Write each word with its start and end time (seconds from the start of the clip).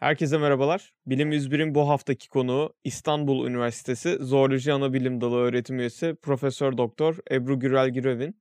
Herkese 0.00 0.38
merhabalar. 0.38 0.92
Bilim 1.06 1.32
101'in 1.32 1.74
bu 1.74 1.88
haftaki 1.88 2.28
konuğu 2.28 2.74
İstanbul 2.84 3.46
Üniversitesi 3.46 4.16
Zooloji 4.20 4.72
Anabilim 4.72 5.20
Dalı 5.20 5.36
öğretim 5.36 5.78
üyesi 5.78 6.14
Profesör 6.22 6.76
Doktor 6.78 7.16
Ebru 7.30 7.58
Gürel 7.58 7.90
Girevin. 7.90 8.40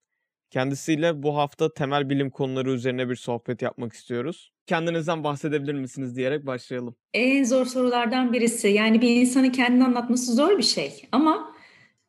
Kendisiyle 0.50 1.24
bu 1.24 1.38
hafta 1.38 1.74
temel 1.74 2.10
bilim 2.10 2.30
konuları 2.30 2.72
üzerine 2.72 3.10
bir 3.10 3.16
sohbet 3.16 3.62
yapmak 3.62 3.94
istiyoruz. 3.94 4.52
Kendinizden 4.68 5.24
bahsedebilir 5.24 5.74
misiniz 5.74 6.16
diyerek 6.16 6.46
başlayalım. 6.46 6.96
En 7.14 7.44
zor 7.44 7.66
sorulardan 7.66 8.34
birisi. 8.34 8.68
Yani 8.68 9.02
bir 9.02 9.10
insanın 9.10 9.50
kendini 9.50 9.84
anlatması 9.84 10.34
zor 10.34 10.58
bir 10.58 10.64
şey. 10.64 11.08
Ama 11.12 11.56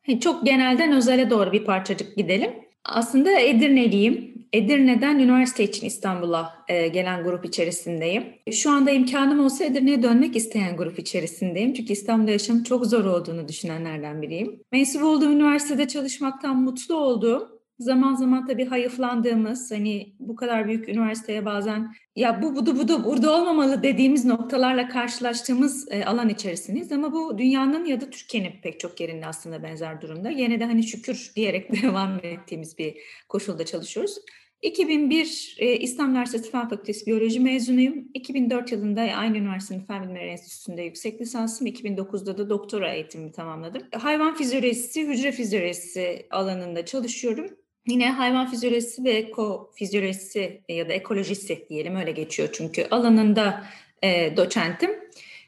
hani 0.05 0.19
çok 0.19 0.45
genelden 0.45 0.91
özele 0.91 1.29
doğru 1.29 1.51
bir 1.51 1.65
parçacık 1.65 2.17
gidelim. 2.17 2.51
Aslında 2.85 3.39
Edirne'liyim. 3.39 4.31
Edirne'den 4.53 5.19
üniversite 5.19 5.63
için 5.63 5.87
İstanbul'a 5.87 6.53
e, 6.67 6.87
gelen 6.87 7.23
grup 7.23 7.45
içerisindeyim. 7.45 8.23
Şu 8.51 8.71
anda 8.71 8.91
imkanım 8.91 9.39
olsa 9.39 9.63
Edirne'ye 9.63 10.03
dönmek 10.03 10.35
isteyen 10.35 10.77
grup 10.77 10.99
içerisindeyim. 10.99 11.73
Çünkü 11.73 11.93
İstanbul'da 11.93 12.31
yaşam 12.31 12.63
çok 12.63 12.85
zor 12.85 13.05
olduğunu 13.05 13.47
düşünenlerden 13.47 14.21
biriyim. 14.21 14.59
Mensup 14.71 15.03
olduğum 15.03 15.31
üniversitede 15.31 15.87
çalışmaktan 15.87 16.61
mutlu 16.61 16.95
olduğum 16.95 17.60
zaman 17.81 18.15
zaman 18.15 18.47
tabii 18.47 18.65
hayıflandığımız 18.65 19.71
hani 19.71 20.15
bu 20.19 20.35
kadar 20.35 20.67
büyük 20.67 20.89
üniversiteye 20.89 21.45
bazen 21.45 21.93
ya 22.15 22.41
bu 22.41 22.55
budu 22.55 22.77
budu 22.77 23.03
burada 23.03 23.35
olmamalı 23.35 23.83
dediğimiz 23.83 24.25
noktalarla 24.25 24.87
karşılaştığımız 24.87 25.87
e, 25.91 26.05
alan 26.05 26.29
içerisindeyiz 26.29 26.91
ama 26.91 27.13
bu 27.13 27.37
dünyanın 27.37 27.85
ya 27.85 28.01
da 28.01 28.09
Türkiye'nin 28.09 28.61
pek 28.63 28.79
çok 28.79 29.01
yerinde 29.01 29.25
aslında 29.25 29.63
benzer 29.63 30.01
durumda. 30.01 30.29
Yine 30.29 30.59
de 30.59 30.65
hani 30.65 30.83
şükür 30.83 31.31
diyerek 31.35 31.71
devam 31.83 32.19
ettiğimiz 32.23 32.77
bir 32.77 32.95
koşulda 33.29 33.65
çalışıyoruz. 33.65 34.17
2001 34.61 35.55
e, 35.59 35.77
İstanbul 35.77 36.11
Üniversitesi 36.11 36.51
Fen 36.51 36.69
Fakültesi 36.69 37.05
Biyoloji 37.05 37.39
mezunuyum. 37.39 38.07
2004 38.13 38.71
yılında 38.71 39.01
aynı 39.01 39.37
üniversitenin 39.37 39.85
Fen 39.85 40.03
Bilimleri 40.03 40.27
Enstitüsü'nde 40.29 40.81
yüksek 40.81 41.21
lisansım. 41.21 41.67
2009'da 41.67 42.37
da 42.37 42.49
doktora 42.49 42.93
eğitimimi 42.93 43.31
tamamladım. 43.31 43.81
Hayvan 43.93 44.35
fizyolojisi, 44.35 45.07
hücre 45.07 45.31
fizyolojisi 45.31 46.27
alanında 46.31 46.85
çalışıyorum. 46.85 47.60
Yine 47.87 48.11
hayvan 48.11 48.47
fizyolojisi 48.47 49.03
ve 49.03 49.11
ekofizyolojisi 49.11 50.61
ya 50.69 50.89
da 50.89 50.93
ekolojisi 50.93 51.65
diyelim 51.69 51.95
öyle 51.95 52.11
geçiyor 52.11 52.49
çünkü 52.51 52.87
alanında 52.91 53.63
e, 54.03 54.37
doçentim. 54.37 54.91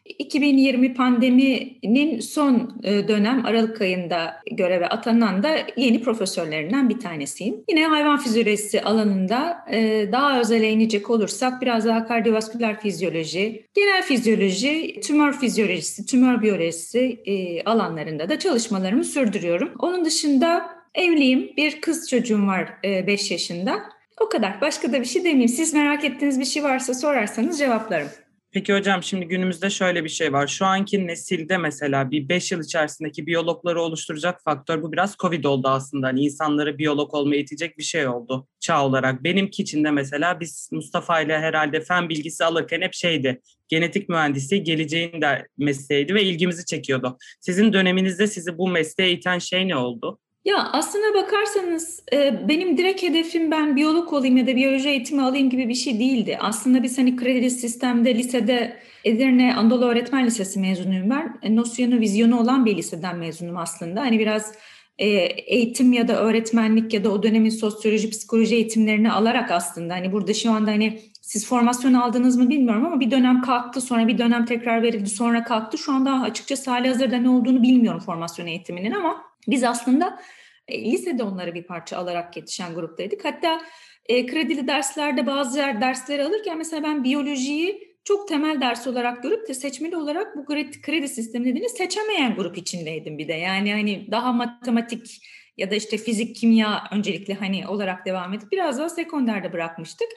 2020 0.05 0.93
pandeminin 0.93 2.19
son 2.19 2.81
e, 2.83 3.07
dönem 3.07 3.45
Aralık 3.45 3.81
ayında 3.81 4.41
göreve 4.51 4.87
atanan 4.87 5.43
da 5.43 5.57
yeni 5.77 6.01
profesörlerinden 6.01 6.89
bir 6.89 6.99
tanesiyim. 6.99 7.63
Yine 7.69 7.87
hayvan 7.87 8.19
fizyolojisi 8.19 8.81
alanında 8.81 9.65
e, 9.71 10.09
daha 10.11 10.39
özele 10.39 10.71
inecek 10.71 11.09
olursak 11.09 11.61
biraz 11.61 11.85
daha 11.85 12.07
kardiyovasküler 12.07 12.79
fizyoloji, 12.79 13.65
genel 13.73 14.03
fizyoloji, 14.03 14.99
tümör 15.01 15.33
fizyolojisi, 15.33 16.05
tümör 16.05 16.41
biyolojisi 16.41 17.21
e, 17.25 17.63
alanlarında 17.63 18.29
da 18.29 18.39
çalışmalarımı 18.39 19.03
sürdürüyorum. 19.03 19.71
Onun 19.79 20.05
dışında 20.05 20.82
evliyim, 20.95 21.51
bir 21.57 21.81
kız 21.81 22.09
çocuğum 22.09 22.47
var 22.47 22.73
5 22.83 23.31
yaşında. 23.31 23.83
O 24.21 24.29
kadar. 24.29 24.61
Başka 24.61 24.93
da 24.93 25.01
bir 25.01 25.05
şey 25.05 25.23
demeyeyim. 25.23 25.49
Siz 25.49 25.73
merak 25.73 26.03
ettiğiniz 26.03 26.39
bir 26.39 26.45
şey 26.45 26.63
varsa 26.63 26.93
sorarsanız 26.93 27.59
cevaplarım. 27.59 28.07
Peki 28.51 28.73
hocam 28.73 29.03
şimdi 29.03 29.27
günümüzde 29.27 29.69
şöyle 29.69 30.03
bir 30.03 30.09
şey 30.09 30.33
var. 30.33 30.47
Şu 30.47 30.65
anki 30.65 31.07
nesilde 31.07 31.57
mesela 31.57 32.11
bir 32.11 32.29
5 32.29 32.51
yıl 32.51 32.63
içerisindeki 32.63 33.27
biyologları 33.27 33.81
oluşturacak 33.81 34.43
faktör 34.43 34.81
bu 34.81 34.91
biraz 34.91 35.15
Covid 35.17 35.43
oldu 35.43 35.67
aslında. 35.67 36.07
Hani 36.07 36.21
insanları 36.21 36.77
biyolog 36.77 37.13
olmaya 37.13 37.37
itecek 37.37 37.77
bir 37.77 37.83
şey 37.83 38.07
oldu 38.07 38.47
çağ 38.59 38.85
olarak. 38.85 39.23
Benimki 39.23 39.61
için 39.61 39.83
de 39.83 39.91
mesela 39.91 40.39
biz 40.39 40.69
Mustafa 40.71 41.21
ile 41.21 41.39
herhalde 41.39 41.81
fen 41.81 42.09
bilgisi 42.09 42.45
alırken 42.45 42.81
hep 42.81 42.93
şeydi. 42.93 43.41
Genetik 43.67 44.09
mühendisi 44.09 44.63
geleceğin 44.63 45.21
de 45.21 45.47
mesleğiydi 45.57 46.13
ve 46.13 46.23
ilgimizi 46.23 46.65
çekiyordu. 46.65 47.17
Sizin 47.41 47.73
döneminizde 47.73 48.27
sizi 48.27 48.57
bu 48.57 48.67
mesleğe 48.67 49.11
iten 49.11 49.39
şey 49.39 49.67
ne 49.67 49.75
oldu? 49.75 50.19
Ya 50.45 50.69
aslına 50.71 51.23
bakarsanız 51.23 52.03
e, 52.13 52.47
benim 52.47 52.77
direkt 52.77 53.03
hedefim 53.03 53.51
ben 53.51 53.75
biyolog 53.75 54.13
olayım 54.13 54.37
ya 54.37 54.47
da 54.47 54.55
biyoloji 54.55 54.89
eğitimi 54.89 55.21
alayım 55.21 55.49
gibi 55.49 55.69
bir 55.69 55.75
şey 55.75 55.99
değildi. 55.99 56.37
Aslında 56.41 56.83
biz 56.83 56.97
hani 56.97 57.15
kredi 57.15 57.49
sistemde 57.49 58.15
lisede 58.15 58.77
Edirne 59.03 59.55
Anadolu 59.55 59.85
Öğretmen 59.85 60.25
Lisesi 60.25 60.59
mezunuyum 60.59 61.09
ben. 61.09 61.39
E, 61.41 61.55
nosyonu, 61.55 61.99
vizyonu 61.99 62.39
olan 62.39 62.65
bir 62.65 62.77
liseden 62.77 63.17
mezunum 63.17 63.57
aslında. 63.57 64.01
Hani 64.01 64.19
biraz 64.19 64.53
e, 64.97 65.07
eğitim 65.07 65.93
ya 65.93 66.07
da 66.07 66.21
öğretmenlik 66.21 66.93
ya 66.93 67.03
da 67.03 67.09
o 67.11 67.23
dönemin 67.23 67.49
sosyoloji, 67.49 68.09
psikoloji 68.09 68.55
eğitimlerini 68.55 69.11
alarak 69.11 69.51
aslında 69.51 69.93
hani 69.93 70.11
burada 70.11 70.33
şu 70.33 70.51
anda 70.51 70.71
hani 70.71 70.99
siz 71.21 71.47
formasyon 71.47 71.93
aldınız 71.93 72.37
mı 72.37 72.49
bilmiyorum 72.49 72.85
ama 72.85 72.99
bir 72.99 73.11
dönem 73.11 73.41
kalktı 73.41 73.81
sonra 73.81 74.07
bir 74.07 74.17
dönem 74.17 74.45
tekrar 74.45 74.81
verildi 74.81 75.09
sonra 75.09 75.43
kalktı. 75.43 75.77
Şu 75.77 75.93
anda 75.93 76.11
açıkçası 76.11 76.71
hali 76.71 76.87
hazırda 76.87 77.17
ne 77.17 77.29
olduğunu 77.29 77.63
bilmiyorum 77.63 77.99
formasyon 77.99 78.47
eğitiminin 78.47 78.91
ama 78.91 79.32
biz 79.47 79.63
aslında 79.63 80.19
e, 80.67 80.91
lisede 80.91 81.23
onları 81.23 81.53
bir 81.53 81.63
parça 81.63 81.97
alarak 81.97 82.37
yetişen 82.37 82.73
gruptaydık. 82.73 83.25
Hatta 83.25 83.61
e, 84.05 84.25
kredili 84.25 84.67
derslerde 84.67 85.27
bazı 85.27 85.59
yer 85.59 85.81
dersleri 85.81 86.23
alırken 86.23 86.57
mesela 86.57 86.83
ben 86.83 87.03
biyolojiyi 87.03 87.93
çok 88.03 88.27
temel 88.27 88.61
ders 88.61 88.87
olarak 88.87 89.23
görüp 89.23 89.47
de 89.47 89.53
seçmeli 89.53 89.97
olarak 89.97 90.37
bu 90.37 90.45
kredi, 90.45 90.81
kredi 90.81 91.07
sistemi 91.07 91.45
nedeniyle 91.45 91.69
seçemeyen 91.69 92.35
grup 92.35 92.57
içindeydim 92.57 93.17
bir 93.17 93.27
de. 93.27 93.33
Yani 93.33 93.71
hani 93.71 94.07
daha 94.11 94.33
matematik 94.33 95.21
ya 95.57 95.71
da 95.71 95.75
işte 95.75 95.97
fizik, 95.97 96.35
kimya 96.35 96.83
öncelikle 96.91 97.33
hani 97.33 97.67
olarak 97.67 98.05
devam 98.05 98.33
edip 98.33 98.51
biraz 98.51 98.79
daha 98.79 98.89
sekonderde 98.89 99.53
bırakmıştık. 99.53 100.07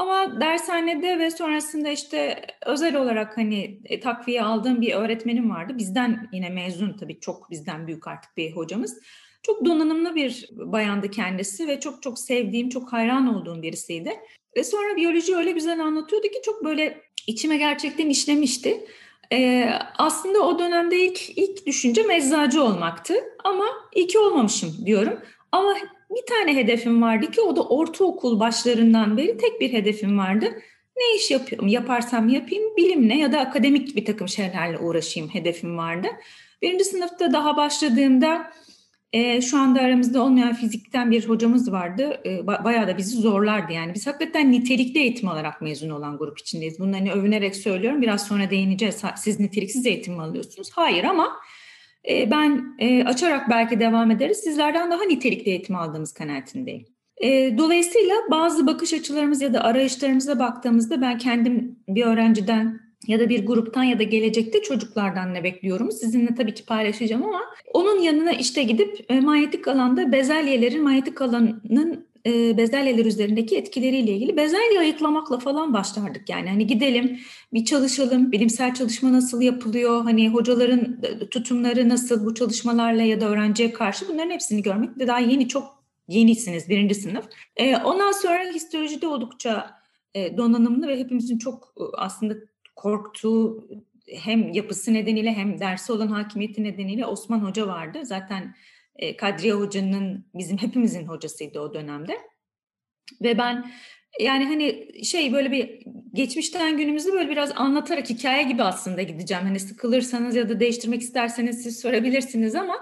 Ama 0.00 0.40
dershanede 0.40 1.18
ve 1.18 1.30
sonrasında 1.30 1.90
işte 1.90 2.46
özel 2.66 2.96
olarak 2.96 3.36
hani 3.36 3.80
e, 3.84 4.00
takviye 4.00 4.42
aldığım 4.42 4.80
bir 4.80 4.94
öğretmenim 4.94 5.50
vardı. 5.50 5.72
Bizden 5.78 6.28
yine 6.32 6.48
mezun 6.48 6.96
tabii 6.96 7.20
çok 7.20 7.50
bizden 7.50 7.86
büyük 7.86 8.08
artık 8.08 8.36
bir 8.36 8.52
hocamız. 8.52 9.00
Çok 9.42 9.64
donanımlı 9.64 10.14
bir 10.14 10.48
bayandı 10.52 11.10
kendisi 11.10 11.68
ve 11.68 11.80
çok 11.80 12.02
çok 12.02 12.18
sevdiğim, 12.18 12.68
çok 12.68 12.92
hayran 12.92 13.34
olduğum 13.34 13.62
birisiydi. 13.62 14.12
Ve 14.56 14.64
sonra 14.64 14.96
biyoloji 14.96 15.36
öyle 15.36 15.50
güzel 15.50 15.80
anlatıyordu 15.80 16.26
ki 16.26 16.40
çok 16.44 16.64
böyle 16.64 17.00
içime 17.26 17.56
gerçekten 17.56 18.08
işlemişti. 18.08 18.86
Ee, 19.32 19.70
aslında 19.98 20.40
o 20.40 20.58
dönemde 20.58 21.04
ilk 21.04 21.38
ilk 21.38 21.66
düşünce 21.66 22.02
eczacı 22.12 22.62
olmaktı 22.62 23.14
ama 23.44 23.66
iyi 23.94 24.06
ki 24.06 24.18
olmamışım 24.18 24.86
diyorum. 24.86 25.20
Ama 25.52 25.74
bir 26.10 26.26
tane 26.26 26.56
hedefim 26.56 27.02
vardı 27.02 27.30
ki 27.30 27.40
o 27.40 27.56
da 27.56 27.62
ortaokul 27.68 28.40
başlarından 28.40 29.16
beri 29.16 29.36
tek 29.36 29.60
bir 29.60 29.72
hedefim 29.72 30.18
vardı. 30.18 30.44
Ne 30.96 31.16
iş 31.16 31.30
yapıyorum, 31.30 31.68
yaparsam 31.68 32.28
yapayım 32.28 32.76
bilimle 32.76 33.14
ya 33.14 33.32
da 33.32 33.40
akademik 33.40 33.96
bir 33.96 34.04
takım 34.04 34.28
şeylerle 34.28 34.78
uğraşayım 34.78 35.28
hedefim 35.28 35.78
vardı. 35.78 36.08
Birinci 36.62 36.84
sınıfta 36.84 37.32
daha 37.32 37.56
başladığımda 37.56 38.50
e, 39.12 39.40
şu 39.40 39.58
anda 39.58 39.80
aramızda 39.80 40.22
olmayan 40.22 40.54
fizikten 40.54 41.10
bir 41.10 41.28
hocamız 41.28 41.72
vardı. 41.72 42.20
E, 42.26 42.46
bayağı 42.46 42.88
da 42.88 42.98
bizi 42.98 43.16
zorlardı 43.16 43.72
yani. 43.72 43.94
Biz 43.94 44.06
hakikaten 44.06 44.52
nitelikli 44.52 45.00
eğitim 45.00 45.28
alarak 45.28 45.62
mezun 45.62 45.90
olan 45.90 46.18
grup 46.18 46.38
içindeyiz. 46.38 46.78
Bunu 46.78 46.96
hani 46.96 47.12
övünerek 47.12 47.56
söylüyorum. 47.56 48.02
Biraz 48.02 48.26
sonra 48.26 48.50
değineceğiz. 48.50 49.02
Siz 49.16 49.40
niteliksiz 49.40 49.86
eğitim 49.86 50.14
mi 50.14 50.22
alıyorsunuz? 50.22 50.70
Hayır 50.72 51.04
ama 51.04 51.36
e, 52.08 52.30
ben 52.30 52.74
e, 52.78 53.04
açarak 53.04 53.50
belki 53.50 53.80
devam 53.80 54.10
ederiz. 54.10 54.38
Sizlerden 54.38 54.90
daha 54.90 55.04
nitelikli 55.04 55.48
eğitim 55.50 55.76
aldığımız 55.76 56.12
kanaatindeyim. 56.12 56.84
E, 57.16 57.58
dolayısıyla 57.58 58.14
bazı 58.30 58.66
bakış 58.66 58.92
açılarımız 58.92 59.42
ya 59.42 59.54
da 59.54 59.64
arayışlarımıza 59.64 60.38
baktığımızda 60.38 61.00
ben 61.00 61.18
kendim 61.18 61.78
bir 61.88 62.04
öğrenciden 62.04 62.80
ya 63.06 63.20
da 63.20 63.28
bir 63.28 63.46
gruptan 63.46 63.82
ya 63.82 63.98
da 63.98 64.02
gelecekte 64.02 64.62
çocuklardan 64.62 65.34
ne 65.34 65.44
bekliyorum 65.44 65.90
sizinle 65.90 66.34
tabii 66.34 66.54
ki 66.54 66.66
paylaşacağım 66.66 67.22
ama 67.22 67.40
onun 67.72 67.98
yanına 68.00 68.32
işte 68.32 68.62
gidip 68.62 69.04
e, 69.08 69.20
manyetik 69.20 69.68
alanda 69.68 70.12
bezelyelerin 70.12 70.82
manyetik 70.82 71.22
alanın 71.22 72.09
e, 72.26 72.56
bezelyeler 72.56 73.04
üzerindeki 73.04 73.56
etkileriyle 73.56 74.12
ilgili 74.12 74.36
bezelye 74.36 74.78
ayıklamakla 74.78 75.38
falan 75.38 75.74
başlardık 75.74 76.28
yani 76.28 76.48
hani 76.48 76.66
gidelim 76.66 77.20
bir 77.52 77.64
çalışalım 77.64 78.32
bilimsel 78.32 78.74
çalışma 78.74 79.12
nasıl 79.12 79.42
yapılıyor 79.42 80.02
hani 80.02 80.28
hocaların 80.28 80.98
e, 81.02 81.28
tutumları 81.28 81.88
nasıl 81.88 82.24
bu 82.24 82.34
çalışmalarla 82.34 83.02
ya 83.02 83.20
da 83.20 83.28
öğrenciye 83.28 83.72
karşı 83.72 84.08
bunların 84.08 84.30
hepsini 84.30 84.62
görmek 84.62 84.98
de 84.98 85.06
daha 85.06 85.18
yeni 85.18 85.48
çok 85.48 85.80
yenisiniz 86.08 86.68
birinci 86.68 86.94
sınıf. 86.94 87.24
E, 87.56 87.76
ondan 87.76 88.12
sonra 88.12 88.44
histolojide 88.54 89.06
oldukça 89.06 89.80
e, 90.14 90.36
donanımlı 90.36 90.88
ve 90.88 90.98
hepimizin 90.98 91.38
çok 91.38 91.74
e, 91.76 91.82
aslında 91.96 92.34
korktuğu 92.76 93.68
hem 94.12 94.52
yapısı 94.52 94.94
nedeniyle 94.94 95.32
hem 95.32 95.60
dersi 95.60 95.92
olan 95.92 96.08
hakimiyeti 96.08 96.64
nedeniyle 96.64 97.06
Osman 97.06 97.38
Hoca 97.38 97.66
vardı. 97.66 97.98
Zaten 98.02 98.54
e, 99.00 99.16
Kadriye 99.16 99.52
Hoca'nın 99.52 100.26
bizim 100.34 100.58
hepimizin 100.58 101.06
hocasıydı 101.06 101.60
o 101.60 101.74
dönemde. 101.74 102.18
Ve 103.22 103.38
ben 103.38 103.72
yani 104.20 104.44
hani 104.44 104.88
şey 105.04 105.32
böyle 105.32 105.52
bir 105.52 105.82
geçmişten 106.14 106.76
günümüzü 106.76 107.12
böyle 107.12 107.30
biraz 107.30 107.52
anlatarak 107.56 108.10
hikaye 108.10 108.42
gibi 108.42 108.62
aslında 108.62 109.02
gideceğim. 109.02 109.44
Hani 109.44 109.60
sıkılırsanız 109.60 110.36
ya 110.36 110.48
da 110.48 110.60
değiştirmek 110.60 111.02
isterseniz 111.02 111.62
siz 111.62 111.80
sorabilirsiniz 111.80 112.54
ama 112.54 112.76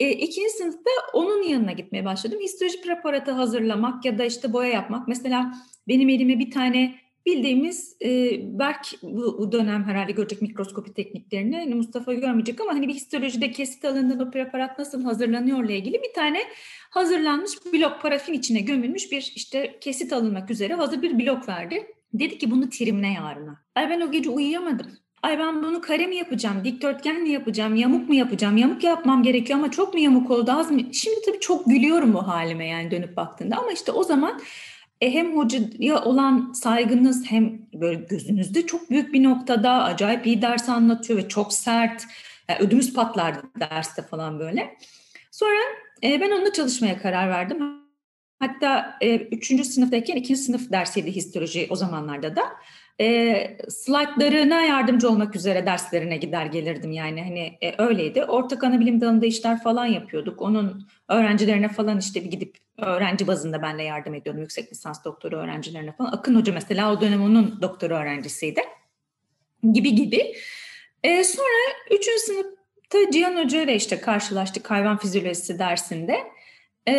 e, 0.00 0.10
ikinci 0.10 0.50
sınıfta 0.50 0.90
onun 1.12 1.42
yanına 1.42 1.72
gitmeye 1.72 2.04
başladım. 2.04 2.38
Histoloji 2.42 2.80
preparatı 2.80 3.30
hazırlamak 3.30 4.04
ya 4.04 4.18
da 4.18 4.24
işte 4.24 4.52
boya 4.52 4.70
yapmak. 4.70 5.08
Mesela 5.08 5.52
benim 5.88 6.08
elime 6.08 6.38
bir 6.38 6.50
tane 6.50 6.94
bildiğimiz 7.26 7.96
e, 8.02 8.08
Berk 8.58 8.86
bu, 9.02 9.38
bu 9.38 9.52
dönem 9.52 9.84
herhalde 9.84 10.12
görecek 10.12 10.42
mikroskopi 10.42 10.94
tekniklerini 10.94 11.56
hani 11.56 11.74
Mustafa 11.74 12.14
görmeyecek 12.14 12.60
ama 12.60 12.72
hani 12.72 12.88
bir 12.88 12.94
histolojide 12.94 13.50
kesit 13.50 13.84
alındığında 13.84 14.26
bu 14.26 14.30
preparat 14.30 14.78
nasıl 14.78 15.04
hazırlanıyorla 15.04 15.72
ilgili 15.72 15.94
bir 15.94 16.14
tane 16.14 16.38
hazırlanmış 16.90 17.50
blok 17.72 18.02
parafin 18.02 18.32
içine 18.32 18.60
gömülmüş 18.60 19.12
bir 19.12 19.32
işte 19.34 19.78
kesit 19.80 20.12
alınmak 20.12 20.50
üzere 20.50 20.74
hazır 20.74 21.02
bir 21.02 21.18
blok 21.18 21.48
verdi. 21.48 21.86
Dedi 22.14 22.38
ki 22.38 22.50
bunu 22.50 22.68
trimle 22.70 23.08
yarına. 23.08 23.62
Ay 23.74 23.90
ben 23.90 24.00
o 24.00 24.10
gece 24.10 24.30
uyuyamadım. 24.30 24.86
Ay 25.22 25.38
ben 25.38 25.62
bunu 25.62 25.80
kare 25.80 26.06
mi 26.06 26.16
yapacağım, 26.16 26.64
dikdörtgen 26.64 27.22
mi 27.22 27.30
yapacağım, 27.30 27.76
yamuk 27.76 28.08
mu 28.08 28.14
yapacağım? 28.14 28.56
Yamuk 28.56 28.84
yapmam 28.84 29.22
gerekiyor 29.22 29.58
ama 29.58 29.70
çok 29.70 29.94
mu 29.94 30.00
yamuk 30.00 30.30
oldu, 30.30 30.52
az 30.52 30.70
mı? 30.70 30.94
Şimdi 30.94 31.16
tabii 31.26 31.40
çok 31.40 31.66
gülüyorum 31.66 32.14
bu 32.14 32.28
halime 32.28 32.66
yani 32.66 32.90
dönüp 32.90 33.16
baktığında 33.16 33.56
ama 33.56 33.72
işte 33.72 33.92
o 33.92 34.02
zaman 34.02 34.40
e, 35.00 35.14
hem 35.14 35.36
hocaya 35.36 36.04
olan 36.04 36.52
saygınız 36.52 37.30
hem 37.30 37.58
böyle 37.74 38.00
gözünüzde 38.00 38.66
çok 38.66 38.90
büyük 38.90 39.14
bir 39.14 39.22
noktada 39.22 39.70
acayip 39.84 40.26
iyi 40.26 40.42
ders 40.42 40.68
anlatıyor 40.68 41.18
ve 41.18 41.28
çok 41.28 41.52
sert. 41.52 42.04
Yani 42.48 42.58
ödümüz 42.60 42.94
patlardı 42.94 43.42
derste 43.60 44.02
falan 44.02 44.38
böyle. 44.38 44.76
Sonra 45.30 45.60
e, 46.02 46.20
ben 46.20 46.30
onunla 46.30 46.52
çalışmaya 46.52 46.98
karar 46.98 47.28
verdim. 47.28 47.80
Hatta 48.38 48.98
e, 49.00 49.16
üçüncü 49.16 49.64
sınıftayken 49.64 50.16
ikinci 50.16 50.40
sınıf 50.40 50.72
dersiydi 50.72 51.12
histoloji 51.12 51.66
o 51.70 51.76
zamanlarda 51.76 52.36
da. 52.36 52.42
E, 53.00 53.58
slaytlarına 53.68 54.62
yardımcı 54.62 55.10
olmak 55.10 55.36
üzere 55.36 55.66
derslerine 55.66 56.16
gider 56.16 56.46
gelirdim 56.46 56.92
yani 56.92 57.22
hani 57.22 57.58
e, 57.62 57.82
öyleydi. 57.82 58.24
Ortak 58.24 58.64
ana 58.64 58.80
bilim 58.80 59.00
dalında 59.00 59.26
işler 59.26 59.62
falan 59.62 59.86
yapıyorduk. 59.86 60.42
Onun 60.42 60.88
öğrencilerine 61.08 61.68
falan 61.68 61.98
işte 61.98 62.24
bir 62.24 62.30
gidip 62.30 62.56
öğrenci 62.78 63.26
bazında 63.26 63.62
benle 63.62 63.82
yardım 63.82 64.14
ediyordum 64.14 64.42
yüksek 64.42 64.72
lisans 64.72 65.04
doktoru 65.04 65.36
öğrencilerine 65.36 65.92
falan. 65.92 66.12
Akın 66.12 66.34
Hoca 66.34 66.52
mesela 66.52 66.92
o 66.92 67.00
dönem 67.00 67.22
onun 67.22 67.62
doktoru 67.62 67.94
öğrencisiydi. 67.94 68.60
Gibi 69.72 69.94
gibi. 69.94 70.34
E, 71.04 71.24
sonra 71.24 71.74
üçüncü 71.90 72.18
sınıfta 72.18 73.10
Cihan 73.12 73.44
Hoca 73.44 73.62
ile 73.62 73.74
işte 73.74 74.00
karşılaştık 74.00 74.70
hayvan 74.70 74.96
fizyolojisi 74.96 75.58
dersinde. 75.58 76.16
E, 76.88 76.94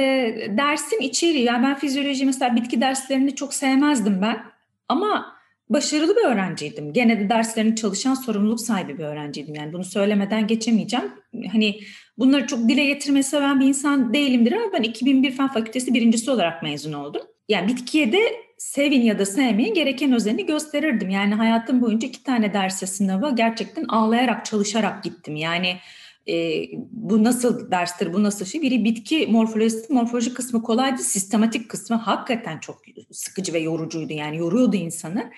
dersin 0.58 1.00
içeriği 1.00 1.44
yani 1.44 1.64
ben 1.64 1.76
fizyoloji 1.76 2.26
mesela 2.26 2.56
bitki 2.56 2.82
derslerini 2.82 3.36
çok 3.36 3.54
sevmezdim 3.54 4.22
ben. 4.22 4.44
Ama 4.90 5.41
başarılı 5.74 6.16
bir 6.16 6.26
öğrenciydim. 6.26 6.94
Gene 6.94 7.20
de 7.20 7.30
derslerini 7.30 7.76
çalışan 7.76 8.14
sorumluluk 8.14 8.62
sahibi 8.62 8.98
bir 8.98 9.04
öğrenciydim. 9.04 9.56
Yani 9.56 9.74
bunu 9.74 9.84
söylemeden 9.84 10.48
geçemeyeceğim. 10.48 11.12
Hani 11.52 11.80
bunları 12.18 12.48
çok 12.48 12.70
dile 12.70 12.86
getirmeyi 12.86 13.24
seven 13.24 13.60
bir 13.60 13.66
insan 13.66 14.14
değilimdir 14.14 14.52
ama 14.52 14.74
ben 14.74 14.84
2001 14.84 15.32
Fen 15.32 15.48
Fakültesi 15.48 15.94
birincisi 15.94 16.32
olarak 16.32 16.64
mezun 16.64 16.94
oldum. 16.94 17.22
Yani 17.50 17.68
bitkiye 17.68 18.12
de 18.12 18.20
sevin 18.58 19.02
ya 19.02 19.20
da 19.20 19.26
sevmeyin 19.26 19.74
gereken 19.74 20.12
özeni 20.12 20.46
gösterirdim. 20.46 21.10
Yani 21.10 21.36
hayatım 21.36 21.82
boyunca 21.82 22.08
iki 22.08 22.24
tane 22.24 22.54
derse 22.54 22.88
sınava 22.88 23.30
gerçekten 23.30 23.84
ağlayarak 23.84 24.46
çalışarak 24.46 25.04
gittim. 25.04 25.36
Yani 25.36 25.76
e, 26.28 26.66
bu 26.92 27.24
nasıl 27.24 27.72
derstir, 27.72 28.14
bu 28.14 28.24
nasıl 28.24 28.46
şey? 28.46 28.62
Biri 28.62 28.84
bitki 28.84 29.28
morfolojisi, 29.28 29.94
morfoloji 29.94 30.34
kısmı 30.34 30.64
kolaydı, 30.64 31.02
sistematik 31.02 31.70
kısmı 31.70 31.96
hakikaten 31.96 32.60
çok 32.60 32.82
sıkıcı 33.12 33.54
ve 33.54 33.60
yorucuydu. 33.60 34.14
Yani 34.14 34.38
yoruyordu 34.38 34.76
insanı. 34.76 35.32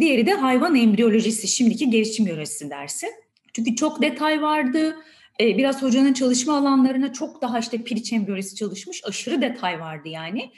Diğeri 0.00 0.26
de 0.26 0.32
hayvan 0.32 0.76
embriyolojisi, 0.76 1.48
şimdiki 1.48 1.90
gelişim 1.90 2.26
biyolojisi 2.26 2.70
dersi. 2.70 3.06
Çünkü 3.52 3.76
çok 3.76 4.02
detay 4.02 4.42
vardı. 4.42 4.96
E, 5.40 5.58
biraz 5.58 5.82
hocanın 5.82 6.12
çalışma 6.12 6.56
alanlarına 6.56 7.12
çok 7.12 7.42
daha 7.42 7.58
işte 7.58 7.82
piliç 7.82 8.12
embriyolojisi 8.12 8.56
çalışmış, 8.56 9.04
aşırı 9.04 9.42
detay 9.42 9.80
vardı 9.80 10.08
yani. 10.08 10.50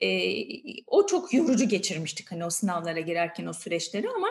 E, 0.00 0.34
o 0.86 1.06
çok 1.06 1.34
yorucu 1.34 1.68
geçirmiştik 1.68 2.32
hani 2.32 2.44
o 2.44 2.50
sınavlara 2.50 3.00
girerken 3.00 3.46
o 3.46 3.52
süreçleri 3.52 4.08
ama 4.16 4.28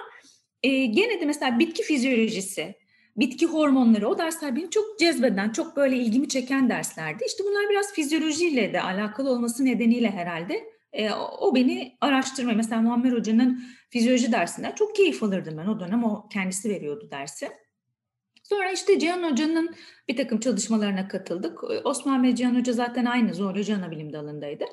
e, 0.64 0.86
gene 0.86 1.22
de 1.22 1.26
mesela 1.26 1.60
bitki 1.60 1.84
fizyolojisi, 1.84 2.76
bitki 3.18 3.46
hormonları 3.46 4.08
o 4.08 4.18
dersler 4.18 4.56
beni 4.56 4.70
çok 4.70 5.00
cezbeden, 5.00 5.50
çok 5.50 5.76
böyle 5.76 5.98
ilgimi 5.98 6.28
çeken 6.28 6.70
derslerdi. 6.70 7.24
İşte 7.28 7.44
bunlar 7.44 7.70
biraz 7.70 7.94
fizyolojiyle 7.94 8.74
de 8.74 8.82
alakalı 8.82 9.30
olması 9.30 9.66
nedeniyle 9.66 10.12
herhalde 10.12 10.64
e, 10.94 11.12
o 11.40 11.56
beni 11.56 11.98
araştırmaya, 12.02 12.56
mesela 12.56 12.82
Muammer 12.82 13.12
Hoca'nın 13.12 13.64
fizyoloji 13.94 14.32
dersinden 14.32 14.72
çok 14.72 14.96
keyif 14.96 15.24
alırdım 15.24 15.58
ben 15.58 15.68
o 15.68 15.80
dönem, 15.80 16.04
o 16.04 16.28
kendisi 16.30 16.70
veriyordu 16.70 17.08
dersi. 17.12 17.50
Sonra 18.44 18.72
işte 18.72 19.00
Cihan 19.00 19.32
Hoca'nın 19.32 19.76
bir 20.08 20.18
takım 20.18 20.40
çalışmalarına 20.40 21.08
katıldık. 21.08 21.64
Osman 21.84 22.24
ve 22.24 22.36
Cihan 22.36 22.56
Hoca 22.56 22.74
zaten 22.74 23.06
aynı 23.06 23.34
zooloji 23.34 23.76
ana 23.76 23.92
bilim 23.92 24.14
dalındaydı. 24.14 24.66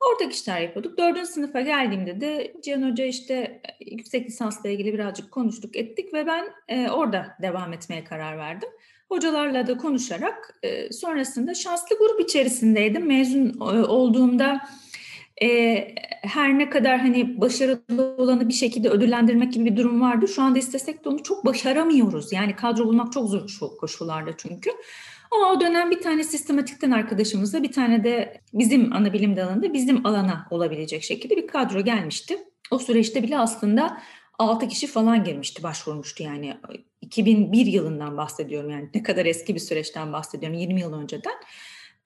Ortak 0.00 0.32
işler 0.32 0.60
yapıyorduk. 0.60 0.98
Dördüncü 0.98 1.26
sınıfa 1.26 1.60
geldiğimde 1.60 2.20
de 2.20 2.52
Cihan 2.64 2.90
Hoca 2.90 3.04
işte 3.04 3.62
yüksek 3.90 4.26
lisansla 4.26 4.68
ilgili 4.68 4.94
birazcık 4.94 5.32
konuştuk 5.32 5.76
ettik 5.76 6.14
ve 6.14 6.26
ben 6.26 6.44
e, 6.68 6.90
orada 6.90 7.36
devam 7.42 7.72
etmeye 7.72 8.04
karar 8.04 8.38
verdim. 8.38 8.68
Hocalarla 9.08 9.66
da 9.66 9.76
konuşarak 9.76 10.58
e, 10.62 10.92
sonrasında 10.92 11.54
şanslı 11.54 11.98
grup 11.98 12.20
içerisindeydim. 12.20 13.06
Mezun 13.06 13.60
e, 13.60 13.64
olduğumda 13.86 14.60
e, 15.42 15.94
her 16.22 16.58
ne 16.58 16.70
kadar 16.70 16.98
hani 16.98 17.40
başarılı 17.40 18.14
olanı 18.18 18.48
bir 18.48 18.54
şekilde 18.54 18.88
ödüllendirmek 18.88 19.52
gibi 19.52 19.64
bir 19.64 19.76
durum 19.76 20.00
vardı. 20.00 20.28
Şu 20.28 20.42
anda 20.42 20.58
istesek 20.58 21.04
de 21.04 21.08
onu 21.08 21.22
çok 21.22 21.46
başaramıyoruz. 21.46 22.32
Yani 22.32 22.56
kadro 22.56 22.84
bulmak 22.84 23.12
çok 23.12 23.28
zor 23.28 23.48
şu 23.48 23.76
koşullarda 23.76 24.30
çünkü. 24.36 24.70
Ama 25.30 25.52
o 25.52 25.60
dönem 25.60 25.90
bir 25.90 26.00
tane 26.00 26.24
sistematikten 26.24 26.90
arkadaşımızla 26.90 27.62
bir 27.62 27.72
tane 27.72 28.04
de 28.04 28.40
bizim 28.52 28.92
ana 28.92 29.12
bilim 29.12 29.36
dalında 29.36 29.72
bizim 29.72 30.06
alana 30.06 30.46
olabilecek 30.50 31.02
şekilde 31.02 31.36
bir 31.36 31.46
kadro 31.46 31.80
gelmişti. 31.80 32.38
O 32.70 32.78
süreçte 32.78 33.22
bile 33.22 33.38
aslında 33.38 33.98
6 34.38 34.68
kişi 34.68 34.86
falan 34.86 35.24
girmişti, 35.24 35.62
başvurmuştu 35.62 36.22
yani. 36.22 36.56
2001 37.00 37.66
yılından 37.66 38.16
bahsediyorum 38.16 38.70
yani 38.70 38.88
ne 38.94 39.02
kadar 39.02 39.26
eski 39.26 39.54
bir 39.54 39.60
süreçten 39.60 40.12
bahsediyorum 40.12 40.58
20 40.58 40.80
yıl 40.80 40.92
önceden. 40.92 41.34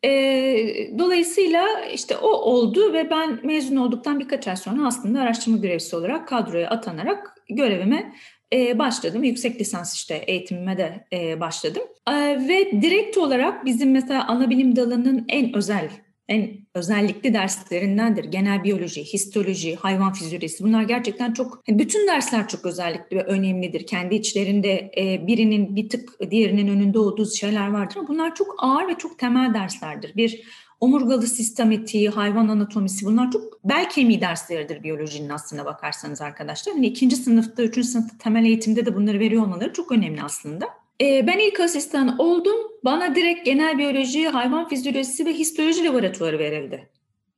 E, 0.05 0.99
dolayısıyla 0.99 1.67
işte 1.95 2.17
o 2.17 2.29
oldu 2.29 2.93
ve 2.93 3.11
ben 3.11 3.41
mezun 3.43 3.77
olduktan 3.77 4.21
birkaç 4.21 4.49
ay 4.49 4.57
sonra 4.57 4.87
aslında 4.87 5.21
araştırma 5.21 5.57
görevlisi 5.57 5.97
olarak 5.97 6.29
kadroya 6.29 6.71
atanarak 6.71 7.37
görevime 7.49 8.13
e, 8.53 8.79
başladım. 8.79 9.25
Yüksek 9.25 9.61
lisans 9.61 9.95
işte 9.95 10.15
eğitimime 10.15 10.79
de 10.79 11.07
e, 11.13 11.41
başladım. 11.41 11.83
E, 12.09 12.13
ve 12.49 12.83
direkt 12.83 13.19
olarak 13.19 13.65
bizim 13.65 13.93
mesela 13.93 14.29
ana 14.29 14.51
bilim 14.51 14.77
dalının 14.77 15.25
en 15.29 15.57
özel 15.57 15.89
en 16.29 16.51
özellikli 16.75 17.35
derslerindendir. 17.35 18.25
Genel 18.25 18.65
biyoloji, 18.65 19.05
histoloji, 19.05 19.77
hayvan 19.77 20.13
fizyolojisi 20.13 20.65
bunlar 20.65 20.83
gerçekten 20.83 21.33
çok, 21.33 21.63
bütün 21.69 22.09
dersler 22.09 22.49
çok 22.49 22.67
özellikli 22.67 23.17
ve 23.17 23.23
önemlidir. 23.23 23.87
Kendi 23.87 24.15
içlerinde 24.15 24.91
e, 24.97 25.27
birinin 25.27 25.77
bir 25.77 25.89
tık 25.89 26.31
diğerinin 26.31 26.69
önünde 26.69 26.99
olduğu 26.99 27.31
şeyler 27.31 27.71
vardır 27.71 28.01
bunlar 28.09 28.35
çok 28.35 28.55
ağır 28.59 28.89
ve 28.89 28.95
çok 28.95 29.19
temel 29.19 29.55
derslerdir. 29.55 30.17
Bir 30.17 30.43
omurgalı 30.81 31.27
sistematiği, 31.27 32.09
hayvan 32.09 32.49
anatomisi 32.49 33.07
bunlar 33.07 33.31
çok 33.31 33.65
bel 33.65 33.91
kemiği 33.91 34.21
dersleridir 34.21 34.83
biyolojinin 34.83 35.29
aslına 35.29 35.65
bakarsanız 35.65 36.21
arkadaşlar. 36.21 36.75
Hani 36.75 36.87
ikinci 36.87 37.17
sınıfta, 37.17 37.63
üçüncü 37.63 37.89
sınıfta 37.89 38.19
temel 38.19 38.45
eğitimde 38.45 38.87
de 38.87 38.95
bunları 38.95 39.19
veriyor 39.19 39.43
olmaları 39.43 39.73
çok 39.73 39.93
önemli 39.93 40.23
aslında. 40.23 40.82
Ee, 41.01 41.27
ben 41.27 41.39
ilk 41.39 41.61
asistan 41.61 42.19
oldum. 42.19 42.57
Bana 42.85 43.15
direkt 43.15 43.47
genel 43.47 43.79
biyoloji, 43.79 44.29
hayvan 44.29 44.69
fizyolojisi 44.69 45.27
ve 45.27 45.33
histoloji 45.33 45.85
laboratuvarı 45.85 46.39
verildi. 46.39 46.89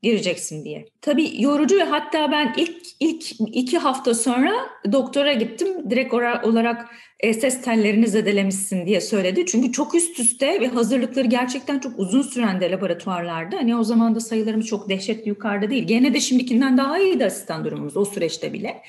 Gireceksin 0.02 0.64
diye. 0.64 0.84
Tabii 1.00 1.42
yorucu 1.42 1.76
ve 1.76 1.82
hatta 1.82 2.32
ben 2.32 2.54
ilk 2.56 2.76
ilk 3.00 3.24
iki 3.52 3.78
hafta 3.78 4.14
sonra 4.14 4.52
doktora 4.92 5.32
gittim. 5.32 5.90
Direkt 5.90 6.14
olarak 6.14 6.90
e, 7.20 7.34
ses 7.34 7.62
tellerini 7.62 8.08
zedelemişsin 8.08 8.86
diye 8.86 9.00
söyledi. 9.00 9.46
Çünkü 9.46 9.72
çok 9.72 9.94
üst 9.94 10.20
üste 10.20 10.60
ve 10.60 10.68
hazırlıkları 10.68 11.26
gerçekten 11.26 11.78
çok 11.78 11.98
uzun 11.98 12.22
süren 12.22 12.60
de 12.60 12.70
laboratuvarlarda. 12.70 13.56
Hani 13.56 13.76
o 13.76 13.84
zaman 13.84 14.14
da 14.14 14.20
sayılarımız 14.20 14.66
çok 14.66 14.88
dehşetli 14.88 15.28
yukarıda 15.28 15.70
değil. 15.70 15.84
Gene 15.86 16.14
de 16.14 16.20
şimdikinden 16.20 16.78
daha 16.78 16.98
iyiydi 16.98 17.24
asistan 17.24 17.64
durumumuz 17.64 17.96
o 17.96 18.04
süreçte 18.04 18.52
bile. 18.52 18.82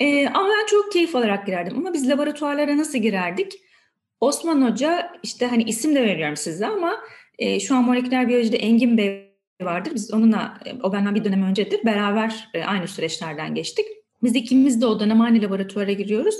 Ee, 0.00 0.28
ama 0.28 0.48
ben 0.48 0.66
çok 0.66 0.92
keyif 0.92 1.16
alarak 1.16 1.46
girerdim. 1.46 1.78
Ama 1.78 1.92
biz 1.92 2.08
laboratuvarlara 2.08 2.76
nasıl 2.76 2.98
girerdik? 2.98 3.52
Osman 4.24 4.70
Hoca 4.70 5.12
işte 5.22 5.46
hani 5.46 5.62
isim 5.62 5.94
de 5.94 6.02
veriyorum 6.02 6.36
size 6.36 6.66
ama 6.66 6.94
e, 7.38 7.60
şu 7.60 7.76
an 7.76 7.84
moleküler 7.84 8.28
biyolojide 8.28 8.56
Engin 8.56 8.98
Bey 8.98 9.34
vardır. 9.62 9.92
Biz 9.94 10.14
onunla 10.14 10.58
e, 10.64 10.72
o 10.82 10.92
benden 10.92 11.14
bir 11.14 11.24
dönem 11.24 11.42
öncedir. 11.42 11.84
Beraber 11.84 12.48
e, 12.54 12.64
aynı 12.64 12.88
süreçlerden 12.88 13.54
geçtik. 13.54 13.86
Biz 14.22 14.34
ikimiz 14.34 14.80
de 14.80 14.86
o 14.86 15.00
dönem 15.00 15.20
aynı 15.20 15.42
laboratuvara 15.42 15.92
giriyoruz. 15.92 16.34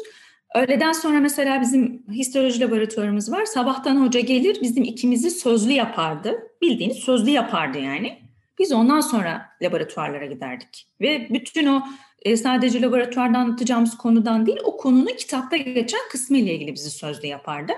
Öğleden 0.54 0.92
sonra 0.92 1.20
mesela 1.20 1.60
bizim 1.60 2.04
histoloji 2.10 2.60
laboratuvarımız 2.60 3.32
var. 3.32 3.44
Sabahtan 3.44 4.06
hoca 4.06 4.20
gelir 4.20 4.58
bizim 4.62 4.84
ikimizi 4.84 5.30
sözlü 5.30 5.72
yapardı. 5.72 6.34
Bildiğiniz 6.62 6.96
sözlü 6.96 7.30
yapardı 7.30 7.78
yani. 7.78 8.18
Biz 8.58 8.72
ondan 8.72 9.00
sonra 9.00 9.42
laboratuvarlara 9.62 10.26
giderdik. 10.26 10.86
Ve 11.00 11.28
bütün 11.30 11.66
o 11.66 11.82
e, 12.24 12.36
sadece 12.36 12.82
laboratuvarda 12.82 13.38
anlatacağımız 13.38 13.96
konudan 13.96 14.46
değil, 14.46 14.58
o 14.64 14.76
konunun 14.76 15.16
kitapta 15.18 15.56
geçen 15.56 16.00
kısmı 16.10 16.38
ile 16.38 16.54
ilgili 16.54 16.74
bizi 16.74 16.90
sözlü 16.90 17.26
yapardı. 17.26 17.72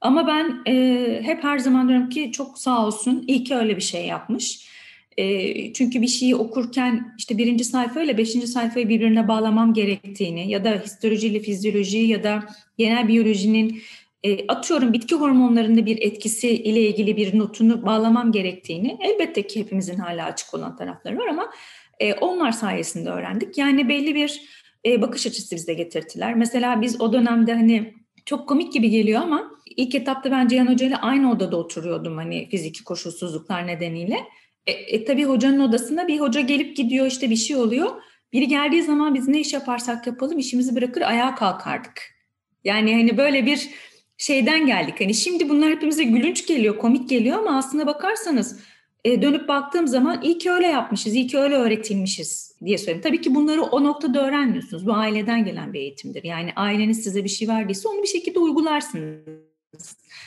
Ama 0.00 0.26
ben 0.26 0.62
e, 0.66 1.20
hep 1.22 1.44
her 1.44 1.58
zaman 1.58 1.88
diyorum 1.88 2.08
ki 2.08 2.32
çok 2.32 2.58
sağ 2.58 2.86
olsun, 2.86 3.24
iyi 3.26 3.44
ki 3.44 3.54
öyle 3.54 3.76
bir 3.76 3.82
şey 3.82 4.06
yapmış. 4.06 4.68
E, 5.16 5.72
çünkü 5.72 6.02
bir 6.02 6.08
şeyi 6.08 6.36
okurken 6.36 7.14
işte 7.18 7.38
birinci 7.38 7.64
sayfa 7.64 8.02
ile 8.02 8.18
beşinci 8.18 8.46
sayfayı 8.46 8.88
birbirine 8.88 9.28
bağlamam 9.28 9.74
gerektiğini 9.74 10.50
ya 10.50 10.64
da 10.64 10.70
histolojiyle 10.84 11.40
fizyoloji 11.40 11.98
ya 11.98 12.24
da 12.24 12.44
genel 12.78 13.08
biyolojinin 13.08 13.82
e, 14.22 14.46
atıyorum 14.46 14.92
bitki 14.92 15.14
hormonlarında 15.14 15.86
bir 15.86 16.02
etkisi 16.02 16.50
ile 16.50 16.80
ilgili 16.80 17.16
bir 17.16 17.38
notunu 17.38 17.86
bağlamam 17.86 18.32
gerektiğini 18.32 18.98
elbette 19.00 19.46
ki 19.46 19.60
hepimizin 19.60 19.96
hala 19.98 20.24
açık 20.24 20.54
olan 20.54 20.76
tarafları 20.76 21.18
var 21.18 21.26
ama 21.26 21.50
e, 22.00 22.14
onlar 22.14 22.52
sayesinde 22.52 23.10
öğrendik. 23.10 23.58
Yani 23.58 23.88
belli 23.88 24.14
bir 24.14 24.42
e, 24.86 25.02
bakış 25.02 25.26
açısı 25.26 25.56
bize 25.56 25.74
getirdiler. 25.74 26.34
Mesela 26.34 26.80
biz 26.80 27.00
o 27.00 27.12
dönemde 27.12 27.54
hani 27.54 27.94
çok 28.26 28.48
komik 28.48 28.72
gibi 28.72 28.90
geliyor 28.90 29.20
ama 29.20 29.50
ilk 29.76 29.94
etapta 29.94 30.30
ben 30.30 30.48
Cihan 30.48 30.66
Hoca 30.66 30.86
ile 30.86 30.96
aynı 30.96 31.30
odada 31.30 31.56
oturuyordum 31.56 32.16
hani 32.16 32.48
fiziki 32.48 32.84
koşulsuzluklar 32.84 33.66
nedeniyle. 33.66 34.16
E, 34.66 34.72
e, 34.72 35.04
tabii 35.04 35.24
hocanın 35.24 35.60
odasında 35.60 36.08
bir 36.08 36.20
hoca 36.20 36.40
gelip 36.40 36.76
gidiyor 36.76 37.06
işte 37.06 37.30
bir 37.30 37.36
şey 37.36 37.56
oluyor. 37.56 38.02
Biri 38.32 38.48
geldiği 38.48 38.82
zaman 38.82 39.14
biz 39.14 39.28
ne 39.28 39.40
iş 39.40 39.52
yaparsak 39.52 40.06
yapalım 40.06 40.38
işimizi 40.38 40.76
bırakır 40.76 41.00
ayağa 41.00 41.34
kalkardık. 41.34 42.02
Yani 42.64 42.94
hani 42.94 43.16
böyle 43.16 43.46
bir 43.46 43.68
şeyden 44.16 44.66
geldik. 44.66 45.00
Hani 45.00 45.14
şimdi 45.14 45.48
bunlar 45.48 45.70
hepimize 45.70 46.04
gülünç 46.04 46.46
geliyor, 46.46 46.78
komik 46.78 47.08
geliyor 47.08 47.38
ama 47.38 47.58
aslında 47.58 47.86
bakarsanız 47.86 48.60
e, 49.04 49.22
dönüp 49.22 49.48
baktığım 49.48 49.86
zaman 49.86 50.22
iyi 50.22 50.38
ki 50.38 50.50
öyle 50.50 50.66
yapmışız, 50.66 51.14
iyi 51.14 51.26
ki 51.26 51.38
öyle 51.38 51.54
öğretilmişiz 51.54 52.54
diye 52.64 52.78
söyleyeyim. 52.78 53.02
Tabii 53.02 53.20
ki 53.20 53.34
bunları 53.34 53.62
o 53.62 53.84
noktada 53.84 54.26
öğrenmiyorsunuz. 54.26 54.86
Bu 54.86 54.92
aileden 54.92 55.44
gelen 55.44 55.72
bir 55.72 55.80
eğitimdir. 55.80 56.24
Yani 56.24 56.52
aileniz 56.56 57.04
size 57.04 57.24
bir 57.24 57.28
şey 57.28 57.48
verdiyse 57.48 57.88
onu 57.88 58.02
bir 58.02 58.08
şekilde 58.08 58.38
uygularsınız. 58.38 59.47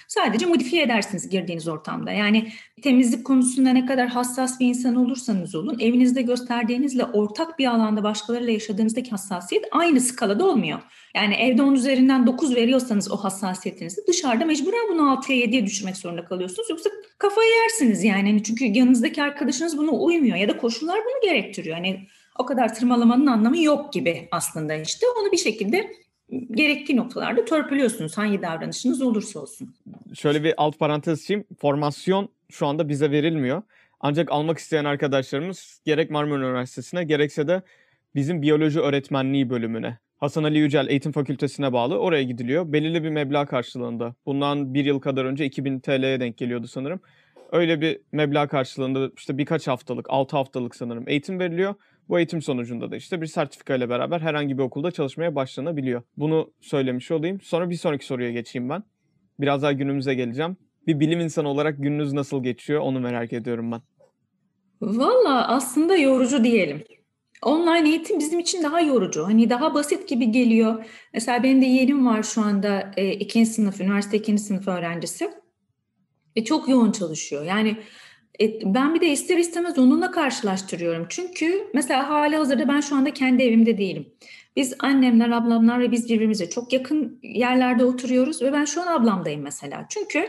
Sadece 0.08 0.46
modifiye 0.46 0.84
edersiniz 0.84 1.30
girdiğiniz 1.30 1.68
ortamda. 1.68 2.12
Yani 2.12 2.52
temizlik 2.82 3.26
konusunda 3.26 3.70
ne 3.70 3.86
kadar 3.86 4.08
hassas 4.08 4.60
bir 4.60 4.68
insan 4.68 4.96
olursanız 4.96 5.56
olun, 5.56 5.80
evinizde 5.80 6.22
gösterdiğinizle 6.22 7.06
ortak 7.06 7.60
bir 7.60 7.66
alanda 7.66 8.04
başkalarıyla 8.04 8.54
yaşadığınızdaki 8.54 9.12
hassasiyet 9.12 9.66
aynı 9.72 10.02
skalada 10.02 10.46
olmuyor. 10.46 10.80
Yani 11.16 11.34
evde 11.36 11.62
10 11.62 11.74
üzerinden 11.74 12.28
9 12.28 12.56
veriyorsanız 12.56 13.12
o 13.12 13.18
hassasiyetinizi 13.18 14.02
dışarıda 14.08 14.46
mecburen 14.46 14.90
bunu 14.90 15.02
6'ya 15.02 15.46
7'ye 15.46 15.66
düşürmek 15.66 15.98
zorunda 15.98 16.26
kalıyorsunuz. 16.26 16.70
Yoksa 16.70 16.90
kafayı 17.18 17.50
yersiniz 17.50 18.04
yani. 18.04 18.30
yani 18.30 18.44
çünkü 18.44 18.66
yanınızdaki 18.66 19.24
arkadaşınız 19.24 19.78
buna 19.78 19.92
uymuyor 19.92 20.38
ya 20.38 20.50
da 20.50 20.58
koşullar 20.58 21.00
bunu 21.00 21.32
gerektiriyor. 21.32 21.78
Yani 21.78 22.08
o 22.40 22.46
kadar 22.46 22.76
tırmalamanın 22.76 23.28
anlamı 23.28 23.62
yok 23.62 23.94
gibi 23.94 24.28
aslında 24.32 24.76
işte. 24.76 25.06
Onu 25.22 25.32
bir 25.32 25.38
şekilde 25.38 25.92
gerektiği 26.52 26.96
noktalarda 26.96 27.46
törpülüyorsunuz 27.46 28.18
hangi 28.18 28.42
davranışınız 28.42 29.02
olursa 29.02 29.40
olsun. 29.40 29.76
Şöyle 30.14 30.44
bir 30.44 30.54
alt 30.58 30.80
parantez 30.80 31.24
açayım. 31.24 31.44
Formasyon 31.60 32.30
şu 32.50 32.68
anda 32.68 32.90
bize 32.90 33.12
verilmiyor. 33.12 33.62
Ancak 34.00 34.32
almak 34.32 34.58
isteyen 34.58 34.86
arkadaşlarımız 34.86 35.82
gerek 35.86 36.12
Marmara 36.12 36.40
Üniversitesi'ne 36.40 37.04
gerekse 37.04 37.48
de 37.48 37.62
bizim 38.16 38.42
biyoloji 38.42 38.80
öğretmenliği 38.80 39.50
bölümüne 39.50 39.98
Hasan 40.22 40.44
Ali 40.44 40.58
Yücel 40.58 40.88
Eğitim 40.88 41.12
Fakültesine 41.12 41.74
bağlı 41.74 41.98
oraya 41.98 42.24
gidiliyor. 42.24 42.74
Belirli 42.74 43.04
bir 43.04 43.10
meblağ 43.10 43.46
karşılığında. 43.46 44.16
Bundan 44.26 44.74
bir 44.74 44.86
yıl 44.86 45.00
kadar 45.00 45.26
önce 45.26 45.46
2000 45.46 45.80
TL'ye 45.80 46.20
denk 46.20 46.38
geliyordu 46.38 46.68
sanırım. 46.68 47.00
Öyle 47.52 47.82
bir 47.82 48.00
meblağ 48.12 48.48
karşılığında 48.48 49.12
işte 49.18 49.38
birkaç 49.38 49.68
haftalık, 49.68 50.06
6 50.10 50.38
haftalık 50.38 50.76
sanırım 50.76 51.04
eğitim 51.08 51.40
veriliyor. 51.40 51.76
Bu 52.12 52.18
eğitim 52.18 52.42
sonucunda 52.42 52.92
da 52.92 52.96
işte 52.96 53.22
bir 53.22 53.26
sertifika 53.26 53.76
ile 53.76 53.90
beraber 53.90 54.20
herhangi 54.20 54.58
bir 54.58 54.64
okulda 54.64 54.92
çalışmaya 54.92 55.36
başlanabiliyor. 55.36 56.02
Bunu 56.18 56.54
söylemiş 56.62 57.12
olayım. 57.12 57.42
Sonra 57.42 57.70
bir 57.70 57.76
sonraki 57.76 58.06
soruya 58.06 58.32
geçeyim 58.32 58.70
ben. 58.70 58.84
Biraz 59.40 59.64
daha 59.64 59.72
günümüze 59.72 60.14
geleceğim. 60.14 60.58
Bir 60.88 61.00
bilim 61.00 61.20
insanı 61.20 61.50
olarak 61.50 61.78
gününüz 61.78 62.14
nasıl 62.14 62.44
geçiyor 62.44 62.82
onu 62.82 63.00
merak 63.00 63.34
ediyorum 63.34 63.72
ben. 63.72 63.82
Valla 64.82 65.48
aslında 65.48 65.96
yorucu 65.96 66.44
diyelim. 66.44 66.84
Online 67.42 67.90
eğitim 67.90 68.20
bizim 68.20 68.40
için 68.40 68.64
daha 68.64 68.82
yorucu. 68.82 69.26
Hani 69.26 69.50
daha 69.50 69.74
basit 69.74 70.10
gibi 70.10 70.32
geliyor. 70.32 70.86
Mesela 71.14 71.44
benim 71.44 71.62
de 71.62 71.66
yeğenim 71.66 72.06
var 72.06 72.24
şu 72.24 72.42
anda 72.42 72.92
e, 72.98 73.12
ikinci 73.12 73.50
sınıf, 73.50 73.82
üniversite 73.82 74.18
ikinci 74.18 74.42
sınıf 74.42 74.68
öğrencisi. 74.68 75.32
Ve 76.38 76.44
çok 76.44 76.70
yoğun 76.70 76.92
çalışıyor. 76.92 77.44
Yani 77.44 77.78
ben 78.64 78.96
bir 78.96 79.02
de 79.02 79.10
ister 79.10 79.38
istemez 79.38 79.80
onunla 79.80 80.12
karşılaştırıyorum. 80.12 81.06
Çünkü 81.10 81.68
mesela 81.74 82.10
hali 82.10 82.36
hazırda 82.36 82.68
ben 82.68 82.82
şu 82.82 82.96
anda 82.96 83.14
kendi 83.14 83.44
evimde 83.44 83.78
değilim. 83.78 84.06
Biz 84.56 84.74
annemler, 84.80 85.30
ablamlar 85.30 85.80
ve 85.80 85.92
biz 85.92 86.10
birbirimize 86.10 86.50
çok 86.50 86.74
yakın 86.74 87.20
yerlerde 87.24 87.86
oturuyoruz 87.86 88.42
ve 88.42 88.54
ben 88.54 88.66
şu 88.66 88.82
an 88.82 88.88
ablamdayım 88.88 89.42
mesela. 89.42 89.86
Çünkü 89.90 90.28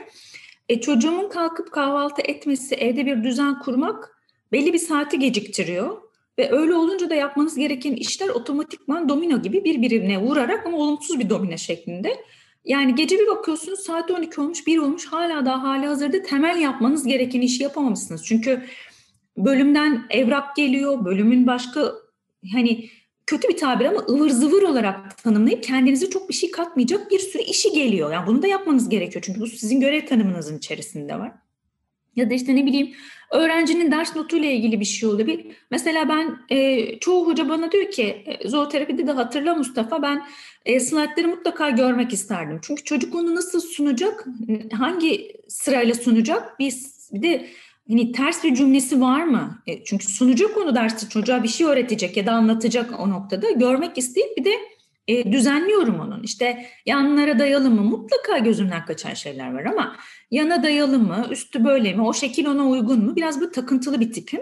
e, 0.68 0.80
çocuğumun 0.80 1.28
kalkıp 1.28 1.72
kahvaltı 1.72 2.22
etmesi, 2.22 2.74
evde 2.74 3.06
bir 3.06 3.24
düzen 3.24 3.58
kurmak 3.58 4.16
belli 4.52 4.72
bir 4.72 4.78
saati 4.78 5.18
geciktiriyor. 5.18 6.02
Ve 6.38 6.52
öyle 6.52 6.74
olunca 6.74 7.10
da 7.10 7.14
yapmanız 7.14 7.56
gereken 7.56 7.92
işler 7.92 8.28
otomatikman 8.28 9.08
domino 9.08 9.42
gibi 9.42 9.64
birbirine 9.64 10.18
vurarak 10.18 10.66
ama 10.66 10.78
olumsuz 10.78 11.20
bir 11.20 11.30
domino 11.30 11.58
şeklinde. 11.58 12.16
Yani 12.64 12.94
gece 12.94 13.18
bir 13.18 13.26
bakıyorsunuz 13.26 13.80
saat 13.80 14.10
12 14.10 14.40
olmuş, 14.40 14.66
1 14.66 14.78
olmuş 14.78 15.06
hala 15.06 15.46
daha 15.46 15.62
hali 15.62 15.86
hazırda 15.86 16.22
temel 16.22 16.58
yapmanız 16.58 17.06
gereken 17.06 17.40
işi 17.40 17.62
yapamamışsınız. 17.62 18.24
Çünkü 18.24 18.62
bölümden 19.36 20.06
evrak 20.10 20.56
geliyor, 20.56 21.04
bölümün 21.04 21.46
başka 21.46 21.92
hani 22.52 22.88
kötü 23.26 23.48
bir 23.48 23.56
tabir 23.56 23.84
ama 23.84 24.00
ıvır 24.00 24.30
zıvır 24.30 24.62
olarak 24.62 25.18
tanımlayıp 25.18 25.62
kendinize 25.62 26.10
çok 26.10 26.28
bir 26.28 26.34
şey 26.34 26.50
katmayacak 26.50 27.10
bir 27.10 27.18
sürü 27.18 27.42
işi 27.42 27.72
geliyor. 27.72 28.12
Yani 28.12 28.26
bunu 28.26 28.42
da 28.42 28.46
yapmanız 28.46 28.88
gerekiyor 28.88 29.22
çünkü 29.26 29.40
bu 29.40 29.46
sizin 29.46 29.80
görev 29.80 30.06
tanımınızın 30.06 30.58
içerisinde 30.58 31.18
var. 31.18 31.32
Ya 32.16 32.30
da 32.30 32.34
işte 32.34 32.56
ne 32.56 32.66
bileyim 32.66 32.92
öğrencinin 33.30 33.92
ders 33.92 34.16
notuyla 34.16 34.50
ilgili 34.50 34.80
bir 34.80 34.84
şey. 34.84 35.26
Bir, 35.26 35.46
mesela 35.70 36.08
ben 36.08 36.38
e, 36.56 36.98
çoğu 36.98 37.26
hoca 37.26 37.48
bana 37.48 37.72
diyor 37.72 37.90
ki 37.90 38.24
e, 38.26 38.48
zooterapide 38.48 39.06
de 39.06 39.12
hatırla 39.12 39.54
Mustafa 39.54 40.02
ben 40.02 40.22
e, 40.64 40.80
slaytları 40.80 41.28
mutlaka 41.28 41.70
görmek 41.70 42.12
isterdim. 42.12 42.58
Çünkü 42.62 42.84
çocuk 42.84 43.14
onu 43.14 43.34
nasıl 43.34 43.60
sunacak, 43.60 44.26
hangi 44.72 45.32
sırayla 45.48 45.94
sunacak 45.94 46.58
bir, 46.58 46.74
bir 47.12 47.22
de 47.22 47.48
hani 47.88 48.12
ters 48.12 48.44
bir 48.44 48.54
cümlesi 48.54 49.00
var 49.00 49.24
mı? 49.24 49.62
E, 49.66 49.84
çünkü 49.84 50.06
sunacak 50.06 50.56
onu 50.56 50.74
dersi 50.74 51.08
çocuğa 51.08 51.42
bir 51.42 51.48
şey 51.48 51.66
öğretecek 51.66 52.16
ya 52.16 52.26
da 52.26 52.32
anlatacak 52.32 53.00
o 53.00 53.10
noktada 53.10 53.50
görmek 53.50 53.98
isteyip 53.98 54.36
bir 54.36 54.44
de 54.44 54.52
e, 55.08 55.32
düzenliyorum 55.32 56.00
onun. 56.00 56.22
İşte 56.22 56.66
yanlara 56.86 57.38
dayalı 57.38 57.70
mı 57.70 57.82
mutlaka 57.82 58.38
gözümden 58.38 58.84
kaçan 58.84 59.14
şeyler 59.14 59.54
var 59.54 59.64
ama 59.64 59.96
yana 60.30 60.62
dayalı 60.62 60.98
mı, 60.98 61.26
üstü 61.30 61.64
böyle 61.64 61.94
mi, 61.94 62.02
o 62.02 62.12
şekil 62.12 62.46
ona 62.46 62.66
uygun 62.68 63.04
mu? 63.04 63.16
Biraz 63.16 63.40
bu 63.40 63.50
takıntılı 63.50 64.00
bir 64.00 64.12
tipim. 64.12 64.40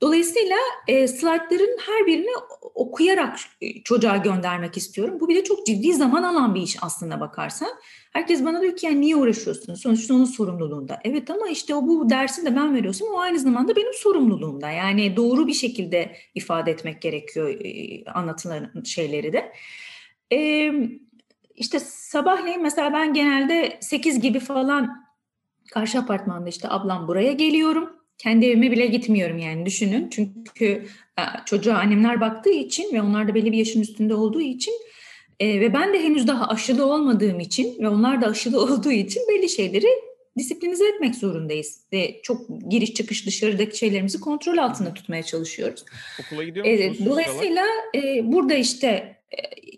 Dolayısıyla 0.00 0.56
e, 0.88 1.08
slaytların 1.08 1.78
her 1.86 2.06
birini 2.06 2.30
okuyarak 2.74 3.38
e, 3.60 3.82
çocuğa 3.82 4.16
göndermek 4.16 4.76
istiyorum. 4.76 5.20
Bu 5.20 5.28
bile 5.28 5.44
çok 5.44 5.66
ciddi 5.66 5.94
zaman 5.94 6.22
alan 6.22 6.54
bir 6.54 6.62
iş 6.62 6.76
aslında 6.82 7.20
bakarsan. 7.20 7.68
Herkes 8.12 8.44
bana 8.44 8.62
diyor 8.62 8.76
ki 8.76 8.86
yani 8.86 9.00
niye 9.00 9.16
uğraşıyorsunuz? 9.16 9.80
Sonuçta 9.80 10.14
onun 10.14 10.24
sorumluluğunda. 10.24 11.00
Evet 11.04 11.30
ama 11.30 11.48
işte 11.48 11.74
o 11.74 11.86
bu 11.86 12.10
dersi 12.10 12.46
de 12.46 12.56
ben 12.56 12.74
veriyorsam 12.74 13.08
o 13.08 13.18
aynı 13.18 13.38
zamanda 13.38 13.76
benim 13.76 13.94
sorumluluğumda. 13.94 14.70
Yani 14.70 15.16
doğru 15.16 15.46
bir 15.46 15.54
şekilde 15.54 16.16
ifade 16.34 16.70
etmek 16.70 17.02
gerekiyor 17.02 17.48
e, 17.48 18.04
anlatılan 18.04 18.82
şeyleri 18.84 19.32
de. 19.32 19.52
E, 20.32 20.70
işte 21.54 21.80
sabahleyin 21.80 22.62
mesela 22.62 22.92
ben 22.92 23.14
genelde 23.14 23.78
8 23.80 24.20
gibi 24.20 24.40
falan 24.40 25.08
karşı 25.70 25.98
apartmanda 25.98 26.48
işte 26.48 26.68
ablam 26.68 27.08
buraya 27.08 27.32
geliyorum. 27.32 27.97
Kendi 28.18 28.46
evime 28.46 28.70
bile 28.70 28.86
gitmiyorum 28.86 29.38
yani 29.38 29.66
düşünün. 29.66 30.08
Çünkü 30.10 30.86
e, 31.18 31.22
çocuğa 31.46 31.74
annemler 31.74 32.20
baktığı 32.20 32.50
için 32.50 32.94
ve 32.94 33.02
onlar 33.02 33.28
da 33.28 33.34
belli 33.34 33.52
bir 33.52 33.58
yaşın 33.58 33.80
üstünde 33.80 34.14
olduğu 34.14 34.40
için 34.40 34.74
e, 35.40 35.60
ve 35.60 35.72
ben 35.72 35.92
de 35.92 36.02
henüz 36.02 36.26
daha 36.26 36.48
aşılı 36.48 36.86
olmadığım 36.86 37.40
için 37.40 37.82
ve 37.82 37.88
onlar 37.88 38.22
da 38.22 38.26
aşılı 38.26 38.62
olduğu 38.62 38.92
için 38.92 39.22
belli 39.28 39.48
şeyleri 39.48 39.88
disiplinize 40.38 40.88
etmek 40.88 41.14
zorundayız. 41.14 41.80
Ve 41.92 42.20
çok 42.22 42.46
giriş 42.70 42.94
çıkış 42.94 43.26
dışarıdaki 43.26 43.78
şeylerimizi 43.78 44.20
kontrol 44.20 44.58
altında 44.58 44.94
tutmaya 44.94 45.22
çalışıyoruz. 45.22 45.84
Okula 46.20 46.44
gidiyor 46.44 46.66
musunuz? 46.66 47.00
E, 47.00 47.04
dolayısıyla 47.04 47.64
e, 47.94 48.32
burada 48.32 48.54
işte 48.54 49.18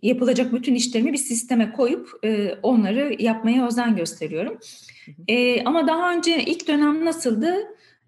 yapılacak 0.02 0.52
bütün 0.52 0.74
işlerimi 0.74 1.12
bir 1.12 1.18
sisteme 1.18 1.72
koyup 1.72 2.08
e, 2.24 2.54
onları 2.62 3.16
yapmaya 3.18 3.66
özen 3.66 3.96
gösteriyorum. 3.96 4.58
E, 5.28 5.64
ama 5.64 5.86
daha 5.88 6.12
önce 6.14 6.44
ilk 6.44 6.68
dönem 6.68 7.04
nasıldı? 7.04 7.54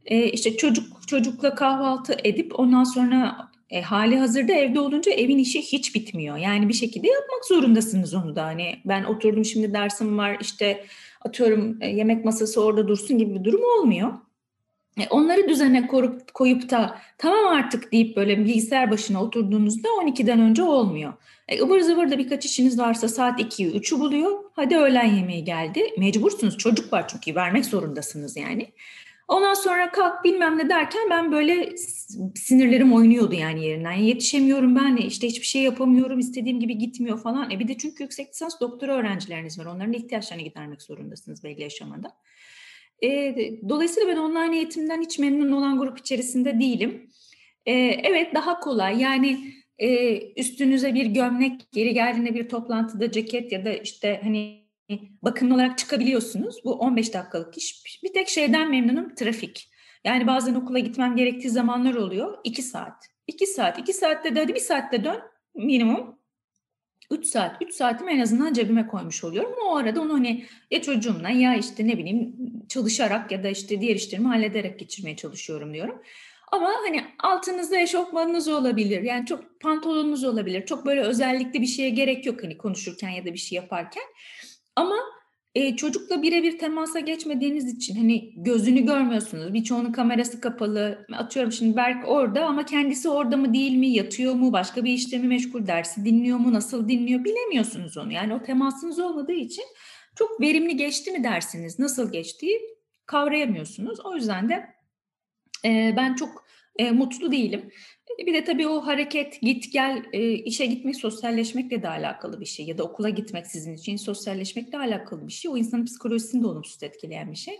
E, 0.06 0.28
işte 0.28 0.56
çocuk 0.56 1.08
çocukla 1.08 1.54
kahvaltı 1.54 2.16
edip 2.24 2.58
ondan 2.58 2.84
sonra 2.84 3.48
e, 3.70 3.82
hali 3.82 4.16
hazırda 4.16 4.52
evde 4.52 4.80
olunca 4.80 5.12
evin 5.12 5.38
işi 5.38 5.62
hiç 5.62 5.94
bitmiyor. 5.94 6.36
Yani 6.36 6.68
bir 6.68 6.74
şekilde 6.74 7.08
yapmak 7.08 7.44
zorundasınız 7.44 8.14
onu 8.14 8.36
da. 8.36 8.44
Hani 8.44 8.78
ben 8.84 9.04
oturdum 9.04 9.44
şimdi 9.44 9.74
dersim 9.74 10.18
var 10.18 10.36
işte 10.40 10.84
atıyorum 11.24 11.78
e, 11.80 11.88
yemek 11.88 12.24
masası 12.24 12.64
orada 12.64 12.88
dursun 12.88 13.18
gibi 13.18 13.34
bir 13.34 13.44
durum 13.44 13.62
olmuyor. 13.78 14.12
E, 15.00 15.08
onları 15.10 15.48
düzene 15.48 15.86
koyup, 15.86 16.34
koyup 16.34 16.70
da 16.70 16.98
tamam 17.18 17.46
artık 17.46 17.92
deyip 17.92 18.16
böyle 18.16 18.38
bilgisayar 18.38 18.90
başına 18.90 19.22
oturduğunuzda 19.22 19.88
12'den 19.88 20.40
önce 20.40 20.62
olmuyor. 20.62 21.12
E, 21.48 21.60
ıvır 21.60 21.80
zıvır 21.80 22.10
da 22.10 22.18
birkaç 22.18 22.44
işiniz 22.44 22.78
varsa 22.78 23.08
saat 23.08 23.40
2'yi 23.40 23.72
3'ü 23.72 24.00
buluyor. 24.00 24.44
Hadi 24.52 24.76
öğlen 24.76 25.14
yemeği 25.16 25.44
geldi. 25.44 25.82
Mecbursunuz 25.98 26.58
çocuk 26.58 26.92
var 26.92 27.08
çünkü 27.08 27.34
vermek 27.34 27.66
zorundasınız 27.66 28.36
yani. 28.36 28.72
Ondan 29.32 29.54
sonra 29.54 29.90
kalk 29.90 30.24
bilmem 30.24 30.58
ne 30.58 30.68
derken 30.68 31.10
ben 31.10 31.32
böyle 31.32 31.76
sinirlerim 32.34 32.92
oynuyordu 32.92 33.34
yani 33.34 33.64
yerinden. 33.64 33.92
Yetişemiyorum 33.92 34.76
ben 34.76 34.96
işte 34.96 35.26
hiçbir 35.26 35.46
şey 35.46 35.62
yapamıyorum 35.62 36.18
istediğim 36.18 36.60
gibi 36.60 36.78
gitmiyor 36.78 37.18
falan. 37.18 37.50
E 37.50 37.58
bir 37.58 37.68
de 37.68 37.78
çünkü 37.78 38.02
yüksek 38.02 38.28
lisans 38.28 38.60
doktora 38.60 38.96
öğrencileriniz 38.96 39.58
var. 39.58 39.64
Onların 39.64 39.92
ihtiyaçlarını 39.92 40.42
gidermek 40.42 40.82
zorundasınız 40.82 41.44
belli 41.44 41.66
aşamada. 41.66 42.12
E, 43.02 43.34
dolayısıyla 43.68 44.08
ben 44.08 44.16
online 44.16 44.56
eğitimden 44.56 45.02
hiç 45.02 45.18
memnun 45.18 45.52
olan 45.52 45.78
grup 45.78 45.98
içerisinde 45.98 46.60
değilim. 46.60 47.10
E, 47.66 47.72
evet 47.82 48.34
daha 48.34 48.60
kolay 48.60 49.00
yani 49.00 49.38
e, 49.78 50.18
üstünüze 50.40 50.94
bir 50.94 51.06
gömlek 51.06 51.72
geri 51.72 51.94
geldiğinde 51.94 52.34
bir 52.34 52.48
toplantıda 52.48 53.10
ceket 53.10 53.52
ya 53.52 53.64
da 53.64 53.72
işte 53.72 54.20
hani 54.22 54.61
bakımlı 55.22 55.54
olarak 55.54 55.78
çıkabiliyorsunuz. 55.78 56.64
Bu 56.64 56.72
15 56.72 57.14
dakikalık 57.14 57.58
iş. 57.58 57.82
Bir 58.02 58.12
tek 58.12 58.28
şeyden 58.28 58.70
memnunum 58.70 59.14
trafik. 59.14 59.68
Yani 60.04 60.26
bazen 60.26 60.54
okula 60.54 60.78
gitmem 60.78 61.16
gerektiği 61.16 61.50
zamanlar 61.50 61.94
oluyor. 61.94 62.38
2 62.44 62.62
saat. 62.62 63.08
2 63.26 63.46
saat. 63.46 63.78
2 63.78 63.92
saatte 63.92 64.34
de 64.34 64.40
hadi 64.40 64.54
bir 64.54 64.60
saatte 64.60 65.04
dön 65.04 65.20
minimum. 65.54 66.18
3 67.10 67.26
saat. 67.26 67.62
3 67.62 67.74
saatimi 67.74 68.12
en 68.12 68.20
azından 68.20 68.52
cebime 68.52 68.86
koymuş 68.86 69.24
oluyorum. 69.24 69.52
O 69.66 69.76
arada 69.76 70.00
onu 70.00 70.14
hani 70.14 70.46
ya 70.70 70.82
çocuğumla 70.82 71.28
ya 71.30 71.56
işte 71.56 71.86
ne 71.86 71.98
bileyim 71.98 72.36
çalışarak 72.68 73.32
ya 73.32 73.44
da 73.44 73.48
işte 73.48 73.80
diğer 73.80 73.96
işlerimi 73.96 74.28
hallederek 74.28 74.78
geçirmeye 74.78 75.16
çalışıyorum 75.16 75.74
diyorum. 75.74 76.02
Ama 76.52 76.70
hani 76.86 77.04
altınızda 77.18 77.80
eşofmanınız 77.80 78.48
olabilir. 78.48 79.02
Yani 79.02 79.26
çok 79.26 79.60
pantolonunuz 79.60 80.24
olabilir. 80.24 80.66
Çok 80.66 80.86
böyle 80.86 81.00
özellikle 81.00 81.60
bir 81.60 81.66
şeye 81.66 81.90
gerek 81.90 82.26
yok 82.26 82.42
hani 82.42 82.58
konuşurken 82.58 83.08
ya 83.08 83.24
da 83.24 83.32
bir 83.32 83.38
şey 83.38 83.56
yaparken. 83.56 84.02
Ama 84.76 84.96
e, 85.54 85.76
çocukla 85.76 86.22
birebir 86.22 86.58
temasa 86.58 87.00
geçmediğiniz 87.00 87.74
için 87.74 87.96
hani 87.96 88.32
gözünü 88.36 88.86
görmüyorsunuz. 88.86 89.54
Birçoğunun 89.54 89.92
kamerası 89.92 90.40
kapalı. 90.40 91.06
Atıyorum 91.12 91.52
şimdi 91.52 91.76
Berk 91.76 92.08
orada 92.08 92.46
ama 92.46 92.64
kendisi 92.64 93.08
orada 93.08 93.36
mı 93.36 93.54
değil 93.54 93.72
mi? 93.76 93.88
Yatıyor 93.88 94.34
mu? 94.34 94.52
Başka 94.52 94.84
bir 94.84 94.92
işle 94.92 95.18
mi 95.18 95.28
meşgul? 95.28 95.66
Dersi 95.66 96.04
dinliyor 96.04 96.38
mu? 96.38 96.52
Nasıl 96.52 96.88
dinliyor? 96.88 97.24
Bilemiyorsunuz 97.24 97.96
onu. 97.96 98.12
Yani 98.12 98.34
o 98.34 98.42
temasınız 98.42 98.98
olmadığı 98.98 99.32
için 99.32 99.64
çok 100.16 100.40
verimli 100.40 100.76
geçti 100.76 101.10
mi 101.10 101.24
dersiniz? 101.24 101.78
Nasıl 101.78 102.12
geçtiği 102.12 102.60
kavrayamıyorsunuz. 103.06 104.00
O 104.04 104.14
yüzden 104.14 104.48
de 104.48 104.66
e, 105.64 105.94
ben 105.96 106.14
çok 106.14 106.44
e, 106.78 106.90
mutlu 106.90 107.32
değilim. 107.32 107.70
Bir 108.18 108.34
de 108.34 108.44
tabii 108.44 108.66
o 108.66 108.86
hareket, 108.86 109.40
git 109.40 109.72
gel, 109.72 110.04
e, 110.12 110.32
işe 110.32 110.66
gitmek 110.66 110.96
sosyalleşmekle 110.96 111.82
de 111.82 111.88
alakalı 111.88 112.40
bir 112.40 112.46
şey 112.46 112.66
ya 112.66 112.78
da 112.78 112.84
okula 112.84 113.08
gitmek 113.08 113.46
sizin 113.46 113.74
için 113.74 113.96
sosyalleşmekle 113.96 114.78
alakalı 114.78 115.26
bir 115.26 115.32
şey. 115.32 115.50
O 115.50 115.56
insanın 115.56 115.84
psikolojisini 115.84 116.42
de 116.42 116.46
olumsuz 116.46 116.82
etkileyen 116.82 117.30
bir 117.30 117.36
şey. 117.36 117.54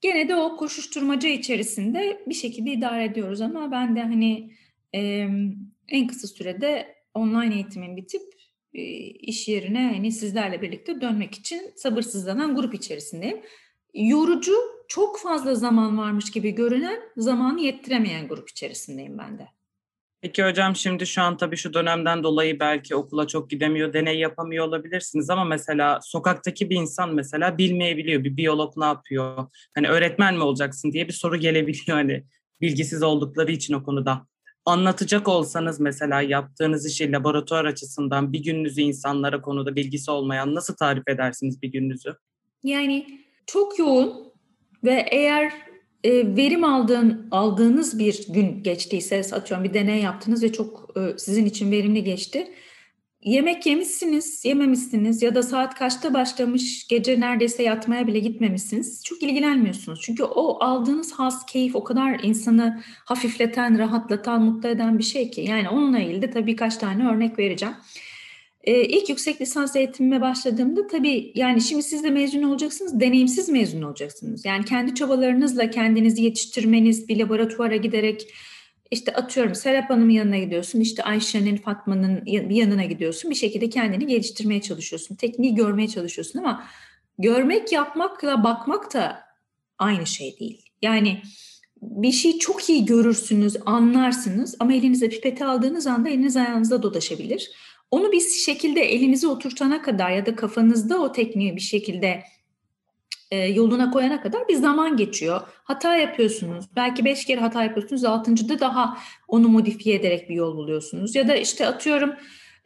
Gene 0.00 0.28
de 0.28 0.36
o 0.36 0.56
koşuşturmaca 0.56 1.28
içerisinde 1.28 2.22
bir 2.26 2.34
şekilde 2.34 2.70
idare 2.70 3.04
ediyoruz 3.04 3.40
ama 3.40 3.70
ben 3.70 3.96
de 3.96 4.02
hani 4.02 4.52
e, 4.94 5.28
en 5.88 6.06
kısa 6.06 6.28
sürede 6.28 6.94
online 7.14 7.54
eğitimin 7.54 7.96
bitip 7.96 8.22
e, 8.74 8.82
iş 9.06 9.48
yerine 9.48 9.92
hani 9.94 10.12
sizlerle 10.12 10.62
birlikte 10.62 11.00
dönmek 11.00 11.34
için 11.34 11.72
sabırsızlanan 11.76 12.54
grup 12.54 12.74
içerisindeyim. 12.74 13.40
Yorucu, 13.94 14.54
çok 14.88 15.18
fazla 15.18 15.54
zaman 15.54 15.98
varmış 15.98 16.30
gibi 16.30 16.50
görünen, 16.50 17.00
zamanı 17.16 17.60
yettiremeyen 17.60 18.28
grup 18.28 18.50
içerisindeyim 18.50 19.18
ben 19.18 19.38
de. 19.38 19.48
Peki 20.22 20.44
hocam 20.44 20.76
şimdi 20.76 21.06
şu 21.06 21.22
an 21.22 21.36
tabii 21.36 21.56
şu 21.56 21.74
dönemden 21.74 22.22
dolayı 22.22 22.60
belki 22.60 22.96
okula 22.96 23.26
çok 23.26 23.50
gidemiyor, 23.50 23.92
deney 23.92 24.18
yapamıyor 24.18 24.66
olabilirsiniz 24.66 25.30
ama 25.30 25.44
mesela 25.44 25.98
sokaktaki 26.02 26.70
bir 26.70 26.76
insan 26.76 27.14
mesela 27.14 27.58
bilmeyebiliyor 27.58 28.24
bir 28.24 28.36
biyolog 28.36 28.76
ne 28.76 28.84
yapıyor? 28.84 29.46
Hani 29.74 29.88
öğretmen 29.88 30.34
mi 30.34 30.42
olacaksın 30.42 30.92
diye 30.92 31.08
bir 31.08 31.12
soru 31.12 31.36
gelebiliyor 31.36 31.84
hani 31.98 32.24
bilgisiz 32.60 33.02
oldukları 33.02 33.52
için 33.52 33.74
o 33.74 33.82
konuda. 33.82 34.26
Anlatacak 34.64 35.28
olsanız 35.28 35.80
mesela 35.80 36.20
yaptığınız 36.20 36.86
işi 36.86 37.12
laboratuvar 37.12 37.64
açısından 37.64 38.32
bir 38.32 38.42
gününüzü 38.42 38.80
insanlara 38.80 39.42
konuda 39.42 39.76
bilgisi 39.76 40.10
olmayan 40.10 40.54
nasıl 40.54 40.76
tarif 40.76 41.08
edersiniz 41.08 41.62
bir 41.62 41.72
gününüzü? 41.72 42.16
Yani 42.62 43.20
çok 43.46 43.78
yoğun 43.78 44.32
ve 44.84 45.06
eğer 45.10 45.69
e, 46.04 46.36
verim 46.36 46.64
aldığın 46.64 47.28
aldığınız 47.30 47.98
bir 47.98 48.26
gün 48.28 48.62
geçtiyse 48.62 49.22
atıyorum 49.32 49.64
bir 49.64 49.74
deney 49.74 50.02
yaptınız 50.02 50.42
ve 50.42 50.52
çok 50.52 50.96
e, 50.96 51.18
sizin 51.18 51.46
için 51.46 51.72
verimli 51.72 52.04
geçti. 52.04 52.48
Yemek 53.24 53.66
yemişsiniz, 53.66 54.44
yememişsiniz 54.44 55.22
ya 55.22 55.34
da 55.34 55.42
saat 55.42 55.74
kaçta 55.74 56.14
başlamış, 56.14 56.86
gece 56.88 57.20
neredeyse 57.20 57.62
yatmaya 57.62 58.06
bile 58.06 58.18
gitmemişsiniz. 58.18 59.04
Çok 59.04 59.22
ilgilenmiyorsunuz. 59.22 60.00
Çünkü 60.02 60.22
o 60.22 60.64
aldığınız 60.64 61.12
has, 61.12 61.46
keyif 61.46 61.76
o 61.76 61.84
kadar 61.84 62.20
insanı 62.22 62.82
hafifleten, 63.04 63.78
rahatlatan, 63.78 64.42
mutlu 64.42 64.68
eden 64.68 64.98
bir 64.98 65.04
şey 65.04 65.30
ki. 65.30 65.40
Yani 65.40 65.68
onunla 65.68 65.98
ilgili 65.98 66.22
de 66.22 66.30
tabii 66.30 66.46
birkaç 66.46 66.76
tane 66.76 67.08
örnek 67.08 67.38
vereceğim. 67.38 67.74
Ee, 68.64 68.84
ilk 68.84 69.08
yüksek 69.08 69.40
lisans 69.40 69.76
eğitimime 69.76 70.20
başladığımda 70.20 70.86
tabii 70.86 71.32
yani 71.34 71.60
şimdi 71.60 71.82
siz 71.82 72.04
de 72.04 72.10
mezun 72.10 72.42
olacaksınız, 72.42 73.00
deneyimsiz 73.00 73.48
mezun 73.48 73.82
olacaksınız. 73.82 74.44
Yani 74.44 74.64
kendi 74.64 74.94
çabalarınızla 74.94 75.70
kendinizi 75.70 76.22
yetiştirmeniz, 76.22 77.08
bir 77.08 77.18
laboratuvara 77.18 77.76
giderek 77.76 78.26
işte 78.90 79.12
atıyorum 79.14 79.54
Serap 79.54 79.90
Hanım'ın 79.90 80.10
yanına 80.10 80.38
gidiyorsun, 80.38 80.80
işte 80.80 81.02
Ayşe'nin, 81.02 81.56
Fatma'nın 81.56 82.22
yanına 82.50 82.84
gidiyorsun. 82.84 83.30
Bir 83.30 83.36
şekilde 83.36 83.68
kendini 83.68 84.06
geliştirmeye 84.06 84.60
çalışıyorsun, 84.60 85.14
tekniği 85.14 85.54
görmeye 85.54 85.88
çalışıyorsun 85.88 86.38
ama 86.38 86.64
görmek, 87.18 87.72
yapmakla 87.72 88.44
bakmak 88.44 88.94
da 88.94 89.18
aynı 89.78 90.06
şey 90.06 90.38
değil. 90.40 90.62
Yani 90.82 91.22
bir 91.82 92.12
şeyi 92.12 92.38
çok 92.38 92.70
iyi 92.70 92.84
görürsünüz, 92.84 93.56
anlarsınız 93.66 94.56
ama 94.60 94.72
elinize 94.72 95.08
pipeti 95.08 95.44
aldığınız 95.44 95.86
anda 95.86 96.08
eliniz 96.08 96.36
ayağınızda 96.36 96.82
dolaşabilir. 96.82 97.50
Onu 97.90 98.12
bir 98.12 98.20
şekilde 98.20 98.80
elinize 98.80 99.28
oturtana 99.28 99.82
kadar 99.82 100.10
ya 100.10 100.26
da 100.26 100.36
kafanızda 100.36 101.00
o 101.00 101.12
tekniği 101.12 101.56
bir 101.56 101.60
şekilde 101.60 102.22
e, 103.30 103.38
yoluna 103.38 103.90
koyana 103.90 104.22
kadar 104.22 104.48
bir 104.48 104.54
zaman 104.54 104.96
geçiyor. 104.96 105.40
Hata 105.64 105.96
yapıyorsunuz. 105.96 106.64
Belki 106.76 107.04
beş 107.04 107.24
kere 107.24 107.40
hata 107.40 107.64
yapıyorsunuz. 107.64 108.04
Altıncıda 108.04 108.60
daha 108.60 108.98
onu 109.28 109.48
modifiye 109.48 109.96
ederek 109.96 110.28
bir 110.28 110.34
yol 110.34 110.56
buluyorsunuz. 110.56 111.14
Ya 111.14 111.28
da 111.28 111.36
işte 111.36 111.66
atıyorum 111.66 112.14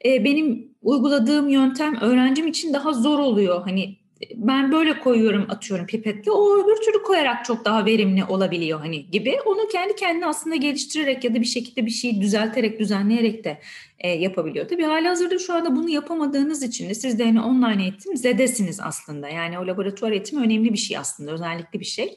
e, 0.05 0.25
benim 0.25 0.75
uyguladığım 0.83 1.49
yöntem 1.49 1.97
öğrencim 2.01 2.47
için 2.47 2.75
daha 2.75 2.93
zor 2.93 3.19
oluyor. 3.19 3.63
Hani 3.63 4.04
ben 4.35 4.73
böyle 4.73 5.01
koyuyorum 5.01 5.47
atıyorum 5.49 5.87
pipetle 5.87 6.31
o 6.31 6.59
öbür 6.59 6.77
türlü 6.77 7.03
koyarak 7.03 7.45
çok 7.45 7.65
daha 7.65 7.87
verimli 7.87 8.25
olabiliyor 8.25 8.81
hani 8.81 9.11
gibi. 9.11 9.37
Onu 9.47 9.69
kendi 9.73 9.97
kendine 9.97 10.27
aslında 10.27 10.57
geliştirerek 10.57 11.25
ya 11.25 11.35
da 11.35 11.41
bir 11.41 11.47
şekilde 11.47 11.87
bir 11.87 11.91
şeyi 11.91 12.21
düzelterek 12.21 12.79
düzenleyerek 12.79 13.45
de 13.45 13.61
e, 13.99 14.09
yapabiliyor. 14.09 14.69
Tabii 14.69 14.83
hali 14.83 15.09
hazırda 15.09 15.39
şu 15.39 15.55
anda 15.55 15.77
bunu 15.77 15.91
yapamadığınız 15.91 16.63
için 16.63 16.89
de 16.89 16.95
siz 16.95 17.19
de 17.19 17.25
hani 17.25 17.41
online 17.41 17.83
eğitim 17.83 18.17
zedesiniz 18.17 18.81
aslında. 18.81 19.29
Yani 19.29 19.59
o 19.59 19.67
laboratuvar 19.67 20.13
eğitimi 20.13 20.43
önemli 20.43 20.73
bir 20.73 20.79
şey 20.79 20.99
aslında 20.99 21.33
özellikle 21.33 21.81
bir 21.81 21.85
şey. 21.85 22.17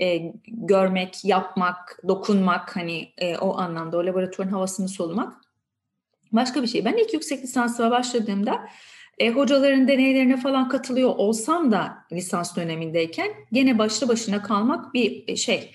E, 0.00 0.32
görmek, 0.46 1.24
yapmak, 1.24 2.00
dokunmak 2.08 2.76
hani 2.76 3.12
e, 3.18 3.36
o 3.36 3.58
anlamda 3.58 3.96
o 3.98 4.06
laboratuvarın 4.06 4.50
havasını 4.50 4.88
solumak 4.88 5.32
başka 6.32 6.62
bir 6.62 6.66
şey. 6.66 6.84
Ben 6.84 6.96
ilk 6.96 7.14
yüksek 7.14 7.42
lisansıma 7.42 7.90
başladığımda 7.90 8.68
e, 9.20 9.30
hocaların 9.30 9.88
deneylerine 9.88 10.36
falan 10.36 10.68
katılıyor 10.68 11.10
olsam 11.16 11.72
da 11.72 12.04
lisans 12.12 12.56
dönemindeyken 12.56 13.28
gene 13.52 13.78
başlı 13.78 14.08
başına 14.08 14.42
kalmak 14.42 14.94
bir 14.94 15.24
e, 15.28 15.36
şey. 15.36 15.70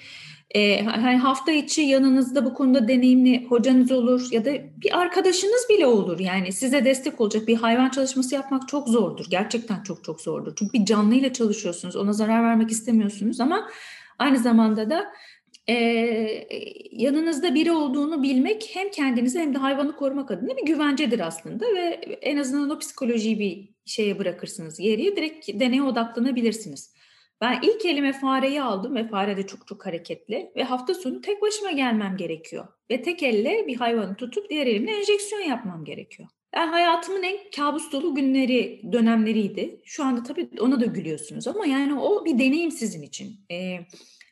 E, 0.56 0.84
hani 0.84 1.18
hafta 1.18 1.52
içi 1.52 1.82
yanınızda 1.82 2.46
bu 2.46 2.54
konuda 2.54 2.88
deneyimli 2.88 3.46
hocanız 3.46 3.92
olur 3.92 4.28
ya 4.32 4.46
da 4.46 4.52
bir 4.54 5.00
arkadaşınız 5.00 5.66
bile 5.70 5.86
olur. 5.86 6.20
Yani 6.20 6.52
size 6.52 6.86
destek 6.86 7.22
olacak 7.22 7.48
bir 7.48 7.56
hayvan 7.56 7.90
çalışması 7.90 8.36
yapmak 8.36 8.68
çok 8.68 8.88
zordur. 8.88 9.26
Gerçekten 9.30 9.84
çok 9.84 10.04
çok 10.04 10.22
zordur. 10.22 10.54
Çünkü 10.56 10.74
bir 10.74 10.86
canlıyla 10.86 11.34
çalışıyorsunuz. 11.34 11.96
Ona 11.96 12.14
zarar 12.14 12.44
vermek 12.44 12.72
istemiyorsunuz 12.72 13.40
ama 13.40 13.70
aynı 14.20 14.38
zamanda 14.38 14.90
da 14.90 15.06
e, 15.70 15.76
yanınızda 16.92 17.56
biri 17.56 17.72
olduğunu 17.72 18.24
bilmek 18.24 18.70
hem 18.74 18.92
kendinizi 18.92 19.40
hem 19.40 19.54
de 19.54 19.58
hayvanı 19.58 19.96
korumak 19.96 20.32
adına 20.32 20.58
bir 20.58 20.66
güvencedir 20.66 21.20
aslında 21.20 21.66
ve 21.66 21.80
en 22.22 22.38
azından 22.38 22.70
o 22.70 22.80
psikolojiyi 22.80 23.40
bir 23.40 23.70
şeye 23.86 24.20
bırakırsınız 24.20 24.78
geriye 24.80 25.16
direkt 25.16 25.48
deneye 25.48 25.84
odaklanabilirsiniz. 25.84 26.96
Ben 27.42 27.60
ilk 27.62 27.86
elime 27.86 28.14
fareyi 28.14 28.62
aldım 28.62 28.96
ve 28.96 29.08
fare 29.08 29.38
de 29.38 29.48
çok 29.48 29.68
çok 29.68 29.86
hareketli 29.86 30.52
ve 30.56 30.64
hafta 30.64 30.94
sonu 30.94 31.22
tek 31.22 31.42
başıma 31.42 31.72
gelmem 31.72 32.18
gerekiyor. 32.18 32.68
Ve 32.92 33.02
tek 33.02 33.24
elle 33.24 33.68
bir 33.68 33.76
hayvanı 33.76 34.16
tutup 34.16 34.50
diğer 34.50 34.68
elimle 34.68 34.92
enjeksiyon 34.92 35.42
yapmam 35.42 35.86
gerekiyor. 35.86 36.30
Yani 36.56 36.70
hayatımın 36.70 37.24
en 37.24 37.38
kabus 37.56 37.92
dolu 37.92 38.16
günleri, 38.16 38.82
dönemleriydi. 38.92 39.82
Şu 39.86 40.04
anda 40.04 40.24
tabii 40.24 40.50
ona 40.60 40.80
da 40.80 40.86
gülüyorsunuz 40.86 41.48
ama 41.48 41.66
yani 41.66 42.00
o 42.00 42.26
bir 42.26 42.40
deneyim 42.40 42.72
sizin 42.72 43.02
için. 43.02 43.40
Ee, 43.52 43.78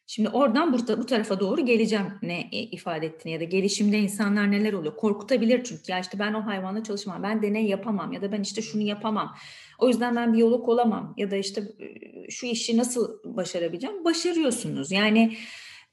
Şimdi 0.07 0.29
oradan 0.29 0.73
bu, 0.73 0.77
bu 0.97 1.05
tarafa 1.05 1.39
doğru 1.39 1.65
geleceğim 1.65 2.05
ne 2.21 2.49
e, 2.51 2.59
ifade 2.59 3.05
ettiğini 3.05 3.33
ya 3.33 3.39
da 3.39 3.43
gelişimde 3.43 3.99
insanlar 3.99 4.51
neler 4.51 4.73
oluyor. 4.73 4.95
Korkutabilir 4.95 5.63
çünkü 5.63 5.91
ya 5.91 5.99
işte 5.99 6.19
ben 6.19 6.33
o 6.33 6.45
hayvanla 6.45 6.83
çalışamam, 6.83 7.23
ben 7.23 7.41
deney 7.41 7.65
yapamam 7.65 8.13
ya 8.13 8.21
da 8.21 8.31
ben 8.31 8.41
işte 8.41 8.61
şunu 8.61 8.81
yapamam. 8.81 9.35
O 9.79 9.87
yüzden 9.87 10.15
ben 10.15 10.33
biyolog 10.33 10.69
olamam 10.69 11.13
ya 11.17 11.31
da 11.31 11.37
işte 11.37 11.61
e, 11.79 12.31
şu 12.31 12.45
işi 12.45 12.77
nasıl 12.77 13.19
başarabileceğim? 13.23 14.05
Başarıyorsunuz. 14.05 14.91
Yani 14.91 15.37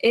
e, 0.04 0.10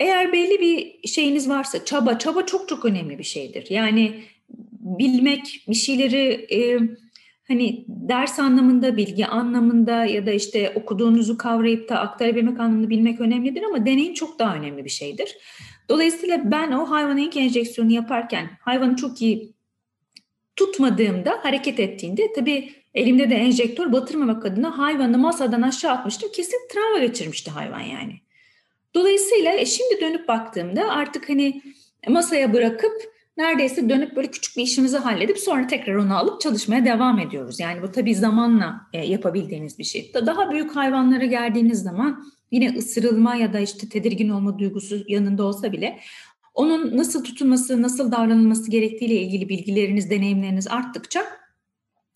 eğer 0.00 0.32
belli 0.32 0.60
bir 0.60 1.08
şeyiniz 1.08 1.48
varsa 1.48 1.84
çaba, 1.84 2.18
çaba 2.18 2.46
çok 2.46 2.68
çok 2.68 2.84
önemli 2.84 3.18
bir 3.18 3.24
şeydir. 3.24 3.66
Yani 3.70 4.24
bilmek, 4.80 5.64
bir 5.68 5.74
şeyleri 5.74 6.46
e, 6.52 6.78
hani 7.48 7.84
ders 7.88 8.38
anlamında, 8.38 8.96
bilgi 8.96 9.26
anlamında 9.26 10.04
ya 10.04 10.26
da 10.26 10.30
işte 10.30 10.72
okuduğunuzu 10.74 11.38
kavrayıp 11.38 11.88
da 11.88 12.00
aktarabilmek 12.00 12.60
anlamında 12.60 12.90
bilmek 12.90 13.20
önemlidir 13.20 13.62
ama 13.62 13.86
deneyim 13.86 14.14
çok 14.14 14.38
daha 14.38 14.56
önemli 14.56 14.84
bir 14.84 14.90
şeydir. 14.90 15.36
Dolayısıyla 15.88 16.50
ben 16.50 16.72
o 16.72 16.90
hayvana 16.90 17.20
ilk 17.20 17.36
enjeksiyonu 17.36 17.92
yaparken 17.92 18.50
hayvanı 18.60 18.96
çok 18.96 19.22
iyi 19.22 19.54
tutmadığımda, 20.56 21.38
hareket 21.42 21.80
ettiğinde 21.80 22.32
tabii 22.32 22.72
elimde 22.94 23.30
de 23.30 23.34
enjektör 23.34 23.92
batırmamak 23.92 24.46
adına 24.46 24.78
hayvanı 24.78 25.18
masadan 25.18 25.62
aşağı 25.62 25.92
atmıştım. 25.92 26.30
Kesin 26.32 26.68
travma 26.72 26.98
geçirmişti 26.98 27.50
hayvan 27.50 27.80
yani. 27.80 28.20
Dolayısıyla 28.94 29.52
e, 29.52 29.66
şimdi 29.66 30.00
dönüp 30.00 30.28
baktığımda 30.28 30.90
artık 30.90 31.28
hani 31.28 31.62
masaya 32.08 32.52
bırakıp 32.52 33.13
neredeyse 33.36 33.88
dönüp 33.88 34.16
böyle 34.16 34.30
küçük 34.30 34.56
bir 34.56 34.62
işimizi 34.62 34.96
halledip 34.96 35.38
sonra 35.38 35.66
tekrar 35.66 35.94
onu 35.94 36.16
alıp 36.16 36.40
çalışmaya 36.40 36.84
devam 36.84 37.18
ediyoruz. 37.18 37.60
Yani 37.60 37.82
bu 37.82 37.92
tabii 37.92 38.14
zamanla 38.14 38.80
e, 38.92 39.06
yapabildiğiniz 39.06 39.78
bir 39.78 39.84
şey. 39.84 40.12
Daha 40.14 40.50
büyük 40.50 40.76
hayvanlara 40.76 41.24
geldiğiniz 41.24 41.82
zaman 41.82 42.24
yine 42.50 42.74
ısırılma 42.78 43.34
ya 43.34 43.52
da 43.52 43.60
işte 43.60 43.88
tedirgin 43.88 44.28
olma 44.28 44.58
duygusu 44.58 45.04
yanında 45.08 45.44
olsa 45.44 45.72
bile 45.72 46.00
onun 46.54 46.96
nasıl 46.96 47.24
tutulması, 47.24 47.82
nasıl 47.82 48.12
davranılması 48.12 48.70
gerektiğiyle 48.70 49.20
ilgili 49.20 49.48
bilgileriniz, 49.48 50.10
deneyimleriniz 50.10 50.68
arttıkça 50.68 51.24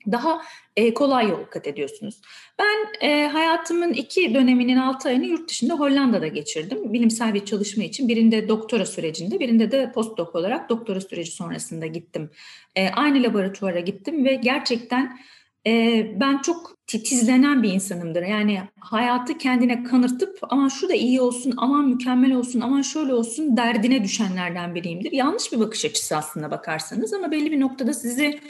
daha 0.07 0.43
e, 0.77 0.95
kolay 0.95 1.29
yol 1.29 1.45
kat 1.45 1.67
ediyorsunuz. 1.67 2.21
Ben 2.59 3.09
e, 3.09 3.29
hayatımın 3.29 3.93
iki 3.93 4.35
döneminin 4.35 4.77
altı 4.77 5.09
ayını 5.09 5.27
yurt 5.27 5.51
dışında 5.51 5.75
Hollanda'da 5.75 6.27
geçirdim. 6.27 6.93
Bilimsel 6.93 7.35
bir 7.35 7.45
çalışma 7.45 7.85
için. 7.85 8.09
Birinde 8.09 8.49
doktora 8.49 8.87
sürecinde, 8.87 9.41
birinde 9.41 9.71
de 9.71 9.93
postdoc 9.93 10.39
olarak 10.39 10.69
doktora 10.69 11.01
süreci 11.01 11.31
sonrasında 11.31 11.87
gittim. 11.87 12.31
E, 12.77 12.89
aynı 12.89 13.23
laboratuvara 13.23 13.81
gittim 13.81 14.25
ve 14.25 14.35
gerçekten 14.35 15.19
e, 15.67 16.07
ben 16.21 16.39
çok 16.39 16.79
titizlenen 16.87 17.63
bir 17.63 17.73
insanımdır. 17.73 18.23
Yani 18.23 18.63
hayatı 18.81 19.39
kendine 19.39 19.85
kanırtıp 19.85 20.39
aman 20.43 20.69
şu 20.69 20.89
da 20.89 20.95
iyi 20.95 21.21
olsun, 21.21 21.55
aman 21.57 21.89
mükemmel 21.89 22.33
olsun, 22.33 22.61
aman 22.61 22.83
şöyle 22.83 23.15
olsun 23.15 23.57
derdine 23.57 24.05
düşenlerden 24.05 24.75
biriyimdir. 24.75 25.13
Yanlış 25.13 25.53
bir 25.53 25.61
bakış 25.61 25.85
açısı 25.85 26.17
aslında 26.17 26.51
bakarsanız 26.51 27.13
ama 27.13 27.31
belli 27.31 27.53
bir 27.53 27.61
noktada 27.61 27.95
sizi 27.95 28.41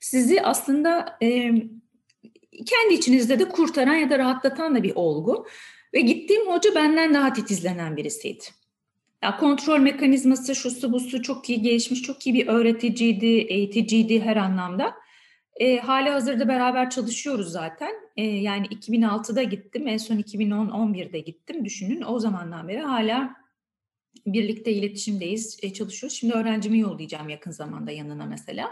sizi 0.00 0.42
aslında 0.42 1.18
e, 1.22 1.28
kendi 2.66 2.94
içinizde 2.94 3.38
de 3.38 3.48
kurtaran 3.48 3.94
ya 3.94 4.10
da 4.10 4.18
rahatlatan 4.18 4.74
da 4.74 4.82
bir 4.82 4.92
olgu. 4.94 5.46
Ve 5.94 6.00
gittiğim 6.00 6.46
hoca 6.46 6.74
benden 6.74 7.14
daha 7.14 7.32
titizlenen 7.32 7.96
birisiydi. 7.96 8.44
Ya 9.22 9.36
kontrol 9.36 9.78
mekanizması, 9.78 10.54
şusu 10.54 10.92
busu 10.92 11.22
çok 11.22 11.50
iyi 11.50 11.62
gelişmiş, 11.62 12.02
çok 12.02 12.26
iyi 12.26 12.34
bir 12.34 12.46
öğreticiydi, 12.46 13.26
eğiticiydi 13.26 14.20
her 14.20 14.36
anlamda. 14.36 14.94
E, 15.56 15.76
hali 15.78 16.08
hazırda 16.10 16.48
beraber 16.48 16.90
çalışıyoruz 16.90 17.52
zaten. 17.52 17.94
E, 18.16 18.22
yani 18.24 18.66
2006'da 18.66 19.42
gittim, 19.42 19.88
en 19.88 19.96
son 19.96 20.16
2010-11'de 20.16 21.20
gittim. 21.20 21.64
Düşünün 21.64 22.02
o 22.06 22.18
zamandan 22.18 22.68
beri 22.68 22.80
hala 22.80 23.34
birlikte 24.26 24.72
iletişimdeyiz, 24.72 25.58
e, 25.62 25.72
çalışıyoruz. 25.72 26.18
Şimdi 26.18 26.34
öğrencimi 26.34 26.78
yollayacağım 26.78 27.28
yakın 27.28 27.50
zamanda 27.50 27.90
yanına 27.90 28.26
mesela. 28.26 28.70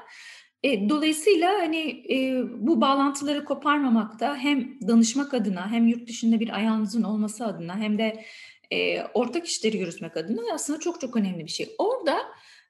E, 0.62 0.88
dolayısıyla 0.88 1.52
hani 1.52 2.04
e, 2.10 2.42
bu 2.66 2.80
bağlantıları 2.80 3.44
koparmamakta 3.44 4.36
hem 4.36 4.80
danışmak 4.88 5.34
adına 5.34 5.70
hem 5.70 5.86
yurt 5.86 6.08
dışında 6.08 6.40
bir 6.40 6.56
ayağınızın 6.56 7.02
olması 7.02 7.46
adına 7.46 7.76
hem 7.76 7.98
de 7.98 8.24
e, 8.70 9.02
ortak 9.02 9.46
işleri 9.46 9.76
yürütmek 9.76 10.16
adına 10.16 10.40
aslında 10.54 10.80
çok 10.80 11.00
çok 11.00 11.16
önemli 11.16 11.44
bir 11.44 11.50
şey. 11.50 11.68
Orada 11.78 12.18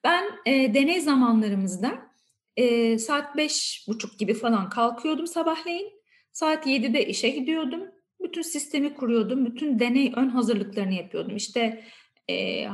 ben 0.05 0.25
e, 0.47 0.75
deney 0.75 1.01
zamanlarımızda 1.01 2.13
e, 2.57 2.99
saat 2.99 3.37
beş 3.37 3.85
buçuk 3.89 4.19
gibi 4.19 4.35
falan 4.35 4.69
kalkıyordum 4.69 5.27
sabahleyin. 5.27 5.93
Saat 6.33 6.67
7'de 6.67 7.07
işe 7.07 7.29
gidiyordum. 7.29 7.83
Bütün 8.23 8.43
sistemi 8.43 8.95
kuruyordum. 8.95 9.47
Bütün 9.47 9.79
deney 9.79 10.13
ön 10.17 10.29
hazırlıklarını 10.29 10.95
yapıyordum. 10.95 11.37
İşte 11.37 11.85
e, 12.31 12.67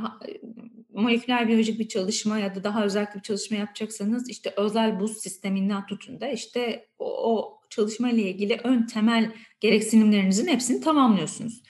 moleküler 0.92 1.48
biyolojik 1.48 1.78
bir 1.78 1.88
çalışma 1.88 2.38
ya 2.38 2.54
da 2.54 2.64
daha 2.64 2.84
özel 2.84 3.06
bir 3.14 3.20
çalışma 3.20 3.56
yapacaksanız 3.56 4.28
işte 4.30 4.54
özel 4.56 5.00
buz 5.00 5.18
sisteminden 5.18 5.86
tutun 5.86 6.20
da 6.20 6.28
işte 6.28 6.86
o, 6.98 7.34
o 7.34 7.60
çalışma 7.70 8.10
ile 8.10 8.22
ilgili 8.22 8.60
ön 8.64 8.86
temel 8.86 9.32
gereksinimlerinizin 9.60 10.46
hepsini 10.46 10.80
tamamlıyorsunuz. 10.80 11.62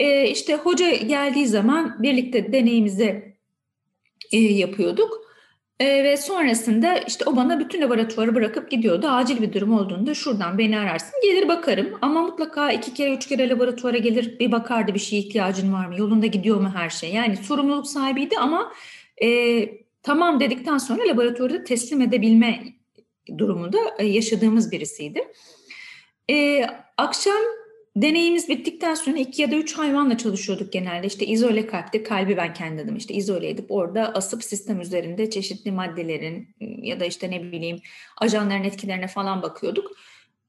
E, 0.00 0.30
işte 0.30 0.54
hoca 0.54 0.90
geldiği 0.94 1.46
zaman 1.46 2.02
birlikte 2.02 2.52
deneyimizi 2.52 3.36
e, 4.32 4.38
yapıyorduk. 4.38 5.27
E, 5.80 6.04
ve 6.04 6.16
sonrasında 6.16 6.98
işte 6.98 7.24
o 7.26 7.36
bana 7.36 7.60
bütün 7.60 7.82
laboratuvarı 7.82 8.34
bırakıp 8.34 8.70
gidiyordu. 8.70 9.08
Acil 9.08 9.42
bir 9.42 9.52
durum 9.52 9.72
olduğunda 9.72 10.14
şuradan 10.14 10.58
beni 10.58 10.78
ararsın. 10.78 11.12
Gelir 11.22 11.48
bakarım 11.48 11.98
ama 12.02 12.22
mutlaka 12.22 12.72
iki 12.72 12.94
kere 12.94 13.14
üç 13.14 13.28
kere 13.28 13.48
laboratuvara 13.48 13.98
gelir 13.98 14.38
bir 14.38 14.52
bakardı 14.52 14.94
bir 14.94 14.98
şeye 14.98 15.18
ihtiyacın 15.22 15.72
var 15.72 15.86
mı? 15.86 15.98
Yolunda 15.98 16.26
gidiyor 16.26 16.60
mu 16.60 16.72
her 16.74 16.90
şey? 16.90 17.12
Yani 17.12 17.36
sorumluluk 17.36 17.86
sahibiydi 17.86 18.38
ama 18.38 18.72
e, 19.22 19.28
tamam 20.02 20.40
dedikten 20.40 20.78
sonra 20.78 21.08
laboratuvarı 21.08 21.64
teslim 21.64 22.00
edebilme 22.00 22.60
durumunda 23.38 23.78
e, 23.98 24.06
yaşadığımız 24.06 24.72
birisiydi. 24.72 25.20
E, 26.30 26.66
akşam 26.96 27.42
Deneyimiz 28.02 28.48
bittikten 28.48 28.94
sonra 28.94 29.18
iki 29.18 29.42
ya 29.42 29.50
da 29.50 29.56
üç 29.56 29.78
hayvanla 29.78 30.18
çalışıyorduk 30.18 30.72
genelde. 30.72 31.06
İşte 31.06 31.26
izole 31.26 31.66
kalpte 31.66 32.02
kalbi 32.02 32.36
ben 32.36 32.54
kendi 32.54 32.82
adım 32.82 32.96
işte 32.96 33.14
izole 33.14 33.48
edip 33.48 33.66
orada 33.68 34.14
asıp 34.14 34.44
sistem 34.44 34.80
üzerinde 34.80 35.30
çeşitli 35.30 35.72
maddelerin 35.72 36.48
ya 36.60 37.00
da 37.00 37.04
işte 37.04 37.30
ne 37.30 37.42
bileyim 37.42 37.78
ajanların 38.16 38.64
etkilerine 38.64 39.06
falan 39.06 39.42
bakıyorduk. 39.42 39.90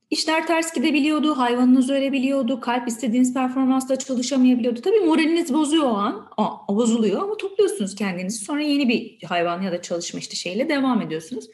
İşler 0.10 0.48
ters 0.48 0.74
gidebiliyordu, 0.74 1.38
hayvanınız 1.38 1.90
ölebiliyordu, 1.90 2.60
kalp 2.60 2.88
istediğiniz 2.88 3.34
performansla 3.34 3.96
çalışamayabiliyordu. 3.96 4.82
Tabii 4.82 5.00
moraliniz 5.00 5.54
bozuyor 5.54 5.84
o 5.84 5.94
an, 5.94 6.30
o, 6.38 6.76
bozuluyor 6.76 7.22
ama 7.22 7.38
topluyorsunuz 7.38 7.96
kendinizi. 7.96 8.46
Sonra 8.46 8.62
yeni 8.62 8.90
bir 8.90 9.24
hayvan 9.24 9.62
ya 9.62 9.72
da 9.72 9.82
çalışma 9.82 10.20
işte 10.20 10.36
şeyle 10.36 10.70
devam 10.70 11.02
ediyorsunuz. 11.02 11.46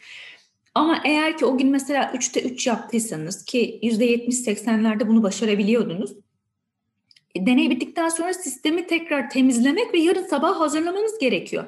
Ama 0.76 1.02
eğer 1.06 1.38
ki 1.38 1.46
o 1.46 1.58
gün 1.58 1.68
mesela 1.68 2.04
3'te 2.04 2.42
3 2.42 2.68
yaptıysanız 2.68 3.46
ki 3.46 3.80
%70-80'lerde 3.84 5.08
bunu 5.08 5.24
başarabiliyordunuz. 5.24 6.12
E, 7.36 7.46
deney 7.46 7.70
bittikten 7.70 8.10
sonra 8.10 8.34
sistemi 8.34 8.88
tekrar 8.88 9.30
temizlemek 9.30 9.94
ve 9.94 10.00
yarın 10.00 10.24
sabah 10.24 10.60
hazırlamanız 10.60 11.20
gerekiyor. 11.20 11.66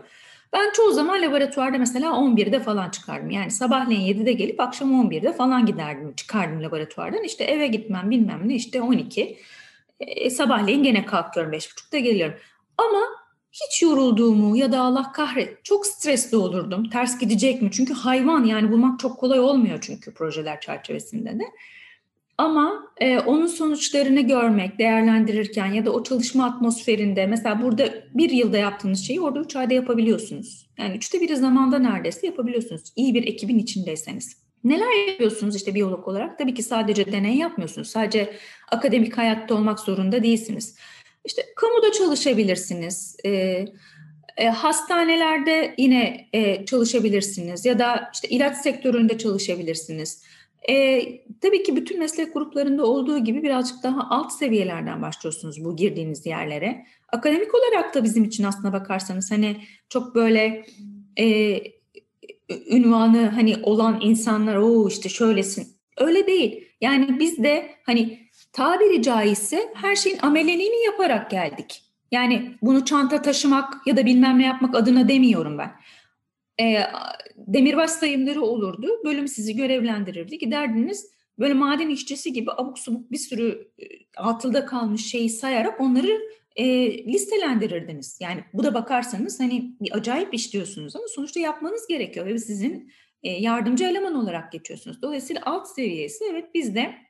Ben 0.53 0.71
çoğu 0.73 0.91
zaman 0.91 1.21
laboratuvarda 1.21 1.77
mesela 1.77 2.09
11'de 2.09 2.59
falan 2.59 2.89
çıkardım. 2.89 3.29
Yani 3.29 3.51
sabahleyin 3.51 4.15
7'de 4.15 4.33
gelip 4.33 4.59
akşam 4.59 4.91
11'de 4.91 5.33
falan 5.33 5.65
giderdim, 5.65 6.13
çıkardım 6.15 6.63
laboratuvardan. 6.63 7.23
İşte 7.23 7.43
eve 7.43 7.67
gitmem 7.67 8.09
bilmem 8.09 8.49
ne 8.49 8.55
işte 8.55 8.81
12. 8.81 9.37
E, 9.99 10.29
sabahleyin 10.29 10.83
gene 10.83 11.05
kalkıyorum 11.05 11.53
5.30'da 11.53 11.97
geliyorum. 11.97 12.37
Ama 12.77 13.01
hiç 13.51 13.81
yorulduğumu 13.81 14.57
ya 14.57 14.71
da 14.71 14.81
Allah 14.81 15.11
kahret 15.11 15.65
çok 15.65 15.85
stresli 15.85 16.37
olurdum. 16.37 16.89
Ters 16.89 17.19
gidecek 17.19 17.61
mi? 17.61 17.69
Çünkü 17.71 17.93
hayvan 17.93 18.43
yani 18.43 18.71
bulmak 18.71 18.99
çok 18.99 19.19
kolay 19.19 19.39
olmuyor 19.39 19.77
çünkü 19.81 20.13
projeler 20.13 20.61
çerçevesinde 20.61 21.39
de. 21.39 21.43
Ama 22.37 22.83
e, 22.97 23.19
onun 23.19 23.47
sonuçlarını 23.47 24.21
görmek, 24.21 24.79
değerlendirirken 24.79 25.65
ya 25.65 25.85
da 25.85 25.91
o 25.91 26.03
çalışma 26.03 26.45
atmosferinde 26.45 27.27
mesela 27.27 27.61
burada 27.61 27.93
bir 28.13 28.29
yılda 28.29 28.57
yaptığınız 28.57 29.07
şeyi 29.07 29.21
orada 29.21 29.39
üç 29.39 29.55
ayda 29.55 29.73
yapabiliyorsunuz. 29.73 30.69
Yani 30.77 30.97
üçte 30.97 31.21
biri 31.21 31.35
zamanda 31.35 31.79
neredeyse 31.79 32.27
yapabiliyorsunuz. 32.27 32.81
İyi 32.95 33.13
bir 33.13 33.27
ekibin 33.27 33.59
içindeyseniz. 33.59 34.37
Neler 34.63 35.07
yapıyorsunuz 35.09 35.55
işte 35.55 35.75
biyolog 35.75 36.07
olarak? 36.07 36.37
Tabii 36.37 36.53
ki 36.53 36.63
sadece 36.63 37.11
deney 37.11 37.35
yapmıyorsunuz. 37.35 37.87
Sadece 37.87 38.33
akademik 38.71 39.17
hayatta 39.17 39.55
olmak 39.55 39.79
zorunda 39.79 40.23
değilsiniz. 40.23 40.77
İşte 41.27 41.45
kamuda 41.55 41.91
çalışabilirsiniz. 41.91 43.17
E, 43.25 43.65
e, 44.37 44.47
hastanelerde 44.47 45.75
yine 45.77 46.27
e, 46.33 46.65
çalışabilirsiniz 46.65 47.65
ya 47.65 47.79
da 47.79 48.09
işte 48.13 48.27
ilaç 48.27 48.57
sektöründe 48.57 49.17
çalışabilirsiniz. 49.17 50.23
E, 50.69 51.01
tabii 51.41 51.63
ki 51.63 51.75
bütün 51.75 51.99
meslek 51.99 52.33
gruplarında 52.33 52.85
olduğu 52.85 53.19
gibi 53.19 53.43
birazcık 53.43 53.83
daha 53.83 54.07
alt 54.09 54.33
seviyelerden 54.33 55.01
başlıyorsunuz 55.01 55.65
bu 55.65 55.75
girdiğiniz 55.75 56.25
yerlere. 56.25 56.85
Akademik 57.11 57.55
olarak 57.55 57.95
da 57.95 58.03
bizim 58.03 58.23
için 58.23 58.43
aslına 58.43 58.73
bakarsanız 58.73 59.31
hani 59.31 59.57
çok 59.89 60.15
böyle 60.15 60.65
e, 61.19 61.57
ünvanı 62.69 63.29
hani 63.29 63.55
olan 63.63 63.99
insanlar 64.01 64.55
o 64.55 64.87
işte 64.87 65.09
şöylesin 65.09 65.67
öyle 65.97 66.27
değil. 66.27 66.67
Yani 66.81 67.19
biz 67.19 67.43
de 67.43 67.69
hani 67.83 68.26
tabiri 68.57 69.01
caizse 69.01 69.73
her 69.73 69.95
şeyin 69.95 70.19
ameleliğini 70.21 70.85
yaparak 70.85 71.31
geldik. 71.31 71.83
Yani 72.11 72.51
bunu 72.61 72.85
çanta 72.85 73.21
taşımak 73.21 73.87
ya 73.87 73.97
da 73.97 74.05
bilmem 74.05 74.39
ne 74.39 74.45
yapmak 74.45 74.75
adına 74.75 75.09
demiyorum 75.09 75.57
ben. 75.57 75.71
E, 76.65 76.83
demirbaş 77.35 77.89
sayımları 77.89 78.41
olurdu. 78.41 78.87
Bölüm 79.05 79.27
sizi 79.27 79.55
görevlendirirdi. 79.55 80.37
Giderdiniz 80.37 81.11
böyle 81.39 81.53
maden 81.53 81.89
işçisi 81.89 82.33
gibi 82.33 82.51
abuk 82.51 82.79
subuk 82.79 83.11
bir 83.11 83.17
sürü 83.17 83.71
e, 83.79 83.85
atılda 84.17 84.65
kalmış 84.65 85.05
şeyi 85.11 85.29
sayarak 85.29 85.81
onları 85.81 86.21
e, 86.55 86.65
listelendirirdiniz. 87.13 88.19
Yani 88.21 88.43
bu 88.53 88.63
da 88.63 88.73
bakarsanız 88.73 89.39
hani 89.39 89.71
bir 89.81 89.95
acayip 89.97 90.33
iş 90.33 90.53
diyorsunuz 90.53 90.95
ama 90.95 91.05
sonuçta 91.07 91.39
yapmanız 91.39 91.87
gerekiyor 91.87 92.25
ve 92.25 92.39
sizin 92.39 92.91
e, 93.23 93.31
yardımcı 93.31 93.85
eleman 93.85 94.15
olarak 94.15 94.51
geçiyorsunuz. 94.51 95.01
Dolayısıyla 95.01 95.41
alt 95.45 95.67
seviyesi 95.67 96.25
evet 96.31 96.45
biz 96.53 96.75
de 96.75 97.06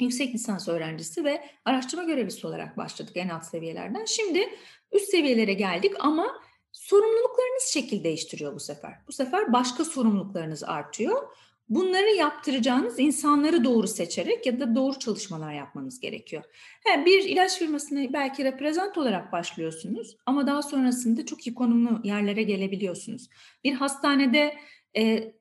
yüksek 0.00 0.34
lisans 0.34 0.68
öğrencisi 0.68 1.24
ve 1.24 1.44
araştırma 1.64 2.04
görevlisi 2.04 2.46
olarak 2.46 2.76
başladık 2.76 3.16
en 3.16 3.28
alt 3.28 3.44
seviyelerden. 3.44 4.04
Şimdi 4.04 4.48
üst 4.92 5.10
seviyelere 5.10 5.54
geldik 5.54 5.92
ama 5.98 6.26
sorumluluklarınız 6.72 7.62
şekil 7.72 8.04
değiştiriyor 8.04 8.54
bu 8.54 8.60
sefer. 8.60 8.92
Bu 9.08 9.12
sefer 9.12 9.52
başka 9.52 9.84
sorumluluklarınız 9.84 10.64
artıyor. 10.64 11.22
Bunları 11.68 12.10
yaptıracağınız 12.10 12.98
insanları 12.98 13.64
doğru 13.64 13.86
seçerek 13.86 14.46
ya 14.46 14.60
da 14.60 14.74
doğru 14.74 14.98
çalışmalar 14.98 15.52
yapmanız 15.52 16.00
gerekiyor. 16.00 16.44
He, 16.84 17.04
bir 17.04 17.24
ilaç 17.24 17.58
firmasına 17.58 18.12
belki 18.12 18.44
reprezent 18.44 18.98
olarak 18.98 19.32
başlıyorsunuz 19.32 20.16
ama 20.26 20.46
daha 20.46 20.62
sonrasında 20.62 21.26
çok 21.26 21.46
iyi 21.46 21.54
konumlu 21.54 22.00
yerlere 22.04 22.42
gelebiliyorsunuz. 22.42 23.28
Bir 23.64 23.72
hastanede 23.72 24.54
e, 24.96 25.32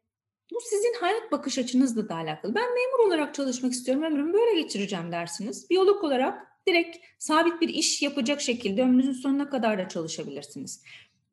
bu 0.52 0.62
sizin 0.62 0.94
hayat 1.00 1.32
bakış 1.32 1.58
açınızla 1.58 2.10
da 2.10 2.16
alakalı. 2.16 2.56
Ben 2.56 2.64
memur 2.64 3.08
olarak 3.08 3.36
çalışmak 3.36 3.72
istiyorum, 3.72 4.04
ömrümü 4.04 4.34
böyle 4.34 4.62
geçireceğim 4.62 5.12
dersiniz. 5.12 5.70
Biyolog 5.70 6.04
olarak 6.04 6.48
direkt 6.68 6.98
sabit 7.20 7.62
bir 7.62 7.70
iş 7.70 8.02
yapacak 8.02 8.42
şekilde 8.42 8.82
ömrünüzün 8.82 9.12
sonuna 9.12 9.50
kadar 9.50 9.78
da 9.78 9.88
çalışabilirsiniz. 9.88 10.84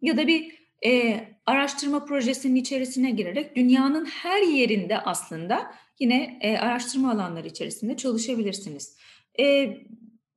Ya 0.02 0.16
da 0.16 0.26
bir 0.26 0.64
e, 0.86 1.20
araştırma 1.46 2.04
projesinin 2.04 2.56
içerisine 2.56 3.10
girerek 3.10 3.56
dünyanın 3.56 4.04
her 4.04 4.42
yerinde 4.42 4.98
aslında 4.98 5.74
yine 5.98 6.38
e, 6.40 6.58
araştırma 6.58 7.10
alanları 7.10 7.48
içerisinde 7.48 7.96
çalışabilirsiniz. 7.96 8.96
E, 9.40 9.76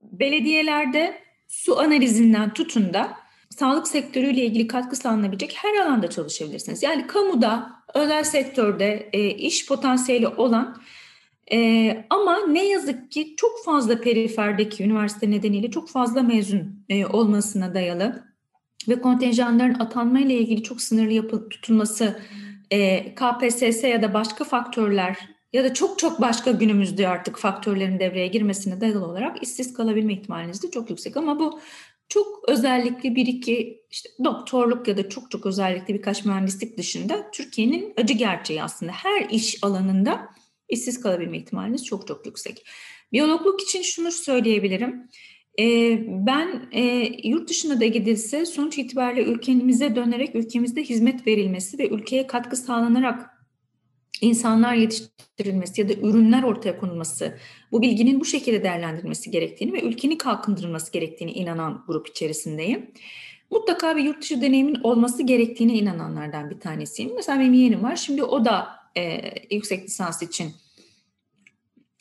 belediyelerde 0.01 1.21
su 1.47 1.79
analizinden 1.79 2.53
tutun 2.53 2.93
da 2.93 3.17
sağlık 3.49 3.87
sektörüyle 3.87 4.45
ilgili 4.45 4.67
katkı 4.67 4.95
sağlanabilecek 4.95 5.55
her 5.55 5.85
alanda 5.85 6.09
çalışabilirsiniz. 6.09 6.83
Yani 6.83 7.07
kamuda, 7.07 7.76
özel 7.93 8.23
sektörde 8.23 9.09
e, 9.13 9.29
iş 9.29 9.67
potansiyeli 9.67 10.27
olan 10.27 10.81
e, 11.51 12.05
ama 12.09 12.37
ne 12.47 12.67
yazık 12.67 13.11
ki 13.11 13.33
çok 13.37 13.65
fazla 13.65 14.01
periferdeki 14.01 14.83
üniversite 14.83 15.31
nedeniyle 15.31 15.71
çok 15.71 15.89
fazla 15.89 16.23
mezun 16.23 16.85
e, 16.89 17.05
olmasına 17.05 17.73
dayalı 17.73 18.23
ve 18.87 19.01
kontenjanların 19.01 19.79
atanma 19.79 20.19
ile 20.19 20.33
ilgili 20.33 20.63
çok 20.63 20.81
sınırlı 20.81 21.13
yapı 21.13 21.49
tutulması 21.49 22.19
e, 22.71 23.15
KPSS 23.15 23.83
ya 23.83 24.01
da 24.01 24.13
başka 24.13 24.43
faktörler 24.43 25.17
ya 25.53 25.63
da 25.63 25.73
çok 25.73 25.99
çok 25.99 26.21
başka 26.21 26.51
günümüzde 26.51 27.07
artık 27.07 27.37
faktörlerin 27.37 27.99
devreye 27.99 28.27
girmesine 28.27 28.81
dayalı 28.81 29.05
olarak 29.05 29.43
işsiz 29.43 29.73
kalabilme 29.73 30.13
ihtimaliniz 30.13 30.63
de 30.63 30.71
çok 30.71 30.89
yüksek. 30.89 31.17
Ama 31.17 31.39
bu 31.39 31.59
çok 32.09 32.49
özellikle 32.49 33.15
bir 33.15 33.27
iki 33.27 33.83
işte 33.91 34.09
doktorluk 34.23 34.87
ya 34.87 34.97
da 34.97 35.09
çok 35.09 35.31
çok 35.31 35.45
özellikle 35.45 35.93
birkaç 35.93 36.25
mühendislik 36.25 36.77
dışında 36.77 37.31
Türkiye'nin 37.31 37.93
acı 37.97 38.13
gerçeği 38.13 38.63
aslında 38.63 38.91
her 38.91 39.29
iş 39.29 39.63
alanında 39.63 40.29
işsiz 40.69 41.01
kalabilme 41.01 41.37
ihtimaliniz 41.37 41.85
çok 41.85 42.07
çok 42.07 42.25
yüksek. 42.25 42.65
Biyologluk 43.11 43.61
için 43.61 43.81
şunu 43.81 44.11
söyleyebilirim. 44.11 45.09
Ee, 45.59 45.99
ben 46.07 46.69
e, 46.71 46.81
yurt 47.23 47.49
dışına 47.49 47.79
da 47.79 47.85
gidilse 47.85 48.45
sonuç 48.45 48.77
itibariyle 48.77 49.23
ülkemize 49.23 49.95
dönerek 49.95 50.35
ülkemizde 50.35 50.83
hizmet 50.83 51.27
verilmesi 51.27 51.77
ve 51.77 51.89
ülkeye 51.89 52.27
katkı 52.27 52.55
sağlanarak 52.55 53.36
insanlar 54.21 54.73
yetiştirilmesi 54.73 55.81
ya 55.81 55.89
da 55.89 55.93
ürünler 55.93 56.43
ortaya 56.43 56.79
konulması, 56.79 57.37
bu 57.71 57.81
bilginin 57.81 58.19
bu 58.19 58.25
şekilde 58.25 58.63
değerlendirilmesi 58.63 59.31
gerektiğini 59.31 59.73
ve 59.73 59.81
ülkenin 59.81 60.17
kalkındırılması 60.17 60.91
gerektiğini 60.91 61.31
inanan 61.31 61.83
grup 61.87 62.07
içerisindeyim. 62.07 62.91
Mutlaka 63.51 63.97
bir 63.97 64.03
yurt 64.03 64.21
dışı 64.21 64.41
deneyimin 64.41 64.75
olması 64.83 65.23
gerektiğine 65.23 65.73
inananlardan 65.73 66.49
bir 66.49 66.59
tanesiyim. 66.59 67.11
Mesela 67.15 67.39
benim 67.39 67.53
yeğenim 67.53 67.83
var. 67.83 67.95
Şimdi 67.95 68.23
o 68.23 68.45
da 68.45 68.67
e, 68.97 69.21
yüksek 69.51 69.83
lisans 69.83 70.23
için 70.23 70.51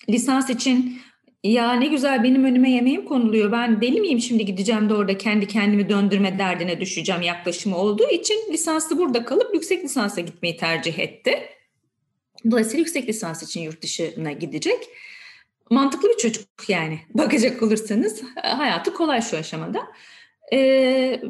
lisans 0.08 0.50
için 0.50 0.98
ya 1.44 1.72
ne 1.72 1.86
güzel 1.86 2.22
benim 2.22 2.44
önüme 2.44 2.70
yemeğim 2.70 3.04
konuluyor. 3.04 3.52
Ben 3.52 3.80
deli 3.80 4.00
miyim 4.00 4.20
şimdi 4.20 4.44
gideceğim 4.44 4.88
de 4.88 4.94
orada 4.94 5.18
kendi 5.18 5.48
kendimi 5.48 5.88
döndürme 5.88 6.38
derdine 6.38 6.80
düşeceğim 6.80 7.22
yaklaşımı 7.22 7.76
olduğu 7.76 8.08
için 8.08 8.52
lisanslı 8.52 8.98
burada 8.98 9.24
kalıp 9.24 9.54
yüksek 9.54 9.84
lisansa 9.84 10.20
gitmeyi 10.20 10.56
tercih 10.56 10.98
etti. 10.98 11.55
Dolayısıyla 12.50 12.78
yüksek 12.78 13.08
lisans 13.08 13.42
için 13.42 13.60
yurt 13.60 13.82
dışına 13.82 14.32
gidecek. 14.32 14.88
Mantıklı 15.70 16.08
bir 16.08 16.16
çocuk 16.16 16.68
yani 16.68 17.00
bakacak 17.14 17.62
olursanız 17.62 18.22
hayatı 18.42 18.94
kolay 18.94 19.22
şu 19.22 19.36
aşamada. 19.36 19.86
Ee, 20.52 21.20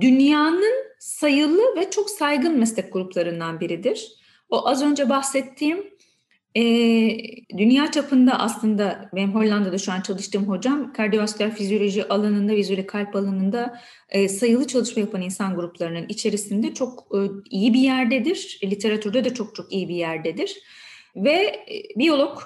dünyanın 0.00 0.90
sayılı 0.98 1.76
ve 1.76 1.90
çok 1.90 2.10
saygın 2.10 2.58
meslek 2.58 2.92
gruplarından 2.92 3.60
biridir. 3.60 4.12
O 4.48 4.68
az 4.68 4.82
önce 4.82 5.08
bahsettiğim 5.08 5.90
e, 6.56 6.62
dünya 7.58 7.90
çapında 7.90 8.38
aslında 8.38 9.10
benim 9.14 9.34
Hollanda'da 9.34 9.78
şu 9.78 9.92
an 9.92 10.00
çalıştığım 10.00 10.48
hocam 10.48 10.92
kardiyovasküler 10.92 11.54
fizyoloji 11.54 12.08
alanında, 12.08 12.52
vizüeli 12.52 12.86
kalp 12.86 13.16
alanında 13.16 13.80
e, 14.08 14.28
sayılı 14.28 14.66
çalışma 14.66 15.00
yapan 15.00 15.22
insan 15.22 15.56
gruplarının 15.56 16.06
içerisinde 16.08 16.74
çok 16.74 17.06
e, 17.14 17.18
iyi 17.50 17.74
bir 17.74 17.80
yerdedir. 17.80 18.60
Literatürde 18.64 19.24
de 19.24 19.34
çok 19.34 19.54
çok 19.54 19.72
iyi 19.72 19.88
bir 19.88 19.94
yerdedir. 19.94 20.56
Ve 21.16 21.32
e, 21.32 21.98
biyolog 21.98 22.42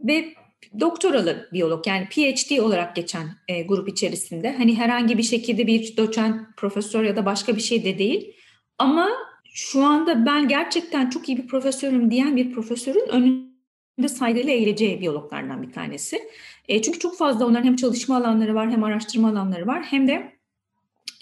ve 0.00 0.34
doktoralı 0.80 1.48
biyolog 1.52 1.86
yani 1.86 2.08
PhD 2.08 2.58
olarak 2.58 2.96
geçen 2.96 3.26
e, 3.48 3.62
grup 3.62 3.88
içerisinde 3.88 4.56
hani 4.56 4.74
herhangi 4.78 5.18
bir 5.18 5.22
şekilde 5.22 5.66
bir 5.66 5.96
doçent, 5.96 6.56
profesör 6.56 7.04
ya 7.04 7.16
da 7.16 7.26
başka 7.26 7.56
bir 7.56 7.60
şey 7.60 7.84
de 7.84 7.98
değil. 7.98 8.34
Ama 8.78 9.08
şu 9.52 9.84
anda 9.84 10.26
ben 10.26 10.48
gerçekten 10.48 11.10
çok 11.10 11.28
iyi 11.28 11.38
bir 11.38 11.46
profesörüm 11.46 12.10
diyen 12.10 12.36
bir 12.36 12.52
profesörün 12.52 13.08
önünde 13.08 14.08
saygıyla 14.08 14.52
eğileceği 14.52 15.00
biyologlardan 15.00 15.62
bir 15.62 15.72
tanesi. 15.72 16.22
E, 16.68 16.82
çünkü 16.82 16.98
çok 16.98 17.16
fazla 17.16 17.46
onların 17.46 17.64
hem 17.64 17.76
çalışma 17.76 18.16
alanları 18.16 18.54
var 18.54 18.70
hem 18.70 18.84
araştırma 18.84 19.28
alanları 19.28 19.66
var 19.66 19.82
hem 19.82 20.08
de 20.08 20.32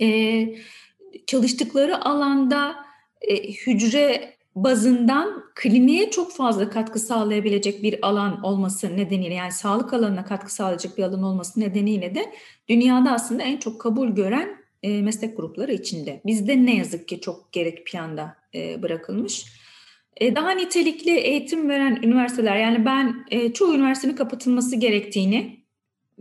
e, 0.01 0.49
çalıştıkları 1.27 2.05
alanda 2.05 2.77
e, 3.21 3.53
hücre 3.53 4.35
bazından 4.55 5.45
kliniğe 5.55 6.11
çok 6.11 6.33
fazla 6.33 6.71
katkı 6.71 6.99
sağlayabilecek 6.99 7.83
bir 7.83 8.07
alan 8.07 8.43
olması 8.43 8.97
nedeniyle 8.97 9.35
yani 9.35 9.53
sağlık 9.53 9.93
alanına 9.93 10.25
katkı 10.25 10.55
sağlayacak 10.55 10.99
bir 10.99 11.03
alan 11.03 11.23
olması 11.23 11.61
nedeniyle 11.61 12.15
de 12.15 12.33
dünyada 12.69 13.13
aslında 13.13 13.43
en 13.43 13.57
çok 13.57 13.81
kabul 13.81 14.09
gören 14.09 14.60
e, 14.83 15.03
meslek 15.03 15.37
grupları 15.37 15.73
içinde. 15.73 16.21
Bizde 16.27 16.67
ne 16.67 16.77
yazık 16.77 17.09
ki 17.09 17.21
çok 17.21 17.53
gerek 17.53 17.87
planda 17.87 18.37
e, 18.55 18.83
bırakılmış. 18.83 19.47
E, 20.17 20.37
daha 20.37 20.51
nitelikli 20.51 21.11
eğitim 21.11 21.69
veren 21.69 21.99
üniversiteler 22.03 22.57
yani 22.57 22.85
ben 22.85 23.25
e, 23.31 23.53
çoğu 23.53 23.75
üniversitenin 23.75 24.17
kapatılması 24.17 24.77
gerektiğini 24.77 25.61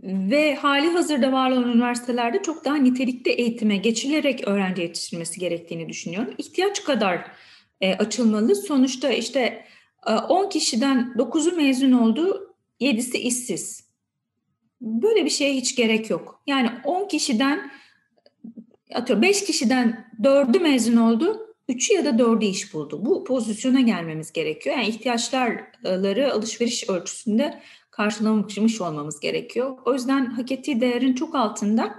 ve 0.02 0.54
hali 0.54 0.88
hazırda 0.88 1.32
var 1.32 1.50
olan 1.50 1.72
üniversitelerde 1.72 2.42
çok 2.42 2.64
daha 2.64 2.76
nitelikli 2.76 3.30
eğitime 3.30 3.76
geçilerek 3.76 4.48
öğrenci 4.48 4.82
yetiştirilmesi 4.82 5.40
gerektiğini 5.40 5.88
düşünüyorum. 5.88 6.34
İhtiyaç 6.38 6.84
kadar 6.84 7.30
e, 7.80 7.94
açılmalı. 7.94 8.56
Sonuçta 8.56 9.10
işte 9.10 9.64
e, 10.06 10.12
10 10.12 10.48
kişiden 10.48 11.14
9'u 11.16 11.56
mezun 11.56 11.92
oldu, 11.92 12.54
7'si 12.80 13.16
işsiz. 13.16 13.90
Böyle 14.80 15.24
bir 15.24 15.30
şeye 15.30 15.54
hiç 15.54 15.76
gerek 15.76 16.10
yok. 16.10 16.42
Yani 16.46 16.70
10 16.84 17.08
kişiden 17.08 17.70
atıyorum 18.94 19.22
5 19.22 19.44
kişiden 19.44 20.10
4'ü 20.22 20.60
mezun 20.60 20.96
oldu, 20.96 21.54
3'ü 21.68 21.94
ya 21.94 22.04
da 22.04 22.10
4'ü 22.10 22.44
iş 22.44 22.74
buldu. 22.74 23.04
Bu 23.04 23.24
pozisyona 23.24 23.80
gelmemiz 23.80 24.32
gerekiyor. 24.32 24.76
Yani 24.76 24.88
ihtiyaçları 24.88 26.32
alışveriş 26.32 26.90
ölçüsünde 26.90 27.60
karşılamış 27.90 28.80
olmamız 28.80 29.20
gerekiyor. 29.20 29.78
O 29.84 29.94
yüzden 29.94 30.26
hak 30.26 30.52
ettiği 30.52 30.80
değerin 30.80 31.14
çok 31.14 31.34
altında 31.34 31.94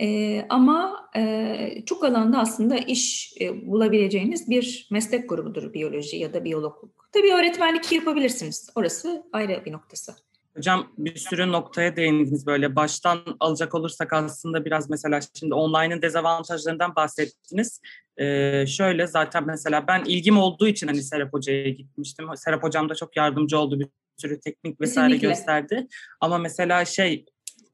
e, 0.00 0.40
ama 0.48 1.10
e, 1.16 1.82
çok 1.86 2.04
alanda 2.04 2.38
aslında 2.38 2.76
iş 2.76 3.34
e, 3.40 3.66
bulabileceğiniz 3.66 4.50
bir 4.50 4.88
meslek 4.90 5.28
grubudur 5.28 5.74
biyoloji 5.74 6.16
ya 6.16 6.32
da 6.32 6.44
biyologluk. 6.44 7.08
Tabii 7.12 7.34
öğretmenlik 7.34 7.92
yapabilirsiniz. 7.92 8.70
Orası 8.74 9.26
ayrı 9.32 9.64
bir 9.64 9.72
noktası. 9.72 10.27
Hocam 10.58 10.92
bir 10.98 11.16
sürü 11.16 11.52
noktaya 11.52 11.96
değindiniz 11.96 12.46
böyle. 12.46 12.76
Baştan 12.76 13.20
alacak 13.40 13.74
olursak 13.74 14.12
aslında 14.12 14.64
biraz 14.64 14.90
mesela 14.90 15.20
şimdi 15.38 15.54
online'ın 15.54 16.02
dezavantajlarından 16.02 16.96
bahsettiniz. 16.96 17.80
Ee, 18.16 18.64
şöyle 18.66 19.06
zaten 19.06 19.46
mesela 19.46 19.86
ben 19.88 20.04
ilgim 20.04 20.38
olduğu 20.38 20.68
için 20.68 20.86
hani 20.86 21.02
Serap 21.02 21.32
Hoca'ya 21.32 21.68
gitmiştim. 21.68 22.26
Serap 22.36 22.62
Hocam 22.62 22.88
da 22.88 22.94
çok 22.94 23.16
yardımcı 23.16 23.58
oldu 23.58 23.80
bir 23.80 23.88
sürü 24.16 24.40
teknik 24.40 24.80
vesaire 24.80 25.08
Kesinlikle. 25.08 25.28
gösterdi. 25.28 25.86
Ama 26.20 26.38
mesela 26.38 26.84
şey 26.84 27.26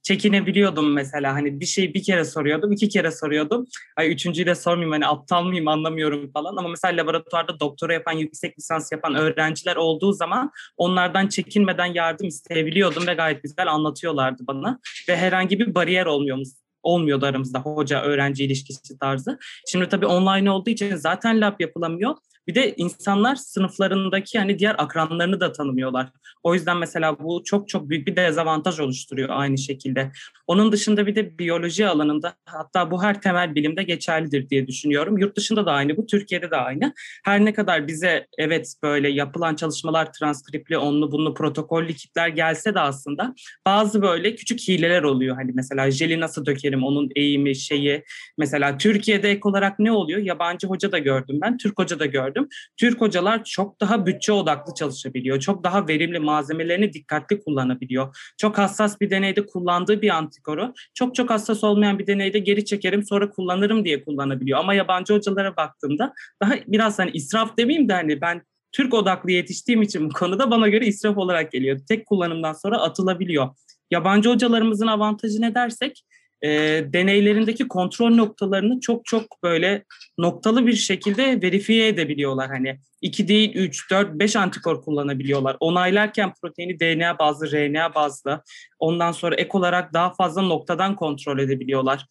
çekinebiliyordum 0.05 0.93
mesela 0.93 1.35
hani 1.35 1.61
bir 1.61 1.67
şeyi 1.67 1.95
bir 1.95 2.03
kere 2.03 2.25
soruyordum, 2.25 2.73
iki 2.73 2.89
kere 2.89 3.11
soruyordum. 3.11 3.67
Ay 3.97 4.13
üçüncüyü 4.13 4.47
de 4.47 4.55
sormayayım 4.55 4.93
hani 4.93 5.07
aptal 5.07 5.45
mıyım 5.45 5.69
anlamıyorum 5.69 6.33
falan. 6.33 6.57
Ama 6.57 6.69
mesela 6.69 7.03
laboratuvarda 7.03 7.61
doktora 7.61 7.93
yapan, 7.93 8.13
yüksek 8.13 8.59
lisans 8.59 8.93
yapan 8.93 9.15
öğrenciler 9.15 9.77
olduğu 9.77 10.13
zaman 10.13 10.51
onlardan 10.77 11.29
çekinmeden 11.29 11.87
yardım 11.87 12.27
isteyebiliyordum 12.27 13.07
ve 13.07 13.15
gayet 13.15 13.43
güzel 13.43 13.73
anlatıyorlardı 13.73 14.47
bana. 14.47 14.81
Ve 15.09 15.17
herhangi 15.17 15.59
bir 15.59 15.75
bariyer 15.75 16.07
olmuyormuş 16.07 16.49
olmuyordu 16.83 17.27
aramızda 17.27 17.59
hoca 17.59 18.03
öğrenci 18.03 18.45
ilişkisi 18.45 18.99
tarzı. 18.99 19.39
Şimdi 19.69 19.89
tabii 19.89 20.07
online 20.07 20.51
olduğu 20.51 20.71
için 20.71 20.97
zaten 20.97 21.41
lab 21.41 21.61
yapılamıyor. 21.61 22.15
Bir 22.49 22.55
de 22.55 22.75
insanlar 22.77 23.35
sınıflarındaki 23.37 24.37
yani 24.37 24.59
diğer 24.59 24.75
akranlarını 24.79 25.41
da 25.41 25.53
tanımıyorlar. 25.53 26.09
O 26.43 26.55
yüzden 26.55 26.77
mesela 26.77 27.19
bu 27.19 27.43
çok 27.45 27.69
çok 27.69 27.89
büyük 27.89 28.07
bir 28.07 28.17
dezavantaj 28.17 28.81
oluşturuyor 28.81 29.29
aynı 29.33 29.59
şekilde. 29.59 30.13
Onun 30.47 30.73
dışında 30.73 31.07
bir 31.07 31.15
de 31.15 31.39
biyoloji 31.39 31.87
alanında 31.87 32.35
hatta 32.45 32.91
bu 32.91 33.03
her 33.03 33.21
temel 33.21 33.55
bilimde 33.55 33.83
geçerlidir 33.83 34.51
diye 34.51 34.67
düşünüyorum. 34.67 35.19
Yurt 35.19 35.37
dışında 35.37 35.67
da 35.67 35.73
aynı 35.73 35.97
bu, 35.97 36.07
Türkiye'de 36.07 36.51
de 36.51 36.57
aynı. 36.57 36.95
Her 37.25 37.45
ne 37.45 37.53
kadar 37.53 37.89
bize 37.89 38.27
evet 38.39 38.75
böyle 38.83 39.09
yapılan 39.09 39.55
çalışmalar 39.55 40.13
transkripli, 40.13 40.79
onlu 40.79 41.13
bunlu 41.13 41.35
protokollü 41.35 41.95
kitler 41.95 42.29
gelse 42.29 42.75
de 42.75 42.81
aslında 42.81 43.35
bazı 43.67 44.03
böyle 44.03 44.35
küçük 44.35 44.61
hileler 44.61 45.03
oluyor. 45.03 45.37
Hani 45.37 45.53
mesela 45.55 45.91
jeli 45.91 46.21
nasıl 46.21 46.47
dökerim, 46.47 46.85
onun 46.85 47.11
eğimi, 47.17 47.57
şeyi. 47.57 48.05
Mesela 48.39 48.79
Türkiye'de 48.79 49.31
ek 49.31 49.41
olarak 49.45 49.79
ne 49.79 49.93
oluyor? 49.93 50.21
Yabancı 50.21 50.67
hoca 50.67 50.93
da 50.93 50.99
gördüm 50.99 51.39
ben, 51.43 51.59
Türk 51.59 51.79
hoca 51.79 51.99
da 51.99 52.07
gördüm. 52.07 52.34
Türk 52.77 53.01
hocalar 53.01 53.45
çok 53.45 53.81
daha 53.81 54.07
bütçe 54.07 54.33
odaklı 54.33 54.75
çalışabiliyor. 54.75 55.41
Çok 55.41 55.65
daha 55.65 55.89
verimli 55.89 56.19
malzemelerini 56.19 56.93
dikkatli 56.93 57.41
kullanabiliyor. 57.41 58.17
Çok 58.39 58.59
hassas 58.59 59.01
bir 59.01 59.11
deneyde 59.11 59.47
kullandığı 59.47 60.03
bir 60.03 60.11
antikoru 60.11 60.75
çok 60.95 61.15
çok 61.15 61.31
hassas 61.31 61.65
olmayan 61.65 61.99
bir 61.99 62.07
deneyde 62.07 62.39
geri 62.39 62.65
çekerim 62.65 63.03
sonra 63.03 63.31
kullanırım 63.31 63.85
diye 63.85 64.05
kullanabiliyor. 64.05 64.59
Ama 64.59 64.75
yabancı 64.75 65.15
hocalara 65.15 65.57
baktığımda 65.57 66.15
daha 66.43 66.55
biraz 66.67 66.99
hani 66.99 67.11
israf 67.11 67.59
demeyeyim 67.59 67.89
de 67.89 67.93
hani 67.93 68.21
ben 68.21 68.43
Türk 68.73 68.95
odaklı 68.95 69.31
yetiştiğim 69.31 69.83
için 69.83 70.11
bu 70.11 70.13
konuda 70.13 70.51
bana 70.51 70.69
göre 70.69 70.87
israf 70.87 71.19
olarak 71.19 71.53
geliyor. 71.53 71.81
Tek 71.89 72.07
kullanımdan 72.07 72.53
sonra 72.53 72.79
atılabiliyor. 72.79 73.49
Yabancı 73.91 74.31
hocalarımızın 74.31 74.87
avantajı 74.87 75.41
ne 75.41 75.55
dersek 75.55 76.05
e, 76.45 76.49
deneylerindeki 76.93 77.69
kontrol 77.69 78.11
noktalarını 78.11 78.81
çok 78.81 79.05
çok 79.05 79.43
böyle 79.43 79.85
noktalı 80.19 80.67
bir 80.67 80.77
şekilde 80.77 81.43
verifiye 81.43 81.89
edebiliyorlar. 81.89 82.49
Hani 82.49 82.79
2 83.01 83.29
değil 83.29 83.55
3, 83.55 83.91
4, 83.91 84.15
5 84.15 84.37
antikor 84.37 84.83
kullanabiliyorlar. 84.83 85.57
Onaylarken 85.61 86.33
proteini 86.43 86.81
DNA 86.81 87.19
bazlı, 87.19 87.53
RNA 87.53 87.95
bazlı. 87.95 88.43
Ondan 88.79 89.13
sonra 89.13 89.35
ek 89.35 89.51
olarak 89.53 89.93
daha 89.93 90.15
fazla 90.15 90.43
noktadan 90.43 90.97
kontrol 90.97 91.39
edebiliyorlar. 91.39 92.07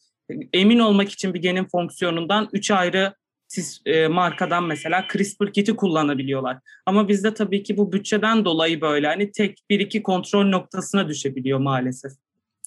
Emin 0.54 0.80
olmak 0.80 1.10
için 1.10 1.34
bir 1.34 1.42
genin 1.42 1.68
fonksiyonundan 1.72 2.50
3 2.54 2.72
ayrı 2.72 3.14
siz 3.48 3.82
e, 3.86 4.08
markadan 4.08 4.64
mesela 4.64 5.06
CRISPR 5.14 5.54
kiti 5.54 5.76
kullanabiliyorlar. 5.76 6.58
Ama 6.86 7.08
bizde 7.08 7.34
tabii 7.34 7.64
ki 7.64 7.78
bu 7.78 7.92
bütçeden 7.92 8.46
dolayı 8.46 8.82
böyle 8.82 9.08
hani 9.08 9.32
tek 9.32 9.58
bir 9.70 9.80
iki 9.80 10.04
kontrol 10.04 10.46
noktasına 10.46 11.08
düşebiliyor 11.08 11.60
maalesef. 11.60 12.12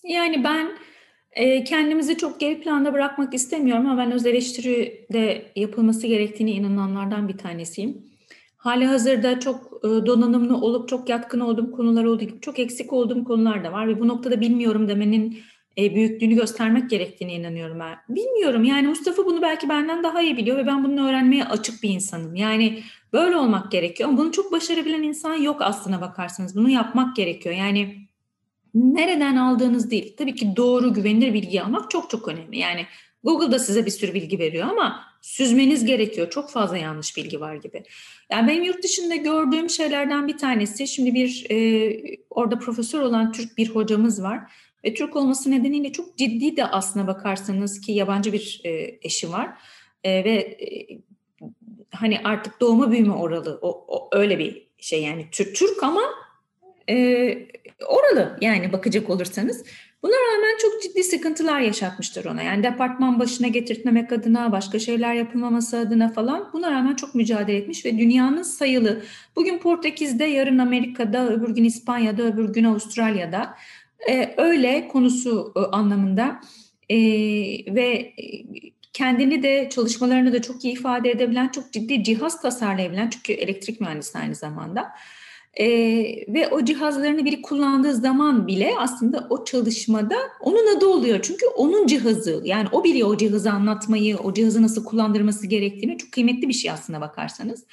Yani 0.04 0.44
ben 0.44 0.78
kendimizi 1.64 2.16
çok 2.16 2.40
geri 2.40 2.60
planda 2.60 2.92
bırakmak 2.92 3.34
istemiyorum 3.34 3.86
ama 3.86 3.98
ben 3.98 4.12
öz 4.12 4.26
eleştiri 4.26 5.06
de 5.12 5.52
yapılması 5.56 6.06
gerektiğini 6.06 6.50
inananlardan 6.50 7.28
bir 7.28 7.38
tanesiyim. 7.38 8.06
Hali 8.56 8.86
hazırda 8.86 9.40
çok 9.40 9.80
e, 9.84 9.88
donanımlı 10.06 10.56
olup 10.56 10.88
çok 10.88 11.08
yatkın 11.08 11.40
olduğum 11.40 11.72
konular 11.72 12.04
olduğu 12.04 12.24
gibi 12.24 12.40
çok 12.40 12.58
eksik 12.58 12.92
olduğum 12.92 13.24
konular 13.24 13.64
da 13.64 13.72
var 13.72 13.88
ve 13.88 14.00
bu 14.00 14.08
noktada 14.08 14.40
bilmiyorum 14.40 14.88
demenin 14.88 15.38
e, 15.78 15.94
büyüklüğünü 15.94 16.34
göstermek 16.34 16.90
gerektiğine 16.90 17.34
inanıyorum 17.34 17.80
ben. 17.80 17.96
Bilmiyorum 18.08 18.64
yani 18.64 18.88
Mustafa 18.88 19.26
bunu 19.26 19.42
belki 19.42 19.68
benden 19.68 20.02
daha 20.02 20.22
iyi 20.22 20.36
biliyor 20.36 20.56
ve 20.56 20.66
ben 20.66 20.84
bunu 20.84 21.08
öğrenmeye 21.08 21.44
açık 21.44 21.82
bir 21.82 21.90
insanım. 21.90 22.34
Yani 22.34 22.82
böyle 23.12 23.36
olmak 23.36 23.72
gerekiyor 23.72 24.08
ama 24.08 24.18
bunu 24.18 24.32
çok 24.32 24.52
başarabilen 24.52 25.02
insan 25.02 25.34
yok 25.34 25.62
aslına 25.62 26.00
bakarsanız. 26.00 26.56
Bunu 26.56 26.70
yapmak 26.70 27.16
gerekiyor. 27.16 27.54
Yani 27.54 27.96
nereden 28.76 29.36
aldığınız 29.36 29.90
değil. 29.90 30.14
Tabii 30.16 30.34
ki 30.34 30.56
doğru 30.56 30.94
güvenilir 30.94 31.34
bilgi 31.34 31.62
almak 31.62 31.90
çok 31.90 32.10
çok 32.10 32.28
önemli. 32.28 32.58
Yani 32.58 32.86
Google'da 33.24 33.58
size 33.58 33.86
bir 33.86 33.90
sürü 33.90 34.14
bilgi 34.14 34.38
veriyor 34.38 34.68
ama 34.68 35.04
süzmeniz 35.22 35.84
gerekiyor. 35.84 36.30
Çok 36.30 36.50
fazla 36.50 36.78
yanlış 36.78 37.16
bilgi 37.16 37.40
var 37.40 37.54
gibi. 37.54 37.82
Yani 38.30 38.48
benim 38.48 38.62
yurt 38.62 38.84
dışında 38.84 39.16
gördüğüm 39.16 39.70
şeylerden 39.70 40.28
bir 40.28 40.38
tanesi 40.38 40.88
şimdi 40.88 41.14
bir 41.14 41.46
e, 41.50 42.16
orada 42.30 42.58
profesör 42.58 43.00
olan 43.00 43.32
Türk 43.32 43.58
bir 43.58 43.68
hocamız 43.68 44.22
var. 44.22 44.40
Ve 44.84 44.94
Türk 44.94 45.16
olması 45.16 45.50
nedeniyle 45.50 45.92
çok 45.92 46.18
ciddi 46.18 46.56
de 46.56 46.66
aslına 46.66 47.06
bakarsanız 47.06 47.80
ki 47.80 47.92
yabancı 47.92 48.32
bir 48.32 48.60
e, 48.64 48.98
eşi 49.02 49.32
var. 49.32 49.50
E, 50.04 50.24
ve 50.24 50.32
e, 50.34 50.98
hani 51.90 52.20
artık 52.24 52.60
doğma 52.60 52.90
büyüme 52.92 53.14
oralı 53.14 53.58
o, 53.62 53.84
o 53.88 54.08
öyle 54.12 54.38
bir 54.38 54.66
şey 54.78 55.02
yani 55.02 55.26
Türk 55.32 55.56
Türk 55.56 55.82
ama 55.82 56.02
e, 56.90 57.38
oralı 57.88 58.38
yani 58.40 58.72
bakacak 58.72 59.10
olursanız. 59.10 59.64
Buna 60.02 60.12
rağmen 60.12 60.58
çok 60.58 60.82
ciddi 60.82 61.04
sıkıntılar 61.04 61.60
yaşatmıştır 61.60 62.24
ona. 62.24 62.42
Yani 62.42 62.62
departman 62.62 63.20
başına 63.20 63.48
getirtmemek 63.48 64.12
adına, 64.12 64.52
başka 64.52 64.78
şeyler 64.78 65.14
yapılmaması 65.14 65.78
adına 65.78 66.12
falan 66.12 66.50
buna 66.52 66.70
rağmen 66.70 66.94
çok 66.94 67.14
mücadele 67.14 67.56
etmiş 67.56 67.84
ve 67.84 67.98
dünyanın 67.98 68.42
sayılı, 68.42 69.02
bugün 69.36 69.58
Portekiz'de, 69.58 70.24
yarın 70.24 70.58
Amerika'da, 70.58 71.28
öbür 71.28 71.54
gün 71.54 71.64
İspanya'da, 71.64 72.22
öbür 72.22 72.52
gün 72.52 72.64
Avustralya'da 72.64 73.54
e, 74.08 74.34
öyle 74.36 74.88
konusu 74.88 75.52
e, 75.56 75.60
anlamında 75.60 76.40
e, 76.88 76.98
ve 77.74 78.12
kendini 78.92 79.42
de 79.42 79.68
çalışmalarını 79.70 80.32
da 80.32 80.42
çok 80.42 80.64
iyi 80.64 80.72
ifade 80.72 81.10
edebilen, 81.10 81.48
çok 81.48 81.72
ciddi 81.72 82.04
cihaz 82.04 82.42
tasarlayabilen, 82.42 83.10
çünkü 83.10 83.32
elektrik 83.32 83.80
mühendisi 83.80 84.18
aynı 84.18 84.34
zamanda, 84.34 84.92
ee, 85.60 86.24
ve 86.28 86.48
o 86.48 86.64
cihazlarını 86.64 87.24
biri 87.24 87.42
kullandığı 87.42 87.94
zaman 87.94 88.46
bile 88.46 88.72
aslında 88.78 89.26
o 89.30 89.44
çalışmada 89.44 90.16
onun 90.40 90.76
adı 90.76 90.86
oluyor. 90.86 91.18
Çünkü 91.22 91.46
onun 91.46 91.86
cihazı 91.86 92.42
yani 92.44 92.68
o 92.72 92.84
biliyor 92.84 93.08
o 93.08 93.16
cihazı 93.16 93.50
anlatmayı, 93.50 94.16
o 94.16 94.34
cihazı 94.34 94.62
nasıl 94.62 94.84
kullandırması 94.84 95.46
gerektiğini 95.46 95.98
çok 95.98 96.12
kıymetli 96.12 96.48
bir 96.48 96.52
şey 96.52 96.70
aslında 96.70 97.00
bakarsanız. 97.00 97.66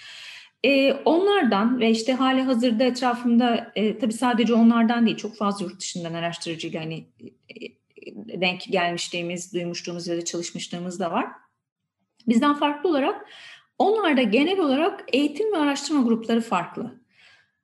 Ee, 0.65 0.93
onlardan 0.93 1.79
ve 1.79 1.89
işte 1.89 2.13
hali 2.13 2.41
hazırda 2.41 2.83
etrafımda 2.83 3.71
e, 3.75 3.99
tabii 3.99 4.13
sadece 4.13 4.53
onlardan 4.53 5.05
değil 5.05 5.17
çok 5.17 5.35
fazla 5.35 5.65
yurt 5.65 5.79
dışından 5.79 6.13
araştırıcıyla 6.13 6.81
hani 6.81 7.05
e, 7.49 8.41
denk 8.41 8.61
gelmişliğimiz, 8.69 9.53
duymuşluğumuz 9.53 10.07
ya 10.07 10.17
da 10.17 10.25
çalışmışlığımız 10.25 10.99
da 10.99 11.11
var. 11.11 11.27
Bizden 12.27 12.53
farklı 12.53 12.89
olarak 12.89 13.25
onlarda 13.77 14.21
genel 14.21 14.59
olarak 14.59 15.03
eğitim 15.13 15.53
ve 15.53 15.57
araştırma 15.57 16.01
grupları 16.01 16.41
farklı. 16.41 17.02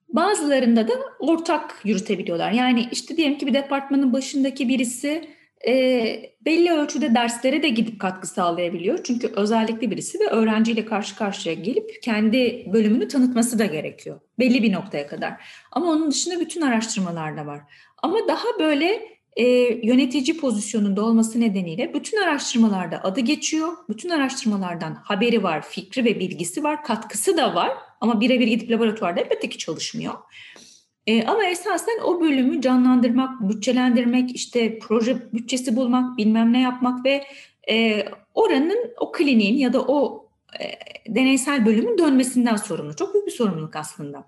Bazılarında 0.09 0.87
da 0.87 0.93
ortak 1.19 1.81
yürütebiliyorlar. 1.83 2.51
Yani 2.51 2.87
işte 2.91 3.17
diyelim 3.17 3.37
ki 3.37 3.47
bir 3.47 3.53
departmanın 3.53 4.13
başındaki 4.13 4.69
birisi 4.69 5.29
e, 5.67 5.73
belli 6.45 6.71
ölçüde 6.71 7.15
derslere 7.15 7.63
de 7.63 7.69
gidip 7.69 7.99
katkı 7.99 8.27
sağlayabiliyor. 8.27 8.99
Çünkü 9.03 9.27
özellikle 9.35 9.91
birisi 9.91 10.19
ve 10.19 10.27
öğrenciyle 10.27 10.85
karşı 10.85 11.15
karşıya 11.15 11.55
gelip 11.55 12.01
kendi 12.03 12.67
bölümünü 12.73 13.07
tanıtması 13.07 13.59
da 13.59 13.65
gerekiyor. 13.65 14.19
Belli 14.39 14.63
bir 14.63 14.73
noktaya 14.73 15.07
kadar. 15.07 15.33
Ama 15.71 15.91
onun 15.91 16.11
dışında 16.11 16.39
bütün 16.39 16.61
araştırmalar 16.61 17.37
da 17.37 17.45
var. 17.45 17.59
Ama 17.97 18.17
daha 18.27 18.59
böyle 18.59 19.19
e, 19.35 19.45
yönetici 19.87 20.37
pozisyonunda 20.37 21.05
olması 21.05 21.41
nedeniyle 21.41 21.93
bütün 21.93 22.21
araştırmalarda 22.21 23.03
adı 23.03 23.19
geçiyor. 23.19 23.73
Bütün 23.89 24.09
araştırmalardan 24.09 24.95
haberi 25.03 25.43
var, 25.43 25.61
fikri 25.61 26.05
ve 26.05 26.19
bilgisi 26.19 26.63
var, 26.63 26.83
katkısı 26.83 27.37
da 27.37 27.55
var. 27.55 27.71
Ama 28.01 28.21
birebir 28.21 28.47
gidip 28.47 28.71
laboratuvarda 28.71 29.21
elbette 29.21 29.49
ki 29.49 29.57
çalışmıyor. 29.57 30.13
E, 31.07 31.25
ama 31.25 31.45
esasen 31.45 31.99
o 32.03 32.21
bölümü 32.21 32.61
canlandırmak, 32.61 33.49
bütçelendirmek, 33.49 34.35
işte 34.35 34.79
proje 34.79 35.33
bütçesi 35.33 35.75
bulmak, 35.75 36.17
bilmem 36.17 36.53
ne 36.53 36.61
yapmak 36.61 37.05
ve 37.05 37.23
e, 37.71 38.05
oranın, 38.33 38.93
o 38.99 39.11
kliniğin 39.11 39.57
ya 39.57 39.73
da 39.73 39.81
o 39.81 40.27
e, 40.59 40.65
deneysel 41.15 41.65
bölümün 41.65 41.97
dönmesinden 41.97 42.55
sorumlu. 42.55 42.95
Çok 42.95 43.13
büyük 43.13 43.27
bir 43.27 43.31
sorumluluk 43.31 43.75
aslında. 43.75 44.25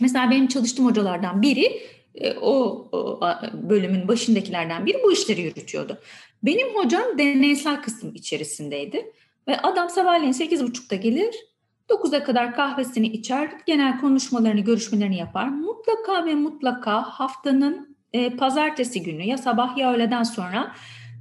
Mesela 0.00 0.30
benim 0.30 0.48
çalıştığım 0.48 0.86
hocalardan 0.86 1.42
biri 1.42 1.82
e, 2.14 2.32
o, 2.32 2.88
o 2.92 3.20
bölümün 3.52 4.08
başındakilerden 4.08 4.86
biri 4.86 5.02
bu 5.04 5.12
işleri 5.12 5.40
yürütüyordu. 5.40 5.98
Benim 6.42 6.74
hocam 6.74 7.18
deneysel 7.18 7.82
kısım 7.82 8.14
içerisindeydi. 8.14 9.12
Ve 9.48 9.58
adam 9.58 9.90
sabahleyin 9.90 10.32
8.30'da 10.32 10.96
gelir, 10.96 11.34
9'a 11.90 12.24
kadar 12.24 12.54
kahvesini 12.54 13.06
içer, 13.06 13.50
genel 13.66 14.00
konuşmalarını, 14.00 14.60
görüşmelerini 14.60 15.16
yapar. 15.16 15.48
Mutlaka 15.48 16.26
ve 16.26 16.34
mutlaka 16.34 17.02
haftanın 17.02 17.96
e, 18.12 18.36
pazartesi 18.36 19.02
günü 19.02 19.24
ya 19.24 19.38
sabah 19.38 19.76
ya 19.76 19.92
öğleden 19.92 20.22
sonra 20.22 20.74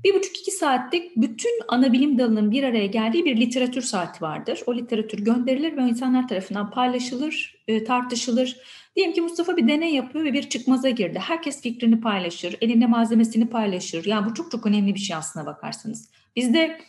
bir 0.03 0.13
buçuk 0.13 0.37
iki 0.37 0.51
saatlik 0.51 1.15
bütün 1.15 1.51
ana 1.67 1.93
bilim 1.93 2.19
dalının 2.19 2.51
bir 2.51 2.63
araya 2.63 2.85
geldiği 2.85 3.25
bir 3.25 3.37
literatür 3.37 3.81
saati 3.81 4.21
vardır. 4.21 4.61
O 4.65 4.75
literatür 4.75 5.19
gönderilir 5.19 5.77
ve 5.77 5.81
insanlar 5.81 6.27
tarafından 6.27 6.71
paylaşılır, 6.71 7.63
e, 7.67 7.83
tartışılır. 7.83 8.57
Diyelim 8.95 9.13
ki 9.13 9.21
Mustafa 9.21 9.57
bir 9.57 9.67
deney 9.67 9.93
yapıyor 9.93 10.25
ve 10.25 10.33
bir 10.33 10.49
çıkmaza 10.49 10.89
girdi. 10.89 11.19
Herkes 11.19 11.61
fikrini 11.61 12.01
paylaşır, 12.01 12.57
elinde 12.61 12.85
malzemesini 12.85 13.49
paylaşır. 13.49 14.05
Yani 14.05 14.29
bu 14.29 14.33
çok 14.33 14.51
çok 14.51 14.65
önemli 14.65 14.95
bir 14.95 14.99
şey 14.99 15.15
aslına 15.15 15.45
bakarsanız. 15.45 16.09
Bizde 16.35 16.79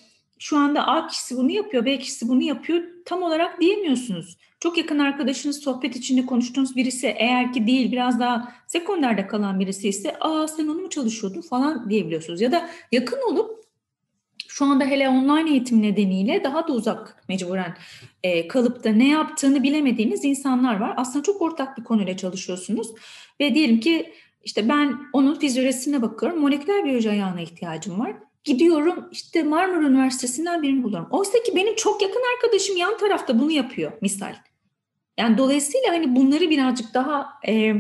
şu 0.45 0.59
anda 0.59 0.87
A 0.87 1.07
kişisi 1.07 1.37
bunu 1.37 1.51
yapıyor, 1.51 1.85
B 1.85 1.99
kişisi 1.99 2.29
bunu 2.29 2.43
yapıyor 2.43 2.83
tam 3.05 3.23
olarak 3.23 3.61
diyemiyorsunuz. 3.61 4.37
Çok 4.61 4.79
yakın 4.79 4.99
arkadaşınız, 4.99 5.63
sohbet 5.63 5.97
içinde 5.97 6.27
konuştuğunuz 6.27 6.77
birisi 6.77 7.07
eğer 7.07 7.53
ki 7.53 7.67
değil 7.67 7.93
biraz 7.93 8.21
daha 8.21 8.53
sekonderde 8.67 9.27
kalan 9.27 9.61
birisi 9.61 9.89
ise 9.89 10.17
aa 10.21 10.49
sen 10.49 10.69
onu 10.69 10.81
mu 10.81 10.91
çalışıyordun 10.91 11.41
falan 11.41 11.91
diyebiliyorsunuz. 11.91 12.41
Ya 12.41 12.53
da 12.53 12.71
yakın 12.93 13.19
olup 13.33 13.65
şu 14.49 14.65
anda 14.65 14.85
hele 14.85 15.09
online 15.09 15.51
eğitim 15.51 15.83
nedeniyle 15.83 16.45
daha 16.45 16.69
da 16.69 16.73
uzak 16.73 17.25
mecburen 17.29 17.77
e, 18.23 18.49
kalıp 18.49 18.85
da 18.85 18.91
ne 18.91 19.09
yaptığını 19.09 19.63
bilemediğiniz 19.63 20.25
insanlar 20.25 20.81
var. 20.81 20.95
Aslında 20.97 21.23
çok 21.23 21.43
ortak 21.43 21.79
bir 21.79 21.85
konuyla 21.85 22.17
çalışıyorsunuz 22.17 22.89
ve 23.41 23.55
diyelim 23.55 23.81
ki 23.81 24.13
işte 24.43 24.69
ben 24.69 24.99
onun 25.13 25.35
fizyolojisine 25.35 26.03
bakıyorum. 26.03 26.41
Moleküler 26.41 26.85
biyoloji 26.85 27.11
ayağına 27.11 27.41
ihtiyacım 27.41 28.01
var. 28.01 28.15
Gidiyorum 28.45 29.09
işte 29.13 29.43
Marmara 29.43 29.87
Üniversitesi'nden 29.87 30.63
birini 30.63 30.83
buluyorum. 30.83 31.09
Oysa 31.11 31.43
ki 31.43 31.57
benim 31.57 31.77
çok 31.77 32.03
yakın 32.03 32.23
arkadaşım 32.35 32.77
yan 32.77 32.99
tarafta 32.99 33.41
bunu 33.41 33.51
yapıyor 33.51 33.93
misal. 34.01 34.35
Yani 35.19 35.39
dolayısıyla 35.39 35.89
hani 35.89 36.17
bunları 36.17 36.51
birazcık 36.51 36.95
daha 36.95 37.29
e, 37.49 37.75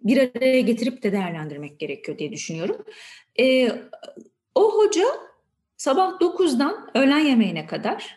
bir 0.00 0.30
araya 0.36 0.60
getirip 0.60 1.02
de 1.02 1.12
değerlendirmek 1.12 1.78
gerekiyor 1.78 2.18
diye 2.18 2.32
düşünüyorum. 2.32 2.84
E, 3.40 3.72
o 4.54 4.78
hoca 4.78 5.04
sabah 5.76 6.20
9'dan 6.20 6.90
öğlen 6.94 7.18
yemeğine 7.18 7.66
kadar 7.66 8.16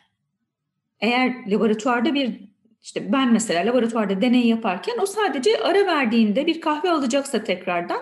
eğer 0.99 1.51
laboratuvarda 1.51 2.13
bir 2.13 2.47
işte 2.81 3.11
ben 3.11 3.33
mesela 3.33 3.71
laboratuvarda 3.71 4.21
deney 4.21 4.47
yaparken 4.47 4.97
o 5.01 5.05
sadece 5.05 5.63
ara 5.63 5.85
verdiğinde 5.85 6.47
bir 6.47 6.61
kahve 6.61 6.91
alacaksa 6.91 7.43
tekrardan 7.43 8.01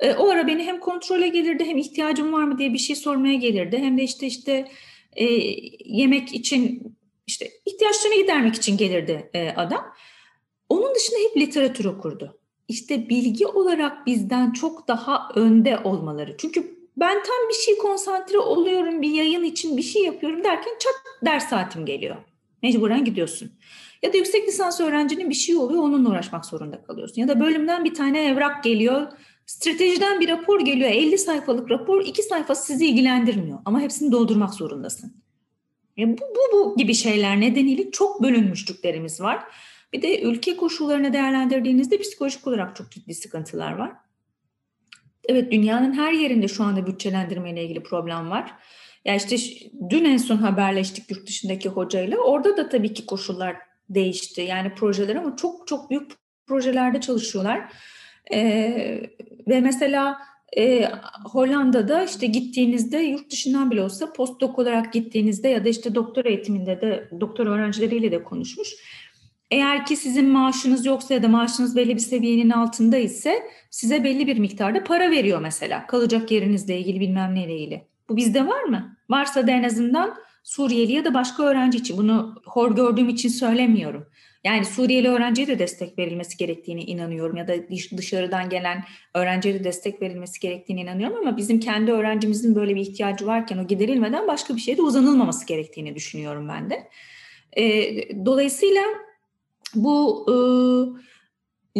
e, 0.00 0.14
o 0.14 0.28
ara 0.28 0.46
beni 0.46 0.62
hem 0.62 0.80
kontrole 0.80 1.28
gelirdi 1.28 1.64
hem 1.64 1.78
ihtiyacım 1.78 2.32
var 2.32 2.44
mı 2.44 2.58
diye 2.58 2.72
bir 2.72 2.78
şey 2.78 2.96
sormaya 2.96 3.34
gelirdi 3.34 3.78
hem 3.78 3.98
de 3.98 4.02
işte 4.02 4.26
işte 4.26 4.68
e, 5.16 5.24
yemek 5.84 6.34
için 6.34 6.82
işte 7.26 7.50
ihtiyaçlarını 7.66 8.22
gidermek 8.22 8.54
için 8.54 8.76
gelirdi 8.76 9.30
e, 9.34 9.50
adam. 9.50 9.94
Onun 10.68 10.94
dışında 10.94 11.18
hep 11.18 11.36
literatür 11.36 11.84
okurdu. 11.84 12.38
İşte 12.68 13.08
bilgi 13.08 13.46
olarak 13.46 14.06
bizden 14.06 14.52
çok 14.52 14.88
daha 14.88 15.28
önde 15.34 15.78
olmaları. 15.78 16.36
Çünkü 16.38 16.82
ben 16.96 17.14
tam 17.14 17.48
bir 17.48 17.54
şey 17.54 17.78
konsantre 17.78 18.38
oluyorum, 18.38 19.02
bir 19.02 19.10
yayın 19.10 19.44
için 19.44 19.76
bir 19.76 19.82
şey 19.82 20.02
yapıyorum 20.02 20.44
derken 20.44 20.72
çat 20.78 20.94
ders 21.24 21.48
saatim 21.48 21.86
geliyor. 21.86 22.16
Mecburen 22.62 23.04
gidiyorsun. 23.04 23.52
Ya 24.02 24.12
da 24.12 24.16
yüksek 24.16 24.48
lisans 24.48 24.80
öğrencinin 24.80 25.30
bir 25.30 25.34
şey 25.34 25.56
oluyor, 25.56 25.82
onunla 25.82 26.10
uğraşmak 26.10 26.46
zorunda 26.46 26.82
kalıyorsun. 26.82 27.20
Ya 27.20 27.28
da 27.28 27.40
bölümden 27.40 27.84
bir 27.84 27.94
tane 27.94 28.24
evrak 28.24 28.64
geliyor, 28.64 29.06
stratejiden 29.52 30.20
bir 30.20 30.28
rapor 30.28 30.60
geliyor, 30.60 30.90
50 30.90 31.18
sayfalık 31.18 31.70
rapor, 31.70 32.04
2 32.04 32.22
sayfa 32.22 32.54
sizi 32.54 32.86
ilgilendirmiyor. 32.86 33.58
Ama 33.64 33.80
hepsini 33.80 34.12
doldurmak 34.12 34.54
zorundasın. 34.54 35.22
E 35.98 36.08
bu, 36.08 36.20
bu, 36.20 36.52
bu 36.52 36.76
gibi 36.76 36.94
şeyler 36.94 37.40
nedeniyle 37.40 37.90
çok 37.90 38.22
bölünmüşlüklerimiz 38.22 39.20
var. 39.20 39.44
Bir 39.92 40.02
de 40.02 40.22
ülke 40.22 40.56
koşullarını 40.56 41.12
değerlendirdiğinizde 41.12 41.98
psikolojik 41.98 42.46
olarak 42.46 42.76
çok 42.76 42.90
ciddi 42.90 43.14
sıkıntılar 43.14 43.72
var. 43.72 43.92
Evet 45.28 45.52
dünyanın 45.52 45.92
her 45.92 46.12
yerinde 46.12 46.48
şu 46.48 46.64
anda 46.64 46.86
bütçelendirme 46.86 47.50
ile 47.50 47.64
ilgili 47.64 47.82
problem 47.82 48.30
var. 48.30 48.54
Ya 49.04 49.14
işte 49.14 49.36
dün 49.90 50.04
en 50.04 50.16
son 50.16 50.36
haberleştik 50.36 51.10
yurt 51.10 51.26
dışındaki 51.26 51.68
hocayla. 51.68 52.18
Orada 52.18 52.56
da 52.56 52.68
tabii 52.68 52.94
ki 52.94 53.06
koşullar 53.06 53.56
değişti. 53.88 54.40
Yani 54.40 54.74
projeler 54.74 55.16
ama 55.16 55.36
çok 55.36 55.66
çok 55.66 55.90
büyük 55.90 56.12
projelerde 56.46 57.00
çalışıyorlar. 57.00 57.72
Ee, 58.32 59.02
ve 59.48 59.60
mesela 59.60 60.18
e, 60.56 60.88
Hollanda'da 61.24 62.04
işte 62.04 62.26
gittiğinizde 62.26 62.98
yurt 62.98 63.30
dışından 63.30 63.70
bile 63.70 63.82
olsa 63.82 64.12
postdoc 64.12 64.62
olarak 64.62 64.92
gittiğinizde 64.92 65.48
ya 65.48 65.64
da 65.64 65.68
işte 65.68 65.94
doktor 65.94 66.24
eğitiminde 66.24 66.80
de 66.80 67.08
doktor 67.20 67.46
öğrencileriyle 67.46 68.12
de 68.12 68.24
konuşmuş. 68.24 68.68
Eğer 69.50 69.86
ki 69.86 69.96
sizin 69.96 70.28
maaşınız 70.28 70.86
yoksa 70.86 71.14
ya 71.14 71.22
da 71.22 71.28
maaşınız 71.28 71.76
belli 71.76 71.94
bir 71.94 72.00
seviyenin 72.00 72.50
altında 72.50 72.96
ise 72.96 73.42
size 73.70 74.04
belli 74.04 74.26
bir 74.26 74.38
miktarda 74.38 74.84
para 74.84 75.10
veriyor 75.10 75.40
mesela. 75.40 75.86
Kalacak 75.86 76.30
yerinizle 76.30 76.78
ilgili 76.78 77.00
bilmem 77.00 77.34
neyle 77.34 77.56
ilgili. 77.56 77.82
Bu 78.08 78.16
bizde 78.16 78.46
var 78.46 78.62
mı? 78.62 78.96
Varsa 79.10 79.46
da 79.46 79.50
en 79.50 79.62
azından 79.62 80.14
Suriyeli 80.42 80.92
ya 80.92 81.04
da 81.04 81.14
başka 81.14 81.42
öğrenci 81.42 81.78
için 81.78 81.96
bunu 81.96 82.42
hor 82.44 82.76
gördüğüm 82.76 83.08
için 83.08 83.28
söylemiyorum. 83.28 84.06
Yani 84.44 84.64
Suriyeli 84.64 85.08
öğrenciye 85.08 85.46
de 85.46 85.58
destek 85.58 85.98
verilmesi 85.98 86.36
gerektiğini 86.36 86.84
inanıyorum 86.84 87.36
ya 87.36 87.48
da 87.48 87.54
dışarıdan 87.96 88.48
gelen 88.48 88.84
öğrenciye 89.14 89.54
de 89.54 89.64
destek 89.64 90.02
verilmesi 90.02 90.40
gerektiğini 90.40 90.80
inanıyorum 90.80 91.16
ama 91.16 91.36
bizim 91.36 91.60
kendi 91.60 91.92
öğrencimizin 91.92 92.54
böyle 92.54 92.74
bir 92.74 92.80
ihtiyacı 92.80 93.26
varken 93.26 93.58
o 93.58 93.66
giderilmeden 93.66 94.28
başka 94.28 94.56
bir 94.56 94.60
şeye 94.60 94.76
de 94.76 94.82
uzanılmaması 94.82 95.46
gerektiğini 95.46 95.94
düşünüyorum 95.94 96.48
ben 96.48 96.70
de. 96.70 96.88
E, 97.56 98.26
dolayısıyla 98.26 98.82
bu 99.74 100.26
e, 100.28 100.34